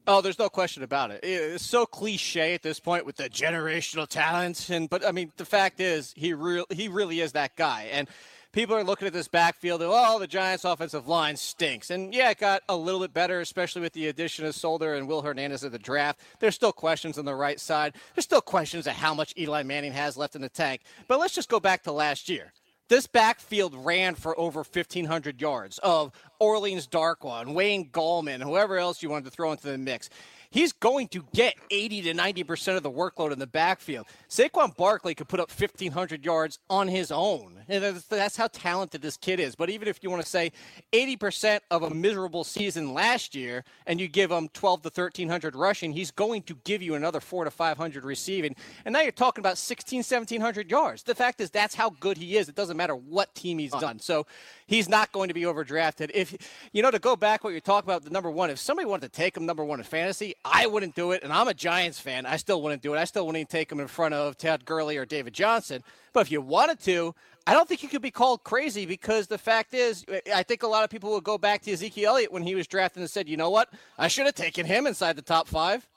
Oh, 0.06 0.20
there's 0.20 0.38
no 0.38 0.48
question 0.48 0.82
about 0.82 1.12
it. 1.12 1.20
It's 1.22 1.64
so 1.64 1.86
cliche 1.86 2.54
at 2.54 2.62
this 2.62 2.80
point 2.80 3.06
with 3.06 3.16
the 3.16 3.30
generational 3.30 4.08
talent, 4.08 4.68
and 4.68 4.90
but 4.90 5.06
I 5.06 5.12
mean, 5.12 5.30
the 5.36 5.44
fact 5.44 5.78
is, 5.78 6.12
he 6.16 6.34
real 6.34 6.64
he 6.70 6.88
really 6.88 7.20
is 7.20 7.32
that 7.32 7.54
guy. 7.54 7.88
And 7.92 8.08
people 8.50 8.74
are 8.74 8.82
looking 8.82 9.06
at 9.06 9.12
this 9.12 9.28
backfield. 9.28 9.80
Oh, 9.84 10.18
the 10.18 10.26
Giants' 10.26 10.64
offensive 10.64 11.06
line 11.06 11.36
stinks, 11.36 11.90
and 11.90 12.12
yeah, 12.12 12.30
it 12.30 12.38
got 12.38 12.62
a 12.68 12.76
little 12.76 13.00
bit 13.00 13.14
better, 13.14 13.40
especially 13.40 13.82
with 13.82 13.92
the 13.92 14.08
addition 14.08 14.44
of 14.44 14.56
Solder 14.56 14.94
and 14.94 15.06
Will 15.06 15.22
Hernandez 15.22 15.62
at 15.62 15.70
the 15.70 15.78
draft. 15.78 16.20
There's 16.40 16.56
still 16.56 16.72
questions 16.72 17.16
on 17.16 17.24
the 17.24 17.36
right 17.36 17.60
side. 17.60 17.94
There's 18.16 18.24
still 18.24 18.40
questions 18.40 18.88
of 18.88 18.94
how 18.94 19.14
much 19.14 19.32
Eli 19.38 19.62
Manning 19.62 19.92
has 19.92 20.16
left 20.16 20.34
in 20.34 20.42
the 20.42 20.48
tank. 20.48 20.80
But 21.06 21.20
let's 21.20 21.34
just 21.34 21.48
go 21.48 21.60
back 21.60 21.84
to 21.84 21.92
last 21.92 22.28
year. 22.28 22.52
This 22.88 23.06
backfield 23.06 23.74
ran 23.74 24.14
for 24.14 24.38
over 24.38 24.60
1,500 24.60 25.40
yards 25.40 25.78
of 25.78 26.12
Orleans 26.38 26.86
Darkwa, 26.86 27.40
and 27.40 27.54
Wayne 27.54 27.88
Gallman, 27.90 28.42
whoever 28.42 28.78
else 28.78 29.02
you 29.02 29.10
wanted 29.10 29.24
to 29.26 29.30
throw 29.30 29.52
into 29.52 29.66
the 29.68 29.78
mix 29.78 30.10
he's 30.52 30.72
going 30.72 31.08
to 31.08 31.24
get 31.34 31.56
80 31.70 32.02
to 32.02 32.14
90% 32.14 32.76
of 32.76 32.84
the 32.84 32.90
workload 32.90 33.32
in 33.32 33.40
the 33.40 33.46
backfield. 33.46 34.06
Saquon 34.28 34.76
Barkley 34.76 35.16
could 35.16 35.26
put 35.26 35.40
up 35.40 35.50
1,500 35.50 36.24
yards 36.24 36.60
on 36.70 36.86
his 36.86 37.10
own. 37.10 37.64
That's 37.66 38.36
how 38.36 38.46
talented 38.46 39.02
this 39.02 39.16
kid 39.16 39.40
is. 39.40 39.56
But 39.56 39.70
even 39.70 39.88
if 39.88 39.98
you 40.02 40.10
want 40.10 40.22
to 40.22 40.28
say 40.28 40.52
80% 40.92 41.60
of 41.70 41.82
a 41.82 41.90
miserable 41.90 42.44
season 42.44 42.94
last 42.94 43.34
year 43.34 43.64
and 43.86 44.00
you 44.00 44.06
give 44.06 44.30
him 44.30 44.48
12 44.52 44.82
to 44.82 44.88
1,300 44.88 45.56
rushing, 45.56 45.92
he's 45.92 46.10
going 46.10 46.42
to 46.42 46.54
give 46.64 46.82
you 46.82 46.94
another 46.94 47.20
4 47.20 47.44
to 47.44 47.50
500 47.50 48.04
receiving. 48.04 48.54
And 48.84 48.92
now 48.92 49.00
you're 49.00 49.12
talking 49.12 49.42
about 49.42 49.58
16, 49.58 49.98
1,700 49.98 50.70
yards. 50.70 51.02
The 51.02 51.14
fact 51.14 51.40
is, 51.40 51.50
that's 51.50 51.74
how 51.74 51.90
good 51.90 52.18
he 52.18 52.36
is. 52.36 52.48
It 52.48 52.54
doesn't 52.54 52.76
matter 52.76 52.94
what 52.94 53.34
team 53.34 53.58
he's 53.58 53.72
done. 53.72 53.98
So 53.98 54.26
he's 54.66 54.88
not 54.88 55.12
going 55.12 55.28
to 55.28 55.34
be 55.34 55.42
overdrafted. 55.42 56.10
If, 56.14 56.36
you 56.72 56.82
know, 56.82 56.90
to 56.90 56.98
go 56.98 57.16
back 57.16 57.44
what 57.44 57.50
you're 57.50 57.60
talking 57.60 57.88
about, 57.88 58.04
the 58.04 58.10
number 58.10 58.30
one, 58.30 58.50
if 58.50 58.58
somebody 58.58 58.86
wanted 58.86 59.12
to 59.12 59.16
take 59.16 59.36
him 59.36 59.46
number 59.46 59.64
one 59.64 59.78
in 59.78 59.84
fantasy, 59.84 60.34
I 60.44 60.66
wouldn't 60.66 60.94
do 60.94 61.12
it, 61.12 61.22
and 61.22 61.32
I'm 61.32 61.48
a 61.48 61.54
Giants 61.54 61.98
fan. 61.98 62.26
I 62.26 62.36
still 62.36 62.62
wouldn't 62.62 62.82
do 62.82 62.94
it. 62.94 62.98
I 62.98 63.04
still 63.04 63.26
wouldn't 63.26 63.48
take 63.48 63.70
him 63.70 63.80
in 63.80 63.88
front 63.88 64.14
of 64.14 64.36
Todd 64.36 64.64
Gurley 64.64 64.96
or 64.96 65.04
David 65.04 65.34
Johnson. 65.34 65.82
But 66.12 66.20
if 66.20 66.32
you 66.32 66.40
wanted 66.40 66.80
to, 66.80 67.14
I 67.46 67.54
don't 67.54 67.68
think 67.68 67.82
you 67.82 67.88
could 67.88 68.02
be 68.02 68.10
called 68.10 68.44
crazy 68.44 68.86
because 68.86 69.26
the 69.26 69.38
fact 69.38 69.74
is, 69.74 70.04
I 70.32 70.42
think 70.42 70.62
a 70.62 70.68
lot 70.68 70.84
of 70.84 70.90
people 70.90 71.10
will 71.10 71.20
go 71.20 71.38
back 71.38 71.62
to 71.62 71.72
Ezekiel 71.72 72.12
Elliott 72.12 72.32
when 72.32 72.44
he 72.44 72.54
was 72.54 72.66
drafted 72.66 73.00
and 73.00 73.10
said, 73.10 73.28
you 73.28 73.36
know 73.36 73.50
what, 73.50 73.68
I 73.98 74.08
should 74.08 74.26
have 74.26 74.34
taken 74.34 74.64
him 74.64 74.86
inside 74.86 75.16
the 75.16 75.22
top 75.22 75.48
five. 75.48 75.88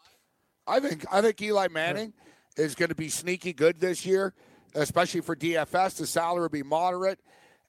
I 0.67 0.79
think 0.79 1.05
I 1.11 1.21
think 1.21 1.39
Eli 1.41 1.67
Manning 1.67 2.13
is 2.57 2.73
going 2.73 2.89
to 2.89 2.95
be 2.95 3.09
sneaky 3.09 3.53
good 3.53 3.79
this 3.79 4.05
year, 4.05 4.33
especially 4.73 5.21
for 5.21 5.35
DFS. 5.35 5.97
The 5.97 6.07
salary 6.07 6.41
will 6.41 6.49
be 6.49 6.63
moderate, 6.63 7.19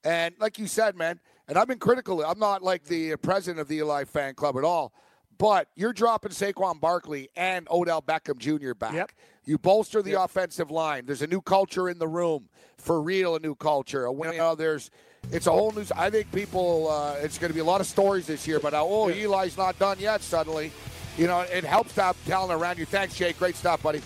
and 0.07 0.35
like 0.39 0.59
you 0.59 0.69
said, 0.69 0.97
man, 0.97 1.19
and 1.49 1.59
I've 1.59 1.67
been 1.67 1.79
critical. 1.79 2.25
I'm 2.25 2.39
not 2.39 2.63
like 2.63 2.85
the 2.85 3.17
president 3.17 3.61
of 3.61 3.69
the 3.69 3.79
Eli 3.79 4.05
fan 4.05 4.35
club 4.35 4.57
at 4.57 4.65
all. 4.65 4.93
But 5.39 5.69
you're 5.75 5.93
dropping 5.93 6.31
Saquon 6.31 6.81
Barkley 6.81 7.29
and 7.37 7.67
Odell 7.71 8.01
Beckham 8.01 8.39
Jr. 8.39 8.73
back. 8.73 8.95
Yep. 8.95 9.13
You 9.45 9.59
bolster 9.59 10.01
the 10.01 10.13
yep. 10.13 10.21
offensive 10.25 10.71
line. 10.71 11.05
There's 11.05 11.23
a 11.23 11.27
new 11.27 11.43
culture 11.43 11.89
in 11.89 11.99
the 11.99 12.09
room. 12.09 12.49
For 12.79 13.03
real, 13.03 13.37
a 13.37 13.41
new 13.41 13.55
culture. 13.55 14.07
You 14.07 14.37
know, 14.37 14.55
there's 14.55 14.91
it's 15.33 15.47
a 15.47 15.53
whole 15.53 15.73
new. 15.73 15.85
I 15.95 16.09
think 16.09 16.31
people. 16.33 16.89
Uh, 16.89 17.17
it's 17.21 17.37
going 17.37 17.51
to 17.51 17.55
be 17.55 17.61
a 17.61 17.65
lot 17.65 17.81
of 17.81 17.87
stories 17.87 18.27
this 18.27 18.47
year. 18.47 18.61
But 18.61 18.75
uh, 18.75 18.85
oh, 18.85 19.09
Eli's 19.09 19.57
not 19.57 19.79
done 19.79 19.99
yet. 19.99 20.23
Suddenly, 20.23 20.73
you 21.19 21.27
know, 21.27 21.41
it 21.41 21.65
helps 21.65 21.95
to 21.95 22.03
have 22.03 22.25
talent 22.27 22.53
around 22.53 22.79
you. 22.79 22.87
Thanks, 22.87 23.17
Jake. 23.17 23.39
Great 23.39 23.57
stuff, 23.57 23.83
buddy. 23.83 24.01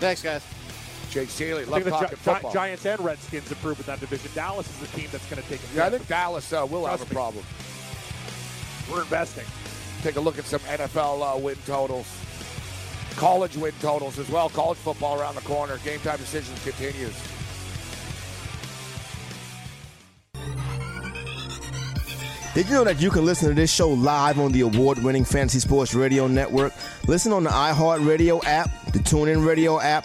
Thanks, 0.00 0.22
guys. 0.22 0.42
Jake 1.10 1.28
Ciely, 1.28 1.66
love 1.68 1.84
talking 1.88 2.08
Gi- 2.10 2.14
football. 2.16 2.52
Giants 2.52 2.86
and 2.86 3.00
Redskins 3.00 3.50
improve 3.50 3.80
in 3.80 3.86
that 3.86 3.98
division. 4.00 4.30
Dallas 4.34 4.68
is 4.68 4.78
the 4.90 4.96
team 4.96 5.08
that's 5.10 5.28
going 5.28 5.42
to 5.42 5.48
take 5.48 5.60
it. 5.62 5.68
Yeah, 5.74 5.86
I 5.86 5.90
think 5.90 6.06
Dallas 6.06 6.52
uh, 6.52 6.66
will 6.70 6.84
Trust 6.84 7.00
have 7.00 7.10
a 7.10 7.10
me. 7.10 7.14
problem. 7.14 7.44
We're 8.90 9.02
investing. 9.02 9.44
Take 10.02 10.16
a 10.16 10.20
look 10.20 10.38
at 10.38 10.44
some 10.44 10.60
NFL 10.60 11.34
uh, 11.34 11.38
win 11.38 11.56
totals, 11.66 12.06
college 13.16 13.56
win 13.56 13.72
totals 13.80 14.18
as 14.18 14.28
well. 14.30 14.48
College 14.50 14.78
football 14.78 15.20
around 15.20 15.34
the 15.34 15.40
corner. 15.42 15.78
Game 15.78 16.00
time 16.00 16.18
decisions 16.18 16.62
continues. 16.64 17.14
Did 22.52 22.66
you 22.66 22.74
know 22.74 22.84
that 22.84 23.00
you 23.00 23.10
can 23.10 23.24
listen 23.24 23.48
to 23.48 23.54
this 23.54 23.72
show 23.72 23.88
live 23.90 24.40
on 24.40 24.50
the 24.50 24.62
award 24.62 25.02
winning 25.04 25.24
Fantasy 25.24 25.60
Sports 25.60 25.94
Radio 25.94 26.26
Network? 26.26 26.72
Listen 27.06 27.32
on 27.32 27.44
the 27.44 27.50
iHeartRadio 27.50 28.42
app, 28.44 28.68
the 28.92 28.98
TuneIn 28.98 29.46
Radio 29.46 29.80
app, 29.80 30.04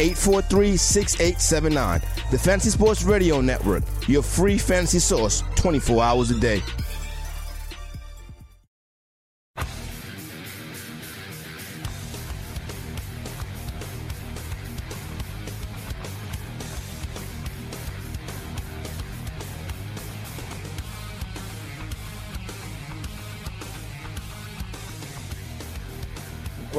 843 0.00 0.76
6879. 0.76 2.00
The 2.30 2.38
Fantasy 2.38 2.70
Sports 2.70 3.02
Radio 3.04 3.40
Network, 3.40 3.82
your 4.08 4.22
free 4.22 4.58
fantasy 4.58 4.98
source 4.98 5.42
24 5.56 6.02
hours 6.02 6.30
a 6.30 6.38
day. 6.40 6.62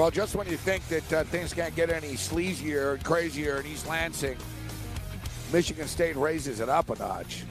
Well, 0.04 0.12
just 0.12 0.36
when 0.36 0.50
you 0.50 0.58
think 0.58 0.86
that 0.90 1.14
uh, 1.14 1.24
things 1.24 1.54
can't 1.54 1.74
get 1.78 1.90
any 1.90 2.16
sleazier 2.16 2.96
and 2.96 3.04
crazier 3.06 3.62
in 3.62 3.66
East 3.66 3.88
Lansing, 3.88 4.36
Michigan 5.54 5.88
State 5.88 6.18
raises 6.18 6.60
it 6.60 6.68
up 6.68 6.90
a 6.90 7.00
notch. 7.00 7.46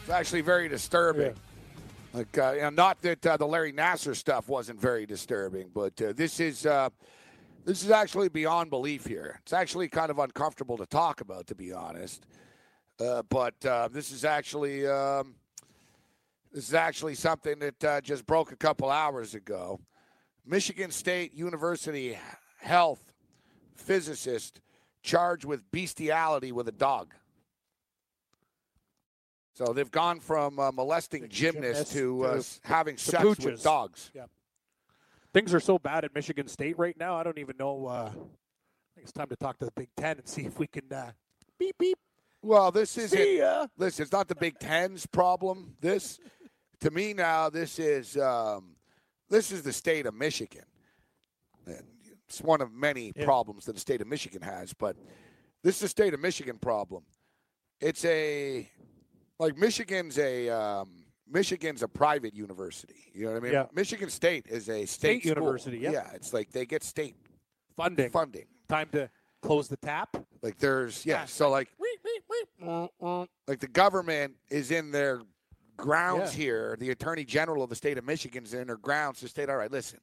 It's 0.00 0.10
actually 0.10 0.40
very 0.40 0.68
disturbing. 0.68 1.32
Like, 2.12 2.36
uh, 2.36 2.54
you 2.56 2.62
know, 2.62 2.70
not 2.70 3.00
that 3.02 3.24
uh, 3.24 3.36
the 3.36 3.46
Larry 3.46 3.72
Nassar 3.72 4.16
stuff 4.16 4.48
wasn't 4.48 4.80
very 4.80 5.06
disturbing, 5.06 5.70
but 5.72 6.02
uh, 6.02 6.12
this 6.16 6.40
is 6.40 6.66
uh, 6.66 6.90
this 7.64 7.84
is 7.84 7.92
actually 7.92 8.30
beyond 8.30 8.68
belief 8.68 9.06
here. 9.06 9.38
It's 9.42 9.52
actually 9.52 9.90
kind 9.90 10.10
of 10.10 10.18
uncomfortable 10.18 10.76
to 10.78 10.86
talk 10.86 11.20
about, 11.20 11.46
to 11.46 11.54
be 11.54 11.72
honest. 11.72 12.26
Uh, 12.98 13.22
but 13.28 13.64
uh, 13.64 13.86
this 13.92 14.10
is 14.10 14.24
actually. 14.24 14.88
Um, 14.88 15.36
this 16.52 16.68
is 16.68 16.74
actually 16.74 17.14
something 17.14 17.58
that 17.60 17.84
uh, 17.84 18.00
just 18.00 18.26
broke 18.26 18.52
a 18.52 18.56
couple 18.56 18.90
hours 18.90 19.34
ago. 19.34 19.80
Michigan 20.44 20.90
State 20.90 21.34
University 21.34 22.18
health 22.58 23.12
physicist 23.74 24.60
charged 25.02 25.44
with 25.44 25.70
bestiality 25.70 26.52
with 26.52 26.68
a 26.68 26.72
dog. 26.72 27.14
So 29.54 29.72
they've 29.72 29.90
gone 29.90 30.20
from 30.20 30.58
uh, 30.58 30.72
molesting 30.72 31.28
gymnasts 31.28 31.92
to 31.92 32.24
uh, 32.24 32.42
having 32.62 32.96
to 32.96 33.02
sex 33.02 33.22
pooches. 33.22 33.44
with 33.44 33.62
dogs. 33.62 34.10
Yeah. 34.14 34.24
Things 35.34 35.54
are 35.54 35.60
so 35.60 35.78
bad 35.78 36.04
at 36.04 36.14
Michigan 36.14 36.48
State 36.48 36.78
right 36.78 36.96
now. 36.98 37.16
I 37.16 37.22
don't 37.22 37.38
even 37.38 37.56
know. 37.58 37.86
Uh, 37.86 38.10
I 38.10 38.10
think 38.94 39.04
it's 39.04 39.12
time 39.12 39.28
to 39.28 39.36
talk 39.36 39.58
to 39.58 39.64
the 39.66 39.72
Big 39.72 39.88
Ten 39.96 40.18
and 40.18 40.28
see 40.28 40.42
if 40.42 40.58
we 40.58 40.66
can 40.66 40.92
uh, 40.92 41.12
beep 41.58 41.76
beep. 41.78 41.98
Well, 42.42 42.70
this 42.72 42.98
isn't. 42.98 43.70
Listen, 43.76 44.02
it's 44.02 44.12
not 44.12 44.28
the 44.28 44.34
Big 44.34 44.58
Ten's 44.58 45.06
problem. 45.06 45.76
This, 45.80 46.18
to 46.82 46.90
me 46.90 47.14
now, 47.14 47.48
this 47.48 47.78
is 47.78 48.16
um, 48.16 48.76
this 49.30 49.50
is 49.50 49.62
the 49.62 49.72
state 49.72 50.06
of 50.06 50.14
Michigan. 50.14 50.64
And 51.66 51.82
it's 52.28 52.40
one 52.40 52.60
of 52.60 52.72
many 52.72 53.12
Yeah. 53.16 53.24
problems 53.24 53.64
that 53.66 53.74
the 53.74 53.80
state 53.80 54.00
of 54.00 54.06
Michigan 54.08 54.42
has, 54.42 54.72
but 54.72 54.96
this 55.62 55.76
is 55.76 55.84
a 55.84 55.88
state 55.88 56.12
of 56.12 56.20
Michigan 56.20 56.58
problem. 56.58 57.04
It's 57.80 58.04
a 58.04 58.68
like 59.38 59.56
Michigan's 59.56 60.18
a 60.18 60.48
um, 60.50 61.04
Michigan's 61.28 61.82
a 61.82 61.88
private 61.88 62.34
university. 62.34 63.10
You 63.14 63.26
know 63.26 63.32
what 63.32 63.36
I 63.38 63.40
mean? 63.40 63.52
Yeah. 63.52 63.66
Michigan 63.72 64.10
State 64.10 64.46
is 64.48 64.68
a 64.68 64.84
state, 64.86 65.22
State 65.22 65.24
university, 65.24 65.78
yeah. 65.78 65.92
Yeah, 65.92 66.10
it's 66.14 66.32
like 66.32 66.50
they 66.50 66.66
get 66.66 66.82
state 66.82 67.16
Funding. 67.76 68.10
funding. 68.10 68.46
Time 68.68 68.88
to 68.92 69.08
close 69.40 69.68
the 69.68 69.76
tap. 69.76 70.16
Like 70.42 70.58
there's 70.58 71.06
yeah, 71.06 71.24
so 71.26 71.48
like 71.48 71.68
like 73.46 73.60
the 73.60 73.68
government 73.68 74.34
is 74.50 74.70
in 74.70 74.90
their 74.90 75.22
grounds 75.82 76.34
Yeah. 76.36 76.42
here. 76.44 76.76
The 76.78 76.90
attorney 76.90 77.24
general 77.24 77.62
of 77.62 77.68
the 77.68 77.76
state 77.76 77.98
of 77.98 78.04
Michigan's 78.04 78.54
in 78.54 78.68
their 78.68 78.76
grounds 78.76 79.20
to 79.20 79.28
state, 79.28 79.50
all 79.50 79.56
right, 79.56 79.70
listen, 79.70 79.98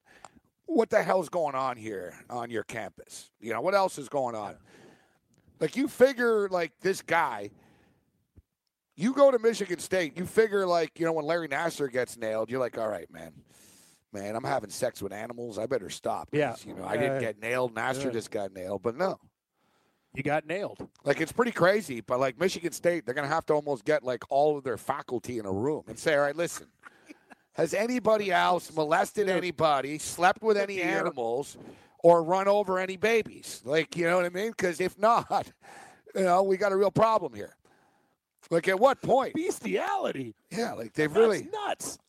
what 0.66 0.90
the 0.90 1.02
hell's 1.02 1.30
going 1.30 1.56
on 1.56 1.78
here 1.78 2.14
on 2.30 2.52
your 2.52 2.64
campus? 2.64 3.32
You 3.40 3.54
know, 3.54 3.62
what 3.62 3.74
else 3.74 3.98
is 3.98 4.10
going 4.10 4.36
on? 4.36 4.56
Like 5.60 5.76
you 5.76 5.88
figure 5.88 6.48
like 6.50 6.74
this 6.82 7.02
guy, 7.02 7.50
you 8.96 9.14
go 9.14 9.32
to 9.32 9.40
Michigan 9.40 9.80
State, 9.80 10.18
you 10.18 10.26
figure 10.26 10.66
like, 10.66 11.00
you 11.00 11.06
know, 11.06 11.14
when 11.14 11.26
Larry 11.26 11.48
Nassar 11.48 11.92
gets 11.92 12.18
nailed, 12.18 12.52
you're 12.52 12.60
like, 12.60 12.78
all 12.78 12.90
right, 12.90 13.12
man. 13.12 13.32
Man, 14.12 14.36
I'm 14.36 14.44
having 14.44 14.72
sex 14.72 15.04
with 15.04 15.14
animals. 15.14 15.60
I 15.60 15.68
better 15.68 15.90
stop. 15.90 16.30
Yeah. 16.32 16.56
You 16.66 16.74
know, 16.74 16.84
I 16.84 16.98
didn't 16.98 17.20
get 17.20 17.40
nailed. 17.40 17.76
Nassar 17.76 18.06
yeah. 18.06 18.12
just 18.12 18.32
got 18.32 18.52
nailed. 18.54 18.82
But 18.82 18.98
no. 18.98 19.20
You 20.14 20.24
got 20.24 20.46
nailed. 20.48 20.88
Like 21.04 21.22
it's 21.22 21.32
pretty 21.32 21.52
crazy, 21.52 22.02
but 22.02 22.20
like 22.20 22.40
Michigan 22.40 22.72
State, 22.72 23.06
they're 23.06 23.14
gonna 23.14 23.28
have 23.28 23.46
to 23.48 23.54
almost 23.54 23.86
get 23.86 24.04
like 24.04 24.24
all 24.30 24.58
of 24.58 24.64
their 24.64 24.78
faculty 24.78 25.38
in 25.40 25.46
a 25.46 25.52
room 25.52 25.84
and 25.88 25.98
say, 25.98 26.16
"All 26.16 26.22
right, 26.22 26.36
listen, 26.36 26.68
has 27.54 27.74
anybody 27.74 28.32
else 28.32 28.74
molested 28.74 29.30
anybody, 29.30 30.00
slept 30.00 30.42
with 30.42 30.58
any 30.58 30.82
animals, 30.82 31.58
or 32.00 32.24
run 32.24 32.48
over 32.48 32.80
any 32.80 32.98
babies?" 32.98 33.62
Like, 33.64 33.96
you 33.96 34.06
know 34.06 34.16
what 34.16 34.26
I 34.26 34.30
mean? 34.30 34.50
Because 34.52 34.82
if 34.82 34.98
not, 34.98 35.52
you 36.16 36.24
know, 36.24 36.42
we 36.42 36.58
got 36.58 36.72
a 36.72 36.78
real 36.78 36.92
problem 36.92 37.34
here. 37.34 37.56
Like 38.50 38.68
at 38.68 38.80
what 38.80 39.02
point? 39.02 39.36
Bestiality. 39.36 40.34
Yeah, 40.50 40.74
like 40.74 40.94
they've 40.94 41.14
That's 41.14 41.20
really. 41.20 41.48
nuts. 41.68 42.00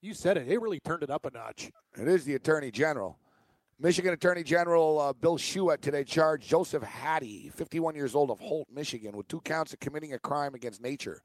You 0.00 0.14
said 0.14 0.36
it. 0.36 0.48
They 0.48 0.58
really 0.58 0.80
turned 0.80 1.04
it 1.04 1.10
up 1.10 1.24
a 1.24 1.30
notch. 1.30 1.70
It 1.96 2.08
is 2.08 2.24
the 2.24 2.34
Attorney 2.34 2.72
General. 2.72 3.16
Michigan 3.82 4.12
Attorney 4.12 4.44
General 4.44 5.00
uh, 5.00 5.12
Bill 5.12 5.36
Schuette 5.36 5.80
today 5.80 6.04
charged 6.04 6.48
Joseph 6.48 6.84
Hattie, 6.84 7.50
51 7.56 7.96
years 7.96 8.14
old 8.14 8.30
of 8.30 8.38
Holt, 8.38 8.68
Michigan, 8.72 9.16
with 9.16 9.26
two 9.26 9.40
counts 9.40 9.72
of 9.72 9.80
committing 9.80 10.12
a 10.12 10.20
crime 10.20 10.54
against 10.54 10.80
nature. 10.80 11.20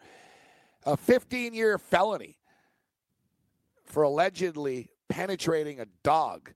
A 0.83 0.97
15 0.97 1.53
year 1.53 1.77
felony 1.77 2.39
for 3.85 4.01
allegedly 4.01 4.89
penetrating 5.07 5.79
a 5.79 5.85
dog 6.01 6.51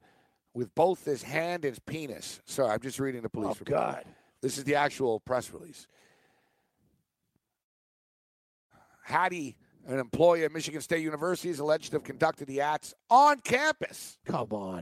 with 0.56 0.74
both 0.74 1.06
his 1.06 1.22
hand 1.22 1.66
and 1.66 1.72
his 1.72 1.80
penis. 1.80 2.42
Sorry, 2.46 2.72
I'm 2.72 2.80
just 2.80 3.00
reading 3.00 3.22
the 3.22 3.30
police 3.30 3.56
Oh, 3.58 3.60
report. 3.60 3.68
God. 3.70 4.06
This 4.42 4.58
is 4.58 4.64
the 4.64 4.76
actual 4.76 5.20
press 5.20 5.52
release. 5.54 5.86
Hattie, 9.04 9.56
an 9.88 10.00
employee 10.00 10.46
at 10.46 10.52
Michigan 10.52 10.82
State 10.82 11.04
University, 11.04 11.50
is 11.50 11.60
alleged 11.60 11.92
to 11.92 11.98
have 11.98 12.04
conducted 12.04 12.48
the 12.48 12.62
acts 12.62 12.96
on 13.10 13.40
campus 13.42 14.18
Come 14.26 14.48
on. 14.52 14.82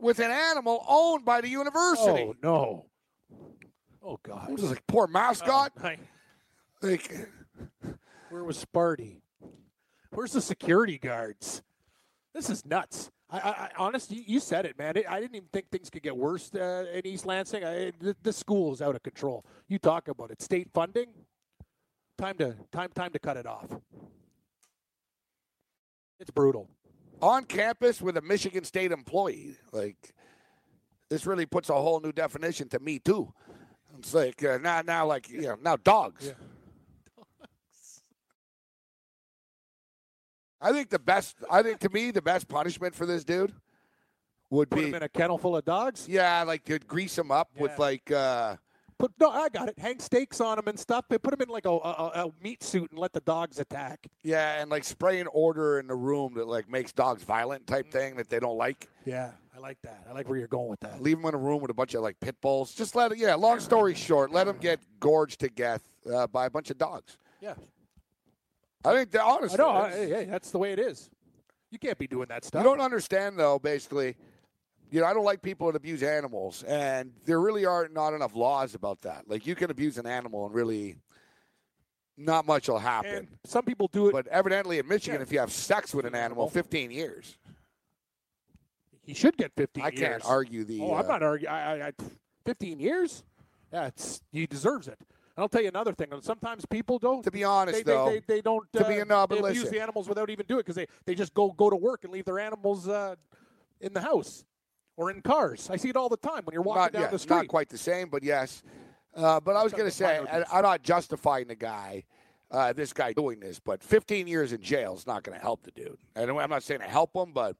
With 0.00 0.18
an 0.18 0.30
animal 0.30 0.84
owned 0.88 1.24
by 1.24 1.40
the 1.40 1.48
university. 1.48 2.22
Oh, 2.22 2.34
no. 2.42 2.86
Oh, 4.02 4.18
God. 4.22 4.42
What 4.48 4.52
was 4.52 4.60
this, 4.62 4.70
like 4.70 4.86
poor 4.86 5.06
mascot? 5.06 5.72
Oh, 5.82 5.86
I- 5.86 5.98
Like, 6.82 7.28
Where 8.30 8.44
was 8.44 8.64
Sparty? 8.64 9.20
Where's 10.10 10.32
the 10.32 10.40
security 10.40 10.98
guards? 10.98 11.62
This 12.34 12.48
is 12.50 12.64
nuts. 12.64 13.10
I, 13.30 13.38
I, 13.38 13.50
I 13.50 13.70
honestly, 13.76 14.16
you- 14.18 14.24
you 14.26 14.40
said 14.40 14.64
it, 14.66 14.78
man. 14.78 14.96
It, 14.96 15.04
I 15.08 15.20
didn't 15.20 15.36
even 15.36 15.48
think 15.52 15.70
things 15.70 15.90
could 15.90 16.02
get 16.02 16.16
worse 16.16 16.50
uh, 16.54 16.86
in 16.92 17.06
East 17.06 17.26
Lansing. 17.26 17.64
I, 17.64 17.92
the, 18.00 18.16
the 18.22 18.32
school 18.32 18.72
is 18.72 18.80
out 18.82 18.94
of 18.96 19.02
control. 19.02 19.44
You 19.68 19.78
talk 19.78 20.08
about 20.08 20.30
it. 20.30 20.40
State 20.42 20.68
funding. 20.72 21.08
Time 22.18 22.36
to 22.38 22.54
time 22.72 22.90
time 22.94 23.10
to 23.12 23.18
cut 23.18 23.36
it 23.36 23.46
off. 23.46 23.66
It's 26.18 26.30
brutal. 26.30 26.68
On 27.22 27.44
campus 27.44 28.00
with 28.00 28.16
a 28.16 28.20
Michigan 28.22 28.64
State 28.64 28.92
employee. 28.92 29.56
Like, 29.72 30.14
this 31.08 31.26
really 31.26 31.46
puts 31.46 31.68
a 31.68 31.74
whole 31.74 32.00
new 32.00 32.12
definition 32.12 32.68
to 32.70 32.78
me 32.78 32.98
too. 32.98 33.32
It's 33.98 34.14
like 34.14 34.42
uh, 34.44 34.58
now, 34.58 34.82
now, 34.82 35.06
like 35.06 35.28
you 35.28 35.42
know, 35.42 35.56
now 35.62 35.76
dogs. 35.76 36.26
Yeah. 36.28 36.32
I 40.60 40.72
think 40.72 40.90
the 40.90 40.98
best. 40.98 41.36
I 41.50 41.62
think 41.62 41.80
to 41.80 41.88
me 41.88 42.10
the 42.10 42.22
best 42.22 42.46
punishment 42.46 42.94
for 42.94 43.06
this 43.06 43.24
dude 43.24 43.52
would 44.50 44.70
Put 44.70 44.78
be 44.80 44.88
him 44.88 44.94
in 44.94 45.02
a 45.02 45.08
kennel 45.08 45.38
full 45.38 45.56
of 45.56 45.64
dogs. 45.64 46.06
yeah, 46.08 46.42
like 46.42 46.64
to 46.64 46.78
grease 46.78 47.16
him 47.16 47.30
up 47.30 47.48
with 47.58 47.78
like 47.78 48.10
uh, 48.10 48.56
Put 49.00 49.12
no, 49.18 49.30
I 49.30 49.48
got 49.48 49.70
it. 49.70 49.78
Hang 49.78 49.98
stakes 49.98 50.42
on 50.42 50.56
them 50.56 50.68
and 50.68 50.78
stuff. 50.78 51.06
They 51.08 51.16
put 51.16 51.30
them 51.30 51.40
in 51.40 51.48
like 51.48 51.64
a, 51.64 51.70
a, 51.70 52.26
a 52.26 52.32
meat 52.42 52.62
suit 52.62 52.90
and 52.90 53.00
let 53.00 53.14
the 53.14 53.20
dogs 53.20 53.58
attack. 53.58 54.06
yeah, 54.22 54.60
and 54.60 54.70
like 54.70 54.84
spray 54.84 55.20
an 55.20 55.26
order 55.32 55.80
in 55.80 55.86
the 55.86 55.94
room 55.94 56.34
that 56.34 56.46
like 56.46 56.68
makes 56.68 56.92
dogs 56.92 57.22
violent 57.22 57.66
type 57.66 57.90
thing 57.90 58.16
that 58.16 58.28
they 58.28 58.38
don't 58.38 58.58
like. 58.58 58.88
Yeah, 59.06 59.30
I 59.56 59.58
like 59.58 59.78
that. 59.84 60.04
I 60.06 60.12
like 60.12 60.28
where 60.28 60.38
you're 60.38 60.48
going 60.48 60.68
with 60.68 60.80
that. 60.80 61.02
Leave 61.02 61.16
them 61.16 61.26
in 61.26 61.34
a 61.34 61.38
room 61.38 61.62
with 61.62 61.70
a 61.70 61.74
bunch 61.74 61.94
of 61.94 62.02
like 62.02 62.20
pit 62.20 62.36
bulls. 62.42 62.74
Just 62.74 62.94
let 62.94 63.10
it. 63.10 63.16
Yeah. 63.16 63.36
Long 63.36 63.58
story 63.58 63.94
short, 63.94 64.32
let 64.32 64.46
them 64.46 64.58
get 64.60 64.80
gorged 65.00 65.40
to 65.40 65.48
death 65.48 65.82
uh, 66.12 66.26
by 66.26 66.44
a 66.44 66.50
bunch 66.50 66.70
of 66.70 66.76
dogs. 66.76 67.16
Yeah, 67.40 67.54
I 68.84 68.92
think 68.92 69.12
that 69.12 69.22
I 69.22 69.30
honestly, 69.30 69.56
know. 69.56 69.70
I, 69.70 69.90
hey, 69.92 70.26
that's 70.28 70.50
the 70.50 70.58
way 70.58 70.72
it 70.72 70.78
is. 70.78 71.08
You 71.70 71.78
can't 71.78 71.96
be 71.96 72.06
doing 72.06 72.26
that 72.28 72.44
stuff. 72.44 72.62
you 72.62 72.68
don't 72.68 72.82
understand 72.82 73.38
though. 73.38 73.58
Basically, 73.58 74.16
you 74.90 75.00
know, 75.00 75.06
I 75.06 75.14
don't 75.14 75.24
like 75.24 75.40
people 75.40 75.68
that 75.68 75.76
abuse 75.76 76.02
animals, 76.02 76.64
and 76.64 77.12
there 77.24 77.40
really 77.40 77.64
are 77.64 77.88
not 77.88 78.12
enough 78.12 78.34
laws 78.34 78.74
about 78.74 79.02
that. 79.02 79.28
Like 79.28 79.46
you 79.46 79.54
can 79.54 79.70
abuse 79.70 79.98
an 79.98 80.06
animal 80.06 80.46
and 80.46 80.54
really, 80.54 80.96
not 82.16 82.44
much 82.44 82.68
will 82.68 82.78
happen. 82.78 83.14
and 83.14 83.28
some 83.44 83.64
people 83.64 83.88
do 83.92 84.08
it. 84.08 84.12
but 84.12 84.26
evidently 84.26 84.78
in 84.78 84.88
Michigan, 84.88 85.20
Yeah. 85.20 85.22
if 85.22 85.32
you 85.32 85.38
have 85.38 85.52
sex 85.52 85.94
with 85.94 86.06
an 86.06 86.14
animal, 86.14 86.50
15 86.50 86.90
years. 86.90 87.38
he 89.02 89.14
should 89.14 89.36
get 89.36 89.52
15 89.56 89.82
I 89.82 89.88
years. 89.88 90.00
can't 90.00 90.24
argue 90.24 90.64
the. 90.64 90.80
Oh, 90.80 90.94
I'm 90.94 91.04
uh, 91.04 91.08
not 91.08 91.22
arguing. 91.22 91.52
I, 91.52 91.88
I, 91.88 91.92
15 92.44 92.80
years? 92.80 93.22
Yeah, 93.72 93.90
he 94.32 94.46
deserves 94.46 94.88
it. 94.88 94.98
And 94.98 95.44
I'll 95.44 95.48
tell 95.48 95.62
you 95.62 95.68
another 95.68 95.92
thing. 95.92 96.08
Sometimes 96.20 96.66
people 96.66 96.98
don't. 96.98 97.22
To 97.22 97.30
be 97.30 97.44
honest, 97.44 97.78
they, 97.78 97.82
they, 97.84 97.92
though, 97.92 98.10
they, 98.10 98.20
they 98.26 98.40
don't. 98.40 98.72
to 98.72 98.84
uh, 98.84 98.88
be 98.88 98.98
a 98.98 99.04
no, 99.04 99.26
but 99.28 99.36
they 99.36 99.50
abuse 99.50 99.62
listen. 99.62 99.76
the 99.76 99.82
animals 99.82 100.08
without 100.08 100.30
even 100.30 100.46
doing 100.46 100.60
it 100.60 100.66
because 100.66 100.74
they, 100.74 100.86
they 101.06 101.14
just 101.14 101.32
go 101.32 101.52
go 101.52 101.70
to 101.70 101.76
work 101.76 102.02
and 102.02 102.12
leave 102.12 102.24
their 102.24 102.40
animals 102.40 102.88
uh, 102.88 103.14
in 103.80 103.92
the 103.92 104.00
house 104.00 104.44
or 105.00 105.10
in 105.10 105.22
cars. 105.22 105.70
I 105.70 105.76
see 105.76 105.88
it 105.88 105.96
all 105.96 106.10
the 106.10 106.18
time 106.18 106.42
when 106.44 106.52
you're 106.52 106.62
walking 106.62 106.82
not, 106.82 106.92
down 106.92 107.02
yeah, 107.02 107.08
the 107.08 107.18
street. 107.18 107.36
not 107.36 107.48
quite 107.48 107.70
the 107.70 107.78
same, 107.78 108.10
but 108.10 108.22
yes. 108.22 108.62
Uh, 109.16 109.40
but 109.40 109.56
I 109.56 109.64
was 109.64 109.72
going 109.72 109.86
to 109.86 109.90
say, 109.90 110.20
I, 110.30 110.44
I'm 110.52 110.62
not 110.62 110.82
justifying 110.82 111.48
the 111.48 111.54
guy, 111.54 112.04
uh, 112.50 112.74
this 112.74 112.92
guy 112.92 113.14
doing 113.14 113.40
this, 113.40 113.58
but 113.58 113.82
15 113.82 114.26
years 114.26 114.52
in 114.52 114.60
jail 114.60 114.94
is 114.94 115.06
not 115.06 115.22
going 115.22 115.36
to 115.36 115.42
help 115.42 115.62
the 115.62 115.70
dude. 115.70 115.96
And 116.14 116.30
I'm 116.30 116.50
not 116.50 116.62
saying 116.62 116.80
to 116.80 116.86
help 116.86 117.16
him, 117.16 117.32
but 117.32 117.56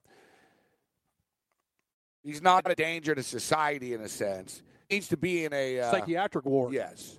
he's 2.22 2.42
not 2.42 2.70
a 2.70 2.74
danger 2.74 3.14
to 3.14 3.22
society 3.22 3.94
in 3.94 4.02
a 4.02 4.08
sense. 4.08 4.62
Needs 4.90 5.08
to 5.08 5.16
be 5.16 5.46
in 5.46 5.54
a 5.54 5.80
uh, 5.80 5.90
Psychiatric 5.92 6.44
ward. 6.44 6.74
yes, 6.74 7.18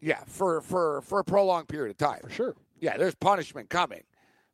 yeah, 0.00 0.20
for 0.26 0.60
for 0.60 1.00
for 1.00 1.18
a 1.18 1.24
prolonged 1.24 1.66
period 1.66 1.90
of 1.90 1.96
time. 1.96 2.20
For 2.22 2.30
sure. 2.30 2.54
Yeah, 2.80 2.96
there's 2.96 3.14
punishment 3.16 3.70
coming, 3.70 4.02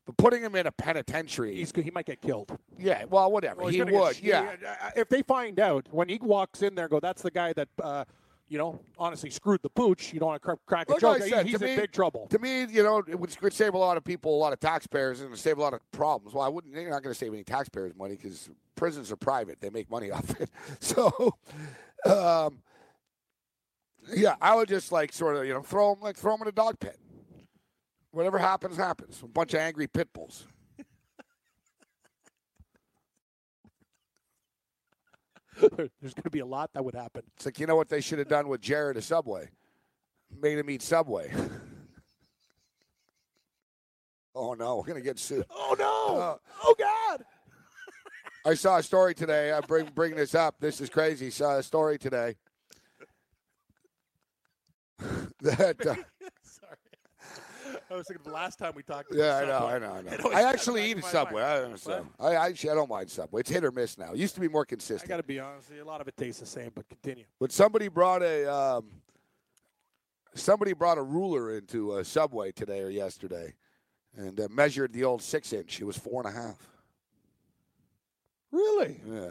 but 0.06 0.16
putting 0.16 0.42
him 0.42 0.54
in 0.54 0.66
a 0.66 0.72
penitentiary, 0.72 1.54
He's, 1.56 1.72
he 1.74 1.90
might 1.90 2.06
get 2.06 2.20
killed. 2.20 2.56
yeah, 2.78 3.04
well, 3.08 3.30
whatever 3.32 3.60
Well, 3.62 3.68
he's 3.68 3.74
he 3.74 3.78
gonna 3.78 3.92
get 3.92 4.00
would, 4.00 4.16
sh- 4.16 4.22
yeah. 4.22 4.54
If 4.96 5.08
they 5.08 5.22
find 5.22 5.58
out 5.60 5.86
when 5.90 6.08
he 6.08 6.18
walks 6.20 6.62
in 6.62 6.74
there, 6.74 6.84
and 6.86 6.90
go, 6.90 7.00
that's 7.00 7.22
the 7.22 7.30
guy 7.30 7.52
that, 7.54 7.68
uh, 7.82 8.04
you 8.48 8.58
know, 8.58 8.78
honestly 8.98 9.30
screwed 9.30 9.62
the 9.62 9.70
pooch. 9.70 10.12
You 10.12 10.20
don't 10.20 10.28
want 10.28 10.42
to 10.42 10.46
crack, 10.46 10.58
crack 10.66 10.88
a 10.90 10.92
Like 10.92 11.00
joke. 11.00 11.22
I 11.22 11.28
said, 11.30 11.46
he's 11.46 11.58
to 11.58 11.64
in 11.64 11.70
me- 11.76 11.80
big 11.80 11.92
trouble. 11.92 12.26
To 12.28 12.38
me, 12.38 12.66
you 12.66 12.82
know, 12.82 12.98
it 12.98 13.18
would, 13.18 13.36
could 13.38 13.54
save 13.54 13.72
a 13.72 13.78
lot 13.78 13.96
of 13.96 14.04
people, 14.04 14.34
a 14.36 14.38
lot 14.38 14.52
of 14.52 14.60
taxpayers, 14.60 15.22
and 15.22 15.36
save 15.38 15.56
a 15.56 15.62
lot 15.62 15.72
of 15.72 15.80
problems. 15.92 16.34
Well, 16.34 16.44
I 16.44 16.48
wouldn't. 16.48 16.74
You're 16.74 16.90
not 16.90 17.02
going 17.02 17.14
to 17.14 17.18
save 17.18 17.32
any 17.32 17.42
taxpayers 17.42 17.92
money 17.96 18.16
because 18.16 18.50
prisons 18.76 19.10
are 19.10 19.16
private; 19.16 19.60
they 19.62 19.70
make 19.70 19.90
money 19.90 20.10
off 20.12 20.38
it. 20.38 20.50
So, 20.80 21.34
um, 22.04 22.58
yeah, 24.14 24.36
I 24.42 24.54
would 24.54 24.68
just 24.68 24.92
like 24.92 25.14
sort 25.14 25.36
of, 25.36 25.46
you 25.46 25.54
know, 25.54 25.62
throw 25.62 25.94
them 25.94 26.02
like 26.02 26.16
throw 26.18 26.32
them 26.32 26.42
in 26.42 26.48
a 26.48 26.52
dog 26.52 26.78
pit. 26.78 26.98
Whatever 28.14 28.38
happens, 28.38 28.76
happens. 28.76 29.20
A 29.24 29.26
bunch 29.26 29.54
of 29.54 29.60
angry 29.60 29.88
pit 29.88 30.08
bulls. 30.12 30.46
There's 35.60 36.14
going 36.14 36.22
to 36.22 36.30
be 36.30 36.38
a 36.38 36.46
lot 36.46 36.70
that 36.74 36.84
would 36.84 36.94
happen. 36.94 37.24
It's 37.36 37.44
like 37.44 37.58
you 37.58 37.66
know 37.66 37.74
what 37.74 37.88
they 37.88 38.00
should 38.00 38.20
have 38.20 38.28
done 38.28 38.46
with 38.46 38.60
Jared 38.60 38.96
at 38.96 39.02
Subway, 39.02 39.48
made 40.40 40.58
him 40.58 40.70
eat 40.70 40.82
Subway. 40.82 41.32
oh 44.36 44.54
no, 44.54 44.76
we're 44.76 44.84
gonna 44.84 45.00
get 45.00 45.18
sued. 45.18 45.44
Oh 45.50 45.74
no! 45.76 46.20
Uh, 46.20 46.36
oh 46.62 46.74
God! 46.78 47.24
I 48.46 48.54
saw 48.54 48.78
a 48.78 48.82
story 48.82 49.14
today. 49.14 49.50
I 49.52 49.60
bring 49.60 49.88
bring 49.94 50.14
this 50.14 50.36
up. 50.36 50.54
This 50.60 50.80
is 50.80 50.88
crazy. 50.88 51.30
Saw 51.30 51.58
a 51.58 51.64
story 51.64 51.98
today 51.98 52.36
that. 55.40 55.84
Uh. 55.84 55.96
I 57.94 57.96
was 57.98 58.08
thinking 58.08 58.24
the 58.24 58.32
last 58.32 58.58
time 58.58 58.72
we 58.74 58.82
talked. 58.82 59.12
About 59.12 59.22
yeah, 59.22 59.36
I 59.36 59.44
know, 59.46 59.66
I 59.66 59.78
know, 59.78 59.92
I 59.92 60.16
know. 60.22 60.32
I 60.32 60.50
actually 60.50 60.90
eat 60.90 61.04
Subway. 61.04 61.42
mind. 61.42 61.44
I 61.44 61.60
don't 61.60 61.86
know. 61.86 62.06
I, 62.18 62.26
I 62.34 62.48
actually 62.48 62.70
I 62.70 62.74
don't 62.74 62.90
mind 62.90 63.08
Subway. 63.08 63.40
It's 63.40 63.50
hit 63.50 63.64
or 63.64 63.70
miss 63.70 63.96
now. 63.96 64.12
It 64.12 64.18
used 64.18 64.34
to 64.34 64.40
be 64.40 64.48
more 64.48 64.64
consistent. 64.64 65.08
I 65.08 65.14
got 65.14 65.18
to 65.18 65.22
be 65.22 65.38
honest. 65.38 65.70
A 65.70 65.84
lot 65.84 66.00
of 66.00 66.08
it 66.08 66.16
tastes 66.16 66.40
the 66.40 66.46
same, 66.46 66.72
but 66.74 66.88
continue. 66.88 67.24
But 67.38 67.52
somebody 67.52 67.86
brought 67.86 68.22
a 68.22 68.52
um, 68.52 68.86
somebody 70.34 70.72
brought 70.72 70.98
a 70.98 71.02
ruler 71.02 71.56
into 71.56 71.98
a 71.98 72.04
Subway 72.04 72.50
today 72.50 72.80
or 72.80 72.90
yesterday, 72.90 73.54
and 74.16 74.40
uh, 74.40 74.48
measured 74.50 74.92
the 74.92 75.04
old 75.04 75.22
six 75.22 75.52
inch. 75.52 75.80
It 75.80 75.84
was 75.84 75.96
four 75.96 76.20
and 76.26 76.36
a 76.36 76.36
half. 76.36 76.58
Really? 78.50 79.00
Yeah, 79.08 79.30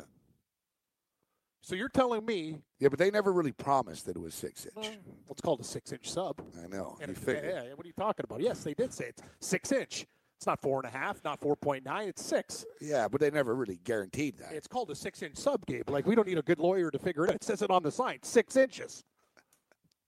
So 1.64 1.76
you're 1.76 1.88
telling 1.90 2.26
me 2.26 2.58
yeah, 2.80 2.90
but 2.90 3.00
they 3.00 3.10
never 3.10 3.32
really 3.32 3.54
promised 3.54 4.06
that 4.08 4.18
it 4.18 4.20
was 4.22 4.34
six 4.36 4.66
inch. 4.66 4.76
well, 4.76 4.96
it's 5.32 5.40
called 5.42 5.62
a 5.62 5.64
six-inch 5.64 6.10
sub? 6.12 6.42
I 6.62 6.68
know. 6.68 6.98
And 7.02 7.10
You 7.18 7.32
it- 7.34 7.44
yeah, 7.46 7.64
yeah, 7.64 7.70
what 7.74 7.86
are 7.86 7.88
you 7.88 7.94
talking 7.98 8.26
about? 8.26 8.42
Yes, 8.42 8.64
they 8.64 8.74
did 8.74 8.94
say 8.94 9.06
it's 9.06 9.22
six 9.40 9.72
inch. 9.72 10.06
It's 10.38 10.46
not 10.46 10.62
four 10.62 10.82
and 10.84 10.94
a 10.94 10.98
half, 10.98 11.24
not 11.24 11.40
four 11.40 11.56
point 11.56 11.86
nine. 11.86 12.10
It's 12.10 12.22
six. 12.24 12.66
Yeah, 12.82 13.08
but 13.08 13.22
they 13.22 13.32
never 13.32 13.56
really 13.56 13.80
guaranteed 13.86 14.38
that. 14.40 14.52
It's 14.52 14.68
called 14.68 14.92
a 14.92 14.96
six-inch 14.96 15.38
sub, 15.38 15.66
Gabe. 15.66 15.90
Like 15.90 16.06
we 16.06 16.16
don't 16.16 16.28
need 16.28 16.38
a 16.38 16.42
good 16.42 16.60
lawyer 16.60 16.92
to 16.92 17.00
figure 17.00 17.24
it 17.24 17.30
out. 17.30 17.36
It 17.38 17.44
says 17.46 17.62
it 17.62 17.72
on 17.72 17.82
the 17.82 17.92
sign, 17.92 18.20
six 18.24 18.58
inches. 18.58 19.06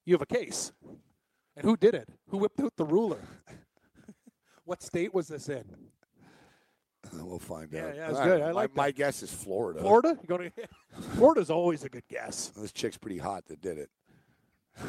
You 0.06 0.14
have 0.14 0.22
a 0.22 0.26
case. 0.26 0.74
And 1.56 1.64
who 1.64 1.78
did 1.78 1.96
it? 1.96 2.10
Who 2.28 2.38
whipped 2.38 2.60
out 2.60 2.74
the 2.76 2.84
ruler? 2.84 3.22
what 4.66 4.84
state 4.84 5.14
was 5.14 5.30
this 5.30 5.48
in? 5.48 5.64
We'll 7.14 7.40
find 7.40 7.70
Yeah, 7.72 7.88
out. 7.88 7.96
yeah, 7.96 8.10
it's 8.10 8.20
All 8.20 8.26
good. 8.26 8.42
right, 8.42 8.50
I 8.50 8.52
like 8.52 8.76
my, 8.76 8.84
my 8.88 8.92
guess 8.92 9.24
is 9.24 9.32
Florida. 9.34 9.80
Florida? 9.82 10.18
You 10.22 10.28
going 10.28 10.52
to? 10.52 10.68
Florida's 11.16 11.50
always 11.50 11.84
a 11.84 11.90
good 11.90 12.08
guess. 12.08 12.52
This 12.58 12.72
chick's 12.72 12.98
pretty 12.98 13.18
hot 13.18 13.46
that 13.48 13.62
did 13.62 13.78
it. 13.78 13.90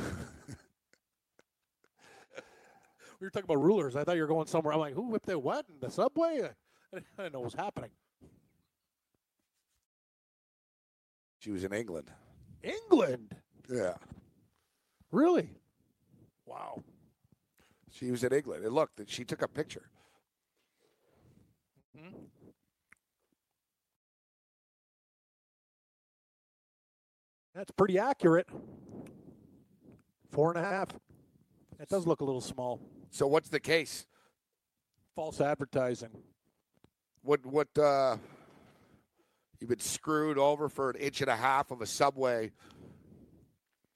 We 3.18 3.26
were 3.26 3.30
talking 3.30 3.46
about 3.50 3.62
rulers. 3.62 3.96
I 3.96 4.04
thought 4.04 4.16
you 4.16 4.20
were 4.20 4.28
going 4.28 4.46
somewhere. 4.46 4.74
I'm 4.74 4.78
like, 4.80 4.92
who 4.92 5.08
whipped 5.08 5.30
out 5.30 5.42
what? 5.42 5.64
In 5.70 5.76
the 5.80 5.90
subway? 5.90 6.50
I 6.92 6.98
didn't 7.16 7.32
know 7.32 7.38
what 7.40 7.46
was 7.46 7.54
happening. 7.54 7.88
She 11.38 11.50
was 11.50 11.64
in 11.64 11.72
England. 11.72 12.10
England. 12.62 13.34
Yeah. 13.72 13.94
Really? 15.10 15.48
Wow. 16.44 16.82
She 17.90 18.10
was 18.10 18.22
in 18.22 18.34
England. 18.34 18.66
And 18.66 18.74
look, 18.74 18.90
she 19.06 19.24
took 19.24 19.40
a 19.40 19.48
picture. 19.48 19.88
That's 27.54 27.70
pretty 27.70 27.98
accurate. 27.98 28.48
Four 30.30 30.50
and 30.54 30.62
a 30.62 30.68
half. 30.68 30.90
That 31.78 31.88
does 31.88 32.06
look 32.06 32.20
a 32.20 32.24
little 32.24 32.42
small. 32.42 32.80
So 33.10 33.26
what's 33.26 33.48
the 33.48 33.60
case? 33.60 34.06
False 35.14 35.40
advertising. 35.40 36.10
What 37.22 37.46
what 37.46 37.68
uh 37.78 38.18
you've 39.58 39.70
been 39.70 39.78
screwed 39.80 40.36
over 40.36 40.68
for 40.68 40.90
an 40.90 40.96
inch 40.96 41.22
and 41.22 41.30
a 41.30 41.36
half 41.36 41.70
of 41.70 41.80
a 41.80 41.86
subway. 41.86 42.52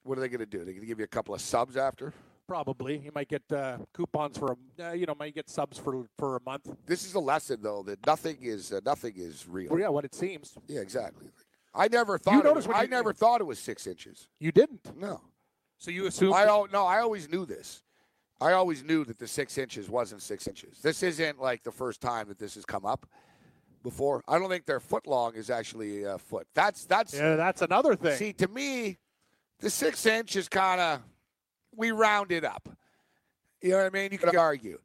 What 0.05 0.17
are 0.17 0.23
they 0.23 0.29
going 0.29 0.41
to 0.41 0.47
do? 0.47 0.59
They're 0.59 0.73
going 0.73 0.81
to 0.81 0.87
give 0.87 0.99
you 0.99 1.05
a 1.05 1.09
couple 1.09 1.35
of 1.35 1.43
subs 1.43 1.77
after? 1.77 2.15
Probably. 2.55 2.99
You 2.99 3.13
might 3.15 3.29
get 3.29 3.43
uh, 3.53 3.79
coupons 3.95 4.37
for 4.37 4.57
a, 4.81 4.89
uh, 4.89 4.93
you 4.93 5.07
know, 5.07 5.15
might 5.17 5.37
get 5.37 5.49
subs 5.49 5.79
for 5.79 6.05
for 6.19 6.35
a 6.37 6.41
month. 6.45 6.69
This 6.85 7.07
is 7.07 7.15
a 7.15 7.21
lesson 7.21 7.59
though 7.63 7.85
that 7.85 8.05
nothing 8.05 8.39
is 8.43 8.73
uh, 8.73 8.81
nothing 8.85 9.13
is 9.17 9.47
real. 9.49 9.71
Well, 9.71 9.79
yeah, 9.79 9.87
what 9.89 10.05
it 10.05 10.17
seems. 10.17 10.59
Yeah, 10.67 10.81
exactly. 10.81 11.29
I 11.73 11.87
never 11.87 12.19
thought 12.19 12.41
it 12.41 12.43
notice 12.45 12.67
was, 12.67 12.67
when 12.67 12.77
I 12.77 12.83
you- 12.83 12.89
never 12.89 13.13
thought 13.13 13.41
it 13.41 13.45
was 13.45 13.61
6 13.61 13.87
inches. 13.87 14.27
You 14.41 14.51
didn't. 14.51 14.97
No. 14.99 15.21
So 15.79 15.93
you 15.93 16.07
assume 16.07 16.33
I 16.33 16.45
don't. 16.45 16.73
no, 16.73 16.85
I 16.87 16.99
always 16.99 17.29
knew 17.31 17.47
this. 17.47 17.85
I 18.41 18.51
always 18.55 18.83
knew 18.83 19.05
that 19.05 19.21
the 19.21 19.29
six 19.29 19.57
inches 19.57 19.89
wasn't 19.89 20.21
six 20.21 20.49
inches. 20.49 20.81
This 20.83 21.05
isn't 21.05 21.41
like 21.41 21.63
the 21.63 21.71
first 21.71 22.01
time 22.01 22.27
that 22.29 22.39
this 22.41 22.57
has 22.57 22.65
come 22.65 22.85
up 22.85 23.07
before. 23.85 24.23
I 24.27 24.41
don't 24.41 24.49
think 24.49 24.67
their 24.67 24.81
foot 24.81 25.07
long 25.07 25.37
is 25.37 25.51
actually 25.51 26.03
a 26.03 26.19
foot. 26.19 26.49
That's 26.55 26.85
that's 26.85 27.15
Yeah, 27.15 27.37
that's 27.37 27.63
another 27.63 27.95
thing. 27.95 28.17
see 28.17 28.33
to 28.33 28.49
me, 28.49 28.99
the 29.61 29.71
six 29.71 30.05
inch 30.05 30.35
is 30.35 30.49
kind 30.49 30.81
of 30.81 31.01
we 31.75 31.91
round 31.93 32.33
it 32.33 32.45
up. 32.45 32.69
You 33.63 33.71
know 33.71 33.77
what 33.79 33.87
I 33.87 33.91
mean? 33.91 34.13
You 34.13 34.19
could 34.19 34.37
argue. 34.37 34.79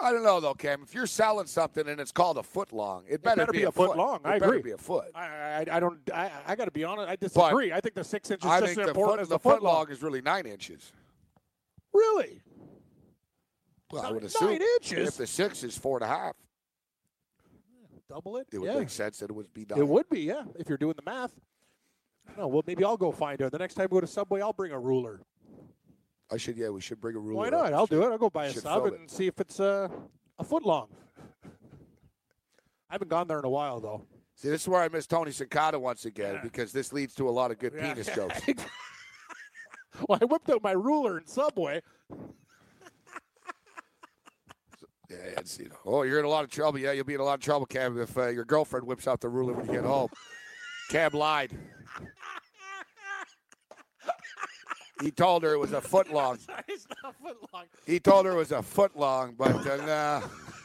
I 0.00 0.12
don't 0.12 0.22
know 0.22 0.38
though, 0.38 0.54
Cam. 0.54 0.82
If 0.82 0.94
you're 0.94 1.06
selling 1.08 1.46
something 1.46 1.88
and 1.88 2.00
it's 2.00 2.12
called 2.12 2.38
a 2.38 2.42
foot 2.42 2.72
long, 2.72 3.02
it 3.08 3.22
better, 3.22 3.42
better 3.42 3.52
be 3.52 3.64
a 3.64 3.72
foot 3.72 3.96
long. 3.96 4.20
It 4.24 4.26
I 4.26 4.38
better 4.38 4.52
agree. 4.54 4.62
be 4.62 4.70
a 4.72 4.78
foot. 4.78 5.10
I, 5.14 5.26
I, 5.26 5.66
I 5.72 5.80
don't. 5.80 5.98
I, 6.14 6.30
I 6.46 6.54
got 6.56 6.66
to 6.66 6.70
be 6.70 6.84
honest. 6.84 7.08
I 7.08 7.16
disagree. 7.16 7.72
I 7.72 7.80
think 7.80 7.96
the 7.96 8.04
six 8.04 8.30
inches 8.30 8.48
I 8.48 8.60
just 8.60 8.70
as 8.70 8.76
the 8.76 8.88
important 8.88 9.16
foot, 9.18 9.20
as 9.22 9.28
the 9.28 9.34
the 9.34 9.38
foot 9.40 9.62
long. 9.62 9.74
long 9.74 9.90
is 9.90 10.00
really 10.02 10.20
nine 10.20 10.46
inches. 10.46 10.92
Really? 11.92 12.42
Well, 13.90 14.02
I 14.02 14.04
Nine- 14.06 14.14
would 14.14 14.24
assume 14.24 14.50
nine 14.50 14.62
inches? 14.76 15.08
if 15.08 15.16
the 15.16 15.26
six 15.26 15.64
is 15.64 15.76
four 15.76 15.96
and 15.96 16.04
a 16.04 16.08
half, 16.08 16.34
Double 18.08 18.36
it. 18.36 18.46
it 18.52 18.58
would 18.58 18.70
yeah. 18.70 18.78
make 18.78 18.90
sense 18.90 19.18
that 19.18 19.30
it 19.30 19.32
would 19.34 19.52
be 19.52 19.66
nine. 19.68 19.78
It 19.80 19.88
would 19.88 20.08
be, 20.10 20.20
yeah, 20.20 20.44
if 20.58 20.68
you're 20.68 20.78
doing 20.78 20.94
the 20.96 21.10
math. 21.10 21.32
No, 22.36 22.46
well, 22.46 22.62
maybe 22.66 22.84
I'll 22.84 22.96
go 22.96 23.10
find 23.10 23.40
her. 23.40 23.50
The 23.50 23.58
next 23.58 23.74
time 23.74 23.88
we 23.90 23.96
go 23.96 24.00
to 24.02 24.06
Subway, 24.06 24.40
I'll 24.42 24.52
bring 24.52 24.72
a 24.72 24.78
ruler. 24.78 25.22
I 26.30 26.36
should. 26.36 26.56
Yeah, 26.56 26.68
we 26.70 26.80
should 26.80 27.00
bring 27.00 27.16
a 27.16 27.18
ruler. 27.18 27.36
Why 27.36 27.46
up. 27.48 27.52
not? 27.52 27.72
I'll 27.72 27.86
do 27.86 28.02
it. 28.02 28.10
I'll 28.10 28.18
go 28.18 28.30
buy 28.30 28.46
a 28.46 28.52
sub 28.52 28.86
and 28.86 29.10
see 29.10 29.26
if 29.26 29.40
it's 29.40 29.60
uh, 29.60 29.88
a 30.38 30.44
foot 30.44 30.64
long. 30.64 30.88
I 32.90 32.94
haven't 32.94 33.08
gone 33.08 33.26
there 33.28 33.38
in 33.38 33.44
a 33.44 33.50
while, 33.50 33.80
though. 33.80 34.02
See, 34.34 34.48
this 34.48 34.62
is 34.62 34.68
where 34.68 34.80
I 34.82 34.88
miss 34.88 35.06
Tony 35.06 35.30
Sincata 35.30 35.80
once 35.80 36.04
again 36.04 36.34
Yeah. 36.34 36.40
because 36.42 36.72
this 36.72 36.92
leads 36.92 37.14
to 37.16 37.28
a 37.28 37.30
lot 37.30 37.50
of 37.50 37.58
good 37.58 37.72
Yeah. 37.74 37.92
penis 37.92 38.06
jokes. 38.14 38.40
well, 40.08 40.18
I 40.20 40.24
whipped 40.26 40.48
out 40.50 40.62
my 40.62 40.72
ruler 40.72 41.18
in 41.18 41.26
Subway. 41.26 41.82
Yeah, 45.10 45.16
it's, 45.38 45.58
you 45.58 45.70
know, 45.70 45.76
oh, 45.86 46.02
you're 46.02 46.18
in 46.18 46.26
a 46.26 46.28
lot 46.28 46.44
of 46.44 46.50
trouble. 46.50 46.78
Yeah, 46.78 46.92
you'll 46.92 47.06
be 47.06 47.14
in 47.14 47.20
a 47.20 47.24
lot 47.24 47.32
of 47.38 47.40
trouble, 47.40 47.64
Cam, 47.64 47.98
if 47.98 48.16
uh, 48.18 48.26
your 48.28 48.44
girlfriend 48.44 48.86
whips 48.86 49.08
out 49.08 49.22
the 49.22 49.28
ruler 49.30 49.54
when 49.54 49.64
you 49.64 49.72
get 49.72 49.84
home. 49.84 50.10
Cam 50.90 51.12
lied. 51.12 51.56
He 55.02 55.10
told 55.10 55.42
her 55.44 55.52
it 55.52 55.58
was 55.58 55.72
a 55.72 55.80
foot 55.80 56.12
long. 56.12 56.38
it's 56.68 56.86
not 57.02 57.14
a 57.14 57.22
foot 57.22 57.36
long. 57.52 57.64
He 57.86 58.00
told 58.00 58.26
her 58.26 58.32
it 58.32 58.36
was 58.36 58.52
a 58.52 58.62
foot 58.62 58.96
long, 58.96 59.34
but 59.36 59.66
uh, 59.66 59.76
nah. 59.86 60.22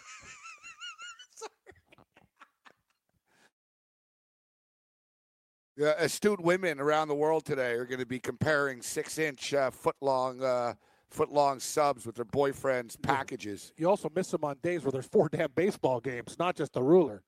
Yeah, 5.76 5.94
astute 5.98 6.40
women 6.40 6.80
around 6.80 7.08
the 7.08 7.16
world 7.16 7.46
today 7.46 7.72
are 7.72 7.86
going 7.86 8.00
to 8.00 8.06
be 8.06 8.20
comparing 8.20 8.84
six-inch, 8.84 9.56
uh, 9.56 9.72
foot-long, 9.72 10.44
uh, 10.44 10.76
foot-long 11.10 11.60
subs 11.60 12.06
with 12.06 12.14
their 12.14 12.26
boyfriends' 12.26 13.02
packages. 13.02 13.74
You 13.76 13.90
also 13.90 14.12
miss 14.16 14.30
them 14.30 14.44
on 14.44 14.58
days 14.62 14.84
where 14.84 14.92
there's 14.92 15.08
four 15.08 15.30
damn 15.30 15.50
baseball 15.56 16.00
games, 16.00 16.36
not 16.38 16.56
just 16.56 16.76
a 16.76 16.84
ruler. 16.84 17.24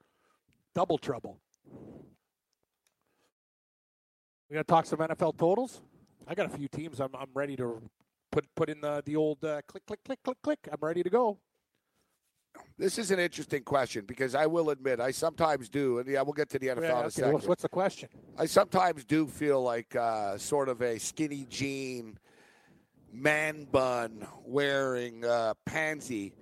Double 0.76 1.00
trouble. 1.00 1.40
We 4.48 4.54
gonna 4.54 4.64
talk 4.64 4.86
some 4.86 5.00
NFL 5.00 5.40
totals. 5.40 5.82
I 6.28 6.36
got 6.36 6.46
a 6.48 6.58
few 6.58 6.68
teams. 6.68 7.00
I'm 7.00 7.16
I'm 7.16 7.30
ready 7.34 7.56
to 7.58 7.82
put 8.32 8.46
put 8.56 8.70
in 8.70 8.82
the 8.82 9.02
the 9.06 9.16
old 9.16 9.44
uh, 9.44 9.62
click 9.68 9.86
click 9.86 10.00
click 10.04 10.20
click 10.24 10.38
click. 10.42 10.60
I'm 10.72 10.80
ready 10.82 11.04
to 11.04 11.10
go. 11.10 11.38
This 12.78 12.98
is 12.98 13.12
an 13.12 13.20
interesting 13.20 13.64
question 13.64 14.06
because 14.06 14.34
I 14.34 14.46
will 14.46 14.70
admit 14.70 15.00
I 15.02 15.12
sometimes 15.12 15.68
do, 15.70 16.00
and 16.00 16.08
yeah, 16.08 16.22
we'll 16.22 16.34
get 16.34 16.50
to 16.52 16.60
the 16.60 16.68
NFL 16.68 16.82
Yeah, 16.82 17.00
in 17.02 17.06
a 17.06 17.12
second. 17.12 17.34
what's, 17.34 17.48
what's 17.48 17.62
the 17.62 17.70
question? 17.70 18.08
I 18.38 18.46
sometimes 18.46 19.04
do 19.04 19.28
feel 19.28 19.62
like 19.62 19.94
uh, 19.96 20.38
sort 20.38 20.70
of 20.70 20.82
a 20.82 20.98
skinny 20.98 21.46
jean, 21.50 22.18
man 23.12 23.68
bun 23.72 24.26
wearing 24.46 25.26
uh, 25.26 25.54
pansy 25.66 26.34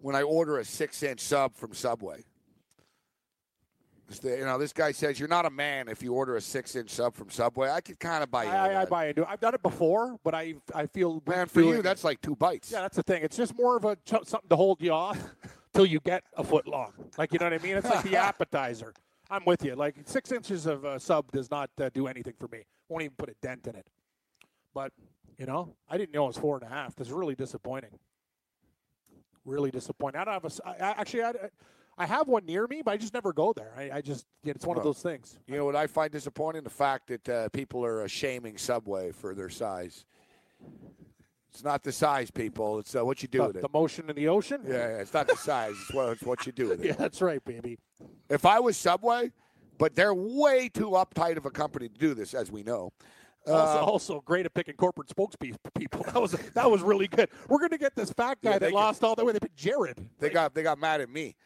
when 0.00 0.16
I 0.16 0.22
order 0.22 0.58
a 0.58 0.64
six 0.64 1.02
inch 1.02 1.20
sub 1.20 1.54
from 1.56 1.72
Subway. 1.72 2.24
You 4.22 4.44
know, 4.44 4.58
this 4.58 4.72
guy 4.72 4.92
says 4.92 5.18
you're 5.18 5.28
not 5.28 5.46
a 5.46 5.50
man 5.50 5.88
if 5.88 6.02
you 6.02 6.12
order 6.12 6.36
a 6.36 6.40
six 6.40 6.76
inch 6.76 6.90
sub 6.90 7.14
from 7.14 7.30
Subway. 7.30 7.70
I 7.70 7.80
could 7.80 7.98
kind 7.98 8.22
of 8.22 8.30
buy 8.30 8.44
I, 8.44 8.46
into 8.46 8.56
I, 8.58 8.66
I 8.66 8.72
that. 8.72 8.90
buy 8.90 9.06
into 9.08 9.22
it. 9.22 9.28
I've 9.30 9.40
done 9.40 9.54
it 9.54 9.62
before, 9.62 10.18
but 10.22 10.34
I 10.34 10.54
I 10.74 10.86
feel 10.86 11.22
Man, 11.26 11.46
for 11.46 11.62
you, 11.62 11.74
it. 11.74 11.82
that's 11.82 12.04
like 12.04 12.20
two 12.20 12.36
bites. 12.36 12.70
Yeah, 12.70 12.82
that's 12.82 12.96
the 12.96 13.02
thing. 13.02 13.22
It's 13.22 13.36
just 13.36 13.56
more 13.56 13.76
of 13.76 13.84
a 13.84 13.96
something 14.06 14.48
to 14.48 14.56
hold 14.56 14.80
you 14.82 14.92
off 14.92 15.18
till 15.74 15.86
you 15.86 16.00
get 16.00 16.22
a 16.36 16.44
foot 16.44 16.68
long. 16.68 16.92
Like 17.16 17.32
you 17.32 17.38
know 17.38 17.46
what 17.46 17.54
I 17.54 17.58
mean? 17.58 17.76
It's 17.76 17.88
like 17.88 18.04
the 18.04 18.16
appetizer. 18.28 18.92
I'm 19.30 19.44
with 19.46 19.64
you. 19.64 19.74
Like 19.74 19.96
six 20.04 20.30
inches 20.32 20.66
of 20.66 20.84
uh, 20.84 20.98
sub 20.98 21.32
does 21.32 21.50
not 21.50 21.70
uh, 21.80 21.88
do 21.92 22.06
anything 22.06 22.34
for 22.38 22.48
me. 22.48 22.64
Won't 22.88 23.04
even 23.04 23.14
put 23.16 23.30
a 23.30 23.34
dent 23.40 23.66
in 23.66 23.74
it. 23.74 23.86
But 24.74 24.92
you 25.38 25.46
know, 25.46 25.74
I 25.88 25.96
didn't 25.96 26.12
know 26.14 26.24
it 26.24 26.28
was 26.28 26.36
four 26.36 26.56
and 26.56 26.64
a 26.64 26.68
half. 26.72 26.94
That's 26.94 27.10
really 27.10 27.34
disappointing. 27.34 27.98
Really 29.44 29.70
disappointing. 29.70 30.20
I 30.20 30.24
don't 30.24 30.34
have 30.34 30.44
a. 30.44 30.66
I- 30.68 30.90
actually, 31.00 31.22
I, 31.22 31.32
I 31.96 32.06
have 32.06 32.26
one 32.28 32.44
near 32.44 32.66
me, 32.66 32.82
but 32.84 32.90
I 32.92 32.96
just 32.96 33.14
never 33.14 33.32
go 33.32 33.52
there. 33.52 33.72
I, 33.76 33.98
I 33.98 34.00
just 34.00 34.26
yeah, 34.42 34.52
it's 34.56 34.66
one 34.66 34.76
of 34.76 34.84
those 34.84 35.00
things. 35.00 35.38
You 35.46 35.56
know 35.56 35.64
what 35.64 35.76
I 35.76 35.86
find 35.86 36.10
disappointing? 36.10 36.64
The 36.64 36.70
fact 36.70 37.06
that 37.08 37.28
uh, 37.28 37.48
people 37.50 37.84
are 37.84 38.02
uh, 38.02 38.06
shaming 38.06 38.56
Subway 38.58 39.12
for 39.12 39.34
their 39.34 39.48
size. 39.50 40.04
It's 41.50 41.62
not 41.62 41.84
the 41.84 41.92
size, 41.92 42.32
people. 42.32 42.80
It's 42.80 42.96
uh, 42.96 43.04
what 43.04 43.22
you 43.22 43.28
do 43.28 43.38
The, 43.38 43.46
with 43.46 43.56
it. 43.58 43.62
the 43.62 43.68
motion 43.72 44.10
in 44.10 44.16
the 44.16 44.26
ocean. 44.26 44.62
Yeah, 44.66 44.72
yeah, 44.74 44.86
it's 44.98 45.14
not 45.14 45.28
the 45.28 45.36
size. 45.36 45.76
It's 45.82 45.92
what, 45.94 46.08
it's 46.10 46.22
what 46.24 46.44
you 46.46 46.52
do 46.52 46.70
with 46.70 46.80
it. 46.84 46.86
yeah, 46.88 46.92
that's 46.94 47.22
right, 47.22 47.44
baby. 47.44 47.78
If 48.28 48.44
I 48.44 48.58
was 48.58 48.76
Subway, 48.76 49.30
but 49.78 49.94
they're 49.94 50.14
way 50.14 50.68
too 50.68 50.90
uptight 50.90 51.36
of 51.36 51.46
a 51.46 51.50
company 51.50 51.88
to 51.88 51.94
do 51.98 52.12
this, 52.14 52.34
as 52.34 52.50
we 52.50 52.64
know. 52.64 52.92
Also, 53.46 53.78
Uh, 53.78 53.84
also 53.84 54.20
great 54.22 54.46
at 54.46 54.54
picking 54.54 54.74
corporate 54.74 55.08
spokespeople. 55.08 55.58
That 56.12 56.20
was 56.20 56.32
that 56.32 56.68
was 56.70 56.82
really 56.82 57.06
good. 57.08 57.28
We're 57.48 57.58
going 57.58 57.70
to 57.70 57.78
get 57.78 57.94
this 57.94 58.10
fat 58.12 58.38
guy 58.42 58.52
Yeah, 58.52 58.58
that 58.58 58.66
they 58.68 58.72
lost 58.72 59.04
all 59.04 59.14
the 59.14 59.24
way. 59.24 59.32
They 59.32 59.38
picked 59.40 59.56
Jared. 59.56 59.98
they 60.18 60.30
got 60.30 60.54
they 60.54 60.62
got 60.64 60.78
mad 60.78 61.00
at 61.02 61.08
me. 61.10 61.36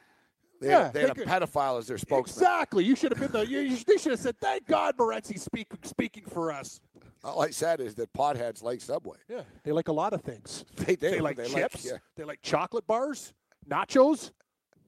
They 0.60 0.68
Yeah, 0.68 0.85
had, 0.85 0.93
they 0.93 1.01
had 1.01 1.09
they 1.09 1.12
a 1.12 1.14
could- 1.14 1.28
pedophile 1.28 1.78
as 1.78 1.86
their 1.86 1.98
spokesman. 1.98 2.43
Exactly. 2.44 2.85
You 2.85 2.97
should 2.97 3.12
have 3.16 3.20
been 3.20 3.32
the. 3.32 3.47
You, 3.48 3.60
you, 3.60 3.76
they 3.86 3.97
should 3.97 4.12
have 4.12 4.20
said, 4.20 4.36
"Thank 4.40 4.66
God, 4.66 4.97
Morency 4.97 5.39
speak, 5.39 5.68
speaking 5.85 6.24
for 6.24 6.51
us." 6.52 6.80
All 7.24 7.43
I 7.43 7.51
said 7.51 7.80
is 7.80 7.94
that 7.97 8.12
potheads 8.12 8.62
like 8.62 8.80
Subway. 8.80 9.16
Yeah, 9.28 9.43
they 9.64 9.72
like 9.72 9.89
a 9.89 9.93
lot 9.93 10.12
of 10.12 10.22
things. 10.22 10.64
They 10.76 10.97
do. 10.97 11.10
They 11.10 11.20
like 11.20 11.36
They 11.36 11.44
like- 11.48 11.55
chips. 11.72 11.85
yeah. 11.85 11.98
They 12.16 12.24
like 12.24 12.40
chocolate 12.43 12.86
bars, 12.86 13.32
nachos. 13.68 14.30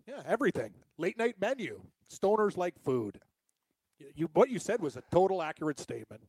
Yeah, 0.07 0.23
everything. 0.27 0.73
Late 0.99 1.19
night 1.19 1.37
menu. 1.41 1.81
Stoners 2.13 2.57
like 2.57 2.75
food. 2.83 3.21
You 4.17 4.29
what 4.33 4.49
you 4.51 4.59
said 4.59 4.81
was 4.81 4.97
a 4.97 5.03
total 5.13 5.43
accurate 5.43 5.79
statement. 5.79 6.23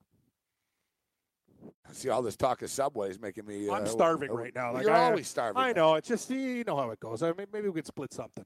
See, 1.91 2.09
all 2.09 2.21
this 2.21 2.37
talk 2.37 2.61
of 2.61 2.69
Subway 2.69 3.09
is 3.09 3.19
making 3.19 3.45
me. 3.45 3.67
Uh, 3.67 3.73
I'm 3.73 3.87
starving 3.87 4.29
uh, 4.29 4.35
right 4.35 4.55
now. 4.55 4.73
Like 4.73 4.83
You're 4.83 4.93
I, 4.93 5.05
always 5.05 5.27
starving. 5.27 5.61
I 5.61 5.73
know. 5.73 5.95
It's 5.95 6.07
just 6.07 6.29
you 6.29 6.63
know 6.63 6.77
how 6.77 6.89
it 6.91 6.99
goes. 6.99 7.21
I 7.21 7.33
mean, 7.33 7.47
maybe 7.51 7.67
we 7.67 7.73
could 7.73 7.87
split 7.87 8.13
something. 8.13 8.45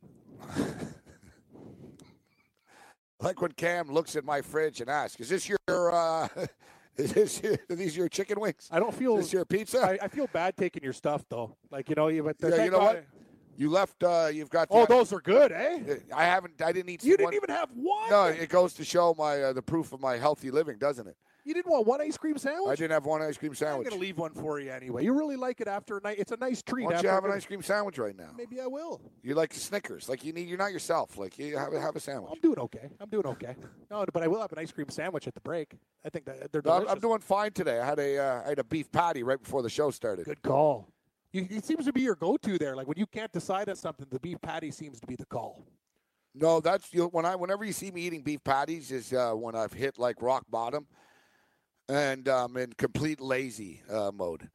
Like 3.22 3.42
when 3.42 3.54
Cam 3.54 3.92
looks 3.92 4.16
at 4.16 4.26
my 4.26 4.42
fridge 4.42 4.82
and 4.82 4.90
asks, 4.90 5.20
"Is 5.20 5.30
this 5.30 5.50
your? 5.50 5.58
Uh, 5.68 6.28
is 6.98 7.14
this 7.14 7.42
your, 7.42 7.58
are 7.70 7.76
these 7.76 7.96
your 7.96 8.10
chicken 8.10 8.40
wings? 8.40 8.68
I 8.72 8.80
don't 8.80 8.94
feel. 8.94 9.18
Is 9.18 9.26
this 9.26 9.34
your 9.34 9.46
pizza?" 9.46 9.80
I, 9.80 9.98
I 10.06 10.08
feel 10.10 10.28
bad 10.28 10.58
taking 10.58 10.84
your 10.84 10.94
stuff 10.94 11.24
though. 11.30 11.56
Like 11.72 11.90
you 11.90 11.96
know, 11.96 12.10
you 12.10 12.24
but 12.24 12.36
Yeah, 12.42 12.66
you 12.66 12.72
know 12.72 12.80
what? 12.80 13.06
You 13.58 13.70
left. 13.70 14.04
Uh, 14.04 14.30
you've 14.32 14.50
got. 14.50 14.68
Oh, 14.70 14.86
those 14.86 15.14
are 15.14 15.22
good, 15.22 15.54
eh? 15.54 15.96
I 16.14 16.26
haven't. 16.26 16.62
I 16.62 16.74
didn't 16.74 16.90
eat. 16.90 17.04
You 17.04 17.12
didn't 17.12 17.26
one- 17.26 17.34
even 17.36 17.50
have 17.50 17.70
one. 17.74 18.10
No, 18.10 18.26
it 18.26 18.50
goes 18.50 18.74
to 18.74 18.84
show 18.84 19.16
my 19.18 19.42
uh, 19.42 19.54
the 19.54 19.62
proof 19.62 19.94
of 19.94 20.02
my 20.02 20.18
healthy 20.18 20.52
living, 20.52 20.78
doesn't 20.78 21.08
it? 21.08 21.16
You 21.46 21.54
didn't 21.54 21.72
want 21.72 21.86
one 21.86 22.02
ice 22.02 22.18
cream 22.18 22.40
sandwich? 22.40 22.72
I 22.72 22.76
didn't 22.76 22.92
have 22.92 23.06
one 23.06 23.22
ice 23.22 23.38
cream 23.38 23.54
sandwich. 23.54 23.86
I'm 23.86 23.92
going 23.92 24.02
to 24.02 24.06
leave 24.06 24.18
one 24.18 24.34
for 24.34 24.60
you 24.60 24.72
anyway. 24.72 25.04
You 25.04 25.14
really 25.14 25.36
like 25.36 25.62
it 25.62 25.68
after 25.68 25.98
a 25.98 26.02
night. 26.02 26.18
It's 26.18 26.32
a 26.32 26.38
nice 26.38 26.64
treat. 26.64 26.86
Why 26.86 26.94
don't 26.94 27.04
you 27.04 27.10
have 27.10 27.24
an 27.24 27.32
ice 27.32 27.46
cream 27.46 27.62
sandwich 27.62 28.00
right 28.00 28.18
now? 28.18 28.32
Maybe 28.36 28.60
I 28.60 28.66
will. 28.66 29.00
You 29.22 29.36
like 29.36 29.54
Snickers. 29.54 30.10
Like 30.10 30.26
you 30.26 30.34
need. 30.34 30.50
You're 30.50 30.58
not 30.58 30.72
yourself. 30.72 31.20
Like 31.20 31.38
you 31.38 31.56
have 31.56 31.72
have 31.74 31.96
a 31.96 32.00
sandwich. 32.00 32.32
I'm 32.34 32.42
doing 32.42 32.58
okay. 32.58 32.90
I'm 33.00 33.10
doing 33.10 33.28
okay. 33.28 33.56
No, 33.92 34.04
but 34.12 34.24
I 34.24 34.28
will 34.28 34.42
have 34.42 34.52
an 34.54 34.58
ice 34.58 34.72
cream 34.72 34.90
sandwich 34.90 35.28
at 35.28 35.36
the 35.36 35.40
break. 35.42 35.76
I 36.04 36.10
think 36.10 36.26
that 36.26 36.52
they're 36.52 36.64
No, 36.66 36.72
I'm, 36.72 36.80
delicious. 36.80 36.94
I'm 36.96 37.00
doing 37.00 37.20
fine 37.20 37.52
today. 37.52 37.80
I 37.80 37.86
had 37.86 38.00
a 38.00 38.18
uh, 38.18 38.42
I 38.44 38.50
had 38.50 38.60
a 38.60 38.64
beef 38.64 38.92
patty 38.92 39.22
right 39.22 39.42
before 39.42 39.62
the 39.62 39.70
show 39.70 39.92
started. 39.92 40.26
Good 40.26 40.42
call. 40.42 40.90
You, 41.32 41.46
it 41.52 41.64
seems 41.64 41.86
to 41.86 41.94
be 41.94 42.02
your 42.02 42.16
go-to 42.16 42.58
there. 42.58 42.76
Like 42.76 42.88
when 42.88 42.98
you 42.98 43.06
can't 43.06 43.32
decide 43.32 43.70
on 43.70 43.76
something, 43.76 44.08
the 44.10 44.20
beef 44.20 44.42
patty 44.42 44.72
seems 44.72 45.00
to 45.00 45.06
be 45.06 45.16
the 45.16 45.26
call. 45.26 45.64
No, 46.34 46.60
that's 46.60 46.92
you 46.92 47.06
when 47.08 47.26
I 47.26 47.36
whenever 47.36 47.64
you 47.64 47.72
see 47.72 47.92
me 47.92 48.02
eating 48.02 48.22
beef 48.22 48.44
patties 48.44 48.92
is 48.92 49.14
uh, 49.14 49.34
when 49.34 49.56
I've 49.56 49.74
hit 49.74 50.00
like 50.00 50.22
rock 50.22 50.46
bottom, 50.50 50.88
and 51.90 52.28
um, 52.28 52.58
in 52.58 52.74
complete 52.74 53.22
lazy 53.22 53.82
uh, 53.90 54.12
mode. 54.14 54.50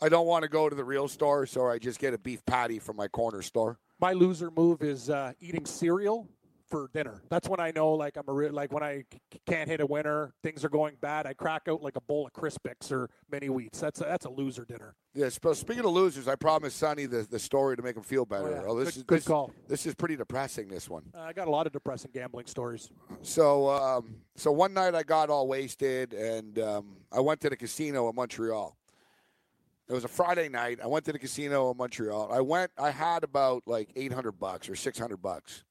I 0.00 0.08
don't 0.08 0.26
want 0.26 0.42
to 0.42 0.48
go 0.48 0.68
to 0.68 0.76
the 0.76 0.84
real 0.84 1.08
store, 1.08 1.46
so 1.46 1.68
I 1.68 1.78
just 1.78 1.98
get 1.98 2.12
a 2.12 2.18
beef 2.18 2.44
patty 2.44 2.78
from 2.78 2.96
my 2.96 3.08
corner 3.08 3.40
store. 3.40 3.78
My 3.98 4.12
loser 4.12 4.50
move 4.50 4.82
is 4.82 5.08
uh, 5.08 5.32
eating 5.40 5.64
cereal 5.64 6.28
for 6.68 6.90
dinner. 6.92 7.22
That's 7.30 7.48
when 7.48 7.60
I 7.60 7.70
know 7.70 7.92
like 7.92 8.16
I'm 8.16 8.24
a 8.28 8.32
real 8.32 8.52
like 8.52 8.72
when 8.72 8.82
I 8.82 9.04
c- 9.12 9.20
can't 9.46 9.68
hit 9.68 9.80
a 9.80 9.86
winner, 9.86 10.32
things 10.42 10.64
are 10.64 10.68
going 10.68 10.96
bad. 11.00 11.26
I 11.26 11.32
crack 11.32 11.62
out 11.68 11.82
like 11.82 11.96
a 11.96 12.00
bowl 12.00 12.26
of 12.26 12.32
Crispix 12.32 12.90
or 12.90 13.08
mini 13.30 13.46
wheats. 13.48 13.80
That's 13.80 14.00
a, 14.00 14.04
that's 14.04 14.26
a 14.26 14.30
loser 14.30 14.64
dinner. 14.64 14.94
But 15.40 15.56
speaking 15.56 15.84
of 15.84 15.92
losers, 15.92 16.28
I 16.28 16.34
promised 16.34 16.76
Sonny 16.78 17.06
the, 17.06 17.22
the 17.30 17.38
story 17.38 17.76
to 17.76 17.82
make 17.82 17.96
him 17.96 18.02
feel 18.02 18.24
better. 18.26 18.50
yeah. 18.50 18.62
Oh, 18.66 18.78
this 18.78 18.88
Good- 18.90 18.96
is 18.96 19.02
good 19.04 19.18
this, 19.18 19.26
call. 19.26 19.50
This 19.68 19.86
is 19.86 19.94
pretty 19.94 20.16
depressing. 20.16 20.68
This 20.68 20.90
one. 20.90 21.04
Uh, 21.14 21.20
I 21.20 21.32
got 21.32 21.48
a 21.48 21.50
lot 21.50 21.66
of 21.66 21.72
depressing 21.72 22.10
gambling 22.12 22.46
stories. 22.46 22.90
So, 23.22 23.68
um, 23.70 24.16
so 24.34 24.52
one 24.52 24.74
night 24.74 24.94
I 24.94 25.02
got 25.02 25.30
all 25.30 25.46
wasted, 25.48 26.12
and 26.12 26.58
um, 26.58 26.96
I 27.12 27.20
went 27.20 27.40
to 27.42 27.50
the 27.50 27.56
casino 27.56 28.08
in 28.08 28.14
Montreal. 28.16 28.76
It 29.88 29.92
was 29.92 30.02
a 30.04 30.08
Friday 30.08 30.48
night. 30.48 30.80
I 30.82 30.88
went 30.88 31.04
to 31.04 31.12
the 31.12 31.18
casino 31.18 31.70
in 31.70 31.76
Montreal. 31.76 32.30
I 32.32 32.40
went. 32.40 32.72
I 32.76 32.90
had 32.90 33.22
about 33.22 33.62
like 33.66 33.88
eight 33.94 34.12
hundred 34.12 34.32
bucks 34.32 34.68
or 34.68 34.74
six 34.74 34.98
hundred 34.98 35.18
bucks. 35.22 35.62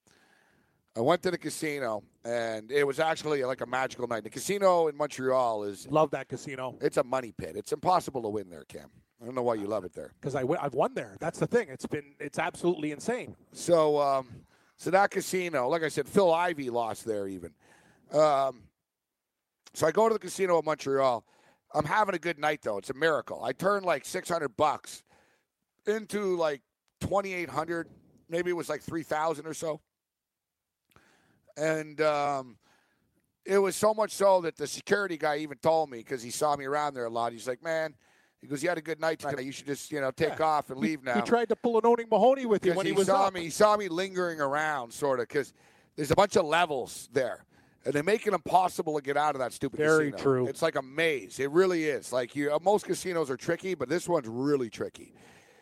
I 0.98 1.02
went 1.02 1.22
to 1.24 1.32
the 1.32 1.38
casino, 1.38 2.04
and 2.24 2.72
it 2.72 2.86
was 2.88 3.00
actually 3.00 3.44
like 3.44 3.60
a 3.62 3.66
magical 3.66 4.08
night. 4.08 4.24
The 4.24 4.30
casino 4.30 4.88
in 4.88 4.96
Montreal 4.96 5.64
is 5.64 5.88
Love 5.90 6.12
that 6.12 6.30
casino 6.30 6.78
it's 6.82 6.98
a 6.98 7.04
money 7.04 7.34
pit. 7.38 7.56
It's 7.56 7.74
impossible 7.74 8.22
to 8.22 8.30
win 8.30 8.50
there, 8.50 8.64
Cam. 8.64 8.90
I 9.22 9.26
don't 9.26 9.36
know 9.36 9.44
why 9.44 9.56
you 9.56 9.68
love 9.68 9.84
it 9.86 9.94
there. 9.94 10.14
because 10.20 10.36
I 10.36 10.42
w- 10.42 10.60
I've 10.62 10.74
won 10.74 10.94
there. 10.94 11.16
That's 11.20 11.40
the 11.40 11.48
thing. 11.48 11.68
It's 11.70 11.86
been 11.86 12.16
it's 12.20 12.40
absolutely 12.40 12.92
insane. 12.92 13.36
So, 13.52 14.00
um, 14.00 14.28
so 14.78 14.90
that 14.92 15.12
casino, 15.12 15.68
like 15.68 15.84
I 15.84 15.90
said, 15.90 16.08
Phil 16.08 16.34
Ivey 16.34 16.70
lost 16.70 17.06
there 17.06 17.28
even. 17.28 17.52
Um, 18.14 18.64
so 19.74 19.88
I 19.88 19.92
go 19.92 20.08
to 20.08 20.14
the 20.14 20.20
casino 20.20 20.60
in 20.60 20.66
Montreal. 20.66 21.26
I'm 21.74 21.86
having 21.86 22.16
a 22.16 22.20
good 22.20 22.40
night 22.40 22.62
though. 22.62 22.78
It's 22.78 22.90
a 22.90 22.94
miracle. 22.94 23.44
I 23.44 23.52
turned 23.52 23.86
like 23.86 24.06
600 24.06 24.50
bucks 24.56 25.04
into 25.88 26.38
like 26.38 26.62
2,800. 27.02 27.90
Maybe 28.30 28.50
it 28.50 28.54
was 28.54 28.70
like 28.70 28.82
3,000 28.82 29.46
or 29.46 29.54
so. 29.54 29.82
And 31.58 32.02
um, 32.02 32.58
it 33.46 33.58
was 33.60 33.76
so 33.76 33.94
much 33.94 34.12
so 34.12 34.42
that 34.42 34.58
the 34.58 34.68
security 34.68 35.18
guy 35.18 35.38
even 35.38 35.58
told 35.58 35.90
me 35.90 36.00
because 36.00 36.22
he 36.22 36.32
saw 36.32 36.56
me 36.56 36.66
around 36.66 36.94
there 36.96 37.06
a 37.06 37.10
lot. 37.10 37.32
He's 37.32 37.48
like, 37.48 37.64
"Man," 37.64 37.96
he 38.42 38.48
goes, 38.48 38.62
"You 38.62 38.70
had 38.70 38.78
a 38.78 38.82
good 38.82 39.00
night 39.00 39.20
tonight. 39.20 39.44
You 39.46 39.52
should 39.52 39.68
just 39.68 39.92
you 39.92 40.02
know 40.02 40.12
take 40.12 40.40
Yeah. 40.40 40.46
off 40.46 40.70
and 40.70 40.80
leave 40.80 41.04
now." 41.04 41.16
He 41.16 41.22
tried 41.22 41.50
to 41.50 41.56
pull 41.56 41.78
an 41.78 41.86
owning 41.86 42.08
Mahoney 42.10 42.46
with 42.46 42.66
you 42.66 42.74
when 42.74 42.86
he, 42.86 42.92
he, 42.92 42.98
was 42.98 43.08
saw 43.08 43.28
up. 43.28 43.34
me. 43.34 43.42
He 43.42 43.50
saw 43.50 43.78
me 43.78 43.88
lingering 43.88 44.42
around, 44.42 44.92
sort 44.92 45.20
of, 45.20 45.28
because 45.28 45.54
there's 45.96 46.12
a 46.12 46.16
bunch 46.16 46.36
of 46.36 46.46
levels 46.46 47.08
there, 47.14 47.46
and 47.86 47.94
they 47.94 48.02
make 48.02 48.28
it 48.28 48.34
impossible 48.34 48.96
to 48.96 49.02
get 49.02 49.16
out 49.16 49.36
of 49.36 49.40
that 49.40 49.54
stupid 49.54 49.78
Very 49.78 50.12
casino. 50.12 50.24
true. 50.24 50.48
It's 50.48 50.62
like 50.62 50.76
a 50.76 50.82
maze. 50.82 51.40
It 51.40 51.52
really 51.52 51.86
is. 51.86 52.12
Like 52.12 52.36
you, 52.36 52.58
most 52.62 52.86
casinos 52.86 53.30
are 53.30 53.38
tricky, 53.38 53.76
but 53.76 53.88
this 53.88 54.10
one's 54.10 54.28
really 54.28 54.70
tricky. 54.70 55.14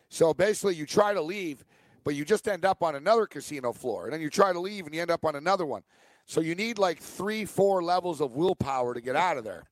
So 0.09 0.33
basically, 0.33 0.75
you 0.75 0.85
try 0.85 1.13
to 1.13 1.21
leave, 1.21 1.63
but 2.03 2.15
you 2.15 2.25
just 2.25 2.47
end 2.47 2.65
up 2.65 2.83
on 2.83 2.95
another 2.95 3.25
casino 3.25 3.73
floor, 3.73 4.05
and 4.05 4.13
then 4.13 4.21
you 4.21 4.29
try 4.29 4.53
to 4.53 4.59
leave, 4.59 4.85
and 4.85 4.93
you 4.93 5.01
end 5.01 5.11
up 5.11 5.25
on 5.25 5.35
another 5.35 5.65
one. 5.65 5.83
So 6.25 6.41
you 6.41 6.55
need 6.55 6.77
like 6.77 6.99
three, 6.99 7.45
four 7.45 7.83
levels 7.83 8.21
of 8.21 8.35
willpower 8.35 8.93
to 8.93 9.01
get 9.01 9.15
out 9.15 9.37
of 9.37 9.43
there, 9.43 9.63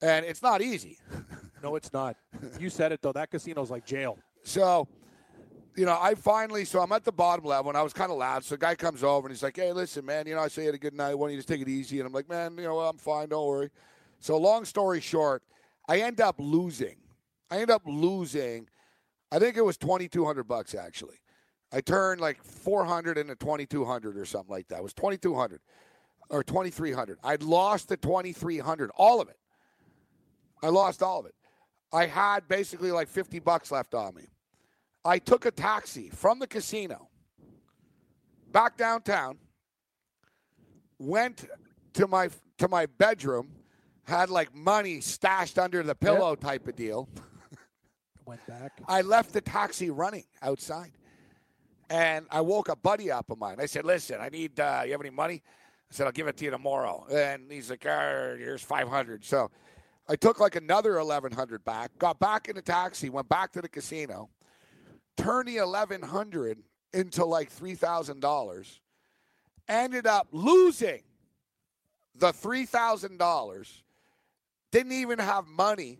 and 0.00 0.24
it's 0.24 0.42
not 0.42 0.62
easy. 0.62 0.98
No, 1.62 1.74
it's 1.74 1.92
not. 1.92 2.16
You 2.60 2.68
said 2.68 2.92
it 2.92 3.00
though. 3.02 3.12
That 3.12 3.30
casino's 3.30 3.70
like 3.70 3.86
jail. 3.86 4.18
So, 4.44 4.86
you 5.74 5.84
know, 5.84 5.98
I 6.00 6.14
finally, 6.14 6.64
so 6.66 6.80
I'm 6.80 6.92
at 6.92 7.02
the 7.02 7.10
bottom 7.10 7.44
level 7.46 7.70
and 7.70 7.78
I 7.78 7.82
was 7.82 7.94
kind 7.94 8.12
of 8.12 8.18
loud. 8.18 8.44
So 8.44 8.54
the 8.54 8.58
guy 8.58 8.74
comes 8.74 9.02
over 9.02 9.26
and 9.26 9.34
he's 9.34 9.42
like, 9.42 9.56
hey, 9.56 9.72
listen, 9.72 10.04
man, 10.04 10.26
you 10.26 10.34
know, 10.34 10.42
I 10.42 10.48
say 10.48 10.62
you 10.62 10.68
had 10.68 10.74
a 10.74 10.78
good 10.78 10.94
night. 10.94 11.14
Why 11.14 11.26
don't 11.26 11.32
you 11.32 11.38
just 11.38 11.48
take 11.48 11.62
it 11.62 11.68
easy? 11.68 11.98
And 11.98 12.06
I'm 12.06 12.12
like, 12.12 12.28
man, 12.28 12.56
you 12.56 12.64
know, 12.64 12.78
I'm 12.80 12.98
fine. 12.98 13.30
Don't 13.30 13.46
worry. 13.46 13.70
So, 14.20 14.36
long 14.36 14.64
story 14.64 15.00
short, 15.00 15.42
I 15.88 16.00
end 16.00 16.20
up 16.20 16.36
losing. 16.38 16.96
I 17.50 17.58
end 17.58 17.70
up 17.70 17.82
losing, 17.86 18.68
I 19.30 19.38
think 19.38 19.56
it 19.56 19.64
was 19.64 19.76
2200 19.76 20.44
bucks 20.44 20.74
actually. 20.74 21.16
I 21.72 21.80
turned 21.80 22.20
like 22.20 22.42
400 22.42 23.18
into 23.18 23.34
2200 23.34 24.16
or 24.16 24.24
something 24.24 24.50
like 24.50 24.68
that. 24.68 24.78
It 24.78 24.82
was 24.82 24.94
2200 24.94 25.60
or 26.30 26.42
2300. 26.42 27.18
I'd 27.22 27.42
lost 27.42 27.88
the 27.88 27.96
2300, 27.96 28.90
all 28.96 29.20
of 29.20 29.28
it. 29.28 29.38
I 30.62 30.68
lost 30.68 31.02
all 31.02 31.20
of 31.20 31.26
it. 31.26 31.34
I 31.92 32.06
had 32.06 32.48
basically 32.48 32.90
like 32.92 33.08
50 33.08 33.38
bucks 33.40 33.70
left 33.70 33.94
on 33.94 34.14
me. 34.14 34.28
I 35.04 35.18
took 35.18 35.46
a 35.46 35.50
taxi 35.50 36.08
from 36.10 36.38
the 36.38 36.46
casino 36.46 37.08
back 38.50 38.76
downtown, 38.76 39.38
went 40.98 41.46
to 41.94 42.08
my 42.08 42.30
to 42.58 42.68
my 42.68 42.86
bedroom, 42.86 43.52
had 44.04 44.30
like 44.30 44.54
money 44.54 45.00
stashed 45.00 45.58
under 45.58 45.82
the 45.82 45.94
pillow 45.94 46.34
type 46.34 46.66
of 46.66 46.74
deal. 46.74 47.08
Went 48.24 48.44
back. 48.46 48.80
I 48.88 49.02
left 49.02 49.32
the 49.32 49.40
taxi 49.40 49.90
running 49.90 50.24
outside. 50.42 50.90
And 51.88 52.26
I 52.30 52.40
woke 52.40 52.68
a 52.68 52.76
buddy 52.76 53.10
up 53.10 53.30
of 53.30 53.38
mine. 53.38 53.56
I 53.60 53.66
said, 53.66 53.84
listen, 53.84 54.20
I 54.20 54.28
need, 54.28 54.58
uh, 54.58 54.82
you 54.84 54.92
have 54.92 55.00
any 55.00 55.10
money? 55.10 55.42
I 55.90 55.94
said, 55.94 56.06
I'll 56.06 56.12
give 56.12 56.26
it 56.26 56.36
to 56.38 56.44
you 56.44 56.50
tomorrow. 56.50 57.06
And 57.10 57.50
he's 57.50 57.70
like, 57.70 57.84
"Ah, 57.88 58.34
here's 58.36 58.62
500. 58.62 59.24
So 59.24 59.50
I 60.08 60.16
took 60.16 60.40
like 60.40 60.56
another 60.56 60.96
1100 60.96 61.64
back, 61.64 61.96
got 61.98 62.18
back 62.18 62.48
in 62.48 62.56
the 62.56 62.62
taxi, 62.62 63.08
went 63.08 63.28
back 63.28 63.52
to 63.52 63.62
the 63.62 63.68
casino, 63.68 64.30
turned 65.16 65.48
the 65.48 65.60
1100 65.60 66.58
into 66.92 67.24
like 67.24 67.52
$3,000, 67.52 68.78
ended 69.68 70.06
up 70.06 70.28
losing 70.32 71.02
the 72.14 72.32
$3,000, 72.32 73.82
didn't 74.72 74.92
even 74.92 75.18
have 75.18 75.46
money. 75.46 75.98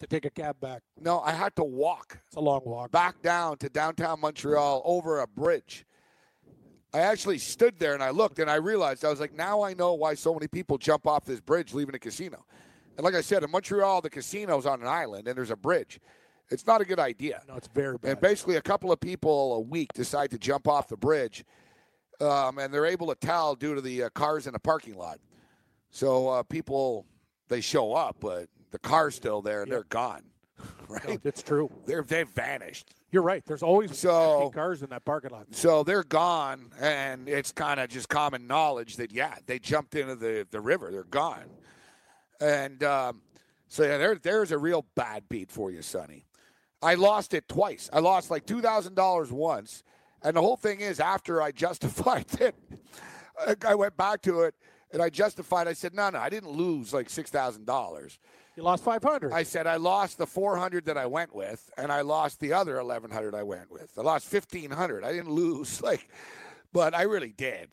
To 0.00 0.06
take 0.06 0.24
a 0.24 0.30
cab 0.30 0.60
back. 0.60 0.82
No, 1.00 1.20
I 1.20 1.32
had 1.32 1.56
to 1.56 1.64
walk 1.64 2.20
It's 2.28 2.36
a 2.36 2.40
long 2.40 2.60
walk. 2.64 2.92
back 2.92 3.20
down 3.20 3.56
to 3.58 3.68
downtown 3.68 4.20
Montreal 4.20 4.82
over 4.84 5.20
a 5.20 5.26
bridge. 5.26 5.84
I 6.94 7.00
actually 7.00 7.38
stood 7.38 7.78
there 7.80 7.94
and 7.94 8.02
I 8.02 8.10
looked 8.10 8.38
and 8.38 8.48
I 8.50 8.54
realized 8.56 9.04
I 9.04 9.10
was 9.10 9.18
like, 9.20 9.34
now 9.34 9.62
I 9.62 9.74
know 9.74 9.94
why 9.94 10.14
so 10.14 10.32
many 10.32 10.46
people 10.46 10.78
jump 10.78 11.06
off 11.06 11.24
this 11.24 11.40
bridge 11.40 11.74
leaving 11.74 11.94
a 11.96 11.98
casino. 11.98 12.44
And 12.96 13.04
like 13.04 13.14
I 13.14 13.20
said, 13.20 13.42
in 13.42 13.50
Montreal, 13.50 14.00
the 14.00 14.08
casino's 14.10 14.66
on 14.66 14.80
an 14.80 14.86
island 14.86 15.26
and 15.26 15.36
there's 15.36 15.50
a 15.50 15.56
bridge. 15.56 15.98
It's 16.50 16.66
not 16.66 16.80
a 16.80 16.84
good 16.84 16.98
idea. 17.00 17.42
No, 17.48 17.56
it's 17.56 17.68
very 17.68 17.98
bad. 17.98 18.12
And 18.12 18.20
basically, 18.20 18.56
a 18.56 18.62
couple 18.62 18.90
of 18.90 19.00
people 19.00 19.54
a 19.54 19.60
week 19.60 19.92
decide 19.92 20.30
to 20.30 20.38
jump 20.38 20.66
off 20.66 20.88
the 20.88 20.96
bridge, 20.96 21.44
um, 22.22 22.58
and 22.58 22.72
they're 22.72 22.86
able 22.86 23.08
to 23.08 23.14
tell 23.16 23.54
due 23.54 23.74
to 23.74 23.82
the 23.82 24.04
uh, 24.04 24.08
cars 24.10 24.46
in 24.46 24.54
the 24.54 24.58
parking 24.58 24.96
lot. 24.96 25.18
So 25.90 26.28
uh, 26.28 26.42
people 26.44 27.04
they 27.48 27.60
show 27.60 27.92
up, 27.92 28.16
but 28.20 28.48
the 28.70 28.78
car's 28.78 29.14
still 29.14 29.42
there 29.42 29.62
and 29.62 29.72
they're 29.72 29.84
gone. 29.84 30.22
Right? 30.88 31.20
It's 31.22 31.42
true. 31.42 31.70
They're 31.84 32.02
they've 32.02 32.26
vanished. 32.26 32.94
You're 33.12 33.22
right. 33.22 33.44
There's 33.44 33.62
always 33.62 33.98
So- 33.98 34.50
cars 34.54 34.82
in 34.82 34.88
that 34.88 35.04
parking 35.04 35.30
lot. 35.32 35.46
So 35.50 35.82
they're 35.84 36.02
gone, 36.02 36.70
and 36.80 37.28
it's 37.28 37.52
kind 37.52 37.78
of 37.78 37.90
just 37.90 38.08
common 38.08 38.46
knowledge 38.46 38.96
that 38.96 39.12
yeah, 39.12 39.34
they 39.44 39.58
jumped 39.58 39.94
into 39.94 40.16
the, 40.16 40.46
the 40.50 40.60
river. 40.62 40.90
They're 40.90 41.04
gone, 41.04 41.44
and 42.40 42.82
um, 42.82 43.20
so 43.68 43.82
yeah, 43.84 43.98
there 43.98 44.14
there's 44.16 44.50
a 44.50 44.56
real 44.58 44.86
bad 44.94 45.28
beat 45.28 45.50
for 45.50 45.70
you, 45.70 45.82
Sonny. 45.82 46.24
I 46.82 46.94
lost 46.94 47.34
it 47.34 47.48
twice. 47.48 47.90
I 47.92 47.98
lost 47.98 48.30
like 48.30 48.46
two 48.46 48.62
thousand 48.62 48.94
dollars 48.94 49.30
once, 49.30 49.82
and 50.22 50.36
the 50.36 50.40
whole 50.40 50.56
thing 50.56 50.80
is 50.80 51.00
after 51.00 51.42
I 51.42 51.52
justified 51.66 52.26
it, 52.40 52.54
I- 53.38 53.56
I 53.66 53.74
went 53.74 53.96
back 53.96 54.22
to 54.22 54.40
it 54.42 54.54
and 54.90 55.02
I 55.02 55.10
justified. 55.10 55.68
I 55.68 55.74
said 55.74 55.92
no, 55.94 56.08
no, 56.08 56.18
I 56.18 56.30
didn't 56.30 56.50
lose 56.52 56.94
like 56.94 57.10
six 57.10 57.30
thousand 57.30 57.66
dollars. 57.66 58.18
You 58.58 58.64
lost 58.64 58.82
500. 58.82 59.32
I 59.32 59.44
said 59.44 59.68
I 59.68 59.76
lost 59.76 60.18
the 60.18 60.26
400 60.26 60.86
that 60.86 60.98
I 60.98 61.06
went 61.06 61.32
with, 61.32 61.70
and 61.78 61.92
I 61.92 62.00
lost 62.00 62.40
the 62.40 62.54
other 62.54 62.74
1100 62.74 63.32
I 63.32 63.44
went 63.44 63.70
with. 63.70 63.92
I 63.96 64.00
lost 64.00 64.32
1500. 64.32 65.04
I 65.04 65.12
didn't 65.12 65.30
lose, 65.30 65.80
like, 65.90 66.08
but 66.72 66.92
I 66.92 67.02
really 67.02 67.30
did. 67.30 67.68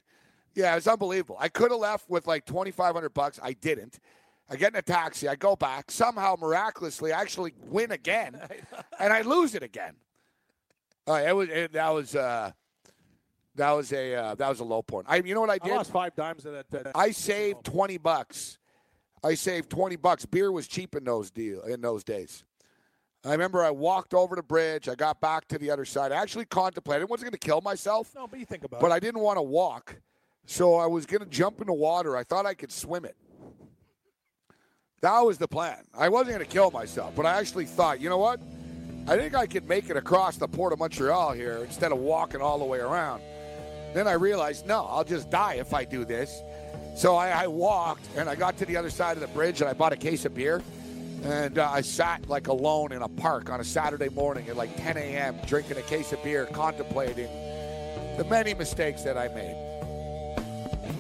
Yeah, 0.53 0.73
it 0.73 0.75
was 0.75 0.87
unbelievable. 0.87 1.37
I 1.39 1.49
could 1.49 1.71
have 1.71 1.79
left 1.79 2.07
with 2.07 2.27
like 2.27 2.45
2500 2.45 3.09
bucks. 3.15 3.39
I 3.41 3.53
didn't. 3.53 3.97
I 4.47 4.57
get 4.57 4.73
in 4.73 4.75
a 4.77 4.83
taxi. 4.83 5.27
I 5.27 5.33
go 5.33 5.55
back. 5.55 5.89
Somehow, 5.89 6.35
miraculously, 6.39 7.11
I 7.11 7.19
actually 7.19 7.55
win 7.63 7.89
again, 7.89 8.39
and 8.99 9.11
I 9.11 9.23
lose 9.23 9.55
it 9.55 9.63
again. 9.63 9.95
Uh, 11.07 11.13
it 11.13 11.35
was 11.35 11.49
it, 11.49 11.73
that 11.73 11.89
was 11.89 12.15
uh, 12.15 12.51
that 13.55 13.71
was 13.71 13.91
a 13.91 14.13
uh, 14.13 14.35
that 14.35 14.49
was 14.49 14.59
a 14.59 14.63
low 14.63 14.83
point. 14.83 15.07
I 15.09 15.15
you 15.15 15.33
know 15.33 15.41
what 15.41 15.49
I 15.49 15.53
I 15.53 15.57
did? 15.57 15.73
lost 15.73 15.91
five 15.91 16.15
dimes 16.15 16.45
in 16.45 16.53
that. 16.53 16.69
that 16.69 16.91
I 16.93 17.09
saved 17.09 17.63
20 17.63 17.97
bucks. 17.97 18.59
I 19.25 19.33
saved 19.33 19.71
20 19.71 19.95
bucks. 19.95 20.23
Beer 20.25 20.51
was 20.51 20.67
cheap 20.67 20.95
in 20.95 21.03
those 21.03 21.31
deal 21.31 21.61
in 21.61 21.81
those 21.81 22.03
days. 22.03 22.43
I 23.25 23.31
remember 23.31 23.63
I 23.63 23.71
walked 23.71 24.13
over 24.13 24.35
the 24.35 24.43
bridge. 24.43 24.87
I 24.87 24.93
got 24.93 25.19
back 25.19 25.47
to 25.47 25.57
the 25.57 25.71
other 25.71 25.83
side. 25.83 26.11
I 26.11 26.21
actually 26.21 26.45
contemplated. 26.45 27.01
I 27.01 27.05
wasn't 27.05 27.31
going 27.31 27.39
to 27.39 27.45
kill 27.47 27.59
myself. 27.61 28.13
No, 28.13 28.27
but 28.27 28.37
you 28.37 28.45
think 28.45 28.63
about 28.63 28.81
but 28.81 28.91
it. 28.91 28.93
I 28.93 28.99
didn't 28.99 29.21
want 29.21 29.37
to 29.37 29.41
walk. 29.41 29.95
So 30.45 30.75
I 30.75 30.85
was 30.85 31.07
going 31.07 31.23
to 31.23 31.29
jump 31.29 31.59
in 31.59 31.65
the 31.65 31.73
water. 31.73 32.15
I 32.15 32.23
thought 32.23 32.45
I 32.45 32.53
could 32.53 32.71
swim 32.71 33.03
it. 33.03 33.15
That 35.01 35.19
was 35.21 35.39
the 35.39 35.47
plan. 35.47 35.85
I 35.97 36.07
wasn't 36.07 36.35
going 36.35 36.45
to 36.45 36.51
kill 36.51 36.69
myself, 36.69 37.15
but 37.15 37.25
I 37.25 37.39
actually 37.39 37.65
thought, 37.65 37.99
you 37.99 38.09
know 38.09 38.19
what? 38.19 38.39
I 39.07 39.17
think 39.17 39.33
I 39.33 39.47
could 39.47 39.67
make 39.67 39.89
it 39.89 39.97
across 39.97 40.37
the 40.37 40.47
port 40.47 40.71
of 40.71 40.77
Montreal 40.77 41.31
here 41.31 41.63
instead 41.63 41.91
of 41.91 41.97
walking 41.97 42.41
all 42.41 42.59
the 42.59 42.65
way 42.65 42.79
around. 42.79 43.23
Then 43.95 44.07
I 44.07 44.13
realized, 44.13 44.67
no, 44.67 44.85
I'll 44.85 45.03
just 45.03 45.31
die 45.31 45.55
if 45.55 45.73
I 45.73 45.83
do 45.83 46.05
this. 46.05 46.43
So 46.95 47.17
I, 47.17 47.43
I 47.43 47.47
walked 47.47 48.07
and 48.15 48.29
I 48.29 48.35
got 48.35 48.57
to 48.57 48.65
the 48.65 48.77
other 48.77 48.89
side 48.89 49.17
of 49.17 49.21
the 49.21 49.27
bridge 49.27 49.59
and 49.59 49.69
I 49.69 49.73
bought 49.73 49.91
a 49.91 49.97
case 49.97 50.23
of 50.23 50.33
beer. 50.33 50.63
And 51.23 51.59
uh, 51.59 51.69
I 51.69 51.81
sat 51.81 52.29
like 52.29 52.47
alone 52.47 52.91
in 52.91 53.01
a 53.01 53.09
park 53.09 53.49
on 53.49 53.59
a 53.59 53.63
Saturday 53.63 54.09
morning 54.09 54.47
at 54.47 54.55
like 54.55 54.75
10 54.77 54.95
a.m., 54.95 55.37
drinking 55.45 55.77
a 55.77 55.81
case 55.81 56.13
of 56.13 56.23
beer, 56.23 56.45
contemplating 56.45 57.27
the 58.17 58.25
many 58.29 58.53
mistakes 58.53 59.01
that 59.03 59.17
I 59.17 59.27
made. 59.29 59.55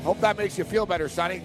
Hope 0.03 0.19
that 0.19 0.37
makes 0.37 0.57
you 0.57 0.63
feel 0.65 0.85
better, 0.85 1.07
Sonny. 1.07 1.39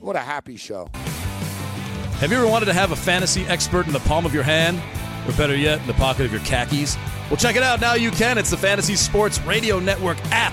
What 0.00 0.14
a 0.14 0.20
happy 0.20 0.56
show. 0.56 0.88
Have 0.94 2.30
you 2.30 2.36
ever 2.36 2.46
wanted 2.46 2.66
to 2.66 2.72
have 2.72 2.92
a 2.92 2.96
fantasy 2.96 3.44
expert 3.46 3.86
in 3.86 3.92
the 3.92 4.00
palm 4.00 4.24
of 4.24 4.32
your 4.32 4.44
hand? 4.44 4.80
Or 5.26 5.32
better 5.32 5.56
yet, 5.56 5.80
in 5.80 5.86
the 5.86 5.94
pocket 5.94 6.26
of 6.26 6.32
your 6.32 6.40
khakis? 6.42 6.96
Well, 7.30 7.36
check 7.36 7.56
it 7.56 7.62
out. 7.62 7.80
Now 7.80 7.94
you 7.94 8.10
can. 8.10 8.38
It's 8.38 8.50
the 8.50 8.56
Fantasy 8.56 8.94
Sports 8.94 9.40
Radio 9.40 9.80
Network 9.80 10.18
app. 10.26 10.52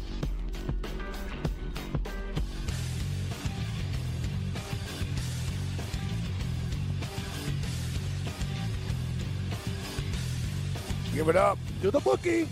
Give 11.21 11.29
it 11.29 11.35
up. 11.35 11.59
To 11.83 11.91
the 11.91 11.99
bookie. 11.99 12.49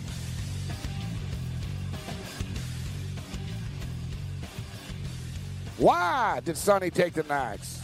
Why 5.79 6.39
did 6.45 6.55
Sonny 6.55 6.91
take 6.91 7.15
the 7.15 7.23
Knights? 7.23 7.81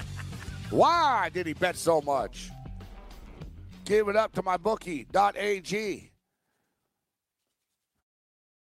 Why 0.69 1.31
did 1.33 1.47
he 1.47 1.53
bet 1.53 1.75
so 1.75 2.01
much? 2.01 2.51
Give 3.83 4.09
it 4.09 4.15
up 4.15 4.31
to 4.33 4.43
my 4.43 4.57
bookie.ag. 4.57 6.11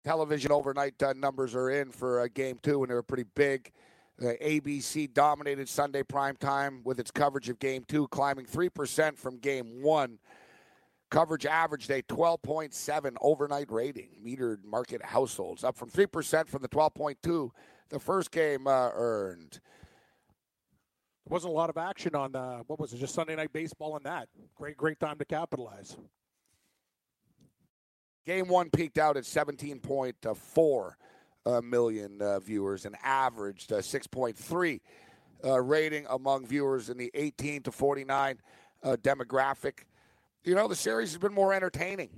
Television 0.04 0.52
overnight 0.52 1.04
uh, 1.04 1.14
numbers 1.14 1.54
are 1.54 1.70
in 1.70 1.92
for 1.92 2.22
uh, 2.22 2.28
game 2.34 2.58
two, 2.64 2.82
and 2.82 2.90
they 2.90 2.96
were 2.96 3.04
pretty 3.04 3.26
big. 3.36 3.72
Uh, 4.20 4.30
ABC 4.42 5.14
dominated 5.14 5.70
Sunday 5.70 6.02
prime 6.02 6.36
time 6.38 6.82
with 6.84 7.00
its 7.00 7.12
coverage 7.12 7.48
of 7.50 7.60
game 7.60 7.86
two, 7.88 8.08
climbing 8.08 8.48
3% 8.48 9.16
from 9.16 9.38
game 9.38 9.84
one. 9.84 10.18
Coverage 11.10 11.46
averaged 11.46 11.90
a 11.90 12.02
12.7 12.04 13.16
overnight 13.22 13.72
rating, 13.72 14.10
metered 14.24 14.64
market 14.66 15.02
households, 15.02 15.64
up 15.64 15.78
from 15.78 15.90
3% 15.90 16.50
from 16.50 16.62
the 16.62 16.68
12.2 16.68 17.50
the 17.90 18.00
first 18.00 18.32
game 18.32 18.68
uh, 18.68 18.90
earned. 18.94 19.60
There 21.26 21.34
wasn't 21.34 21.54
a 21.54 21.56
lot 21.56 21.70
of 21.70 21.78
action 21.78 22.16
on 22.16 22.36
uh, 22.36 22.60
what 22.68 22.80
was 22.80 22.94
it? 22.94 22.98
Just 22.98 23.14
Sunday 23.14 23.36
night 23.36 23.54
baseball 23.54 23.96
and 23.96 24.06
that. 24.06 24.28
Great, 24.56 24.78
great 24.78 25.00
time 25.00 25.18
to 25.18 25.26
capitalize. 25.26 25.98
Game 28.26 28.48
one 28.48 28.70
peaked 28.70 28.98
out 28.98 29.16
at 29.16 29.24
17.4 29.24 30.92
uh, 31.46 31.62
million 31.62 32.22
uh, 32.22 32.40
viewers 32.40 32.86
and 32.86 32.96
averaged 33.04 33.72
uh, 33.72 33.78
6.3 33.78 34.82
uh, 35.46 35.62
rating 35.62 36.06
among 36.10 36.46
viewers 36.46 36.90
in 36.90 36.98
the 36.98 37.10
18 37.14 37.64
to 37.64 37.72
49 37.72 38.40
uh, 38.84 38.98
demographic. 39.02 39.86
You 40.48 40.56
know, 40.56 40.70
the 40.70 40.78
series 40.78 41.12
has 41.12 41.18
been 41.18 41.34
more 41.34 41.54
entertaining. 41.54 42.10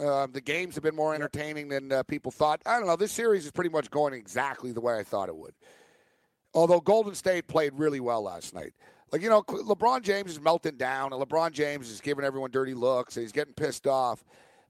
Uh, 0.00 0.26
the 0.26 0.40
games 0.40 0.74
have 0.74 0.82
been 0.82 0.96
more 0.96 1.14
entertaining 1.14 1.68
than 1.68 1.92
uh, 1.92 2.02
people 2.02 2.32
thought. 2.32 2.60
I 2.66 2.78
don't 2.78 2.88
know. 2.88 2.96
This 2.96 3.12
series 3.12 3.44
is 3.44 3.52
pretty 3.52 3.70
much 3.70 3.92
going 3.92 4.12
exactly 4.12 4.72
the 4.72 4.80
way 4.80 4.98
I 4.98 5.04
thought 5.04 5.28
it 5.28 5.36
would. 5.36 5.54
Although 6.52 6.80
Golden 6.80 7.14
State 7.14 7.46
played 7.46 7.74
really 7.74 8.00
well 8.00 8.22
last 8.22 8.54
night. 8.54 8.72
Like, 9.12 9.22
you 9.22 9.28
know, 9.28 9.42
LeBron 9.42 10.02
James 10.02 10.32
is 10.32 10.40
melting 10.40 10.78
down, 10.78 11.12
and 11.12 11.22
LeBron 11.22 11.52
James 11.52 11.88
is 11.90 12.00
giving 12.00 12.24
everyone 12.24 12.50
dirty 12.50 12.74
looks, 12.74 13.16
and 13.16 13.22
he's 13.22 13.30
getting 13.30 13.54
pissed 13.54 13.86
off. 13.86 14.24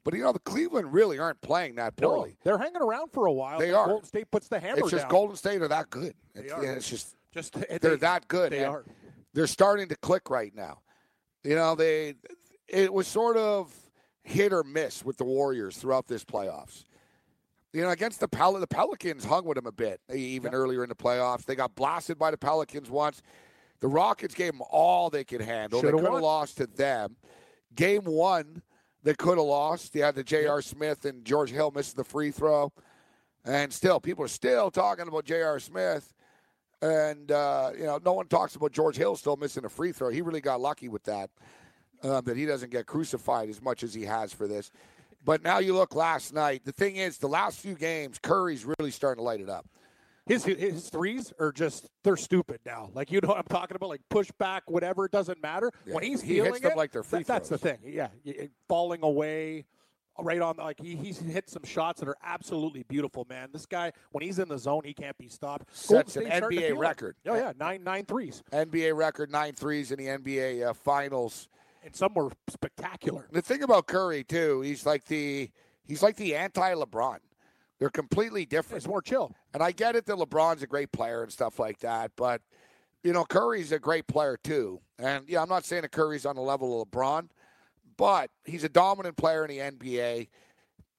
But, 0.04 0.12
you 0.12 0.22
know, 0.22 0.32
the 0.32 0.38
Cleveland 0.40 0.92
really 0.92 1.18
aren't 1.18 1.40
playing 1.40 1.76
that 1.76 1.96
poorly. 1.96 2.30
No, 2.30 2.36
they're 2.44 2.58
hanging 2.58 2.82
around 2.82 3.12
for 3.12 3.24
a 3.24 3.32
while. 3.32 3.58
They 3.58 3.72
are. 3.72 3.86
Golden 3.86 4.04
State 4.04 4.30
puts 4.30 4.48
the 4.48 4.60
hammer 4.60 4.80
It's 4.80 4.90
just 4.90 5.04
down. 5.04 5.10
Golden 5.10 5.36
State 5.36 5.62
are 5.62 5.68
that 5.68 5.88
good. 5.88 6.12
they 6.34 6.50
are. 6.50 6.62
yeah, 6.62 6.72
it's 6.72 6.90
just 6.90 7.16
Just 7.32 7.54
they're 7.54 7.78
they, 7.78 7.96
that 7.96 8.28
good. 8.28 8.52
They 8.52 8.64
are. 8.64 8.84
They're 9.32 9.46
starting 9.46 9.88
to 9.88 9.96
click 9.96 10.28
right 10.28 10.54
now. 10.54 10.80
You 11.44 11.54
know, 11.54 11.74
they 11.74 12.16
it 12.70 12.92
was 12.92 13.06
sort 13.06 13.36
of 13.36 13.72
hit 14.22 14.52
or 14.52 14.62
miss 14.62 15.04
with 15.04 15.16
the 15.16 15.24
Warriors 15.24 15.76
throughout 15.76 16.06
this 16.06 16.24
playoffs. 16.24 16.84
You 17.72 17.82
know, 17.82 17.90
against 17.90 18.20
the 18.20 18.28
Pel- 18.28 18.54
the 18.54 18.66
Pelicans 18.66 19.24
hung 19.24 19.44
with 19.44 19.56
them 19.56 19.66
a 19.66 19.72
bit, 19.72 20.00
e, 20.12 20.16
even 20.18 20.54
earlier 20.54 20.82
in 20.82 20.88
the 20.88 20.94
playoffs. 20.94 21.44
They 21.44 21.54
got 21.54 21.74
blasted 21.74 22.18
by 22.18 22.30
the 22.30 22.36
Pelicans 22.36 22.90
once. 22.90 23.22
The 23.80 23.88
Rockets 23.88 24.34
gave 24.34 24.52
them 24.52 24.62
all 24.70 25.08
they 25.08 25.24
could 25.24 25.40
handle. 25.40 25.80
Shoulda 25.80 25.96
they 25.96 26.02
could 26.02 26.12
have 26.12 26.22
lost 26.22 26.56
to 26.58 26.66
them. 26.66 27.16
Game 27.74 28.02
one, 28.02 28.62
they 29.02 29.14
could 29.14 29.38
have 29.38 29.46
lost. 29.46 29.92
They 29.92 30.00
had 30.00 30.14
the 30.14 30.24
J.R. 30.24 30.60
Smith 30.62 31.04
and 31.04 31.24
George 31.24 31.50
Hill 31.50 31.72
missed 31.74 31.96
the 31.96 32.04
free 32.04 32.30
throw. 32.30 32.72
And 33.44 33.72
still, 33.72 34.00
people 34.00 34.24
are 34.24 34.28
still 34.28 34.70
talking 34.70 35.08
about 35.08 35.24
J.R. 35.24 35.58
Smith. 35.60 36.12
And, 36.82 37.30
uh, 37.30 37.70
you 37.76 37.84
know, 37.84 38.00
no 38.04 38.12
one 38.12 38.26
talks 38.26 38.54
about 38.56 38.72
George 38.72 38.96
Hill 38.96 39.16
still 39.16 39.36
missing 39.36 39.64
a 39.64 39.68
free 39.68 39.92
throw. 39.92 40.10
He 40.10 40.22
really 40.22 40.40
got 40.40 40.60
lucky 40.60 40.88
with 40.88 41.04
that, 41.04 41.30
um, 42.02 42.24
that 42.24 42.36
he 42.36 42.46
doesn't 42.46 42.70
get 42.70 42.86
crucified 42.86 43.48
as 43.48 43.60
much 43.62 43.82
as 43.82 43.92
he 43.94 44.04
has 44.04 44.32
for 44.32 44.46
this. 44.46 44.70
But 45.24 45.42
now 45.42 45.58
you 45.58 45.74
look 45.74 45.94
last 45.94 46.32
night. 46.32 46.62
The 46.64 46.72
thing 46.72 46.96
is, 46.96 47.18
the 47.18 47.28
last 47.28 47.60
few 47.60 47.74
games, 47.74 48.18
Curry's 48.18 48.64
really 48.64 48.90
starting 48.90 49.20
to 49.20 49.24
light 49.24 49.40
it 49.40 49.50
up. 49.50 49.66
His 50.26 50.44
his 50.44 50.88
threes 50.90 51.32
are 51.40 51.50
just 51.50 51.88
they're 52.04 52.16
stupid 52.16 52.60
now. 52.64 52.90
Like 52.94 53.10
you 53.10 53.20
know 53.20 53.28
what 53.28 53.38
I'm 53.38 53.44
talking 53.44 53.74
about, 53.74 53.88
like 53.88 54.02
push 54.10 54.30
back, 54.38 54.62
whatever. 54.70 55.04
It 55.04 55.12
doesn't 55.12 55.42
matter 55.42 55.72
Yeah, 55.86 55.94
when 55.94 56.04
he's 56.04 56.20
he 56.22 56.36
hits 56.36 56.46
feeling 56.46 56.62
them 56.62 56.72
it. 56.72 56.76
like 56.76 56.92
they're 56.92 57.02
free 57.02 57.20
that- 57.20 57.26
that's 57.26 57.48
the 57.48 57.58
thing. 57.58 57.78
Yeah, 57.84 58.08
falling 58.68 59.02
away, 59.02 59.64
right 60.18 60.40
on. 60.40 60.56
Like 60.56 60.78
he, 60.80 60.94
he's 60.94 61.18
hit 61.18 61.50
some 61.50 61.64
shots 61.64 61.98
that 62.00 62.08
are 62.08 62.16
absolutely 62.22 62.84
beautiful, 62.84 63.26
man. 63.28 63.48
This 63.52 63.66
guy, 63.66 63.92
when 64.12 64.22
he's 64.22 64.38
in 64.38 64.48
the 64.48 64.58
zone, 64.58 64.82
he 64.84 64.94
can't 64.94 65.18
be 65.18 65.28
stopped. 65.28 65.74
Sets 65.76 66.14
an 66.16 66.22
State's 66.22 66.36
starting 66.36 66.58
to 66.60 66.64
NBA 66.64 66.68
feel 66.68 66.76
it. 66.76 66.80
record. 66.80 67.16
Oh 67.26 67.34
yeah, 67.34 67.52
nine 67.58 67.82
nine 67.82 68.04
threes, 68.04 68.42
NBA 68.52 68.94
record, 68.96 69.30
nine 69.32 69.54
threes 69.54 69.90
in 69.90 69.98
the 69.98 70.06
NBA 70.06 70.68
uh, 70.68 70.72
finals. 70.74 71.48
And 71.82 71.94
some 71.94 72.14
were 72.14 72.30
spectacular. 72.48 73.26
The 73.30 73.42
thing 73.42 73.62
about 73.62 73.86
Curry 73.86 74.24
too, 74.24 74.60
he's 74.60 74.86
like 74.86 75.04
the 75.06 75.50
he's 75.86 76.02
like 76.02 76.16
the 76.16 76.36
anti 76.36 76.74
LeBron. 76.74 77.18
They're 77.78 77.90
completely 77.90 78.44
different. 78.44 78.78
It's 78.78 78.88
more 78.88 79.02
chill. 79.02 79.34
And 79.54 79.62
I 79.62 79.72
get 79.72 79.96
it 79.96 80.06
that 80.06 80.16
LeBron's 80.16 80.62
a 80.62 80.66
great 80.66 80.92
player 80.92 81.22
and 81.22 81.32
stuff 81.32 81.58
like 81.58 81.78
that, 81.80 82.12
but 82.16 82.42
you 83.02 83.12
know 83.12 83.24
Curry's 83.24 83.72
a 83.72 83.78
great 83.78 84.06
player 84.06 84.38
too. 84.42 84.80
And 84.98 85.24
yeah, 85.28 85.42
I'm 85.42 85.48
not 85.48 85.64
saying 85.64 85.82
that 85.82 85.92
Curry's 85.92 86.26
on 86.26 86.36
the 86.36 86.42
level 86.42 86.80
of 86.80 86.88
LeBron, 86.88 87.28
but 87.96 88.30
he's 88.44 88.64
a 88.64 88.68
dominant 88.68 89.16
player 89.16 89.44
in 89.44 89.50
the 89.50 89.58
NBA. 89.58 90.28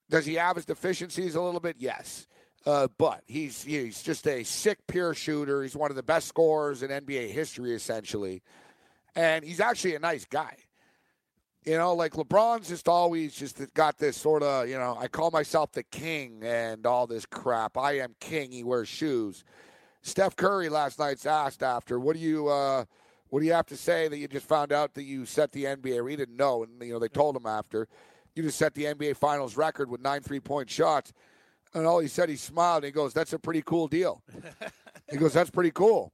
Does 0.10 0.26
he 0.26 0.36
have 0.36 0.56
his 0.56 0.66
deficiencies 0.66 1.36
a 1.36 1.42
little 1.42 1.60
bit? 1.60 1.78
Yes. 1.80 2.28
Uh, 2.66 2.88
but 2.98 3.24
he's 3.26 3.64
he's 3.64 4.04
just 4.04 4.28
a 4.28 4.44
sick 4.44 4.78
pure 4.88 5.14
shooter. 5.14 5.64
He's 5.64 5.76
one 5.76 5.90
of 5.90 5.96
the 5.96 6.04
best 6.04 6.28
scorers 6.28 6.84
in 6.84 6.92
NBA 6.92 7.32
history, 7.32 7.74
essentially, 7.74 8.44
and 9.16 9.44
he's 9.44 9.60
actually 9.60 9.96
a 9.96 10.00
nice 10.00 10.26
guy. 10.26 10.58
You 11.64 11.78
know, 11.78 11.94
like 11.94 12.14
LeBron's 12.14 12.70
just 12.70 12.88
always 12.88 13.36
just 13.36 13.62
got 13.76 13.98
this 13.98 14.18
sort 14.18 14.42
of, 14.42 14.68
you 14.68 14.78
know, 14.80 14.98
I 15.00 15.08
call 15.08 15.30
myself 15.30 15.72
the 15.72 15.84
king 15.84 16.42
and 16.44 16.88
all 16.88 17.06
this 17.06 17.26
crap. 17.26 17.78
I 17.78 18.00
am 18.00 18.16
king. 18.20 18.52
He 18.52 18.64
wears 18.64 18.88
shoes. 18.88 19.44
Steph 20.02 20.36
Curry 20.36 20.70
last 20.70 20.98
night's 20.98 21.28
asked 21.28 21.62
after, 21.62 22.00
what 22.00 22.16
do 22.16 22.20
you, 22.20 22.48
uh, 22.48 22.86
what 23.32 23.40
do 23.40 23.46
you 23.46 23.54
have 23.54 23.68
to 23.68 23.78
say 23.78 24.10
that 24.10 24.18
you 24.18 24.28
just 24.28 24.46
found 24.46 24.74
out 24.74 24.94
that 24.96 25.04
you 25.04 25.26
set 25.26 25.54
the 25.54 25.64
NBA? 25.64 26.10
He 26.10 26.16
didn't 26.18 26.36
know, 26.36 26.64
and 26.64 26.82
you 26.82 26.92
know 26.94 27.00
they 27.00 27.08
told 27.08 27.36
him 27.36 27.46
after. 27.46 27.88
You 28.36 28.44
just 28.44 28.58
set 28.58 28.74
the 28.74 28.86
NBA 28.86 29.16
Finals 29.16 29.56
record 29.56 29.90
with 29.90 30.02
nine 30.02 30.22
three-point 30.22 30.70
shots, 30.70 31.14
and 31.74 31.88
all 31.88 32.00
he 32.00 32.10
said, 32.10 32.28
he 32.28 32.36
smiled. 32.36 32.84
and 32.84 32.86
He 32.88 32.92
goes, 32.92 33.14
"That's 33.14 33.32
a 33.32 33.40
pretty 33.40 33.62
cool 33.62 33.88
deal." 33.88 34.22
he 35.10 35.16
goes, 35.16 35.32
"That's 35.32 35.50
pretty 35.50 35.72
cool," 35.72 36.12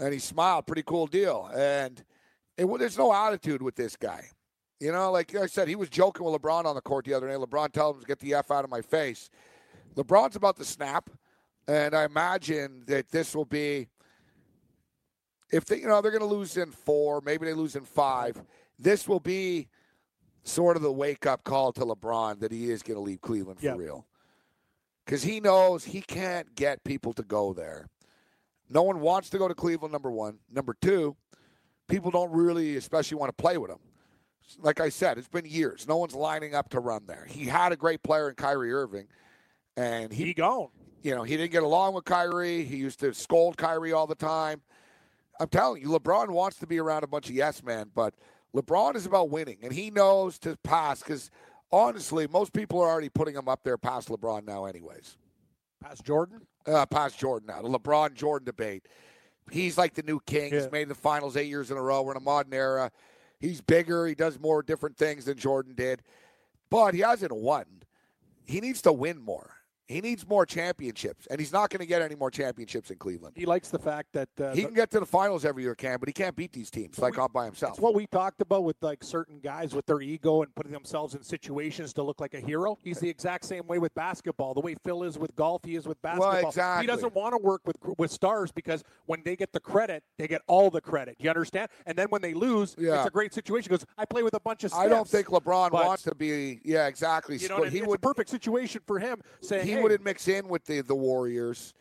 and 0.00 0.12
he 0.12 0.18
smiled. 0.18 0.66
Pretty 0.66 0.82
cool 0.82 1.06
deal, 1.06 1.48
and 1.54 2.02
it, 2.56 2.66
there's 2.78 2.98
no 2.98 3.14
attitude 3.14 3.62
with 3.62 3.76
this 3.76 3.94
guy. 3.94 4.28
You 4.80 4.92
know, 4.92 5.10
like 5.10 5.34
I 5.34 5.46
said, 5.46 5.66
he 5.68 5.74
was 5.76 5.88
joking 5.88 6.24
with 6.24 6.40
LeBron 6.40 6.64
on 6.64 6.74
the 6.74 6.80
court 6.80 7.04
the 7.04 7.14
other 7.14 7.28
day. 7.28 7.34
LeBron 7.34 7.72
tells 7.72 7.96
him 7.96 8.02
to 8.02 8.06
get 8.06 8.20
the 8.20 8.34
F 8.34 8.50
out 8.50 8.64
of 8.64 8.70
my 8.70 8.80
face. 8.80 9.28
LeBron's 9.96 10.36
about 10.36 10.56
to 10.58 10.64
snap, 10.64 11.10
and 11.66 11.94
I 11.94 12.04
imagine 12.04 12.84
that 12.86 13.08
this 13.10 13.34
will 13.34 13.44
be 13.44 13.88
if 15.50 15.64
they, 15.64 15.78
you 15.80 15.88
know, 15.88 16.00
they're 16.00 16.10
going 16.12 16.20
to 16.20 16.26
lose 16.26 16.56
in 16.56 16.70
four, 16.70 17.20
maybe 17.24 17.46
they 17.46 17.54
lose 17.54 17.74
in 17.74 17.84
five. 17.84 18.40
This 18.78 19.08
will 19.08 19.20
be 19.20 19.68
sort 20.44 20.76
of 20.76 20.82
the 20.82 20.92
wake 20.92 21.26
up 21.26 21.42
call 21.42 21.72
to 21.72 21.80
LeBron 21.80 22.40
that 22.40 22.52
he 22.52 22.70
is 22.70 22.82
going 22.82 22.96
to 22.96 23.00
leave 23.00 23.20
Cleveland 23.20 23.58
for 23.58 23.66
Yep. 23.66 23.78
real. 23.78 24.06
Because 25.04 25.22
he 25.22 25.40
knows 25.40 25.84
he 25.84 26.02
can't 26.02 26.54
get 26.54 26.84
people 26.84 27.14
to 27.14 27.22
go 27.22 27.54
there. 27.54 27.88
No 28.68 28.82
one 28.82 29.00
wants 29.00 29.30
to 29.30 29.38
go 29.38 29.48
to 29.48 29.54
Cleveland, 29.54 29.90
number 29.90 30.10
one. 30.10 30.38
Number 30.52 30.76
two, 30.82 31.16
people 31.88 32.10
don't 32.10 32.30
really, 32.30 32.76
especially 32.76 33.16
want 33.16 33.30
to 33.30 33.42
play 33.42 33.56
with 33.56 33.70
him. 33.70 33.78
Like 34.60 34.80
I 34.80 34.88
said, 34.88 35.18
it's 35.18 35.28
been 35.28 35.44
years. 35.44 35.86
No 35.86 35.96
one's 35.98 36.14
lining 36.14 36.54
up 36.54 36.68
to 36.70 36.80
run 36.80 37.02
there. 37.06 37.26
He 37.28 37.44
had 37.44 37.72
a 37.72 37.76
great 37.76 38.02
player 38.02 38.28
in 38.28 38.34
Kyrie 38.34 38.72
Irving, 38.72 39.06
and 39.76 40.12
he, 40.12 40.26
He 40.26 40.34
gone. 40.34 40.68
you 41.02 41.14
know, 41.14 41.22
he 41.22 41.36
didn't 41.36 41.52
get 41.52 41.62
along 41.62 41.94
with 41.94 42.04
Kyrie. 42.04 42.64
He 42.64 42.76
used 42.76 43.00
to 43.00 43.12
scold 43.12 43.56
Kyrie 43.56 43.92
all 43.92 44.06
the 44.06 44.14
time. 44.14 44.62
I'm 45.40 45.48
telling 45.48 45.82
you, 45.82 45.88
LeBron 45.88 46.30
wants 46.30 46.58
to 46.58 46.66
be 46.66 46.78
around 46.80 47.04
a 47.04 47.06
bunch 47.06 47.28
of 47.28 47.34
yes 47.34 47.62
men, 47.62 47.90
but 47.94 48.14
LeBron 48.56 48.96
is 48.96 49.06
about 49.06 49.30
winning, 49.30 49.58
and 49.62 49.72
he 49.72 49.90
knows 49.90 50.38
to 50.40 50.56
pass 50.64 51.00
because 51.00 51.30
honestly, 51.70 52.26
most 52.26 52.52
people 52.52 52.80
are 52.80 52.88
already 52.88 53.08
putting 53.10 53.34
him 53.36 53.48
up 53.48 53.60
there 53.62 53.78
past 53.78 54.08
LeBron 54.08 54.44
now, 54.46 54.64
anyways. 54.64 55.16
Past 55.82 56.04
Jordan. 56.04 56.40
Uh, 56.66 56.84
past 56.86 57.18
Jordan 57.18 57.46
now, 57.46 57.62
the 57.62 57.68
LeBron 57.68 58.14
Jordan 58.14 58.44
debate. 58.44 58.86
He's 59.50 59.78
like 59.78 59.94
the 59.94 60.02
new 60.02 60.20
king. 60.26 60.52
Yeah. 60.52 60.60
He's 60.62 60.72
made 60.72 60.88
the 60.88 60.94
finals 60.94 61.36
eight 61.36 61.46
years 61.48 61.70
in 61.70 61.76
a 61.78 61.82
row. 61.82 62.02
We're 62.02 62.10
in 62.12 62.16
a 62.18 62.20
modern 62.20 62.52
era. 62.52 62.90
He's 63.40 63.60
bigger. 63.60 64.06
He 64.06 64.14
does 64.14 64.38
more 64.38 64.62
different 64.62 64.96
things 64.96 65.26
than 65.26 65.38
Jordan 65.38 65.74
did, 65.74 66.02
but 66.70 66.94
he 66.94 67.00
hasn't 67.00 67.32
won. 67.32 67.64
He 68.44 68.60
needs 68.60 68.82
to 68.82 68.92
win 68.92 69.20
more. 69.20 69.57
He 69.88 70.02
needs 70.02 70.28
more 70.28 70.44
championships, 70.44 71.26
and 71.30 71.40
he's 71.40 71.50
not 71.50 71.70
going 71.70 71.80
to 71.80 71.86
get 71.86 72.02
any 72.02 72.14
more 72.14 72.30
championships 72.30 72.90
in 72.90 72.98
Cleveland. 72.98 73.32
He 73.38 73.46
likes 73.46 73.70
the 73.70 73.78
fact 73.78 74.08
that 74.12 74.28
uh, 74.38 74.52
He 74.54 74.62
can 74.62 74.74
get 74.74 74.90
to 74.90 75.00
the 75.00 75.06
finals 75.06 75.46
every 75.46 75.62
year, 75.62 75.74
Cam, 75.74 75.98
but 75.98 76.10
he 76.10 76.12
can't 76.12 76.36
beat 76.36 76.52
these 76.52 76.70
teams 76.70 76.98
like 76.98 77.18
all 77.18 77.28
by 77.30 77.46
himself. 77.46 77.72
It's 77.72 77.80
what 77.80 77.94
we 77.94 78.06
talked 78.06 78.42
about 78.42 78.64
with 78.64 78.76
like 78.82 79.02
certain 79.02 79.38
guys 79.40 79.74
with 79.74 79.86
their 79.86 80.02
ego 80.02 80.42
and 80.42 80.54
putting 80.54 80.72
themselves 80.72 81.14
in 81.14 81.22
situations 81.22 81.94
to 81.94 82.02
look 82.02 82.20
like 82.20 82.34
a 82.34 82.40
hero. 82.40 82.76
He's 82.82 82.98
the 83.00 83.08
exact 83.08 83.46
same 83.46 83.66
way 83.66 83.78
with 83.78 83.94
basketball. 83.94 84.52
The 84.52 84.60
way 84.60 84.74
Phil 84.84 85.04
is 85.04 85.18
with 85.18 85.34
golf, 85.36 85.62
he 85.64 85.74
is 85.74 85.88
with 85.88 86.00
basketball. 86.02 86.36
exactly. 86.48 86.82
He 86.82 86.86
doesn't 86.86 87.14
want 87.14 87.32
to 87.32 87.38
work 87.38 87.62
with 87.66 87.76
with 87.96 88.10
stars 88.10 88.52
because 88.52 88.84
when 89.06 89.22
they 89.24 89.36
get 89.36 89.52
the 89.54 89.60
credit, 89.60 90.02
they 90.18 90.28
get 90.28 90.42
all 90.48 90.68
the 90.68 90.82
credit. 90.82 91.16
You 91.18 91.30
understand? 91.30 91.70
And 91.86 91.96
then 91.96 92.08
when 92.10 92.20
they 92.20 92.34
lose, 92.34 92.76
Yeah. 92.78 92.98
it's 92.98 93.06
a 93.06 93.10
great 93.10 93.32
situation. 93.32 93.70
Goes, 93.70 93.86
I 93.96 94.04
play 94.04 94.22
with 94.22 94.34
a 94.34 94.40
bunch 94.40 94.64
of. 94.64 94.70
Stars. 94.70 94.84
I 94.84 94.88
don't 94.90 95.08
think 95.08 95.28
LeBron 95.28 95.70
But- 95.70 95.86
wants 95.86 96.02
to 96.02 96.14
be. 96.14 96.60
Yeah, 96.62 96.88
exactly. 96.88 97.38
You 97.38 97.48
know, 97.48 97.56
what 97.60 97.68
I 97.68 97.70
he 97.70 97.80
mean? 97.80 97.88
would. 97.88 97.94
it's 98.00 98.04
a 98.04 98.08
perfect 98.08 98.28
situation 98.28 98.82
for 98.86 98.98
him. 98.98 99.22
Saying 99.40 99.77
he 99.78 99.82
wouldn't 99.82 100.04
mix 100.04 100.28
in 100.28 100.48
with 100.48 100.64
the 100.64 100.80
the 100.82 100.94
Warriors 100.94 101.74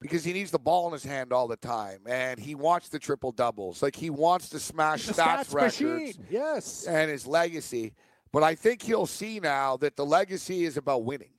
because 0.00 0.22
he 0.24 0.32
needs 0.32 0.50
the 0.50 0.58
ball 0.58 0.86
in 0.88 0.92
his 0.92 1.04
hand 1.04 1.32
all 1.32 1.48
the 1.48 1.56
time, 1.56 2.00
and 2.06 2.38
he 2.38 2.54
wants 2.54 2.90
the 2.90 2.98
triple 2.98 3.32
doubles. 3.32 3.82
Like 3.82 3.96
he 3.96 4.10
wants 4.10 4.50
to 4.50 4.60
smash 4.60 5.06
he's 5.06 5.16
stats, 5.16 5.50
stats 5.50 5.54
records. 5.54 6.18
Yes. 6.28 6.84
and 6.86 7.10
his 7.10 7.26
legacy. 7.26 7.94
But 8.30 8.42
I 8.42 8.54
think 8.54 8.82
he'll 8.82 9.06
see 9.06 9.40
now 9.40 9.76
that 9.78 9.96
the 9.96 10.04
legacy 10.04 10.64
is 10.64 10.76
about 10.76 11.04
winning. 11.04 11.30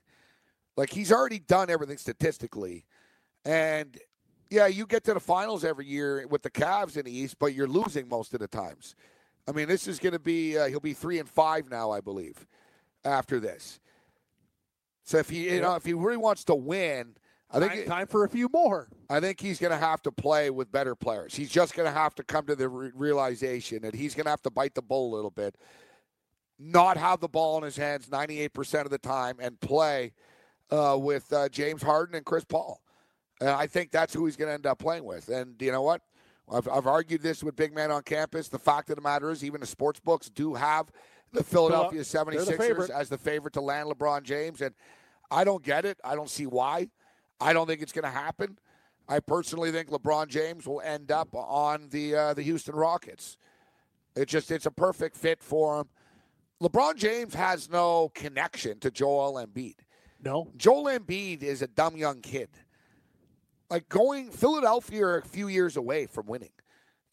Like 0.77 0.89
he's 0.89 1.11
already 1.11 1.39
done 1.39 1.69
everything 1.69 1.97
statistically, 1.97 2.85
and 3.45 3.97
yeah, 4.49 4.67
you 4.67 4.85
get 4.85 5.03
to 5.05 5.13
the 5.13 5.19
finals 5.19 5.63
every 5.63 5.85
year 5.85 6.25
with 6.27 6.41
the 6.41 6.49
Cavs 6.49 6.97
in 6.97 7.05
the 7.05 7.15
East, 7.15 7.37
but 7.39 7.53
you're 7.53 7.67
losing 7.67 8.07
most 8.07 8.33
of 8.33 8.39
the 8.39 8.47
times. 8.47 8.95
I 9.47 9.51
mean, 9.51 9.67
this 9.67 9.87
is 9.87 9.99
going 9.99 10.13
to 10.13 10.19
be 10.19 10.57
uh, 10.57 10.67
he'll 10.67 10.79
be 10.79 10.93
three 10.93 11.19
and 11.19 11.29
five 11.29 11.69
now, 11.69 11.91
I 11.91 12.01
believe, 12.01 12.47
after 13.03 13.39
this. 13.39 13.79
So 15.05 15.17
if 15.17 15.29
he 15.29 15.49
you 15.53 15.61
know 15.61 15.75
if 15.75 15.85
he 15.85 15.93
really 15.93 16.17
wants 16.17 16.43
to 16.45 16.55
win, 16.55 17.15
I 17.51 17.59
think 17.59 17.73
time, 17.73 17.85
time 17.85 18.07
for 18.07 18.25
a 18.25 18.29
few 18.29 18.49
more. 18.51 18.89
I 19.09 19.19
think 19.19 19.39
he's 19.39 19.59
going 19.59 19.71
to 19.71 19.77
have 19.77 20.01
to 20.03 20.11
play 20.11 20.49
with 20.49 20.71
better 20.71 20.95
players. 20.95 21.35
He's 21.35 21.49
just 21.49 21.75
going 21.75 21.87
to 21.87 21.97
have 21.97 22.15
to 22.15 22.23
come 22.23 22.45
to 22.47 22.55
the 22.55 22.67
re- 22.67 22.91
realization 22.93 23.83
that 23.83 23.95
he's 23.95 24.15
going 24.15 24.25
to 24.25 24.31
have 24.31 24.41
to 24.41 24.49
bite 24.49 24.73
the 24.73 24.81
bull 24.81 25.13
a 25.13 25.15
little 25.15 25.31
bit, 25.31 25.55
not 26.59 26.97
have 26.97 27.19
the 27.19 27.27
ball 27.27 27.57
in 27.59 27.63
his 27.63 27.77
hands 27.77 28.07
98% 28.07 28.81
of 28.85 28.89
the 28.89 28.97
time, 28.97 29.37
and 29.39 29.59
play 29.61 30.13
uh, 30.71 30.97
with 30.99 31.31
uh, 31.31 31.47
James 31.49 31.83
Harden 31.83 32.15
and 32.15 32.25
Chris 32.25 32.43
Paul. 32.43 32.81
And 33.39 33.49
I 33.49 33.67
think 33.67 33.91
that's 33.91 34.13
who 34.13 34.25
he's 34.25 34.35
going 34.35 34.49
to 34.49 34.53
end 34.53 34.65
up 34.65 34.79
playing 34.79 35.03
with. 35.03 35.29
And 35.29 35.61
you 35.61 35.71
know 35.71 35.83
what? 35.83 36.01
I've, 36.51 36.67
I've 36.67 36.87
argued 36.87 37.21
this 37.21 37.43
with 37.43 37.55
big 37.55 37.73
men 37.73 37.91
on 37.91 38.03
campus. 38.03 38.49
The 38.49 38.59
fact 38.59 38.89
of 38.89 38.95
the 38.95 39.01
matter 39.01 39.29
is, 39.29 39.43
even 39.43 39.61
the 39.61 39.67
sports 39.67 39.99
books 39.99 40.29
do 40.29 40.53
have 40.55 40.91
the 41.35 41.43
Philadelphia 41.43 42.03
they're 42.03 42.25
76ers 42.25 42.57
favorite. 42.57 42.89
as 42.89 43.09
the 43.09 43.17
favorite 43.17 43.53
to 43.53 43.61
land 43.61 43.89
LeBron 43.89 44.23
James. 44.23 44.61
And 44.61 44.73
I 45.31 45.43
don't 45.43 45.63
get 45.63 45.85
it. 45.85 45.99
I 46.03 46.15
don't 46.15 46.29
see 46.29 46.45
why. 46.45 46.89
I 47.39 47.53
don't 47.53 47.67
think 47.67 47.81
it's 47.81 47.91
going 47.91 48.03
to 48.03 48.09
happen. 48.09 48.57
I 49.07 49.19
personally 49.19 49.71
think 49.71 49.89
LeBron 49.89 50.27
James 50.27 50.65
will 50.65 50.81
end 50.81 51.11
up 51.11 51.29
on 51.33 51.89
the 51.89 52.15
uh, 52.15 52.33
the 52.33 52.41
Houston 52.41 52.75
Rockets. 52.75 53.37
It 54.15 54.27
just 54.27 54.49
it's 54.49 54.65
a 54.65 54.71
perfect 54.71 55.15
fit 55.15 55.43
for 55.43 55.79
him. 55.79 55.89
LeBron 56.61 56.95
James 56.95 57.35
has 57.35 57.69
no 57.69 58.09
connection 58.15 58.79
to 58.79 58.89
Joel 58.89 59.33
Embiid. 59.45 59.75
No. 60.23 60.51
Joel 60.57 60.85
Embiid 60.85 61.43
is 61.43 61.61
a 61.61 61.67
dumb 61.67 61.97
young 61.97 62.21
kid. 62.21 62.49
Like 63.69 63.89
going 63.89 64.31
Philadelphia 64.31 65.05
are 65.05 65.17
a 65.17 65.21
few 65.21 65.47
years 65.49 65.77
away 65.77 66.05
from 66.05 66.25
winning. 66.25 66.49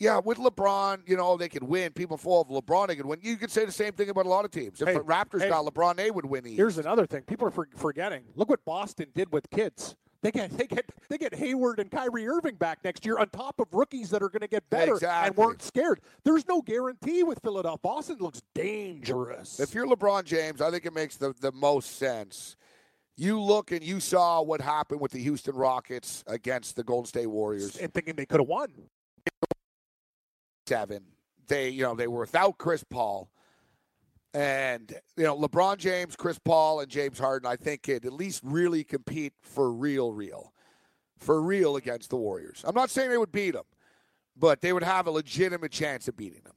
Yeah, 0.03 0.19
with 0.19 0.39
LeBron, 0.39 1.09
you 1.09 1.17
know, 1.17 1.37
they 1.37 1.49
could 1.49 1.63
win. 1.63 1.93
People 1.93 2.17
fall 2.17 2.43
of 2.43 2.49
LeBron, 2.49 2.89
they 2.89 2.97
could 2.97 3.07
win. 3.07 3.21
You 3.23 3.37
could 3.37 3.53
say 3.53 3.65
the 3.65 3.71
same 3.71 3.93
thing 3.93 4.11
about 4.11 4.27
a 4.27 4.29
lot 4.29 4.45
of 4.45 4.51
teams. 4.51 4.83
If 4.83 4.89
Hey, 4.89 4.95
the 4.95 5.01
Raptors 5.01 5.43
hey. 5.43 5.49
got 5.49 5.65
LeBron, 5.65 5.97
they 5.97 6.11
would 6.11 6.27
win 6.27 6.43
the 6.43 6.57
Here's 6.57 6.79
another 6.79 7.07
thing 7.07 7.23
people 7.23 7.47
are 7.47 7.53
for, 7.53 7.69
forgetting. 7.77 8.25
Look 8.35 8.49
what 8.49 8.65
Boston 8.65 9.07
did 9.15 9.33
with 9.33 9.49
kids. 9.51 9.95
They 10.23 10.33
get 10.33 10.51
they 10.51 10.67
get 10.67 10.91
they 11.09 11.19
get 11.19 11.35
Hayward 11.35 11.79
and 11.79 11.91
Kyrie 11.91 12.27
Irving 12.29 12.55
back 12.55 12.79
next 12.85 13.05
year 13.05 13.19
on 13.19 13.29
top 13.29 13.59
of 13.59 13.67
rookies 13.73 14.11
that 14.11 14.23
are 14.23 14.29
going 14.29 14.43
to 14.43 14.49
get 14.49 14.69
better 14.71 14.99
and 15.05 15.37
weren't 15.37 15.63
scared. 15.63 16.01
There's 16.25 16.47
no 16.47 16.63
guarantee 16.63 17.23
with 17.25 17.41
Philadelphia. 17.43 17.81
Boston 17.83 18.19
looks 18.21 18.41
dangerous. 18.55 19.59
If 19.59 19.75
you're 19.75 19.87
LeBron 19.87 20.25
James, 20.25 20.61
I 20.61 20.71
think 20.71 20.87
it 20.87 20.95
makes 20.95 21.17
the, 21.17 21.35
the 21.41 21.51
most 21.53 21.99
sense. 21.99 22.57
You 23.17 23.41
look 23.41 23.73
and 23.73 23.83
you 23.83 24.01
saw 24.01 24.43
what 24.43 24.61
happened 24.61 25.01
with 25.01 25.13
the 25.13 25.23
Houston 25.23 25.55
Rockets 25.55 26.25
against 26.27 26.77
the 26.77 26.85
Golden 26.85 27.07
State 27.07 27.27
Warriors. 27.27 27.77
and 27.77 27.93
thinking 27.93 28.15
they 28.15 28.27
could 28.27 28.41
have 28.41 28.49
won. 28.49 28.73
Seven. 30.67 31.03
They, 31.49 31.71
you 31.71 31.83
know, 31.83 31.95
they 31.95 32.07
were 32.07 32.21
without 32.21 32.59
Chris 32.59 32.85
Paul. 32.85 33.29
And, 34.35 34.95
you 35.17 35.25
know, 35.25 35.37
LeBron 35.37 35.77
James, 35.77 36.17
Chris 36.17 36.39
Paul, 36.39 36.81
and 36.81 36.89
James 36.91 37.19
Harden, 37.19 37.47
I 37.51 37.57
think 37.57 37.83
could 37.83 38.07
at 38.07 38.13
least 38.13 38.41
really 38.43 38.83
compete 38.83 39.35
for 39.43 39.71
real, 39.71 40.13
real. 40.13 40.55
For 41.19 41.41
real 41.43 41.77
against 41.77 42.11
the 42.11 42.17
Warriors. 42.17 42.65
I'm 42.67 42.75
not 42.75 42.89
saying 42.91 43.11
they 43.11 43.19
would 43.19 43.31
beat 43.31 43.53
them, 43.53 43.65
but 44.37 44.61
they 44.61 44.73
would 44.73 44.83
have 44.83 45.07
a 45.07 45.11
legitimate 45.11 45.71
chance 45.71 46.09
of 46.09 46.17
beating 46.17 46.41
them. 46.45 46.55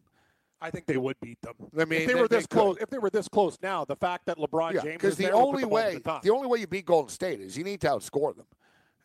I 0.61 0.71
think 0.71 0.85
they 0.85 0.97
would 0.97 1.19
beat 1.21 1.39
them. 1.41 1.53
I 1.77 1.83
mean, 1.85 2.01
if 2.01 2.07
they, 2.07 2.13
they- 2.13 2.21
were 2.21 2.27
this 2.29 2.47
could. 2.47 2.57
close, 2.57 2.77
if 2.79 2.89
they 2.89 2.97
were 2.97 3.09
this 3.09 3.27
close 3.27 3.57
now, 3.61 3.83
the 3.85 3.95
fact 3.97 4.25
that 4.27 4.37
LeBron 4.37 4.73
Yeah, 4.73 4.81
James 4.81 4.93
because 4.95 5.11
is 5.11 5.17
the 5.17 5.31
only 5.31 5.65
way 5.65 5.99
the 6.03 6.19
the 6.23 6.31
only 6.31 6.47
way 6.47 6.59
you 6.59 6.65
beat 6.67 6.85
Golden 6.85 7.09
State 7.09 7.41
is 7.41 7.57
you 7.57 7.63
need 7.65 7.81
to 7.81 7.87
outscore 7.87 8.35
them, 8.35 8.47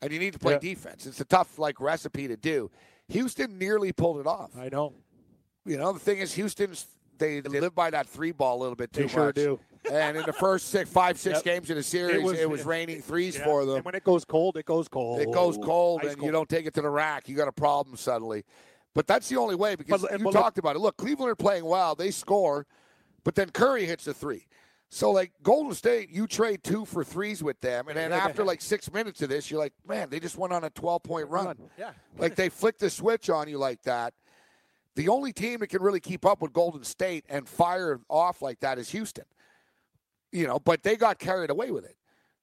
and 0.01 0.13
you 0.13 0.19
need 0.21 0.33
to 0.33 0.39
play 0.39 0.55
Yeah. 0.55 0.61
defense. 0.61 1.05
It's 1.07 1.21
a 1.21 1.25
tough 1.27 1.59
like 1.59 1.81
recipe 1.81 2.29
to 2.29 2.37
do. 2.37 2.71
Houston 3.11 3.59
nearly 3.59 3.93
pulled 3.93 4.21
it 4.21 4.27
off. 4.27 4.51
I 4.59 4.69
know. 4.69 4.95
You 5.65 5.77
know, 5.77 5.93
the 5.93 5.99
thing 5.99 6.19
is, 6.19 6.33
Houston's 6.35 6.87
they, 7.19 7.41
they 7.41 7.61
live 7.61 7.75
by 7.75 7.91
that 7.91 8.07
three 8.09 8.33
ball 8.33 8.57
a 8.59 8.61
little 8.61 8.75
bit 8.77 8.93
too 8.95 9.03
They 9.03 9.09
sure 9.09 9.27
much. 9.27 9.35
do. 9.35 9.61
And 9.93 10.17
in 10.17 10.23
the 10.25 10.33
first 10.33 10.69
six, 10.69 10.89
five, 10.91 11.19
six 11.19 11.37
Yep. 11.39 11.45
games 11.45 11.71
in 11.71 11.77
the 11.77 11.83
series, 11.83 12.17
it 12.39 12.49
was, 12.49 12.65
raining 12.65 13.03
threes 13.03 13.37
Yeah, 13.37 13.45
for 13.45 13.65
them. 13.67 13.77
And 13.77 13.85
when 13.85 13.95
it 13.95 14.05
goes 14.05 14.25
cold, 14.25 14.57
it 14.57 14.65
goes 14.65 14.89
cold. 14.89 15.21
It 15.21 15.31
goes 15.33 15.59
cold, 15.59 16.01
Ice 16.05 16.15
and 16.15 16.23
you 16.23 16.31
don't 16.33 16.49
take 16.49 16.65
it 16.67 16.73
to 16.75 16.83
the 16.83 16.89
rack. 16.89 17.29
You 17.29 17.37
got 17.37 17.49
a 17.49 17.53
problem 17.53 17.97
suddenly. 17.97 18.45
But 18.95 19.07
that's 19.07 19.29
the 19.29 19.37
only 19.37 19.55
way 19.55 19.75
because 19.77 20.03
But- 20.03 20.13
you 20.13 20.19
but 20.19 20.25
look- 20.25 20.33
talked 20.35 20.59
about 20.59 20.77
it. 20.77 20.79
Look, 20.81 20.97
Cleveland 20.97 21.31
are 21.31 21.37
playing 21.37 21.65
well. 21.67 21.95
They 21.95 22.11
score, 22.11 22.67
but 23.25 23.35
then 23.35 23.51
Curry 23.51 23.85
hits 23.85 24.07
a 24.07 24.15
three. 24.15 24.47
So, 24.93 25.13
like 25.13 25.31
Golden 25.45 25.73
State, 25.73 26.11
you 26.11 26.27
trade 26.27 26.65
two 26.65 26.85
for 26.85 27.05
threes 27.05 27.45
with 27.45 27.61
them, 27.61 27.87
and 27.87 27.97
then 27.97 28.11
Yeah, 28.11 28.19
after 28.19 28.43
like 28.43 28.61
six 28.61 28.93
minutes 28.93 29.23
of 29.23 29.29
this, 29.29 29.49
you're 29.49 29.61
like, 29.61 29.73
man, 29.87 30.11
they 30.11 30.19
just 30.19 30.37
went 30.37 30.53
on 30.53 30.65
a 30.65 30.71
12 30.71 31.03
point 31.05 31.29
run. 31.29 31.57
Yeah. 31.79 31.93
Like 32.19 32.35
they 32.35 32.49
flicked 32.49 32.81
the 32.81 32.91
switch 32.91 33.31
on 33.31 33.49
you 33.49 33.57
like 33.57 33.81
that. 33.85 34.15
The 34.97 35.09
only 35.09 35.33
team 35.33 35.61
that 35.61 35.69
can 35.69 35.81
really 35.81 36.01
keep 36.01 36.27
up 36.27 36.43
with 36.43 36.53
Golden 36.53 36.83
State 36.83 37.25
and 37.29 37.49
fire 37.49 38.01
off 38.09 38.43
like 38.43 38.59
that 38.61 38.79
is 38.79 38.91
Houston. 38.91 39.25
You 40.33 40.49
know, 40.49 40.59
but 40.59 40.83
they 40.83 40.97
got 40.97 41.21
carried 41.21 41.51
away 41.51 41.71
with 41.71 41.85
it. 41.85 41.97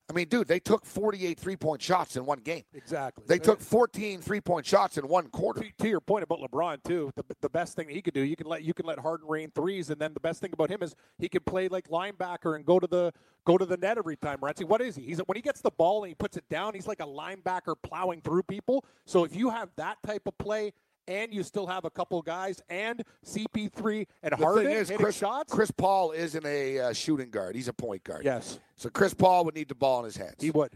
I 0.10 0.14
mean, 0.14 0.30
dude, 0.30 0.48
they 0.48 0.60
took 0.60 0.86
48 0.86 1.38
three 1.38 1.58
point 1.58 1.82
shots 1.82 2.16
in 2.16 2.26
one 2.26 2.40
game. 2.40 2.64
Exactly. 2.74 3.26
They 3.28 3.40
took 3.40 3.60
14 3.60 4.22
three 4.22 4.40
point 4.40 4.66
shots 4.66 4.98
in 4.98 5.08
one 5.08 5.28
quarter. 5.28 5.62
to, 5.62 5.72
to 5.80 5.90
your 5.90 6.00
point 6.00 6.24
about 6.24 6.40
LeBron 6.40 6.82
too, 6.84 7.12
the, 7.16 7.24
the 7.42 7.50
best 7.50 7.76
thing 7.76 7.88
that 7.88 7.94
he 7.94 8.02
could 8.02 8.14
do, 8.14 8.22
you 8.22 8.38
can 8.38 8.48
let 8.48 8.64
you 8.64 8.74
can 8.74 8.86
let 8.86 9.00
Harden 9.00 9.28
rain 9.28 9.52
threes, 9.54 9.90
and 9.90 10.00
then 10.00 10.14
the 10.14 10.20
best 10.22 10.40
thing 10.40 10.52
about 10.54 10.70
him 10.70 10.82
is 10.82 10.96
he 11.18 11.28
can 11.28 11.42
play 11.42 11.68
like 11.68 11.90
linebacker 11.90 12.56
and 12.56 12.66
go 12.66 12.80
to 12.80 12.88
the 12.88 13.12
go 13.46 13.58
to 13.58 13.66
the 13.66 13.76
net 13.76 13.98
every 13.98 14.16
time. 14.16 14.38
Renzi, 14.38 14.66
what 14.66 14.82
is 14.82 14.96
he? 14.96 15.04
He's 15.04 15.20
when 15.20 15.36
he 15.36 15.42
gets 15.42 15.60
the 15.60 15.72
ball 15.72 16.04
and 16.04 16.10
he 16.10 16.16
puts 16.16 16.38
it 16.38 16.48
down, 16.50 16.74
he's 16.74 16.88
like 16.88 17.02
a 17.02 17.06
linebacker 17.06 17.76
plowing 17.84 18.22
through 18.22 18.44
people. 18.44 18.86
So 19.06 19.26
if 19.26 19.36
you 19.36 19.50
have 19.50 19.70
that 19.76 19.98
type 20.06 20.26
of 20.26 20.38
play 20.38 20.72
and 21.08 21.34
you 21.34 21.44
still 21.44 21.68
have 21.68 21.86
a 21.86 21.90
couple 21.90 22.22
guys 22.22 22.62
and 22.70 23.04
CP3 23.26 24.08
and 24.24 24.32
The 24.34 24.38
Harden 24.38 24.72
is, 24.72 24.90
hitting 24.90 25.04
Chris, 25.04 25.18
shots. 25.18 25.54
Chris 25.54 25.72
Paul 25.72 26.12
isn't 26.12 26.46
a 26.46 26.80
uh, 26.80 26.94
shooting 26.94 27.30
guard. 27.30 27.56
He's 27.56 27.68
a 27.68 27.74
point 27.74 28.04
guard. 28.04 28.26
Yes, 28.26 28.60
So 28.76 28.90
Chris 28.90 29.14
Paul 29.14 29.46
would 29.46 29.56
need 29.56 29.70
the 29.70 29.76
ball 29.76 30.00
in 30.00 30.06
his 30.06 30.18
hands. 30.18 30.36
he 30.40 30.52
would. 30.52 30.72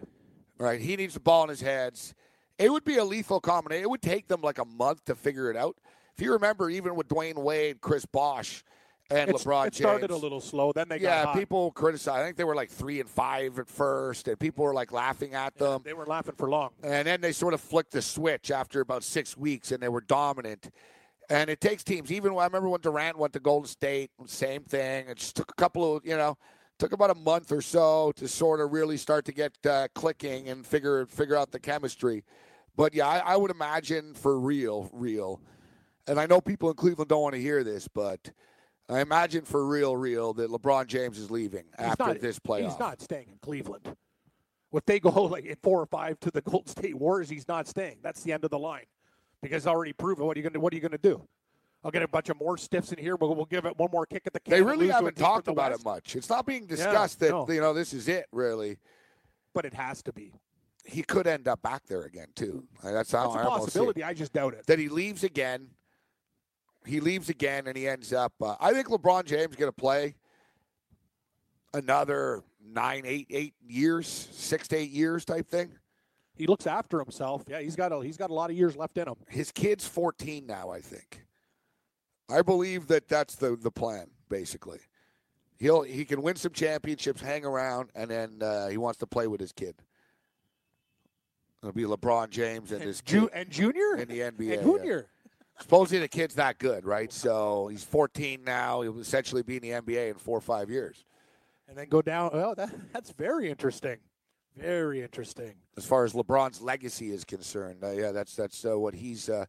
right? 0.58 0.80
He 0.80 0.96
needs 0.96 1.14
the 1.14 1.20
ball 1.20 1.44
in 1.44 1.50
his 1.50 1.62
hands. 1.62 2.14
It 2.58 2.72
would 2.72 2.84
be 2.84 2.98
a 2.98 3.04
lethal 3.04 3.40
combination. 3.40 3.84
It 3.84 3.90
would 3.90 4.02
take 4.02 4.28
them 4.28 4.42
like 4.42 4.60
a 4.60 4.66
month 4.66 5.06
to 5.06 5.16
figure 5.16 5.50
it 5.50 5.58
out. 5.58 5.78
If 6.18 6.24
you 6.24 6.34
remember, 6.34 6.70
even 6.70 6.96
with 6.96 7.08
Dwyane 7.08 7.38
Wade, 7.38 7.82
Chris 7.82 8.06
Bosh, 8.06 8.64
and 9.12 9.30
It's- 9.30 9.44
LeBron 9.44 9.68
it 9.68 9.76
started 9.76 10.10
James, 10.10 10.20
a 10.20 10.24
little 10.24 10.42
slow. 10.42 10.72
Then 10.72 10.88
they 10.90 11.00
yeah, 11.00 11.34
people 11.34 11.72
criticized. 11.72 12.22
I 12.22 12.26
think 12.26 12.38
they 12.38 12.44
were 12.44 12.56
like 12.56 12.70
three 12.70 13.00
and 13.00 13.10
five 13.10 13.60
at 13.60 13.68
first, 13.68 14.28
and 14.28 14.40
people 14.40 14.64
were 14.64 14.74
like 14.74 14.92
laughing 14.92 15.34
at 15.34 15.56
them. 15.56 15.82
They 15.84 15.94
were 15.94 16.06
laughing 16.06 16.36
for 16.38 16.50
long. 16.50 16.72
And 16.84 17.08
then 17.08 17.22
they 17.22 17.32
sort 17.32 17.54
of 17.54 17.62
flicked 17.62 17.92
the 17.92 18.02
switch 18.02 18.52
after 18.52 18.82
about 18.82 19.04
six 19.04 19.36
weeks, 19.38 19.72
and 19.72 19.82
they 19.82 19.90
were 19.90 20.02
dominant. 20.02 20.72
And 21.30 21.50
it 21.50 21.62
takes 21.62 21.84
teams. 21.84 22.12
Even 22.12 22.34
I 22.38 22.46
remember 22.46 22.70
when 22.70 22.82
Durant 22.82 23.18
went 23.18 23.34
to 23.34 23.40
Golden 23.40 23.68
State, 23.68 24.12
same 24.26 24.64
thing. 24.64 25.08
It 25.08 25.18
just 25.18 25.36
took 25.36 25.50
a 25.50 25.54
couple 25.54 25.96
of, 25.98 26.06
you 26.06 26.18
know, 26.18 26.38
took 26.78 26.92
about 26.94 27.10
a 27.10 27.16
month 27.16 27.52
or 27.52 27.62
so 27.62 28.12
to 28.18 28.28
sort 28.28 28.60
of 28.60 28.74
really 28.74 28.98
start 28.98 29.24
to 29.26 29.32
get 29.32 29.54
uh, 29.66 29.88
clicking 29.94 30.50
and 30.50 30.66
figure 30.66 31.06
figure 31.06 31.38
out 31.38 31.52
the 31.52 31.60
chemistry. 31.60 32.24
But 32.76 32.94
yeah, 32.94 33.08
I, 33.08 33.20
I 33.20 33.36
would 33.38 33.52
imagine 33.52 34.14
for 34.14 34.40
real, 34.40 34.90
real. 34.92 35.42
And 36.08 36.20
I 36.20 36.26
know 36.26 36.42
people 36.42 36.70
in 36.70 36.76
Cleveland 36.76 37.10
don't 37.10 37.22
want 37.22 37.36
to 37.36 37.42
hear 37.42 37.64
this, 37.64 37.88
but 37.88 38.32
I 38.92 39.00
imagine 39.02 39.46
for 39.46 39.66
real, 39.66 39.96
real 39.96 40.34
that 40.34 40.50
LeBron 40.50 40.88
James 40.88 41.18
is 41.18 41.32
leaving 41.32 41.64
He's 41.78 41.88
after 41.88 42.06
not- 42.08 42.20
this 42.20 42.40
playoff. 42.40 42.70
He's 42.70 42.80
not 42.80 43.02
staying 43.02 43.30
in 43.32 43.38
Cleveland. 43.42 43.96
If 44.74 44.86
they 44.86 45.00
go 45.00 45.10
like 45.26 45.46
at 45.48 45.62
four 45.62 45.82
or 45.82 45.86
five 45.86 46.20
to 46.22 46.32
the 46.32 46.42
Golden 46.42 46.68
State 46.68 46.96
Warriors, 46.96 47.30
he's 47.30 47.48
not 47.48 47.68
staying. 47.68 47.98
That's 48.04 48.24
the 48.24 48.34
end 48.34 48.44
of 48.44 48.52
the 48.52 48.60
line 48.60 48.86
because 49.42 49.58
it's 49.58 49.68
already 49.68 49.94
proven. 49.94 50.26
What 50.26 50.36
are 50.38 50.40
you 50.40 50.44
going 50.44 50.54
to 50.54 50.60
What 50.60 50.74
are 50.74 50.76
you 50.76 50.82
going 50.82 50.92
to 50.92 50.98
do? 50.98 51.26
I'll 51.84 51.92
get 51.92 52.04
a 52.04 52.08
bunch 52.08 52.30
of 52.30 52.40
more 52.40 52.58
stiffs 52.60 52.92
in 52.92 53.00
here, 53.00 53.18
but 53.18 53.36
we'll 53.36 53.46
give 53.46 53.66
it 53.66 53.76
one 53.78 53.90
more 53.92 54.06
kick 54.06 54.24
at 54.28 54.34
the 54.34 54.40
can. 54.40 54.52
They 54.52 54.62
really 54.62 54.90
a 54.90 54.94
haven't 54.94 55.18
talked 55.18 55.48
about 55.48 55.72
West. 55.72 55.82
it 55.82 55.86
much. 55.86 56.16
It's 56.16 56.30
not 56.30 56.46
being 56.46 56.68
discussed 56.68 57.20
that 57.22 57.32
no. 57.32 57.48
you 57.50 57.60
know 57.60 57.74
this 57.74 57.92
is 57.92 58.08
it. 58.08 58.28
Really, 58.32 58.78
but 59.56 59.66
it 59.66 59.74
has 59.74 60.04
to 60.04 60.14
be. 60.14 60.32
he 60.86 61.02
could 61.02 61.26
end 61.26 61.48
up 61.48 61.62
back 61.64 61.82
there 61.88 62.04
again 62.04 62.28
too. 62.36 62.64
That's 62.84 63.12
how 63.12 63.32
That's 63.32 63.36
a 63.36 63.40
I 63.40 63.42
it. 63.42 63.48
possibility. 63.48 64.04
I 64.04 64.14
just 64.14 64.32
doubt 64.32 64.54
it. 64.54 64.68
that 64.68 64.78
he 64.78 64.90
leaves 64.90 65.24
again. 65.24 65.70
He 66.86 67.00
leaves 67.00 67.30
again, 67.30 67.68
and 67.68 67.78
he 67.78 67.88
ends 67.88 68.12
up. 68.12 68.34
Uh, 68.42 68.56
I 68.60 68.74
think 68.74 68.88
LeBron 68.88 69.26
James 69.26 69.56
going 69.56 69.70
to 69.70 69.76
play 69.76 70.16
another 71.74 72.44
nine, 72.64 73.04
eight, 73.06 73.28
eight 73.30 73.54
years, 73.68 74.08
six 74.32 74.68
to 74.70 74.78
eight 74.78 74.92
years 74.92 75.26
type 75.26 75.48
thing. 75.48 75.72
He 76.36 76.48
looks 76.48 76.66
after 76.66 77.00
himself. 77.00 77.44
Yeah, 77.48 77.60
he's 77.60 77.76
got 77.76 77.92
a 77.92 78.00
he's 78.04 78.18
got 78.18 78.32
a 78.32 78.34
lot 78.34 78.50
of 78.50 78.58
years 78.58 78.76
left 78.76 78.98
in 78.98 79.08
him. 79.08 79.16
His 79.28 79.52
kid's 79.52 79.88
14 79.88 80.46
now, 80.48 80.70
I 80.72 80.82
think. 80.82 81.24
I 82.30 82.42
believe 82.42 82.88
that 82.88 83.08
that's 83.08 83.36
the 83.36 83.56
the 83.56 83.72
plan. 83.72 84.08
Basically, 84.30 84.80
he'll 85.60 85.82
he 85.84 86.06
can 86.06 86.22
win 86.22 86.38
some 86.38 86.54
championships, 86.54 87.22
hang 87.22 87.46
around, 87.46 87.90
and 87.94 88.10
then 88.10 88.42
uh, 88.42 88.70
he 88.70 88.78
wants 88.78 88.98
to 89.00 89.06
play 89.06 89.28
with 89.28 89.40
his 89.42 89.52
kid. 89.52 89.76
It'll 91.62 91.74
be 91.74 91.84
LeBron 91.84 92.30
James 92.32 92.72
and 92.72 92.82
his 92.82 93.02
Ju- 93.02 93.28
kid 93.28 93.30
and 93.34 93.50
Junior 93.52 93.98
in 93.98 94.08
the 94.08 94.20
NBA. 94.22 94.60
and 94.60 94.86
yeah. 94.86 95.02
Supposedly 95.62 96.00
the 96.00 96.08
kid's 96.08 96.36
that 96.36 96.58
good, 96.58 96.86
right? 96.86 97.12
So 97.12 97.68
he's 97.68 97.84
14 97.84 98.44
now. 98.44 98.82
He'll 98.82 99.00
essentially 99.00 99.44
be 99.44 99.58
in 99.58 99.62
the 99.62 99.70
NBA 99.70 100.10
in 100.12 100.16
four 100.16 100.38
or 100.38 100.42
five 100.42 100.70
years. 100.70 101.06
and 101.68 101.78
then 101.78 101.88
go 101.88 102.02
down. 102.02 102.32
Well, 102.34 102.56
that, 102.56 102.74
that's 102.94 103.12
very 103.12 103.50
interesting. 103.50 103.98
Very 104.58 105.02
interesting. 105.02 105.54
As 105.78 105.86
far 105.86 106.04
as 106.04 106.14
LeBron's 106.14 106.62
legacy 106.62 107.12
is 107.12 107.24
concerned, 107.24 107.84
uh, 107.84 107.92
yeah, 107.92 108.12
that's 108.12 108.36
that's 108.36 108.66
uh, 108.66 108.78
what 108.78 108.94
he's 108.94 109.30
uh, 109.30 109.46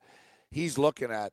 he's 0.51 0.78
looking 0.78 1.10
at. 1.10 1.32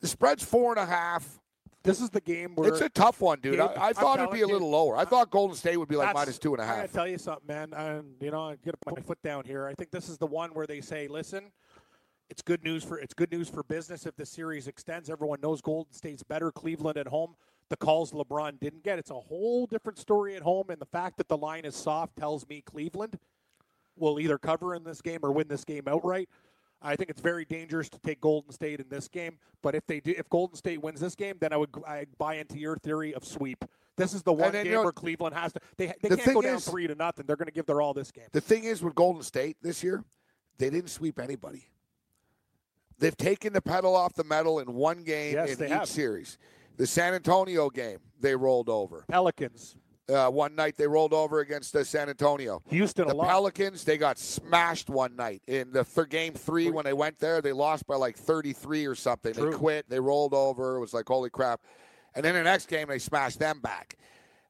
The 0.00 0.08
spread's 0.08 0.44
four 0.44 0.72
and 0.72 0.80
a 0.80 0.84
half. 0.86 1.38
This 1.84 2.00
is 2.00 2.10
the 2.10 2.20
game 2.20 2.54
where 2.54 2.68
It's 2.68 2.80
a 2.80 2.88
tough 2.88 3.20
one, 3.20 3.40
dude. 3.40 3.56
Gabe, 3.58 3.70
I, 3.76 3.88
I 3.88 3.92
thought 3.92 4.20
it'd 4.20 4.30
be 4.30 4.42
a 4.42 4.46
you, 4.46 4.52
little 4.52 4.70
lower. 4.70 4.96
I 4.96 5.04
thought 5.04 5.30
Golden 5.30 5.56
State 5.56 5.76
would 5.76 5.88
be 5.88 5.96
like 5.96 6.14
minus 6.14 6.38
two 6.38 6.52
and 6.54 6.62
a 6.62 6.66
half. 6.66 6.76
minus 6.76 6.92
two 6.92 7.00
and 7.00 7.00
a 7.00 7.00
I 7.00 7.04
tell 7.04 7.10
you 7.10 7.18
something, 7.18 7.46
man. 7.48 7.72
And 7.72 8.14
you 8.20 8.30
know, 8.30 8.50
I 8.50 8.56
get 8.56 8.74
my 8.86 9.00
foot 9.00 9.20
down 9.22 9.44
here. 9.44 9.66
I 9.66 9.74
think 9.74 9.90
this 9.90 10.08
is 10.08 10.18
the 10.18 10.26
one 10.26 10.50
where 10.50 10.66
they 10.66 10.80
say, 10.80 11.08
"Listen, 11.08 11.50
it's 12.30 12.42
good 12.42 12.62
news 12.64 12.84
for 12.84 12.98
it's 12.98 13.14
good 13.14 13.30
news 13.30 13.48
for 13.48 13.62
business 13.62 14.06
if 14.06 14.16
the 14.16 14.26
series 14.26 14.68
extends. 14.68 15.10
Everyone 15.10 15.40
knows 15.40 15.60
Golden 15.60 15.92
State's 15.92 16.22
better. 16.22 16.50
Cleveland 16.50 16.96
at 16.98 17.08
home. 17.08 17.34
The 17.68 17.76
calls 17.76 18.12
LeBron 18.12 18.60
didn't 18.60 18.84
get. 18.84 18.98
It's 18.98 19.10
a 19.10 19.14
whole 19.14 19.66
different 19.66 19.98
story 19.98 20.36
at 20.36 20.42
home, 20.42 20.68
and 20.68 20.80
the 20.80 20.86
fact 20.86 21.16
that 21.18 21.28
the 21.28 21.36
line 21.36 21.64
is 21.64 21.74
soft 21.74 22.16
tells 22.16 22.46
me 22.48 22.60
Cleveland 22.60 23.18
will 23.96 24.20
either 24.20 24.38
cover 24.38 24.74
in 24.74 24.84
this 24.84 25.00
game 25.00 25.20
or 25.22 25.32
win 25.32 25.48
this 25.48 25.64
game 25.64 25.84
outright. 25.86 26.28
I 26.82 26.96
think 26.96 27.10
it's 27.10 27.20
very 27.20 27.44
dangerous 27.44 27.88
to 27.90 27.98
take 28.00 28.20
Golden 28.20 28.52
State 28.52 28.80
in 28.80 28.88
this 28.88 29.08
game. 29.08 29.38
But 29.62 29.74
if 29.74 29.86
they 29.86 30.00
do, 30.00 30.14
if 30.18 30.28
Golden 30.28 30.56
State 30.56 30.82
wins 30.82 31.00
this 31.00 31.14
game, 31.14 31.36
then 31.40 31.52
I 31.52 31.56
would 31.56 31.70
I 31.86 32.06
buy 32.18 32.34
into 32.36 32.58
your 32.58 32.76
theory 32.76 33.14
of 33.14 33.24
sweep. 33.24 33.64
This 33.96 34.14
is 34.14 34.22
the 34.22 34.32
one 34.32 34.52
then, 34.52 34.64
game 34.64 34.72
you 34.72 34.78
know, 34.78 34.82
where 34.82 34.92
Cleveland 34.92 35.34
has 35.34 35.52
to. 35.52 35.60
They 35.76 35.92
they 36.02 36.08
the 36.08 36.16
can't 36.16 36.34
go 36.34 36.42
down 36.42 36.56
is- 36.56 36.68
three 36.68 36.86
to 36.86 36.94
nothing. 36.94 37.26
They're 37.26 37.36
going 37.36 37.46
to 37.46 37.52
give 37.52 37.66
their 37.66 37.80
all 37.80 37.94
this 37.94 38.10
game. 38.10 38.26
The 38.32 38.40
thing 38.40 38.64
is 38.64 38.82
with 38.82 38.94
Golden 38.94 39.22
State 39.22 39.58
this 39.62 39.84
year, 39.84 40.02
they 40.58 40.70
didn't 40.70 40.90
sweep 40.90 41.18
anybody. 41.18 41.68
They've 43.02 43.16
taken 43.16 43.52
the 43.52 43.60
pedal 43.60 43.96
off 43.96 44.14
the 44.14 44.22
metal 44.24 44.60
in 44.60 44.72
one 44.74 45.02
game 45.02 45.34
Yes, 45.34 45.58
in 45.58 45.66
each 45.66 45.72
have. 45.72 45.88
series. 45.88 46.38
The 46.76 46.86
San 46.86 47.14
Antonio 47.14 47.68
game, 47.68 47.98
they 48.20 48.36
rolled 48.36 48.68
over. 48.68 49.04
Pelicans, 49.08 49.76
Uh, 50.08 50.28
one 50.28 50.54
night 50.54 50.76
they 50.76 50.86
rolled 50.86 51.12
over 51.12 51.40
against 51.40 51.74
uh, 51.74 51.82
San 51.82 52.08
Antonio. 52.08 52.62
Houston, 52.68 53.08
The 53.08 53.14
a 53.14 53.16
lot. 53.16 53.26
Pelicans, 53.28 53.82
they 53.84 53.98
got 53.98 54.18
smashed 54.18 54.88
one 54.88 55.16
night 55.16 55.42
in 55.48 55.72
the 55.72 55.82
th- 55.84 56.08
game 56.10 56.32
three 56.34 56.70
when 56.70 56.84
they 56.84 56.92
went 56.92 57.18
there. 57.18 57.40
They 57.42 57.52
lost 57.52 57.86
by 57.88 57.96
like 57.96 58.16
33 58.16 58.86
or 58.86 58.94
something. 58.94 59.34
True. 59.34 59.50
They 59.50 59.56
quit. 59.56 59.88
They 59.88 59.98
rolled 60.00 60.32
over. 60.32 60.76
It 60.76 60.80
was 60.80 60.94
like, 60.94 61.08
holy 61.08 61.30
crap. 61.30 61.60
And 62.14 62.24
then 62.24 62.34
the 62.34 62.42
next 62.44 62.66
game, 62.68 62.86
they 62.88 62.98
smashed 63.00 63.38
them 63.40 63.58
back. 63.60 63.96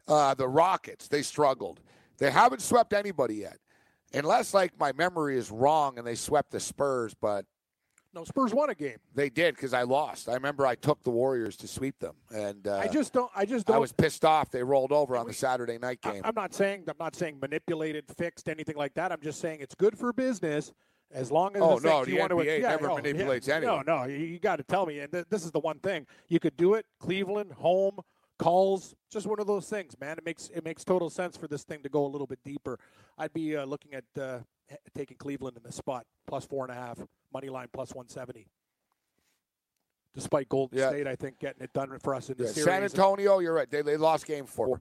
Uh, 0.06 0.34
the 0.34 0.46
Rockets, 0.48 1.08
they 1.08 1.22
struggled. 1.22 1.80
They 2.18 2.30
haven't 2.30 2.60
swept 2.60 2.92
anybody 2.92 3.36
yet. 3.36 3.56
Unless, 4.12 4.52
like, 4.52 4.78
my 4.78 4.92
memory 4.92 5.38
is 5.38 5.50
wrong 5.50 5.96
and 5.96 6.06
they 6.06 6.16
swept 6.16 6.50
the 6.50 6.60
Spurs, 6.60 7.14
but 7.14 7.46
no, 8.14 8.24
Spurs 8.24 8.52
won 8.52 8.70
a 8.70 8.74
game. 8.74 8.98
they 9.14 9.28
did 9.30 9.54
because 9.54 9.72
I 9.72 9.82
lost. 9.82 10.28
I 10.28 10.34
remember 10.34 10.66
I 10.66 10.74
took 10.74 11.02
the 11.02 11.10
Warriors 11.10 11.56
to 11.58 11.68
sweep 11.68 11.98
them. 11.98 12.14
And 12.34 12.66
uh, 12.66 12.76
I 12.78 12.88
just 12.88 13.12
don't. 13.12 13.30
I 13.34 13.44
just 13.44 13.66
don't. 13.66 13.76
I 13.76 13.78
was 13.78 13.92
pissed 13.92 14.24
off. 14.24 14.50
They 14.50 14.62
rolled 14.62 14.92
over 14.92 15.16
on 15.16 15.26
the 15.26 15.32
Saturday 15.32 15.78
night 15.78 16.00
game. 16.02 16.22
I'm 16.24 16.34
not 16.34 16.54
saying 16.54 16.84
I'm 16.88 16.96
not 16.98 17.16
saying 17.16 17.38
manipulated, 17.40 18.04
fixed, 18.16 18.48
anything 18.48 18.76
like 18.76 18.94
that. 18.94 19.12
I'm 19.12 19.20
just 19.20 19.40
saying 19.40 19.58
it's 19.60 19.74
good 19.74 19.98
for 19.98 20.12
business 20.12 20.72
as 21.12 21.30
long 21.30 21.54
as 21.56 21.62
Oh, 21.62 21.74
it's 21.76 21.84
no, 21.84 22.04
the 22.04 22.10
you 22.12 22.18
want 22.18 22.30
to, 22.30 22.36
NBA 22.36 22.60
yeah, 22.60 22.68
never 22.68 22.90
oh, 22.90 22.96
manipulates 22.96 23.48
yeah. 23.48 23.56
anyone. 23.56 23.84
No, 23.86 23.98
no, 23.98 24.04
you, 24.04 24.16
you 24.16 24.38
got 24.38 24.56
to 24.56 24.62
tell 24.62 24.86
me. 24.86 25.00
And 25.00 25.12
th- 25.12 25.26
this 25.28 25.44
is 25.44 25.50
the 25.50 25.60
one 25.60 25.78
thing 25.78 26.06
you 26.28 26.40
could 26.40 26.56
do 26.56 26.74
it. 26.74 26.86
Cleveland 27.00 27.52
home 27.52 27.98
calls, 28.38 28.94
just 29.10 29.26
one 29.26 29.38
of 29.38 29.46
those 29.46 29.68
things, 29.68 29.94
man. 30.00 30.18
It 30.18 30.24
makes 30.24 30.50
it 30.54 30.64
makes 30.64 30.84
total 30.84 31.10
sense 31.10 31.36
for 31.36 31.46
this 31.48 31.64
thing 31.64 31.82
to 31.82 31.88
go 31.88 32.04
a 32.04 32.08
little 32.08 32.26
bit 32.26 32.40
deeper. 32.44 32.78
I'd 33.18 33.32
be 33.32 33.56
uh, 33.56 33.64
looking 33.64 33.94
at 33.94 34.04
uh, 34.20 34.38
taking 34.94 35.16
Cleveland 35.16 35.56
in 35.56 35.62
the 35.62 35.72
spot 35.72 36.06
plus 36.26 36.44
four 36.44 36.64
and 36.64 36.72
a 36.76 36.80
half, 36.80 36.98
money 37.32 37.48
line 37.48 37.68
plus 37.72 37.94
one 37.94 38.08
seventy. 38.08 38.46
Despite 40.14 40.48
Golden 40.48 40.78
Yeah. 40.78 40.90
State, 40.90 41.06
I 41.06 41.16
think 41.16 41.38
getting 41.38 41.62
it 41.62 41.72
done 41.72 41.98
for 41.98 42.14
us 42.14 42.28
in 42.28 42.36
the 42.36 42.44
Yeah, 42.44 42.50
series. 42.50 42.64
San 42.66 42.82
Antonio, 42.84 43.38
you're 43.38 43.54
right. 43.54 43.70
They, 43.70 43.80
they 43.82 43.96
lost 43.96 44.26
game 44.26 44.44
four. 44.44 44.80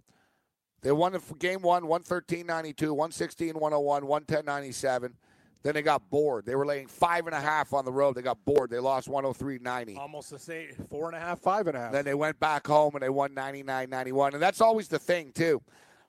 They 0.81 0.91
won 0.91 1.13
the 1.13 1.21
game 1.37 1.61
one, 1.61 1.87
113 1.87 2.45
92, 2.45 2.93
116 2.93 3.53
101, 3.53 4.05
110 4.07 4.45
97. 4.45 5.15
Then 5.63 5.75
they 5.75 5.83
got 5.83 6.09
bored. 6.09 6.45
They 6.47 6.55
were 6.55 6.65
laying 6.65 6.87
five 6.87 7.27
and 7.27 7.35
a 7.35 7.39
half 7.39 7.71
on 7.71 7.85
the 7.85 7.91
road. 7.91 8.15
They 8.15 8.23
got 8.23 8.43
bored. 8.43 8.71
They 8.71 8.79
lost 8.79 9.07
103 9.07 9.59
90. 9.59 9.95
almost 9.95 10.31
the 10.31 10.39
same, 10.39 10.69
four 10.89 11.07
and 11.07 11.15
a 11.15 11.19
half, 11.19 11.39
five 11.39 11.67
and 11.67 11.77
a 11.77 11.79
half. 11.79 11.91
Then 11.91 12.03
they 12.03 12.15
went 12.15 12.39
back 12.39 12.65
home 12.65 12.95
and 12.95 13.03
they 13.03 13.09
won 13.09 13.33
99 13.35 13.89
91. 13.89 14.33
And 14.33 14.41
that's 14.41 14.59
always 14.59 14.87
the 14.87 14.97
thing, 14.99 15.31
too. 15.33 15.61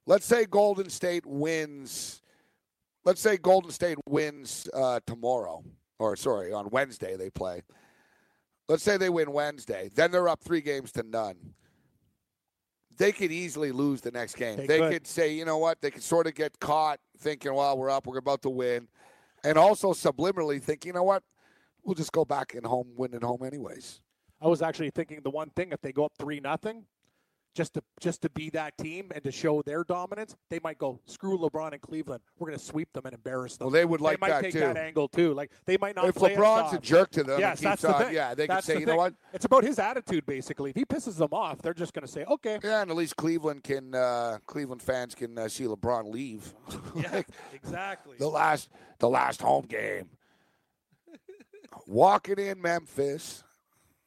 Let's 0.07 0.25
say 0.25 0.47
Golden 0.47 0.89
State 0.89 1.27
wins. 1.27 2.22
Let's 3.05 3.20
say 3.20 3.37
Golden 3.37 3.70
State 3.70 3.99
wins 4.09 4.69
uh, 4.73 5.01
tomorrow, 5.07 5.65
or 5.99 6.16
sorry, 6.16 6.53
on 6.53 6.69
Wednesday 6.70 7.16
they 7.16 7.31
play. 7.31 7.62
Let's 8.69 8.83
say 8.85 8.97
they 8.97 9.11
win 9.11 9.33
Wednesday. 9.33 9.91
Then 9.95 10.11
they're 10.12 10.29
up 10.29 10.41
three 10.43 10.61
games 10.61 10.93
to 10.93 11.03
none. 11.03 11.37
They 12.99 13.11
could 13.11 13.33
easily 13.33 13.73
lose 13.73 14.01
the 14.03 14.12
next 14.12 14.37
game. 14.37 14.57
They 14.57 14.66
They, 14.66 14.79
could. 14.79 14.93
could. 14.93 15.07
say, 15.07 15.33
you 15.33 15.45
know 15.45 15.59
what? 15.59 15.81
They 15.81 15.91
could 15.91 16.03
sort 16.03 16.27
of 16.27 16.35
get 16.35 16.59
caught 16.61 17.01
thinking, 17.19 17.53
well, 17.55 17.77
we're 17.77 17.91
up, 17.91 18.07
we're 18.07 18.19
about 18.19 18.43
to 18.43 18.51
win. 18.51 18.87
And 19.43 19.59
also 19.59 19.93
subliminally 19.93 20.62
think, 20.62 20.85
you 20.85 20.93
know 20.93 21.03
what? 21.03 21.24
We'll 21.83 21.97
just 21.97 22.12
go 22.12 22.24
back 22.24 22.55
and 22.55 22.65
home, 22.65 22.93
win 22.97 23.15
at 23.15 23.24
home 23.24 23.43
anyways. 23.43 24.01
I 24.41 24.47
was 24.47 24.62
actually 24.62 24.91
thinking 24.91 25.20
the 25.24 25.31
one 25.31 25.51
thing 25.51 25.73
if 25.73 25.81
they 25.81 25.93
go 25.93 26.05
up 26.05 26.12
three 26.19 26.39
nothing, 26.39 26.85
just 27.55 27.74
to 27.74 27.83
just 28.01 28.23
to 28.23 28.31
be 28.31 28.49
that 28.51 28.77
team 28.79 29.11
and 29.15 29.23
to 29.24 29.31
show 29.31 29.61
their 29.62 29.85
dominance, 29.85 30.35
they 30.49 30.59
might 30.65 30.79
go 30.79 31.01
screw 31.07 31.37
LeBron 31.39 31.73
and 31.73 31.83
Cleveland. 31.83 32.23
We're 32.39 32.49
going 32.49 32.59
to 32.59 32.65
sweep 32.65 32.93
them 32.93 33.03
and 33.05 33.15
embarrass 33.15 33.57
them. 33.57 33.66
Well, 33.66 33.73
they 33.73 33.85
would 33.85 34.01
like 34.01 34.19
they 34.20 34.27
might 34.27 34.31
that, 34.33 34.43
take 34.43 34.53
too. 34.55 34.61
that 34.61 34.77
angle 34.77 35.09
too. 35.09 35.35
Like 35.35 35.51
they 35.66 35.77
might 35.77 35.95
not. 35.97 36.07
If 36.07 36.15
LeBron's 36.15 36.73
a 36.73 36.79
jerk 36.79 37.11
to 37.12 37.24
them 37.24 37.41
yes, 37.41 37.61
that's 37.61 37.83
the 37.83 37.93
thing. 37.93 38.15
yeah, 38.15 38.35
they 38.35 38.47
could 38.47 38.57
That's 38.57 38.66
say, 38.66 38.74
the 38.74 38.81
you 38.81 38.87
know 38.87 38.97
what? 38.97 39.15
It's 39.35 39.45
about 39.45 39.65
his 39.65 39.79
attitude, 39.79 40.24
basically. 40.27 40.70
If 40.70 40.77
he 40.77 40.85
pisses 40.85 41.16
them 41.19 41.29
off, 41.33 41.61
they're 41.61 41.74
just 41.74 41.93
going 41.93 42.07
to 42.07 42.12
say, 42.12 42.24
okay. 42.24 42.59
Yeah, 42.62 42.83
and 42.83 42.91
at 42.91 42.97
least 42.97 43.16
Cleveland 43.16 43.65
can 43.65 43.95
uh, 43.95 44.39
Cleveland 44.47 44.83
fans 44.83 45.15
can 45.15 45.37
uh, 45.39 45.49
see 45.49 45.65
LeBron 45.65 46.11
leave. 46.12 46.55
Yeah, 46.97 47.11
Like, 47.12 47.29
exactly. 47.53 48.16
the 48.19 48.29
last 48.29 48.69
the 48.99 49.09
last 49.09 49.41
home 49.43 49.65
game. 49.66 50.09
walking 51.87 52.39
in 52.39 52.61
Memphis. 52.61 53.43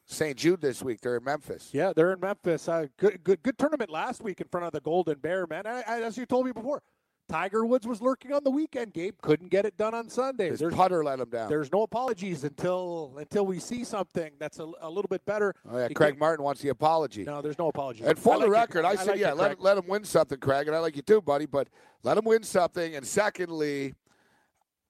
St. 0.06 0.38
Jude 0.38 0.62
this 0.62 0.84
week. 0.84 1.02
They're 1.02 1.18
in 1.18 1.24
Memphis. 1.24 1.70
Yeah, 1.74 1.94
they're 1.96 2.14
in 2.14 2.20
Memphis. 2.20 2.68
Uh, 2.68 2.88
good, 2.98 3.24
good, 3.24 3.42
good 3.44 3.58
tournament 3.58 3.90
last 3.90 4.22
week 4.22 4.40
in 4.42 4.48
front 4.48 4.66
of 4.66 4.72
the 4.72 4.82
Golden 4.82 5.18
Bear, 5.20 5.48
man. 5.48 5.66
I, 5.66 5.84
I, 5.88 6.02
as 6.02 6.18
you 6.18 6.26
told 6.26 6.46
me 6.46 6.52
before, 6.52 6.84
Tiger 7.28 7.66
Woods 7.66 7.88
was 7.88 8.02
lurking 8.02 8.32
on 8.34 8.44
the 8.44 8.52
weekend. 8.52 8.94
Gabe 8.94 9.16
couldn't 9.22 9.50
get 9.50 9.66
it 9.66 9.78
done 9.78 9.96
on 9.96 10.10
Sunday. 10.10 10.50
His 10.50 10.60
There's, 10.60 10.76
putter 10.76 11.04
let 11.04 11.20
him 11.20 11.30
down. 11.30 11.50
there's 11.50 11.72
no 11.72 11.82
apologies 11.82 12.44
until 12.44 13.16
until 13.18 13.48
we 13.48 13.60
see 13.60 13.84
something 13.84 14.34
that's 14.38 14.60
a, 14.60 14.72
a 14.82 14.90
little 14.90 15.08
bit 15.10 15.26
better. 15.26 15.56
Oh, 15.68 15.78
yeah, 15.78 15.88
Craig 15.90 16.20
Martin 16.20 16.44
wants 16.44 16.62
the 16.62 16.70
apology. 16.70 17.24
No, 17.24 17.42
there's 17.42 17.58
no 17.58 17.70
apology. 17.70 18.04
And 18.04 18.18
for 18.18 18.36
I 18.36 18.40
the 18.40 18.46
like 18.46 18.52
record, 18.52 18.86
I, 18.86 18.96
said, 18.96 19.08
like 19.08 19.20
yeah, 19.20 19.34
let, 19.34 19.60
let 19.60 19.78
him 19.78 19.88
win 19.88 20.04
something, 20.04 20.38
Craig, 20.38 20.68
and 20.68 20.76
I 20.76 20.80
like 20.80 20.96
you 20.96 21.02
too, 21.02 21.20
buddy. 21.20 21.48
But 21.48 21.68
let 22.04 22.16
him 22.16 22.26
win 22.26 22.44
something. 22.44 22.96
And 22.96 23.06
secondly, 23.06 23.96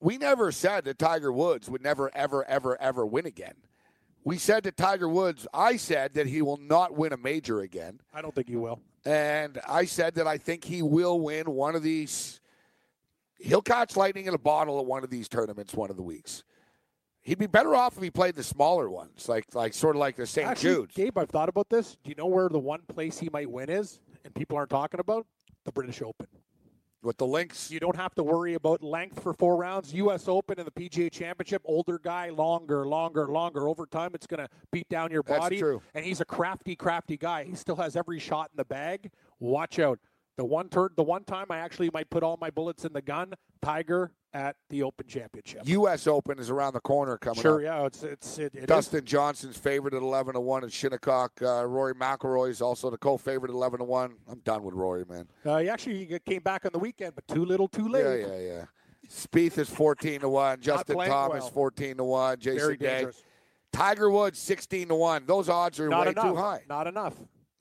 we 0.02 0.18
never 0.18 0.52
said 0.52 0.84
that 0.86 1.00
Tiger 1.00 1.32
Woods 1.32 1.70
would 1.70 1.82
never, 1.82 2.12
ever, 2.14 2.44
ever, 2.50 2.80
ever 2.82 3.06
win 3.06 3.26
again. 3.26 3.54
We 4.26 4.38
said 4.40 4.64
that 4.64 4.76
Tiger 4.76 5.08
Woods. 5.08 5.48
I 5.54 5.78
said 5.78 6.16
that 6.16 6.26
he 6.28 6.42
will 6.42 6.58
not 6.58 6.96
win 6.96 7.14
a 7.14 7.18
major 7.18 7.62
again, 7.62 8.02
I 8.14 8.22
don't 8.22 8.34
think 8.36 8.50
he 8.50 8.56
will. 8.56 8.82
and 9.06 9.60
I 9.68 9.86
said 9.86 10.16
that 10.16 10.28
I 10.28 10.38
think 10.40 10.64
he 10.66 10.82
will 10.82 11.20
win 11.22 11.52
one 11.52 11.76
of 11.76 11.84
these. 11.84 12.42
He'll 13.38 13.62
catch 13.62 13.96
lightning 13.96 14.26
in 14.26 14.34
a 14.34 14.38
bottle 14.40 14.80
at 14.80 14.86
one 14.86 15.04
of 15.04 15.10
these 15.12 15.30
tournaments 15.30 15.74
one 15.76 15.90
of 15.92 15.96
the 15.96 16.02
weeks. 16.04 16.44
He'd 17.22 17.38
be 17.38 17.48
better 17.48 17.76
off 17.76 17.98
if 17.98 18.04
he 18.04 18.10
played 18.12 18.36
the 18.36 18.44
smaller 18.44 18.90
ones, 18.90 19.28
like 19.30 19.46
like 19.54 19.74
sort 19.74 19.96
of 19.96 20.00
like 20.00 20.16
the 20.16 20.26
St. 20.28 20.58
Jude's. 20.58 20.94
Gabe, 20.96 21.18
I've 21.18 21.30
thought 21.30 21.50
about 21.50 21.70
this. 21.70 21.98
Do 22.04 22.10
you 22.10 22.16
know 22.16 22.28
where 22.28 22.50
the 22.50 22.60
one 22.60 22.82
place 22.88 23.18
he 23.20 23.30
might 23.32 23.50
win 23.50 23.70
is, 23.70 24.00
and 24.24 24.34
people 24.34 24.58
aren't 24.58 24.70
talking 24.70 25.00
about? 25.00 25.26
The 25.66 25.72
British 25.72 26.02
Open. 26.02 26.28
With 27.06 27.18
the 27.18 27.26
links. 27.26 27.72
You 27.72 27.80
don't 27.80 27.96
have 27.96 28.14
to 28.16 28.24
worry 28.24 28.56
about 28.56 28.84
length 28.84 29.22
for 29.22 29.34
four 29.34 29.56
rounds. 29.56 29.94
U.S. 29.94 30.28
Open 30.28 30.60
and 30.60 30.68
the 30.68 30.72
PGA 30.72 31.12
Championship, 31.12 31.62
older 31.66 32.00
guy, 32.00 32.30
longer, 32.30 32.86
longer, 32.88 33.28
longer. 33.28 33.68
Over 33.68 33.86
time, 33.86 34.12
it's 34.14 34.28
going 34.28 34.40
to 34.40 34.50
beat 34.72 34.90
down 34.90 35.12
your 35.12 35.24
That's 35.24 35.40
body. 35.40 35.60
true. 35.60 35.82
And 35.94 36.04
he's 36.04 36.22
a 36.22 36.26
crafty, 36.26 36.76
crafty 36.76 37.18
guy. 37.18 37.44
He 37.44 37.56
still 37.56 37.76
has 37.78 37.96
every 37.96 38.20
shot 38.20 38.50
in 38.52 38.58
the 38.58 38.66
bag. 38.66 39.12
Watch 39.40 39.80
out. 39.80 40.00
The 40.38 40.46
one 40.46 40.68
turn, 40.68 40.90
the 40.98 41.04
one 41.04 41.24
time 41.24 41.46
I 41.50 41.60
actually 41.60 41.90
might 41.94 42.10
put 42.10 42.22
all 42.22 42.38
my 42.40 42.50
bullets 42.50 42.84
in 42.84 42.92
the 42.92 43.02
gun. 43.02 43.34
Tiger 43.62 44.12
at 44.34 44.58
the 44.70 44.84
Open 44.84 45.08
Championship. 45.08 45.62
U.S. 45.66 46.08
Open 46.08 46.38
is 46.40 46.50
around 46.50 46.74
the 46.74 46.82
corner 46.82 47.18
coming 47.18 47.40
up. 47.40 47.42
sure, 47.42 47.56
up. 47.56 47.64
yeah, 47.64 47.86
it's 47.86 48.04
it's 48.04 48.38
it, 48.38 48.54
it 48.54 48.60
is. 48.60 48.66
Dustin 48.66 49.06
Johnson's 49.06 49.58
favorite 49.58 49.94
at 49.94 50.02
eleven 50.02 50.34
to 50.34 50.42
one 50.42 50.66
at 50.66 50.74
Shinnecock. 50.74 51.42
Uh, 51.42 51.66
Rory 51.66 51.96
McIlroy 51.96 52.50
is 52.50 52.62
also 52.62 52.90
the 52.90 52.98
co-favorite 52.98 53.50
at 53.50 53.56
eleven 53.56 53.80
to 53.80 53.86
one. 53.86 54.16
I'm 54.30 54.40
done 54.40 54.64
with 54.64 54.76
Rory, 54.76 55.06
man. 55.10 55.28
Uh, 55.46 55.60
he 55.60 55.70
actually 55.70 56.20
came 56.26 56.42
back 56.42 56.66
on 56.66 56.74
the 56.74 56.80
weekend, 56.80 57.16
but 57.16 57.26
too 57.34 57.46
little, 57.46 57.70
too 57.70 57.88
late. 57.88 58.04
Yeah, 58.20 58.28
yeah, 58.28 58.40
yeah. 58.40 58.66
Spieth 59.10 59.58
is 59.58 59.70
fourteen 59.70 60.20
to 60.20 60.30
one. 60.30 60.60
Justin 60.62 60.98
Thomas 60.98 61.44
well. 61.44 61.50
fourteen 61.52 61.96
to 61.98 62.04
one. 62.04 62.38
Jason 62.40 62.60
Very 62.60 62.78
Day. 62.78 62.88
dangerous. 62.88 63.24
Tiger 63.72 64.10
Woods 64.10 64.38
sixteen 64.38 64.90
to 64.90 64.96
one. 64.96 65.26
Those 65.26 65.48
odds 65.48 65.80
are 65.80 65.88
Not 65.88 66.08
way 66.08 66.12
enough. 66.12 66.26
too 66.26 66.36
high. 66.36 66.62
Not 66.68 66.88
enough. 66.88 67.14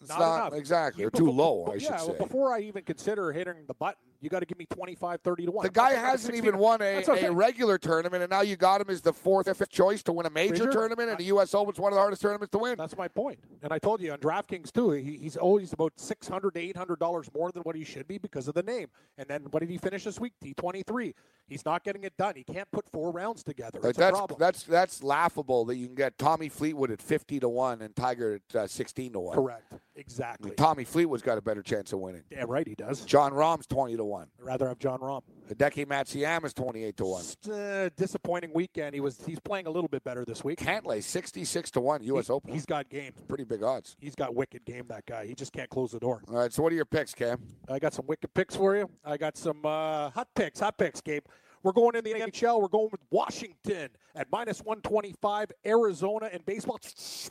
It's 0.05 0.19
not, 0.19 0.53
not- 0.53 0.59
exactly. 0.59 1.03
They're 1.03 1.11
too 1.11 1.31
low, 1.31 1.67
I 1.73 1.79
should 1.79 1.91
yeah, 1.91 1.97
say. 1.99 2.09
well, 2.09 2.19
before 2.19 2.55
I 2.55 2.61
even 2.61 2.85
consider 2.85 3.33
hitting 3.33 3.55
the 3.67 3.75
button, 3.75 3.97
you 4.25 4.31
got 4.31 4.41
to 4.41 4.47
give 4.47 4.59
me 4.59 4.67
25, 4.67 5.21
30 5.21 5.47
to 5.47 5.53
1. 5.53 5.65
The 5.65 5.71
guy 5.71 5.83
I'm 5.83 5.89
talking 5.89 5.99
about 6.01 6.11
hasn't 6.11 6.35
even 6.35 6.59
won 6.59 6.83
a, 6.83 7.05
okay. 7.07 7.27
a 7.27 7.33
regular 7.33 7.79
tournament, 7.79 8.23
and 8.23 8.31
now 8.31 8.41
you 8.41 8.57
got 8.57 8.81
him 8.81 8.91
as 8.91 9.01
the 9.03 9.13
fourth 9.13 9.47
or 9.49 9.55
fifth 9.55 9.71
choice 9.71 10.03
to 10.05 10.13
win 10.13 10.27
a 10.27 10.31
major 10.31 10.55
Major? 10.55 10.73
tournament, 10.73 11.11
and 11.11 11.19
the 11.19 11.25
U.S. 11.25 11.55
Open's 11.55 11.79
one 11.79 11.93
of 11.93 11.97
the 11.97 12.01
hardest 12.01 12.23
tournaments 12.23 12.51
to 12.53 12.59
win. 12.59 12.77
That's 12.77 12.97
my 12.97 13.09
point. 13.09 13.39
And 13.63 13.73
I 13.73 13.79
told 13.79 14.01
you 14.01 14.13
on 14.13 14.19
DraftKings 14.19 14.73
too, 14.73 14.91
he, 14.93 15.19
he's 15.19 15.37
always 15.37 15.73
about 15.73 15.93
six 15.97 16.27
hundred 16.27 16.55
to 16.55 16.61
eight 16.61 16.77
hundred 16.77 16.99
dollars 16.99 17.29
more 17.35 17.53
than 17.53 17.63
what 17.63 17.77
he 17.77 17.85
should 17.85 18.09
be 18.09 18.19
because 18.19 18.49
of 18.49 18.55
the 18.55 18.63
name. 18.63 18.89
And 19.19 19.29
then 19.29 19.43
what 19.51 19.61
did 19.61 19.69
he 19.71 19.79
finish 19.79 20.05
this 20.05 20.19
week? 20.19 20.33
T 20.43 20.55
twenty 20.55 20.83
three. 20.83 21.15
He's 21.47 21.65
not 21.67 21.85
getting 21.85 22.05
it 22.05 22.17
done. 22.17 22.35
He 22.37 22.45
can't 22.45 22.71
put 22.71 22.89
four 22.91 23.11
rounds 23.11 23.43
together. 23.43 23.79
Like, 23.83 23.91
It's 23.91 23.99
a 23.99 24.01
that's 24.01 24.17
problem. 24.17 24.39
that's 24.39 24.63
that's 24.63 25.03
laughable 25.03 25.67
that 25.67 25.77
you 25.77 25.87
can 25.87 25.95
get 25.95 26.17
Tommy 26.17 26.49
Fleetwood 26.49 26.91
at 26.91 27.03
fifty 27.03 27.39
to 27.41 27.49
one 27.49 27.83
and 27.83 27.95
Tiger 27.95 28.41
at 28.51 28.57
uh, 28.57 28.67
sixteen 28.67 29.13
to 29.13 29.21
one. 29.21 29.37
Correct. 29.37 29.73
I 29.73 29.77
Exactly. 29.97 30.51
mean, 30.51 30.57
Tommy 30.57 30.85
Fleetwood's 30.85 31.23
got 31.23 31.39
a 31.39 31.43
better 31.43 31.63
chance 31.63 31.93
of 31.93 32.01
winning. 32.01 32.23
Damn 32.31 32.51
right 32.51 32.67
he 32.67 32.75
does. 32.75 33.05
Jon 33.05 33.33
Rahm's 33.33 33.67
twenty 33.67 33.97
to 33.97 34.05
one. 34.15 34.29
I'd 34.41 34.45
rather 34.47 34.69
have 34.69 34.79
Jon 34.79 35.01
Rahm. 35.01 35.23
Hideki 35.51 35.87
Matsuyama 35.87 36.45
is 36.47 36.55
twenty-eight 36.55 36.97
to 36.99 37.05
one. 37.05 37.23
Just, 37.23 37.49
uh, 37.51 37.89
disappointing 37.97 38.51
weekend. 38.55 38.95
He 38.95 39.01
was 39.01 39.21
he's 39.27 39.41
playing 39.41 39.67
a 39.67 39.71
little 39.71 39.89
bit 39.89 40.05
better 40.05 40.25
this 40.25 40.43
week. 40.45 40.59
Cantlay 40.61 41.03
sixty-six 41.03 41.71
to 41.73 41.81
one. 41.81 42.03
U.S. 42.05 42.29
He- 42.29 42.33
Open. 42.33 42.53
He's 42.53 42.65
got 42.67 42.89
game. 42.89 43.13
pretty 43.29 43.45
big 43.45 43.63
odds. 43.63 43.97
He's 44.01 44.15
got 44.15 44.35
wicked 44.35 44.65
game. 44.65 44.85
That 44.89 45.05
guy. 45.07 45.27
He 45.27 45.35
just 45.35 45.53
can't 45.53 45.69
close 45.69 45.91
the 45.93 45.99
door. 46.01 46.23
All 46.29 46.37
right. 46.37 46.53
So 46.53 46.63
what 46.63 46.73
are 46.73 46.77
your 46.77 46.85
picks, 46.85 47.13
Cam? 47.15 47.39
I 47.69 47.79
got 47.79 47.93
some 47.93 48.07
wicked 48.07 48.33
picks 48.35 48.57
for 48.57 48.77
you. 48.77 48.89
I 49.05 49.17
got 49.17 49.37
some 49.37 49.61
uh, 49.65 50.11
hot 50.11 50.29
picks, 50.35 50.61
hot 50.61 50.79
picks, 50.79 51.01
Gabe. 51.01 51.25
We're 51.63 51.73
going 51.73 51.97
in 51.97 52.05
the 52.05 52.13
NHL. 52.13 52.61
We're 52.61 52.69
going 52.69 52.91
with 52.93 53.01
Washington 53.11 53.89
at 54.15 54.27
minus 54.31 54.61
125, 54.61 55.51
Arizona 55.65 56.29
in 56.33 56.43
baseball. 56.45 56.79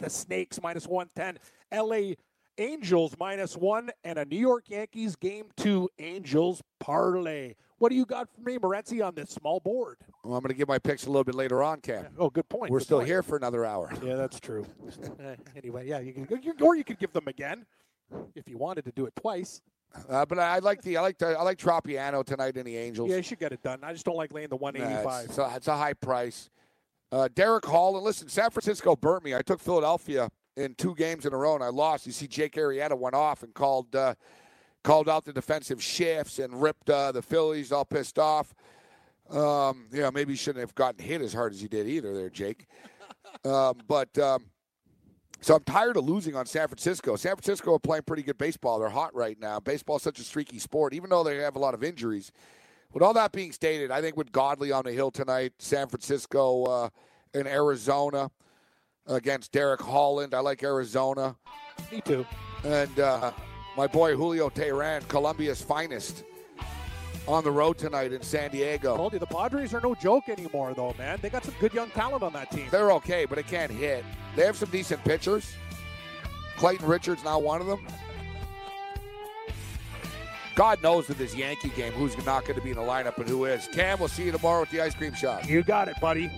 The 0.01 0.09
Snakes 0.09 0.59
minus 0.61 0.87
110, 0.87 1.37
LA 1.71 2.15
Angels 2.57 3.15
minus 3.19 3.57
one, 3.57 3.89
and 4.03 4.17
a 4.19 4.25
New 4.25 4.37
York 4.37 4.65
Yankees 4.69 5.15
game 5.15 5.45
two 5.57 5.89
Angels 5.99 6.61
parlay. 6.79 7.55
What 7.79 7.89
do 7.89 7.95
you 7.95 8.05
got 8.05 8.29
for 8.33 8.41
me, 8.41 8.57
Morency, 8.57 9.05
on 9.05 9.15
this 9.15 9.31
small 9.31 9.59
board? 9.59 9.97
Well, 10.23 10.35
I'm 10.35 10.41
going 10.41 10.53
to 10.53 10.57
give 10.57 10.67
my 10.67 10.79
picks 10.79 11.05
a 11.05 11.09
little 11.09 11.23
bit 11.25 11.35
later 11.35 11.61
on, 11.61 11.81
Cam. 11.81 12.07
Oh, 12.17 12.29
good 12.29 12.47
point. 12.47 12.71
We're 12.71 12.79
good 12.79 12.85
still 12.85 12.97
point. 12.99 13.09
here 13.09 13.23
for 13.23 13.35
another 13.35 13.65
hour. 13.65 13.91
Yeah, 14.03 14.15
that's 14.15 14.39
true. 14.39 14.65
Eh, 15.19 15.35
anyway, 15.55 15.87
yeah, 15.87 15.99
you 15.99 16.13
can, 16.13 16.27
you, 16.41 16.53
or 16.61 16.75
you 16.75 16.83
could 16.83 16.99
give 16.99 17.11
them 17.13 17.27
again 17.27 17.65
if 18.35 18.47
you 18.47 18.57
wanted 18.57 18.85
to 18.85 18.91
do 18.91 19.05
it 19.05 19.13
twice. 19.19 19.61
Uh, 20.09 20.25
but 20.25 20.39
I, 20.39 20.55
I 20.55 20.59
like 20.59 20.81
the 20.81 20.97
I 20.97 21.01
like 21.01 21.17
the, 21.17 21.37
I 21.37 21.43
like 21.43 21.57
Tropeano 21.57 22.25
tonight 22.25 22.57
in 22.57 22.65
the 22.65 22.75
Angels. 22.75 23.09
Yeah, 23.09 23.17
you 23.17 23.23
should 23.23 23.39
get 23.39 23.51
it 23.51 23.61
done. 23.63 23.79
I 23.83 23.93
just 23.93 24.05
don't 24.05 24.15
like 24.17 24.33
laying 24.33 24.49
the 24.49 24.55
Nah, 24.55 24.61
185. 24.61 25.21
it's, 25.25 25.29
it's, 25.29 25.37
a, 25.37 25.53
it's 25.55 25.67
a 25.67 25.77
high 25.77 25.93
price. 25.93 26.49
Uh, 27.11 27.27
Derek 27.33 27.65
Hall, 27.65 27.95
and 27.95 28.03
listen, 28.03 28.27
San 28.27 28.49
Francisco 28.49 28.95
burnt 28.95 29.23
me. 29.23 29.35
I 29.35 29.41
took 29.41 29.59
Philadelphia 29.59 30.29
in 30.57 30.75
two 30.75 30.95
games 30.95 31.25
in 31.25 31.33
a 31.33 31.37
row, 31.37 31.55
and 31.55 31.63
I 31.63 31.69
lost. 31.69 32.05
You 32.05 32.11
see, 32.11 32.27
Jake 32.27 32.53
Arrieta 32.55 32.97
went 32.97 33.15
off 33.15 33.43
and 33.43 33.53
called 33.53 33.95
uh, 33.95 34.15
called 34.83 35.09
out 35.09 35.25
the 35.25 35.33
defensive 35.33 35.81
shifts 35.81 36.39
and 36.39 36.61
ripped 36.61 36.89
uh, 36.89 37.11
the 37.11 37.21
Phillies 37.21 37.71
all 37.71 37.85
pissed 37.85 38.19
off. 38.19 38.53
Um, 39.29 39.87
yeah, 39.91 40.09
maybe 40.09 40.33
he 40.33 40.37
shouldn't 40.37 40.61
have 40.61 40.75
gotten 40.75 41.03
hit 41.03 41.21
as 41.21 41.33
hard 41.33 41.53
as 41.53 41.61
he 41.61 41.67
did 41.67 41.87
either, 41.87 42.13
there, 42.13 42.29
Jake. 42.29 42.67
um, 43.45 43.77
but 43.87 44.15
um, 44.19 44.45
so 45.41 45.55
I'm 45.55 45.63
tired 45.63 45.97
of 45.97 46.05
losing 46.05 46.35
on 46.35 46.45
San 46.45 46.67
Francisco. 46.67 47.15
San 47.15 47.35
Francisco 47.35 47.75
are 47.75 47.79
playing 47.79 48.03
pretty 48.03 48.23
good 48.23 48.37
baseball. 48.37 48.79
They're 48.79 48.89
hot 48.89 49.15
right 49.15 49.39
now. 49.39 49.59
Baseball 49.59 49.97
is 49.97 50.03
such 50.03 50.19
a 50.19 50.23
streaky 50.23 50.59
sport, 50.59 50.93
even 50.93 51.09
though 51.09 51.23
they 51.23 51.37
have 51.37 51.55
a 51.55 51.59
lot 51.59 51.73
of 51.73 51.83
injuries. 51.83 52.31
With 52.93 53.01
all 53.01 53.13
that 53.13 53.31
being 53.31 53.51
stated, 53.51 53.89
I 53.89 54.01
think 54.01 54.15
with 54.15 54.31
Godley 54.31 54.71
on 54.71 54.83
the 54.83 54.91
hill 54.91 55.09
tonight, 55.09 55.53
San 55.57 55.87
Francisco 55.87 56.63
uh, 56.65 56.89
and 57.33 57.47
Arizona 57.47 58.29
against 59.07 59.51
Derek 59.51 59.81
Holland. 59.81 60.33
I 60.33 60.39
like 60.39 60.63
Arizona. 60.63 61.35
Me 61.91 62.01
too. 62.01 62.25
And 62.63 62.99
uh, 62.99 63.31
my 63.75 63.87
boy 63.87 64.15
Julio 64.15 64.49
Teheran, 64.49 65.07
Colombia's 65.07 65.61
finest, 65.61 66.23
on 67.27 67.43
the 67.43 67.51
road 67.51 67.77
tonight 67.77 68.11
in 68.11 68.21
San 68.21 68.51
Diego. 68.51 68.97
told 68.97 69.13
you 69.13 69.19
the 69.19 69.25
Padres 69.25 69.73
are 69.73 69.81
no 69.81 69.95
joke 69.95 70.27
anymore, 70.27 70.73
though, 70.73 70.93
man. 70.97 71.19
They 71.21 71.29
got 71.29 71.45
some 71.45 71.55
good 71.59 71.73
young 71.73 71.89
talent 71.91 72.23
on 72.23 72.33
that 72.33 72.51
team. 72.51 72.67
They're 72.69 72.91
okay, 72.93 73.25
but 73.25 73.35
they 73.35 73.43
can't 73.43 73.71
hit. 73.71 74.03
They 74.35 74.45
have 74.45 74.57
some 74.57 74.69
decent 74.69 75.03
pitchers. 75.03 75.53
Clayton 76.57 76.85
Richards, 76.85 77.23
now 77.23 77.39
one 77.39 77.61
of 77.61 77.67
them. 77.67 77.85
God 80.55 80.83
knows 80.83 81.07
with 81.07 81.17
this 81.17 81.35
Yankee 81.35 81.69
game 81.69 81.93
who's 81.93 82.15
not 82.25 82.43
going 82.45 82.55
to 82.55 82.61
be 82.61 82.69
in 82.69 82.75
the 82.75 82.83
lineup 82.83 83.17
and 83.17 83.27
who 83.27 83.45
is. 83.45 83.67
Cam, 83.73 83.99
we'll 83.99 84.07
see 84.07 84.25
you 84.25 84.31
tomorrow 84.31 84.61
at 84.61 84.69
the 84.69 84.81
ice 84.81 84.93
cream 84.93 85.13
shop. 85.13 85.47
You 85.49 85.63
got 85.63 85.87
it, 85.87 85.99
buddy. 85.99 86.31